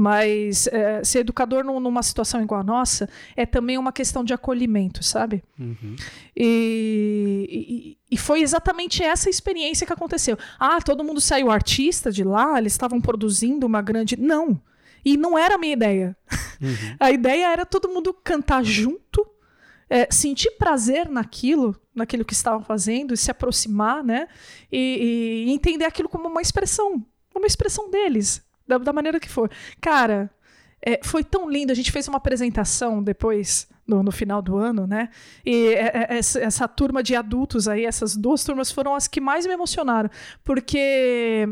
Mas 0.00 0.68
é, 0.68 1.02
ser 1.02 1.20
educador 1.20 1.64
numa 1.64 2.04
situação 2.04 2.40
igual 2.40 2.60
a 2.60 2.64
nossa 2.64 3.08
é 3.36 3.44
também 3.44 3.76
uma 3.76 3.92
questão 3.92 4.22
de 4.22 4.32
acolhimento, 4.32 5.02
sabe? 5.02 5.42
Uhum. 5.58 5.96
E, 6.36 7.98
e, 8.08 8.14
e, 8.14 8.16
foi 8.16 8.42
exatamente 8.42 9.02
essa 9.02 9.28
experiência 9.28 9.84
que 9.84 9.92
aconteceu. 9.92 10.38
Ah, 10.56 10.80
todo 10.80 11.02
mundo 11.02 11.20
saiu 11.20 11.50
artista 11.50 12.12
de 12.12 12.22
lá, 12.22 12.58
eles 12.58 12.74
estavam 12.74 13.00
produzindo 13.00 13.66
uma 13.66 13.82
grande. 13.82 14.16
Não! 14.16 14.60
E 15.04 15.16
não 15.16 15.36
era 15.36 15.56
a 15.56 15.58
minha 15.58 15.72
ideia. 15.72 16.16
Uhum. 16.60 16.94
a 17.00 17.10
ideia 17.10 17.50
era 17.50 17.66
todo 17.66 17.88
mundo 17.88 18.14
cantar 18.14 18.64
junto 18.64 19.26
é, 19.90 20.06
sentir 20.12 20.52
prazer 20.52 21.08
naquilo, 21.08 21.74
naquilo 21.94 22.24
que 22.24 22.34
estavam 22.34 22.62
fazendo, 22.62 23.14
e 23.14 23.16
se 23.16 23.30
aproximar, 23.30 24.04
né? 24.04 24.28
E, 24.70 25.46
e, 25.46 25.50
entender 25.50 25.86
aquilo 25.86 26.08
como 26.08 26.28
uma 26.28 26.42
expressão, 26.42 27.04
uma 27.34 27.46
expressão 27.46 27.90
deles, 27.90 28.46
da, 28.68 28.78
da 28.78 28.92
maneira 28.92 29.18
que 29.18 29.28
for. 29.28 29.50
Cara, 29.80 30.30
é, 30.80 31.00
foi 31.02 31.24
tão 31.24 31.48
lindo. 31.50 31.72
A 31.72 31.74
gente 31.74 31.90
fez 31.90 32.06
uma 32.06 32.18
apresentação 32.18 33.02
depois, 33.02 33.66
no, 33.86 34.02
no 34.02 34.12
final 34.12 34.42
do 34.42 34.56
ano, 34.56 34.86
né? 34.86 35.08
E 35.44 35.68
é, 35.68 35.86
é, 35.86 36.18
essa, 36.18 36.38
essa 36.40 36.68
turma 36.68 37.02
de 37.02 37.16
adultos 37.16 37.66
aí, 37.66 37.84
essas 37.84 38.14
duas 38.14 38.44
turmas 38.44 38.70
foram 38.70 38.94
as 38.94 39.08
que 39.08 39.20
mais 39.20 39.46
me 39.46 39.52
emocionaram, 39.52 40.10
porque 40.44 41.48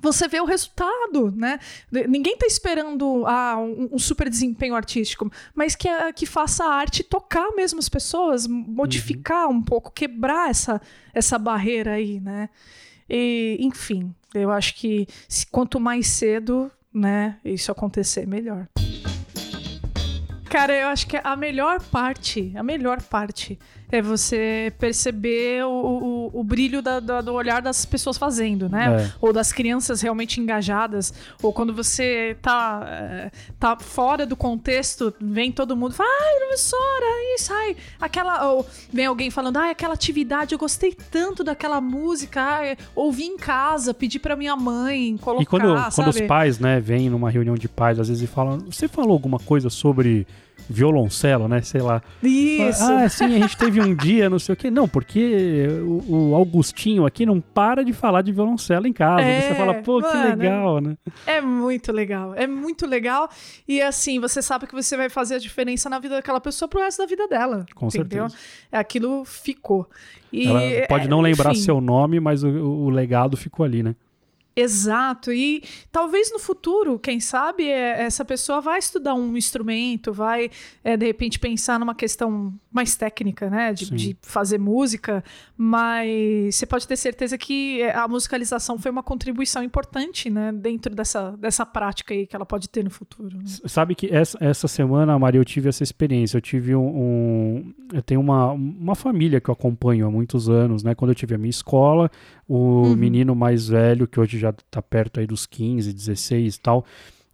você 0.00 0.28
vê 0.28 0.40
o 0.40 0.44
resultado, 0.44 1.32
né? 1.34 1.58
Ninguém 1.90 2.34
está 2.34 2.46
esperando 2.46 3.24
ah, 3.26 3.56
um, 3.58 3.88
um, 3.94 3.98
super 3.98 4.28
desempenho 4.28 4.74
artístico, 4.74 5.30
mas 5.54 5.74
que, 5.74 5.88
que 6.12 6.26
faça 6.26 6.64
a 6.64 6.74
arte 6.74 7.02
tocar 7.02 7.50
mesmo 7.56 7.78
as 7.78 7.88
pessoas, 7.88 8.46
modificar 8.46 9.48
uhum. 9.48 9.56
um 9.56 9.62
pouco, 9.62 9.90
quebrar 9.90 10.50
essa, 10.50 10.80
essa 11.12 11.38
barreira 11.38 11.92
aí, 11.94 12.20
né? 12.20 12.48
E, 13.08 13.56
enfim, 13.60 14.14
eu 14.34 14.50
acho 14.50 14.74
que 14.74 15.06
quanto 15.50 15.80
mais 15.80 16.06
cedo, 16.08 16.70
né, 16.92 17.38
isso 17.44 17.72
acontecer, 17.72 18.26
melhor. 18.26 18.68
Cara, 20.50 20.74
eu 20.74 20.88
acho 20.88 21.06
que 21.06 21.18
a 21.22 21.36
melhor 21.36 21.82
parte, 21.82 22.52
a 22.56 22.62
melhor 22.62 23.02
parte 23.02 23.58
é 23.90 24.02
você 24.02 24.72
perceber 24.78 25.64
o, 25.64 25.70
o, 26.32 26.40
o 26.40 26.44
brilho 26.44 26.82
da, 26.82 27.00
da, 27.00 27.20
do 27.20 27.32
olhar 27.32 27.62
das 27.62 27.84
pessoas 27.86 28.18
fazendo, 28.18 28.68
né? 28.68 29.04
É. 29.04 29.12
Ou 29.20 29.32
das 29.32 29.52
crianças 29.52 30.00
realmente 30.00 30.40
engajadas. 30.40 31.12
Ou 31.42 31.52
quando 31.52 31.72
você 31.74 32.36
tá, 32.42 32.82
eh, 32.86 33.30
tá 33.58 33.76
fora 33.78 34.26
do 34.26 34.36
contexto, 34.36 35.12
vem 35.20 35.50
todo 35.50 35.76
mundo 35.76 35.94
fala, 35.94 36.08
ai, 36.10 36.38
professora, 36.40 37.06
isso, 37.34 37.52
ai. 37.52 37.76
Aquela, 38.00 38.52
ou 38.52 38.66
vem 38.92 39.06
alguém 39.06 39.30
falando, 39.30 39.56
ai, 39.56 39.70
aquela 39.70 39.94
atividade, 39.94 40.54
eu 40.54 40.58
gostei 40.58 40.92
tanto 41.10 41.42
daquela 41.42 41.80
música, 41.80 42.42
ai, 42.42 42.76
ouvi 42.94 43.24
em 43.24 43.36
casa, 43.36 43.94
pedi 43.94 44.18
pra 44.18 44.36
minha 44.36 44.56
mãe 44.56 45.16
colocar, 45.16 45.42
E 45.42 45.46
quando, 45.46 45.94
quando 45.94 46.08
os 46.08 46.20
pais, 46.22 46.58
né, 46.58 46.80
vêm 46.80 47.08
numa 47.08 47.30
reunião 47.30 47.54
de 47.54 47.68
pais, 47.68 47.98
às 47.98 48.08
vezes 48.08 48.22
e 48.22 48.26
falam, 48.26 48.58
você 48.58 48.86
falou 48.86 49.12
alguma 49.12 49.38
coisa 49.38 49.70
sobre 49.70 50.26
violoncelo, 50.68 51.48
né? 51.48 51.62
Sei 51.62 51.80
lá. 51.80 52.02
Isso. 52.22 52.82
Ah, 52.82 53.08
sim, 53.08 53.24
a 53.24 53.38
gente 53.38 53.56
teve 53.56 53.80
um 53.80 53.94
dia, 53.94 54.28
não 54.28 54.38
sei 54.38 54.52
o 54.52 54.56
quê. 54.56 54.70
Não, 54.70 54.86
porque 54.86 55.66
o, 55.82 56.30
o 56.30 56.34
Augustinho 56.34 57.06
aqui 57.06 57.24
não 57.24 57.40
para 57.40 57.84
de 57.84 57.92
falar 57.92 58.22
de 58.22 58.32
violoncelo 58.32 58.86
em 58.86 58.92
casa. 58.92 59.22
É, 59.22 59.40
você 59.42 59.54
fala, 59.54 59.74
pô, 59.74 60.00
mano, 60.00 60.12
que 60.12 60.36
legal, 60.36 60.80
né? 60.80 60.96
É 61.26 61.40
muito 61.40 61.92
legal. 61.92 62.34
É 62.34 62.46
muito 62.46 62.86
legal. 62.86 63.28
E 63.66 63.80
assim, 63.80 64.20
você 64.20 64.42
sabe 64.42 64.66
que 64.66 64.74
você 64.74 64.96
vai 64.96 65.08
fazer 65.08 65.36
a 65.36 65.38
diferença 65.38 65.88
na 65.88 65.98
vida 65.98 66.16
daquela 66.16 66.40
pessoa 66.40 66.68
pro 66.68 66.80
resto 66.80 66.98
da 66.98 67.06
vida 67.06 67.26
dela. 67.26 67.64
Com 67.74 67.86
entendeu? 67.86 68.28
certeza. 68.28 68.36
Aquilo 68.70 69.24
ficou. 69.24 69.88
E, 70.32 70.46
Ela 70.46 70.86
pode 70.86 71.08
não 71.08 71.20
lembrar 71.20 71.52
enfim, 71.52 71.62
seu 71.62 71.80
nome, 71.80 72.20
mas 72.20 72.44
o, 72.44 72.48
o 72.48 72.90
legado 72.90 73.36
ficou 73.36 73.64
ali, 73.64 73.82
né? 73.82 73.94
Exato. 74.58 75.32
E 75.32 75.62
talvez 75.92 76.32
no 76.32 76.38
futuro, 76.38 76.98
quem 76.98 77.20
sabe, 77.20 77.68
é, 77.68 78.02
essa 78.02 78.24
pessoa 78.24 78.60
vai 78.60 78.78
estudar 78.78 79.14
um 79.14 79.36
instrumento, 79.36 80.12
vai, 80.12 80.50
é, 80.82 80.96
de 80.96 81.06
repente, 81.06 81.38
pensar 81.38 81.78
numa 81.78 81.94
questão 81.94 82.52
mais 82.70 82.96
técnica, 82.96 83.48
né? 83.48 83.72
De, 83.72 83.90
de, 83.90 84.16
fazer 84.20 84.58
música. 84.58 85.22
Mas 85.56 86.56
você 86.56 86.66
pode 86.66 86.86
ter 86.88 86.96
certeza 86.96 87.38
que 87.38 87.82
é, 87.82 87.94
a 87.94 88.08
musicalização 88.08 88.78
foi 88.78 88.90
uma 88.90 89.02
contribuição 89.02 89.62
importante, 89.62 90.28
né? 90.28 90.52
Dentro 90.52 90.94
dessa, 90.94 91.36
dessa 91.36 91.64
prática 91.64 92.12
aí 92.12 92.26
que 92.26 92.34
ela 92.34 92.46
pode 92.46 92.68
ter 92.68 92.82
no 92.82 92.90
futuro. 92.90 93.36
Né? 93.38 93.44
Sabe 93.66 93.94
que 93.94 94.12
essa, 94.12 94.36
essa 94.40 94.66
semana, 94.66 95.16
Maria, 95.18 95.40
eu 95.40 95.44
tive 95.44 95.68
essa 95.68 95.84
experiência. 95.84 96.36
Eu 96.36 96.42
tive 96.42 96.74
um. 96.74 96.86
um 96.86 97.74
eu 97.92 98.02
tenho 98.02 98.20
uma, 98.20 98.52
uma 98.52 98.94
família 98.94 99.40
que 99.40 99.48
eu 99.48 99.52
acompanho 99.52 100.06
há 100.06 100.10
muitos 100.10 100.48
anos, 100.48 100.82
né? 100.82 100.94
Quando 100.94 101.12
eu 101.12 101.14
tive 101.14 101.36
a 101.36 101.38
minha 101.38 101.50
escola, 101.50 102.10
o 102.46 102.56
uhum. 102.56 102.96
menino 102.96 103.34
mais 103.34 103.68
velho, 103.68 104.06
que 104.06 104.18
hoje 104.18 104.38
já 104.38 104.47
está 104.50 104.82
perto 104.82 105.20
aí 105.20 105.26
dos 105.26 105.46
15, 105.46 105.92
16 105.92 106.54
e 106.56 106.60
tal, 106.60 106.84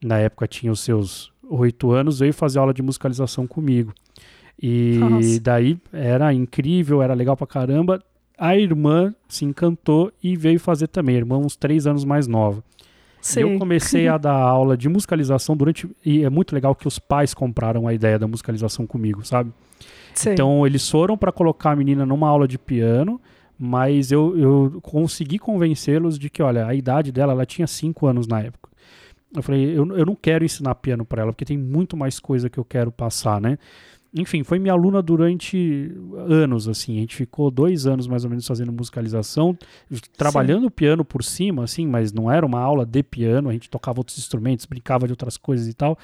na 0.03 0.19
época 0.19 0.47
tinha 0.47 0.73
os 0.73 0.81
seus 0.81 1.33
oito 1.49 1.93
anos, 1.93 2.19
veio 2.19 2.33
fazer 2.33 2.59
aula 2.59 2.75
de 2.75 2.83
musicalização 2.83 3.47
comigo. 3.47 3.93
E 4.61 4.97
Nossa. 4.99 5.41
daí 5.41 5.79
era 5.93 6.33
incrível, 6.33 7.03
era 7.03 7.15
legal 7.15 7.37
pra 7.37 7.47
caramba. 7.47 8.03
A 8.39 8.57
irmã 8.57 9.15
se 9.29 9.45
encantou 9.45 10.13
e 10.23 10.37
veio 10.37 10.59
fazer 10.59 10.89
também, 10.89 11.17
a 11.17 11.19
irmã 11.19 11.39
uns 11.39 11.57
três 11.57 11.87
anos 11.87 12.05
mais 12.05 12.27
nova. 12.27 12.63
E 13.37 13.41
eu 13.41 13.59
comecei 13.59 14.07
a 14.07 14.19
dar 14.19 14.35
aula 14.35 14.77
de 14.77 14.89
musicalização 14.89 15.57
durante. 15.57 15.89
E 16.05 16.25
é 16.25 16.31
muito 16.31 16.55
legal 16.55 16.75
que 16.75 16.87
os 16.87 16.99
pais 16.99 17.33
compraram 17.33 17.89
a 17.89 17.95
ideia 17.95 18.19
da 18.19 18.27
musicalização 18.27 18.87
comigo, 18.87 19.25
sabe? 19.25 19.51
Sei. 20.15 20.33
Então 20.33 20.67
eles 20.67 20.89
foram 20.89 21.17
para 21.17 21.33
colocar 21.33 21.73
a 21.73 21.77
menina 21.77 22.05
numa 22.05 22.29
aula 22.29 22.47
de 22.47 22.59
piano, 22.59 23.21
mas 23.59 24.11
eu, 24.11 24.37
eu 24.37 24.81
consegui 24.83 25.39
convencê-los 25.39 26.19
de 26.19 26.29
que, 26.29 26.43
olha, 26.43 26.67
a 26.67 26.75
idade 26.75 27.13
dela, 27.13 27.33
ela 27.33 27.47
tinha 27.47 27.67
5 27.67 28.07
anos 28.07 28.27
na 28.27 28.41
época. 28.41 28.71
Eu 29.35 29.43
falei, 29.43 29.67
eu, 29.77 29.97
eu 29.97 30.07
não 30.07 30.15
quero 30.15 30.45
ensinar 30.45 30.75
piano 30.77 31.05
para 31.05 31.23
ela, 31.23 31.33
porque 31.33 31.45
tem 31.45 31.59
muito 31.59 31.97
mais 31.97 32.21
coisa 32.21 32.49
que 32.49 32.59
eu 32.59 32.65
quero 32.65 32.93
passar, 32.93 33.41
né? 33.41 33.59
Enfim, 34.17 34.45
foi 34.45 34.61
minha 34.61 34.73
aluna 34.73 35.03
durante 35.03 35.93
anos, 36.29 36.69
assim. 36.69 36.99
A 36.99 37.01
gente 37.01 37.17
ficou 37.17 37.51
dois 37.51 37.85
anos 37.85 38.07
mais 38.07 38.23
ou 38.23 38.31
menos 38.31 38.47
fazendo 38.47 38.71
musicalização, 38.71 39.59
trabalhando 40.17 40.69
o 40.69 40.71
piano 40.71 41.05
por 41.05 41.25
cima, 41.25 41.65
assim, 41.65 41.85
mas 41.85 42.13
não 42.13 42.31
era 42.31 42.47
uma 42.47 42.61
aula 42.61 42.87
de 42.87 43.03
piano. 43.03 43.49
A 43.49 43.53
gente 43.53 43.69
tocava 43.69 43.99
outros 43.99 44.17
instrumentos, 44.17 44.67
brincava 44.67 45.07
de 45.07 45.13
outras 45.13 45.37
coisas 45.37 45.67
e 45.67 45.75
tal. 45.75 45.99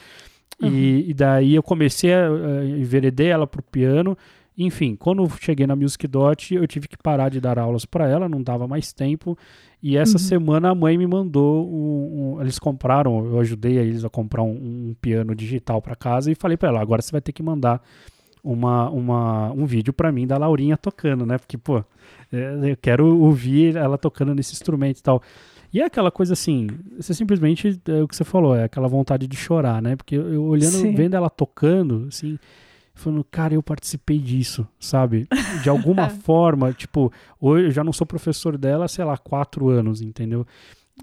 E, 0.60 1.06
e 1.08 1.14
daí 1.14 1.54
eu 1.54 1.62
comecei 1.62 2.12
a, 2.12 2.28
a 2.28 2.64
enveredei 2.64 3.28
ela 3.28 3.46
pro 3.46 3.62
piano. 3.62 4.18
Enfim, 4.62 4.94
quando 4.94 5.22
eu 5.22 5.30
cheguei 5.40 5.66
na 5.66 5.74
Music 5.74 6.06
Dot, 6.06 6.54
eu 6.54 6.66
tive 6.66 6.86
que 6.86 6.96
parar 6.96 7.30
de 7.30 7.40
dar 7.40 7.58
aulas 7.58 7.84
para 7.86 8.06
ela, 8.08 8.28
não 8.28 8.42
dava 8.42 8.68
mais 8.68 8.92
tempo. 8.92 9.36
E 9.82 9.96
essa 9.96 10.12
Uhum. 10.14 10.18
semana 10.18 10.70
a 10.70 10.74
mãe 10.74 10.98
me 10.98 11.06
mandou 11.06 11.66
um, 11.66 12.34
um- 12.36 12.40
eles 12.42 12.58
compraram, 12.58 13.24
eu 13.24 13.40
ajudei 13.40 13.78
eles 13.78 14.04
a 14.04 14.10
comprar 14.10 14.42
um, 14.42 14.50
um 14.90 14.94
piano 15.00 15.34
digital 15.34 15.80
para 15.80 15.96
casa 15.96 16.30
e 16.30 16.34
falei 16.34 16.58
para 16.58 16.68
ela, 16.68 16.80
agora 16.82 17.00
você 17.00 17.10
vai 17.10 17.22
ter 17.22 17.32
que 17.32 17.42
mandar 17.42 17.82
uma, 18.44 18.90
uma, 18.90 19.50
um 19.52 19.64
vídeo 19.64 19.92
para 19.94 20.12
mim 20.12 20.26
da 20.26 20.36
Laurinha 20.36 20.76
tocando, 20.76 21.24
né? 21.24 21.38
Porque, 21.38 21.56
pô, 21.56 21.82
é, 22.30 22.70
eu 22.72 22.76
quero 22.76 23.18
ouvir 23.18 23.76
ela 23.76 23.96
tocando 23.96 24.34
nesse 24.34 24.52
instrumento 24.52 24.98
e 24.98 25.02
tal. 25.02 25.22
E 25.72 25.80
é 25.80 25.84
aquela 25.84 26.10
coisa 26.10 26.32
assim, 26.34 26.66
você 26.98 27.14
simplesmente, 27.14 27.80
é 27.88 28.02
o 28.02 28.08
que 28.08 28.16
você 28.16 28.24
falou, 28.24 28.54
é 28.56 28.64
aquela 28.64 28.88
vontade 28.88 29.26
de 29.26 29.36
chorar, 29.36 29.80
né? 29.80 29.96
Porque 29.96 30.16
eu, 30.16 30.32
eu 30.34 30.42
olhando, 30.44 30.72
Sim. 30.78 30.92
vendo 30.94 31.14
ela 31.14 31.30
tocando, 31.30 32.06
assim, 32.08 32.38
falando, 33.00 33.24
cara, 33.24 33.54
eu 33.54 33.62
participei 33.62 34.18
disso, 34.18 34.66
sabe? 34.78 35.26
De 35.62 35.68
alguma 35.68 36.08
forma, 36.22 36.72
tipo, 36.72 37.12
hoje 37.40 37.66
eu 37.66 37.70
já 37.70 37.82
não 37.84 37.92
sou 37.92 38.06
professor 38.06 38.56
dela, 38.58 38.86
sei 38.88 39.04
lá, 39.04 39.16
quatro 39.16 39.68
anos, 39.68 40.00
entendeu? 40.02 40.46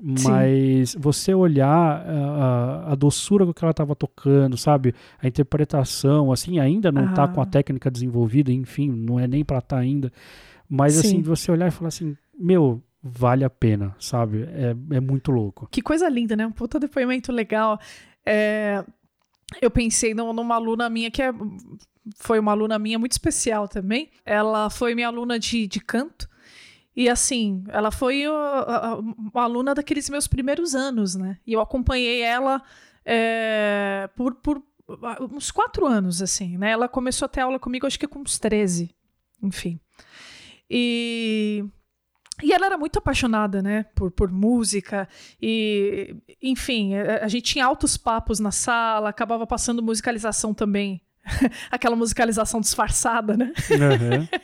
Mas 0.01 0.95
você 0.99 1.33
olhar 1.33 1.67
a, 2.07 2.91
a- 2.91 2.95
doçura 2.95 3.45
com 3.45 3.53
que 3.53 3.63
ela 3.63 3.71
estava 3.71 3.95
tocando, 3.95 4.55
sabe? 4.57 4.93
A 5.21 5.27
interpretação, 5.27 6.31
assim, 6.31 6.59
ainda 6.59 6.91
não 6.91 7.13
tá 7.13 7.23
Ah. 7.23 7.27
com 7.27 7.41
a 7.41 7.45
técnica 7.45 7.89
desenvolvida, 7.89 8.51
enfim, 8.51 8.89
não 8.91 9.19
é 9.19 9.27
nem 9.27 9.43
pra 9.43 9.57
estar 9.57 9.77
ainda. 9.77 10.11
Mas, 10.69 10.93
Sim. 10.93 10.99
assim, 10.99 11.21
você 11.21 11.51
olhar 11.51 11.67
e 11.67 11.71
falar 11.71 11.87
assim, 11.87 12.15
meu, 12.39 12.81
vale 13.01 13.43
a 13.43 13.49
pena, 13.49 13.95
sabe? 13.99 14.43
É, 14.43 14.75
é 14.91 14.99
muito 14.99 15.31
louco. 15.31 15.67
Que 15.71 15.81
coisa 15.81 16.07
linda, 16.09 16.35
né? 16.35 16.45
Um 16.45 16.51
puta 16.51 16.79
depoimento 16.79 17.31
legal. 17.31 17.79
É, 18.25 18.83
eu 19.61 19.71
pensei 19.71 20.13
num- 20.13 20.33
numa 20.33 20.55
aluna 20.55 20.89
minha 20.89 21.09
que 21.09 21.21
é, 21.21 21.31
foi 22.15 22.39
uma 22.39 22.51
aluna 22.51 22.77
minha 22.77 22.99
muito 22.99 23.13
especial 23.13 23.67
também. 23.67 24.09
Ela 24.25 24.69
foi 24.69 24.93
minha 24.95 25.07
aluna 25.07 25.39
de, 25.39 25.67
de 25.67 25.79
canto. 25.79 26.27
E 26.95 27.07
assim, 27.07 27.63
ela 27.67 27.91
foi 27.91 28.27
uh, 28.27 28.31
uh, 28.31 29.15
uma 29.33 29.43
aluna 29.43 29.75
daqueles 29.75 30.09
meus 30.09 30.27
primeiros 30.27 30.73
anos, 30.73 31.15
né? 31.15 31.37
E 31.45 31.53
eu 31.53 31.61
acompanhei 31.61 32.21
ela 32.21 32.61
é, 33.05 34.09
por, 34.15 34.33
por 34.35 34.57
uh, 34.57 34.65
uns 35.31 35.51
quatro 35.51 35.85
anos, 35.85 36.21
assim, 36.23 36.57
né? 36.57 36.71
Ela 36.71 36.87
começou 36.87 37.27
a 37.27 37.29
ter 37.29 37.41
aula 37.41 37.59
comigo, 37.59 37.85
acho 37.85 37.99
que 37.99 38.07
com 38.07 38.19
uns 38.19 38.39
13, 38.39 38.95
enfim. 39.43 39.79
E, 40.69 41.63
e 42.41 42.53
ela 42.53 42.67
era 42.67 42.77
muito 42.77 42.99
apaixonada, 42.99 43.61
né? 43.61 43.85
Por, 43.95 44.11
por 44.11 44.31
música. 44.31 45.07
E, 45.41 46.15
enfim, 46.41 46.95
a, 46.95 47.25
a 47.25 47.27
gente 47.27 47.53
tinha 47.53 47.65
altos 47.65 47.97
papos 47.97 48.39
na 48.39 48.51
sala, 48.51 49.09
acabava 49.09 49.47
passando 49.47 49.81
musicalização 49.81 50.53
também. 50.53 51.01
Aquela 51.69 51.95
musicalização 51.95 52.61
disfarçada, 52.61 53.35
né? 53.35 53.51
Aham. 53.71 54.27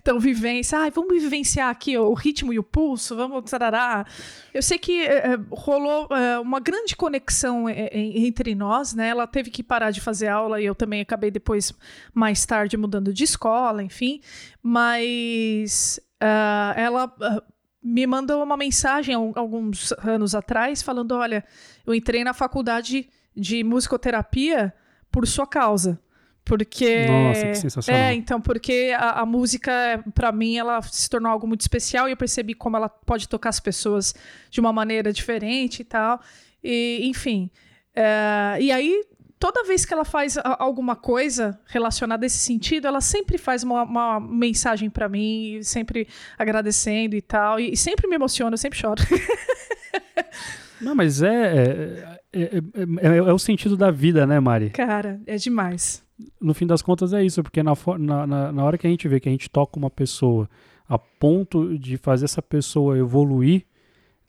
Então, 0.00 0.18
vivência. 0.18 0.78
Ai, 0.78 0.90
vamos 0.90 1.22
vivenciar 1.22 1.70
aqui 1.70 1.96
ó, 1.96 2.08
o 2.08 2.14
ritmo 2.14 2.52
e 2.52 2.58
o 2.58 2.62
pulso, 2.62 3.14
vamos. 3.14 3.48
Tarará. 3.48 4.04
Eu 4.52 4.60
sei 4.60 4.76
que 4.76 5.04
é, 5.04 5.38
rolou 5.50 6.08
é, 6.10 6.38
uma 6.40 6.58
grande 6.58 6.96
conexão 6.96 7.68
é, 7.68 7.88
entre 7.92 8.54
nós, 8.56 8.92
né? 8.94 9.08
Ela 9.08 9.26
teve 9.26 9.50
que 9.50 9.62
parar 9.62 9.92
de 9.92 10.00
fazer 10.00 10.26
aula 10.26 10.60
e 10.60 10.64
eu 10.64 10.74
também 10.74 11.00
acabei 11.00 11.30
depois, 11.30 11.72
mais 12.12 12.44
tarde, 12.44 12.76
mudando 12.76 13.12
de 13.12 13.22
escola, 13.22 13.82
enfim. 13.82 14.20
Mas 14.60 16.00
ah, 16.22 16.74
ela. 16.76 17.14
ah, 17.20 17.42
me 17.82 18.06
mandou 18.06 18.40
uma 18.42 18.56
mensagem 18.56 19.14
alguns 19.14 19.92
anos 19.98 20.34
atrás 20.34 20.82
falando: 20.82 21.12
olha, 21.12 21.44
eu 21.84 21.92
entrei 21.92 22.22
na 22.22 22.32
faculdade 22.32 23.08
de 23.36 23.64
musicoterapia 23.64 24.72
por 25.10 25.26
sua 25.26 25.46
causa. 25.46 26.00
Porque. 26.44 27.06
Nossa, 27.06 27.46
que 27.46 27.54
sensacional. 27.54 28.02
É, 28.02 28.14
então, 28.14 28.40
porque 28.40 28.92
a, 28.96 29.20
a 29.20 29.26
música, 29.26 29.72
pra 30.14 30.32
mim, 30.32 30.56
ela 30.56 30.80
se 30.82 31.08
tornou 31.08 31.30
algo 31.30 31.46
muito 31.46 31.60
especial 31.60 32.08
e 32.08 32.12
eu 32.12 32.16
percebi 32.16 32.54
como 32.54 32.76
ela 32.76 32.88
pode 32.88 33.28
tocar 33.28 33.48
as 33.48 33.60
pessoas 33.60 34.14
de 34.50 34.60
uma 34.60 34.72
maneira 34.72 35.12
diferente 35.12 35.80
e 35.80 35.84
tal. 35.84 36.20
E, 36.62 37.00
enfim. 37.04 37.50
é, 37.94 38.58
e 38.60 38.72
aí, 38.72 39.04
toda 39.42 39.64
vez 39.64 39.84
que 39.84 39.92
ela 39.92 40.04
faz 40.04 40.38
alguma 40.56 40.94
coisa 40.94 41.58
relacionada 41.66 42.24
a 42.24 42.28
esse 42.28 42.38
sentido, 42.38 42.86
ela 42.86 43.00
sempre 43.00 43.36
faz 43.36 43.64
uma, 43.64 43.82
uma 43.82 44.20
mensagem 44.20 44.88
pra 44.88 45.08
mim, 45.08 45.58
sempre 45.64 46.06
agradecendo 46.38 47.16
e 47.16 47.20
tal. 47.20 47.58
E, 47.58 47.72
e 47.72 47.76
sempre 47.76 48.06
me 48.06 48.14
emociona, 48.14 48.54
eu 48.54 48.58
sempre 48.58 48.78
choro. 48.78 49.02
Não, 50.80 50.94
mas 50.94 51.22
é 51.22 52.06
é, 52.32 52.40
é, 52.40 52.56
é- 53.00 53.16
é 53.16 53.32
o 53.32 53.38
sentido 53.38 53.76
da 53.76 53.90
vida, 53.90 54.24
né, 54.28 54.38
Mari? 54.38 54.70
Cara, 54.70 55.20
é 55.26 55.34
demais. 55.36 56.04
no 56.40 56.54
fim 56.54 56.66
das 56.66 56.80
contas 56.80 57.12
é 57.12 57.24
isso, 57.24 57.42
porque 57.42 57.64
na, 57.64 57.74
na, 57.98 58.52
na 58.52 58.64
hora 58.64 58.78
que 58.78 58.86
a 58.86 58.90
gente 58.90 59.08
vê 59.08 59.18
que 59.18 59.28
a 59.28 59.32
gente 59.32 59.50
toca 59.50 59.76
uma 59.76 59.90
pessoa 59.90 60.48
a 60.88 60.96
ponto 60.98 61.76
de 61.76 61.96
fazer 61.96 62.26
essa 62.26 62.40
pessoa 62.42 62.96
evoluir, 62.96 63.64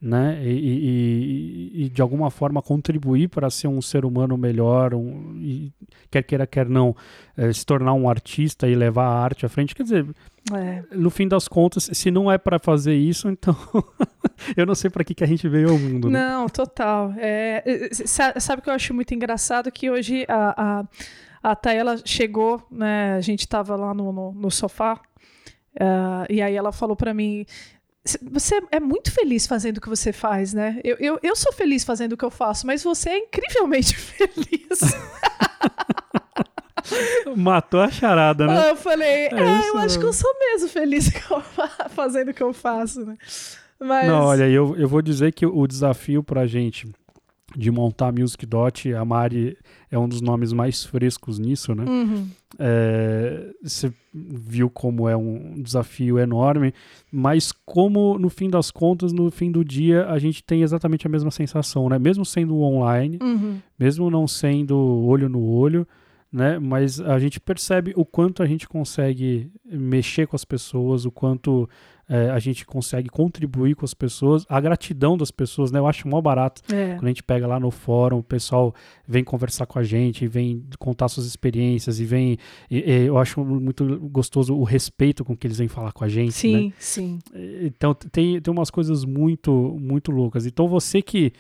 né, 0.06 0.38
e, 0.44 0.50
e- 0.52 1.86
e- 1.86 1.90
de 1.90 2.02
alguma 2.02 2.30
forma 2.30 2.62
contribuir 2.62 3.30
para 3.30 3.50
ser 3.50 3.68
um 3.70 3.82
ser 3.82 4.04
humano 4.04 4.38
melhor, 4.38 4.94
um, 4.94 5.38
e, 5.38 5.72
quer 6.12 6.24
queira, 6.24 6.46
quer 6.46 6.68
não, 6.68 6.94
eh, 7.38 7.54
se 7.54 7.66
tornar 7.66 7.94
um 7.94 8.10
artista 8.10 8.68
e 8.68 8.76
levar 8.76 9.06
a 9.06 9.18
arte 9.24 9.46
à 9.46 9.50
frente, 9.50 9.74
quer 9.74 9.84
dizer, 9.84 10.06
É. 10.54 10.84
no 10.92 11.10
fim 11.10 11.26
das 11.26 11.48
contas, 11.48 11.90
se 11.94 12.12
não 12.12 12.30
é 12.30 12.38
para 12.38 12.60
fazer 12.60 12.94
isso, 12.96 13.30
então 13.30 13.56
eu 14.58 14.66
não 14.66 14.76
sei 14.76 14.90
para 14.90 15.06
que, 15.06 15.16
que 15.16 15.24
a 15.24 15.28
gente 15.28 15.48
veio 15.48 15.70
ao 15.70 15.80
mundo. 15.80 16.10
né? 16.10 16.20
Não, 16.20 16.50
total. 16.50 17.14
É, 17.18 17.64
é, 17.66 17.94
sa- 17.94 18.38
sabe 18.42 18.60
o 18.60 18.64
que 18.64 18.70
eu 18.70 18.74
acho 18.74 18.94
muito 18.94 19.14
engraçado? 19.14 19.72
Que 19.72 19.90
hoje 19.90 20.26
a, 20.28 20.82
a, 21.42 21.52
a 21.52 21.56
chegou, 22.06 22.62
né? 22.70 23.14
A 23.16 23.22
gente 23.22 23.48
tava 23.48 23.78
lá 23.78 23.94
no, 23.94 24.12
no, 24.12 24.34
no 24.34 24.52
sofá, 24.52 25.00
ah, 25.80 26.26
e 26.30 26.42
aí 26.42 26.56
ela 26.56 26.74
falou 26.74 26.96
pra 26.98 27.14
mim. 27.14 27.46
"C- 28.06 28.20
Você 28.32 28.62
é 28.72 28.80
muito 28.80 29.12
feliz 29.12 29.48
fazendo 29.48 29.78
o 29.78 29.82
que 29.82 29.90
você 29.90 30.12
faz, 30.12 30.54
né? 30.54 30.80
Eu, 30.84 30.98
eu, 31.00 31.20
eu 31.24 31.36
sou 31.36 31.54
feliz 31.54 31.84
fazendo 31.84 32.14
o 32.14 32.18
que 32.18 32.26
eu 32.26 32.32
faço, 32.32 32.68
mas 32.68 32.84
você 32.84 33.10
é 33.10 33.18
incrivelmente 33.20 33.96
feliz. 33.96 34.80
Matou 37.36 37.82
a 37.82 37.90
charada, 37.90 38.46
né? 38.46 38.66
Ah, 38.66 38.70
eu 38.70 38.76
falei, 38.76 39.28
é, 39.28 39.34
eu 39.34 39.60
isso 39.60 39.78
acho 39.78 40.00
que 40.00 40.06
eu 40.06 40.14
sou 40.14 40.32
mesmo 40.40 40.70
feliz 40.70 41.10
eu 41.32 41.42
fazendo 41.90 42.30
o 42.30 42.34
que 42.34 42.44
eu 42.44 42.54
faço, 42.54 43.06
né? 43.06 43.18
Mas, 43.80 44.08
Não, 44.08 44.26
olha, 44.26 44.48
eu, 44.50 44.76
eu 44.78 44.88
vou 44.88 45.02
dizer 45.02 45.34
que 45.34 45.46
o 45.46 45.66
desafio 45.68 46.24
pra 46.24 46.46
gente 46.46 46.88
de 47.56 47.70
montar 47.72 48.08
a 48.08 48.12
Music 48.12 48.46
Dot, 48.46 48.94
a 48.94 49.06
Mari 49.06 49.58
é 49.92 49.98
um 49.98 50.08
dos 50.08 50.22
nomes 50.22 50.52
mais 50.54 50.84
frescos 50.84 51.38
nisso, 51.38 51.76
né? 51.76 51.86
Uhum. 51.88 52.28
É, 52.58 53.52
você 53.64 53.92
viu 54.14 54.70
como 54.70 55.08
é 55.10 55.16
um 55.18 55.62
desafio 55.62 56.18
enorme, 56.20 56.74
mas 57.12 57.52
como 57.52 58.18
no 58.18 58.30
fim 58.30 58.50
das 58.50 58.72
contas, 58.72 59.12
no 59.14 59.30
fim 59.32 59.52
do 59.52 59.64
dia, 59.64 60.08
a 60.08 60.18
gente 60.20 60.44
tem 60.44 60.62
exatamente 60.62 61.06
a 61.06 61.10
mesma 61.10 61.32
sensação, 61.32 61.90
né? 61.90 61.98
Mesmo 62.00 62.26
sendo 62.26 62.60
online, 62.60 63.20
Uhum. 63.22 63.58
mesmo 63.80 64.10
não 64.10 64.28
sendo 64.28 64.76
olho 64.78 65.28
no 65.30 65.44
olho, 65.44 65.88
né? 66.32 66.58
Mas 66.60 67.00
a 67.00 67.20
gente 67.20 67.40
percebe 67.40 67.94
o 67.96 68.04
quanto 68.06 68.42
a 68.42 68.48
gente 68.48 68.68
consegue 68.68 69.52
mexer 69.72 70.26
com 70.28 70.36
as 70.36 70.46
pessoas, 70.46 71.06
o 71.06 71.12
quanto 71.12 71.70
eh, 72.10 72.30
a 72.30 72.38
gente 72.40 72.66
consegue 72.66 73.08
contribuir 73.10 73.76
com 73.76 73.86
as 73.86 73.94
pessoas, 73.94 74.46
a 74.50 74.60
gratidão 74.60 75.18
das 75.18 75.32
pessoas, 75.32 75.72
né? 75.72 75.80
Eu 75.80 75.88
acho 75.88 76.08
mó 76.08 76.20
barato 76.22 76.62
É. 76.74 76.96
quando 76.96 77.06
a 77.06 77.08
gente 77.08 77.24
pega 77.24 77.48
lá 77.48 77.60
no 77.60 77.72
fórum, 77.72 78.18
o 78.20 78.24
pessoal 78.24 78.74
vem 79.08 79.24
conversar 79.24 79.66
com 79.66 79.80
a 79.80 79.84
gente, 79.84 80.28
vem 80.28 80.64
contar 80.80 81.08
suas 81.08 81.26
experiências 81.26 82.00
e 82.00 82.06
vem. 82.06 82.38
e- 82.70 82.80
e 82.80 83.06
eu 83.08 83.18
acho 83.18 83.44
muito 83.44 83.86
gostoso 84.12 84.54
o 84.56 84.64
respeito 84.64 85.24
com 85.24 85.36
que 85.36 85.48
eles 85.48 85.58
vêm 85.58 85.68
falar 85.68 85.92
com 85.94 86.04
a 86.04 86.10
gente, 86.10 86.28
né? 86.28 86.60
Sim, 86.60 86.74
sim. 86.78 87.20
Então 87.62 87.94
tem, 87.94 88.40
tem 88.42 88.52
umas 88.54 88.70
coisas 88.70 89.06
muito 89.06 89.52
muito 89.80 90.12
loucas. 90.12 90.46
Então 90.46 90.68
você 90.68 91.02
que 91.02 91.32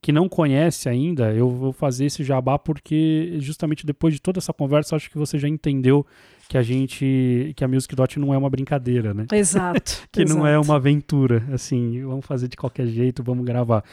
que 0.00 0.12
não 0.12 0.28
conhece 0.28 0.88
ainda, 0.88 1.32
eu 1.34 1.50
vou 1.50 1.72
fazer 1.72 2.04
esse 2.04 2.22
jabá 2.22 2.56
porque 2.56 3.36
justamente 3.40 3.84
depois 3.84 4.14
de 4.14 4.20
toda 4.20 4.38
essa 4.38 4.52
conversa, 4.52 4.94
acho 4.94 5.10
que 5.10 5.18
você 5.18 5.36
já 5.38 5.48
entendeu 5.48 6.06
que 6.48 6.56
a 6.56 6.62
gente, 6.62 7.52
que 7.54 7.62
a 7.62 7.68
Music 7.68 7.94
Dot 7.94 8.18
não 8.18 8.32
é 8.32 8.38
uma 8.38 8.48
brincadeira, 8.48 9.12
né? 9.12 9.26
Exato. 9.32 10.08
que 10.10 10.22
exato. 10.22 10.38
não 10.38 10.46
é 10.46 10.58
uma 10.58 10.76
aventura, 10.76 11.46
assim, 11.52 12.02
vamos 12.02 12.24
fazer 12.24 12.48
de 12.48 12.56
qualquer 12.56 12.86
jeito, 12.86 13.22
vamos 13.22 13.44
gravar. 13.44 13.84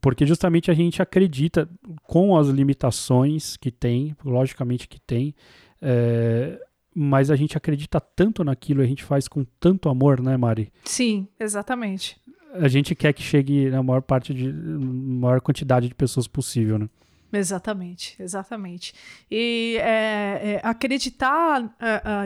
Porque 0.00 0.24
justamente 0.24 0.70
a 0.70 0.74
gente 0.74 1.02
acredita, 1.02 1.68
com 2.04 2.36
as 2.36 2.48
limitações 2.48 3.58
que 3.58 3.70
tem, 3.70 4.16
logicamente 4.24 4.88
que 4.88 4.98
tem, 4.98 5.34
é, 5.82 6.58
mas 6.94 7.30
a 7.30 7.36
gente 7.36 7.58
acredita 7.58 8.00
tanto 8.00 8.42
naquilo, 8.42 8.80
a 8.80 8.86
gente 8.86 9.04
faz 9.04 9.28
com 9.28 9.44
tanto 9.60 9.90
amor, 9.90 10.22
né, 10.22 10.34
Mari? 10.36 10.72
Sim, 10.84 11.28
exatamente. 11.38 12.18
A 12.54 12.68
gente 12.68 12.94
quer 12.94 13.12
que 13.12 13.22
chegue 13.22 13.68
na 13.68 13.82
maior 13.82 14.00
parte 14.00 14.32
de 14.32 14.50
maior 14.50 15.42
quantidade 15.42 15.88
de 15.88 15.94
pessoas 15.94 16.26
possível, 16.26 16.78
né? 16.78 16.88
Exatamente, 17.32 18.14
exatamente. 18.20 18.92
E 19.30 19.78
é, 19.80 19.80
é, 19.84 20.60
acreditar 20.62 21.62
uh, 21.62 21.66
uh, 21.66 21.70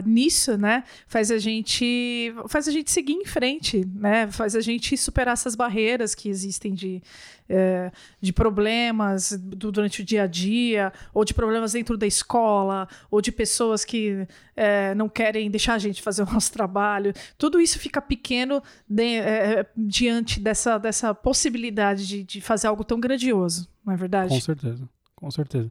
nisso, 0.05 0.57
né, 0.57 0.83
faz 1.07 1.31
a 1.31 1.37
gente 1.37 2.33
faz 2.49 2.67
a 2.67 2.71
gente 2.71 2.91
seguir 2.91 3.13
em 3.13 3.25
frente, 3.25 3.85
né, 3.95 4.29
faz 4.29 4.53
a 4.53 4.59
gente 4.59 4.97
superar 4.97 5.33
essas 5.33 5.55
barreiras 5.55 6.13
que 6.13 6.27
existem 6.27 6.73
de, 6.73 7.01
é, 7.47 7.89
de 8.19 8.33
problemas 8.33 9.31
do, 9.31 9.71
durante 9.71 10.01
o 10.01 10.05
dia 10.05 10.23
a 10.23 10.27
dia, 10.27 10.91
ou 11.13 11.23
de 11.23 11.33
problemas 11.33 11.71
dentro 11.71 11.95
da 11.95 12.05
escola, 12.05 12.85
ou 13.09 13.21
de 13.21 13.31
pessoas 13.31 13.85
que 13.85 14.27
é, 14.57 14.93
não 14.93 15.07
querem 15.07 15.49
deixar 15.49 15.75
a 15.75 15.79
gente 15.79 16.01
fazer 16.01 16.23
o 16.23 16.33
nosso 16.33 16.51
trabalho. 16.51 17.13
Tudo 17.37 17.61
isso 17.61 17.79
fica 17.79 18.01
pequeno 18.01 18.61
de, 18.89 19.19
é, 19.19 19.65
diante 19.75 20.41
dessa, 20.41 20.77
dessa 20.77 21.15
possibilidade 21.15 22.05
de, 22.05 22.23
de 22.23 22.41
fazer 22.41 22.67
algo 22.67 22.83
tão 22.83 22.99
grandioso, 22.99 23.69
não 23.85 23.93
é 23.93 23.95
verdade? 23.95 24.29
Com 24.29 24.41
certeza 24.41 24.96
com 25.17 25.29
certeza. 25.31 25.69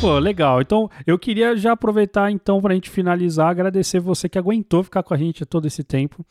Pô, 0.00 0.16
legal. 0.20 0.60
Então, 0.60 0.88
eu 1.04 1.18
queria 1.18 1.56
já 1.56 1.72
aproveitar 1.72 2.30
então 2.30 2.60
para 2.60 2.72
a 2.72 2.74
gente 2.74 2.88
finalizar, 2.88 3.48
agradecer 3.48 3.98
você 3.98 4.28
que 4.28 4.38
aguentou 4.38 4.84
ficar 4.84 5.02
com 5.02 5.12
a 5.12 5.16
gente 5.16 5.44
todo 5.44 5.66
esse 5.66 5.82
tempo. 5.82 6.24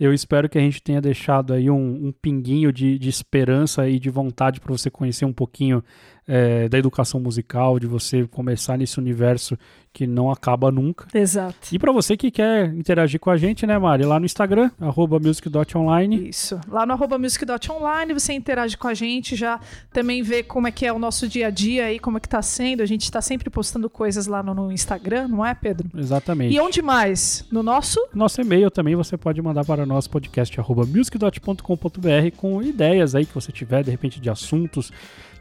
Eu 0.00 0.12
espero 0.12 0.48
que 0.48 0.58
a 0.58 0.60
gente 0.60 0.82
tenha 0.82 1.00
deixado 1.00 1.52
aí 1.52 1.70
um, 1.70 2.08
um 2.08 2.12
pinguinho 2.12 2.72
de, 2.72 2.98
de, 2.98 3.08
esperança 3.08 3.88
e 3.88 4.00
de 4.00 4.10
vontade 4.10 4.58
para 4.58 4.72
você 4.72 4.90
conhecer 4.90 5.24
um 5.24 5.32
pouquinho 5.32 5.84
é, 6.26 6.68
da 6.68 6.78
educação 6.78 7.20
musical, 7.20 7.78
de 7.78 7.86
você 7.86 8.26
começar 8.26 8.78
nesse 8.78 8.98
universo 8.98 9.58
que 9.94 10.08
não 10.08 10.28
acaba 10.28 10.72
nunca. 10.72 11.06
Exato. 11.16 11.68
E 11.70 11.78
para 11.78 11.92
você 11.92 12.16
que 12.16 12.28
quer 12.28 12.66
interagir 12.74 13.20
com 13.20 13.30
a 13.30 13.36
gente, 13.36 13.64
né, 13.64 13.78
Mari? 13.78 14.04
Lá 14.04 14.18
no 14.18 14.26
Instagram, 14.26 14.68
arroba 14.80 15.20
music.online. 15.20 16.28
Isso. 16.28 16.60
Lá 16.68 16.84
no 16.84 16.94
arroba 16.94 17.16
music.online 17.16 18.12
você 18.12 18.32
interage 18.32 18.76
com 18.76 18.88
a 18.88 18.94
gente, 18.94 19.36
já 19.36 19.60
também 19.92 20.20
vê 20.20 20.42
como 20.42 20.66
é 20.66 20.72
que 20.72 20.84
é 20.84 20.92
o 20.92 20.98
nosso 20.98 21.28
dia 21.28 21.46
a 21.46 21.50
dia 21.50 21.86
aí, 21.86 22.00
como 22.00 22.16
é 22.16 22.20
que 22.20 22.28
tá 22.28 22.42
sendo. 22.42 22.82
A 22.82 22.86
gente 22.86 23.02
está 23.02 23.22
sempre 23.22 23.48
postando 23.48 23.88
coisas 23.88 24.26
lá 24.26 24.42
no, 24.42 24.52
no, 24.52 24.72
Instagram, 24.72 25.28
não 25.28 25.46
é, 25.46 25.54
Pedro? 25.54 25.88
Exatamente. 25.96 26.52
E 26.52 26.58
onde 26.58 26.82
mais? 26.82 27.46
No 27.52 27.62
nosso? 27.62 28.04
Nosso 28.12 28.40
e-mail 28.40 28.72
também 28.72 28.96
você 28.96 29.16
pode 29.16 29.40
mandar 29.40 29.64
para 29.64 29.86
nós 29.86 30.08
podcast 30.08 30.58
arroba 30.58 30.84
music.com.br 30.84 32.36
com 32.36 32.60
ideias 32.60 33.14
aí 33.14 33.24
que 33.24 33.34
você 33.34 33.52
tiver, 33.52 33.84
de 33.84 33.92
repente, 33.92 34.20
de 34.20 34.28
assuntos 34.28 34.90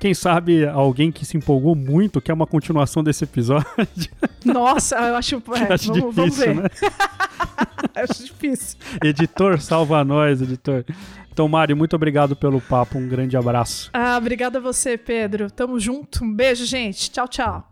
quem 0.03 0.13
sabe 0.13 0.67
alguém 0.67 1.13
que 1.13 1.25
se 1.25 1.38
empolgou 1.38 1.73
muito 1.73 2.19
quer 2.19 2.34
uma 2.34 2.45
continuação 2.45 3.01
desse 3.01 3.23
episódio. 3.23 3.65
Nossa, 4.43 4.97
eu 4.97 5.15
acho, 5.15 5.35
é, 5.55 5.73
acho 5.73 5.93
vamos, 5.93 5.93
difícil, 5.93 6.11
vamos 6.11 6.38
ver. 6.38 6.55
né? 6.55 6.69
acho 8.03 8.25
difícil. 8.25 8.77
Editor, 9.01 9.61
salva 9.61 10.03
nós, 10.03 10.41
editor. 10.41 10.84
Então, 11.31 11.47
Mário, 11.47 11.77
muito 11.77 11.95
obrigado 11.95 12.35
pelo 12.35 12.59
papo. 12.59 12.97
Um 12.97 13.07
grande 13.07 13.38
abraço. 13.38 13.89
Ah, 13.93 14.17
obrigada 14.17 14.57
a 14.57 14.61
você, 14.61 14.97
Pedro. 14.97 15.49
Tamo 15.49 15.80
junto. 15.80 16.25
Um 16.25 16.34
beijo, 16.34 16.65
gente. 16.65 17.09
Tchau, 17.09 17.30
tchau. 17.30 17.71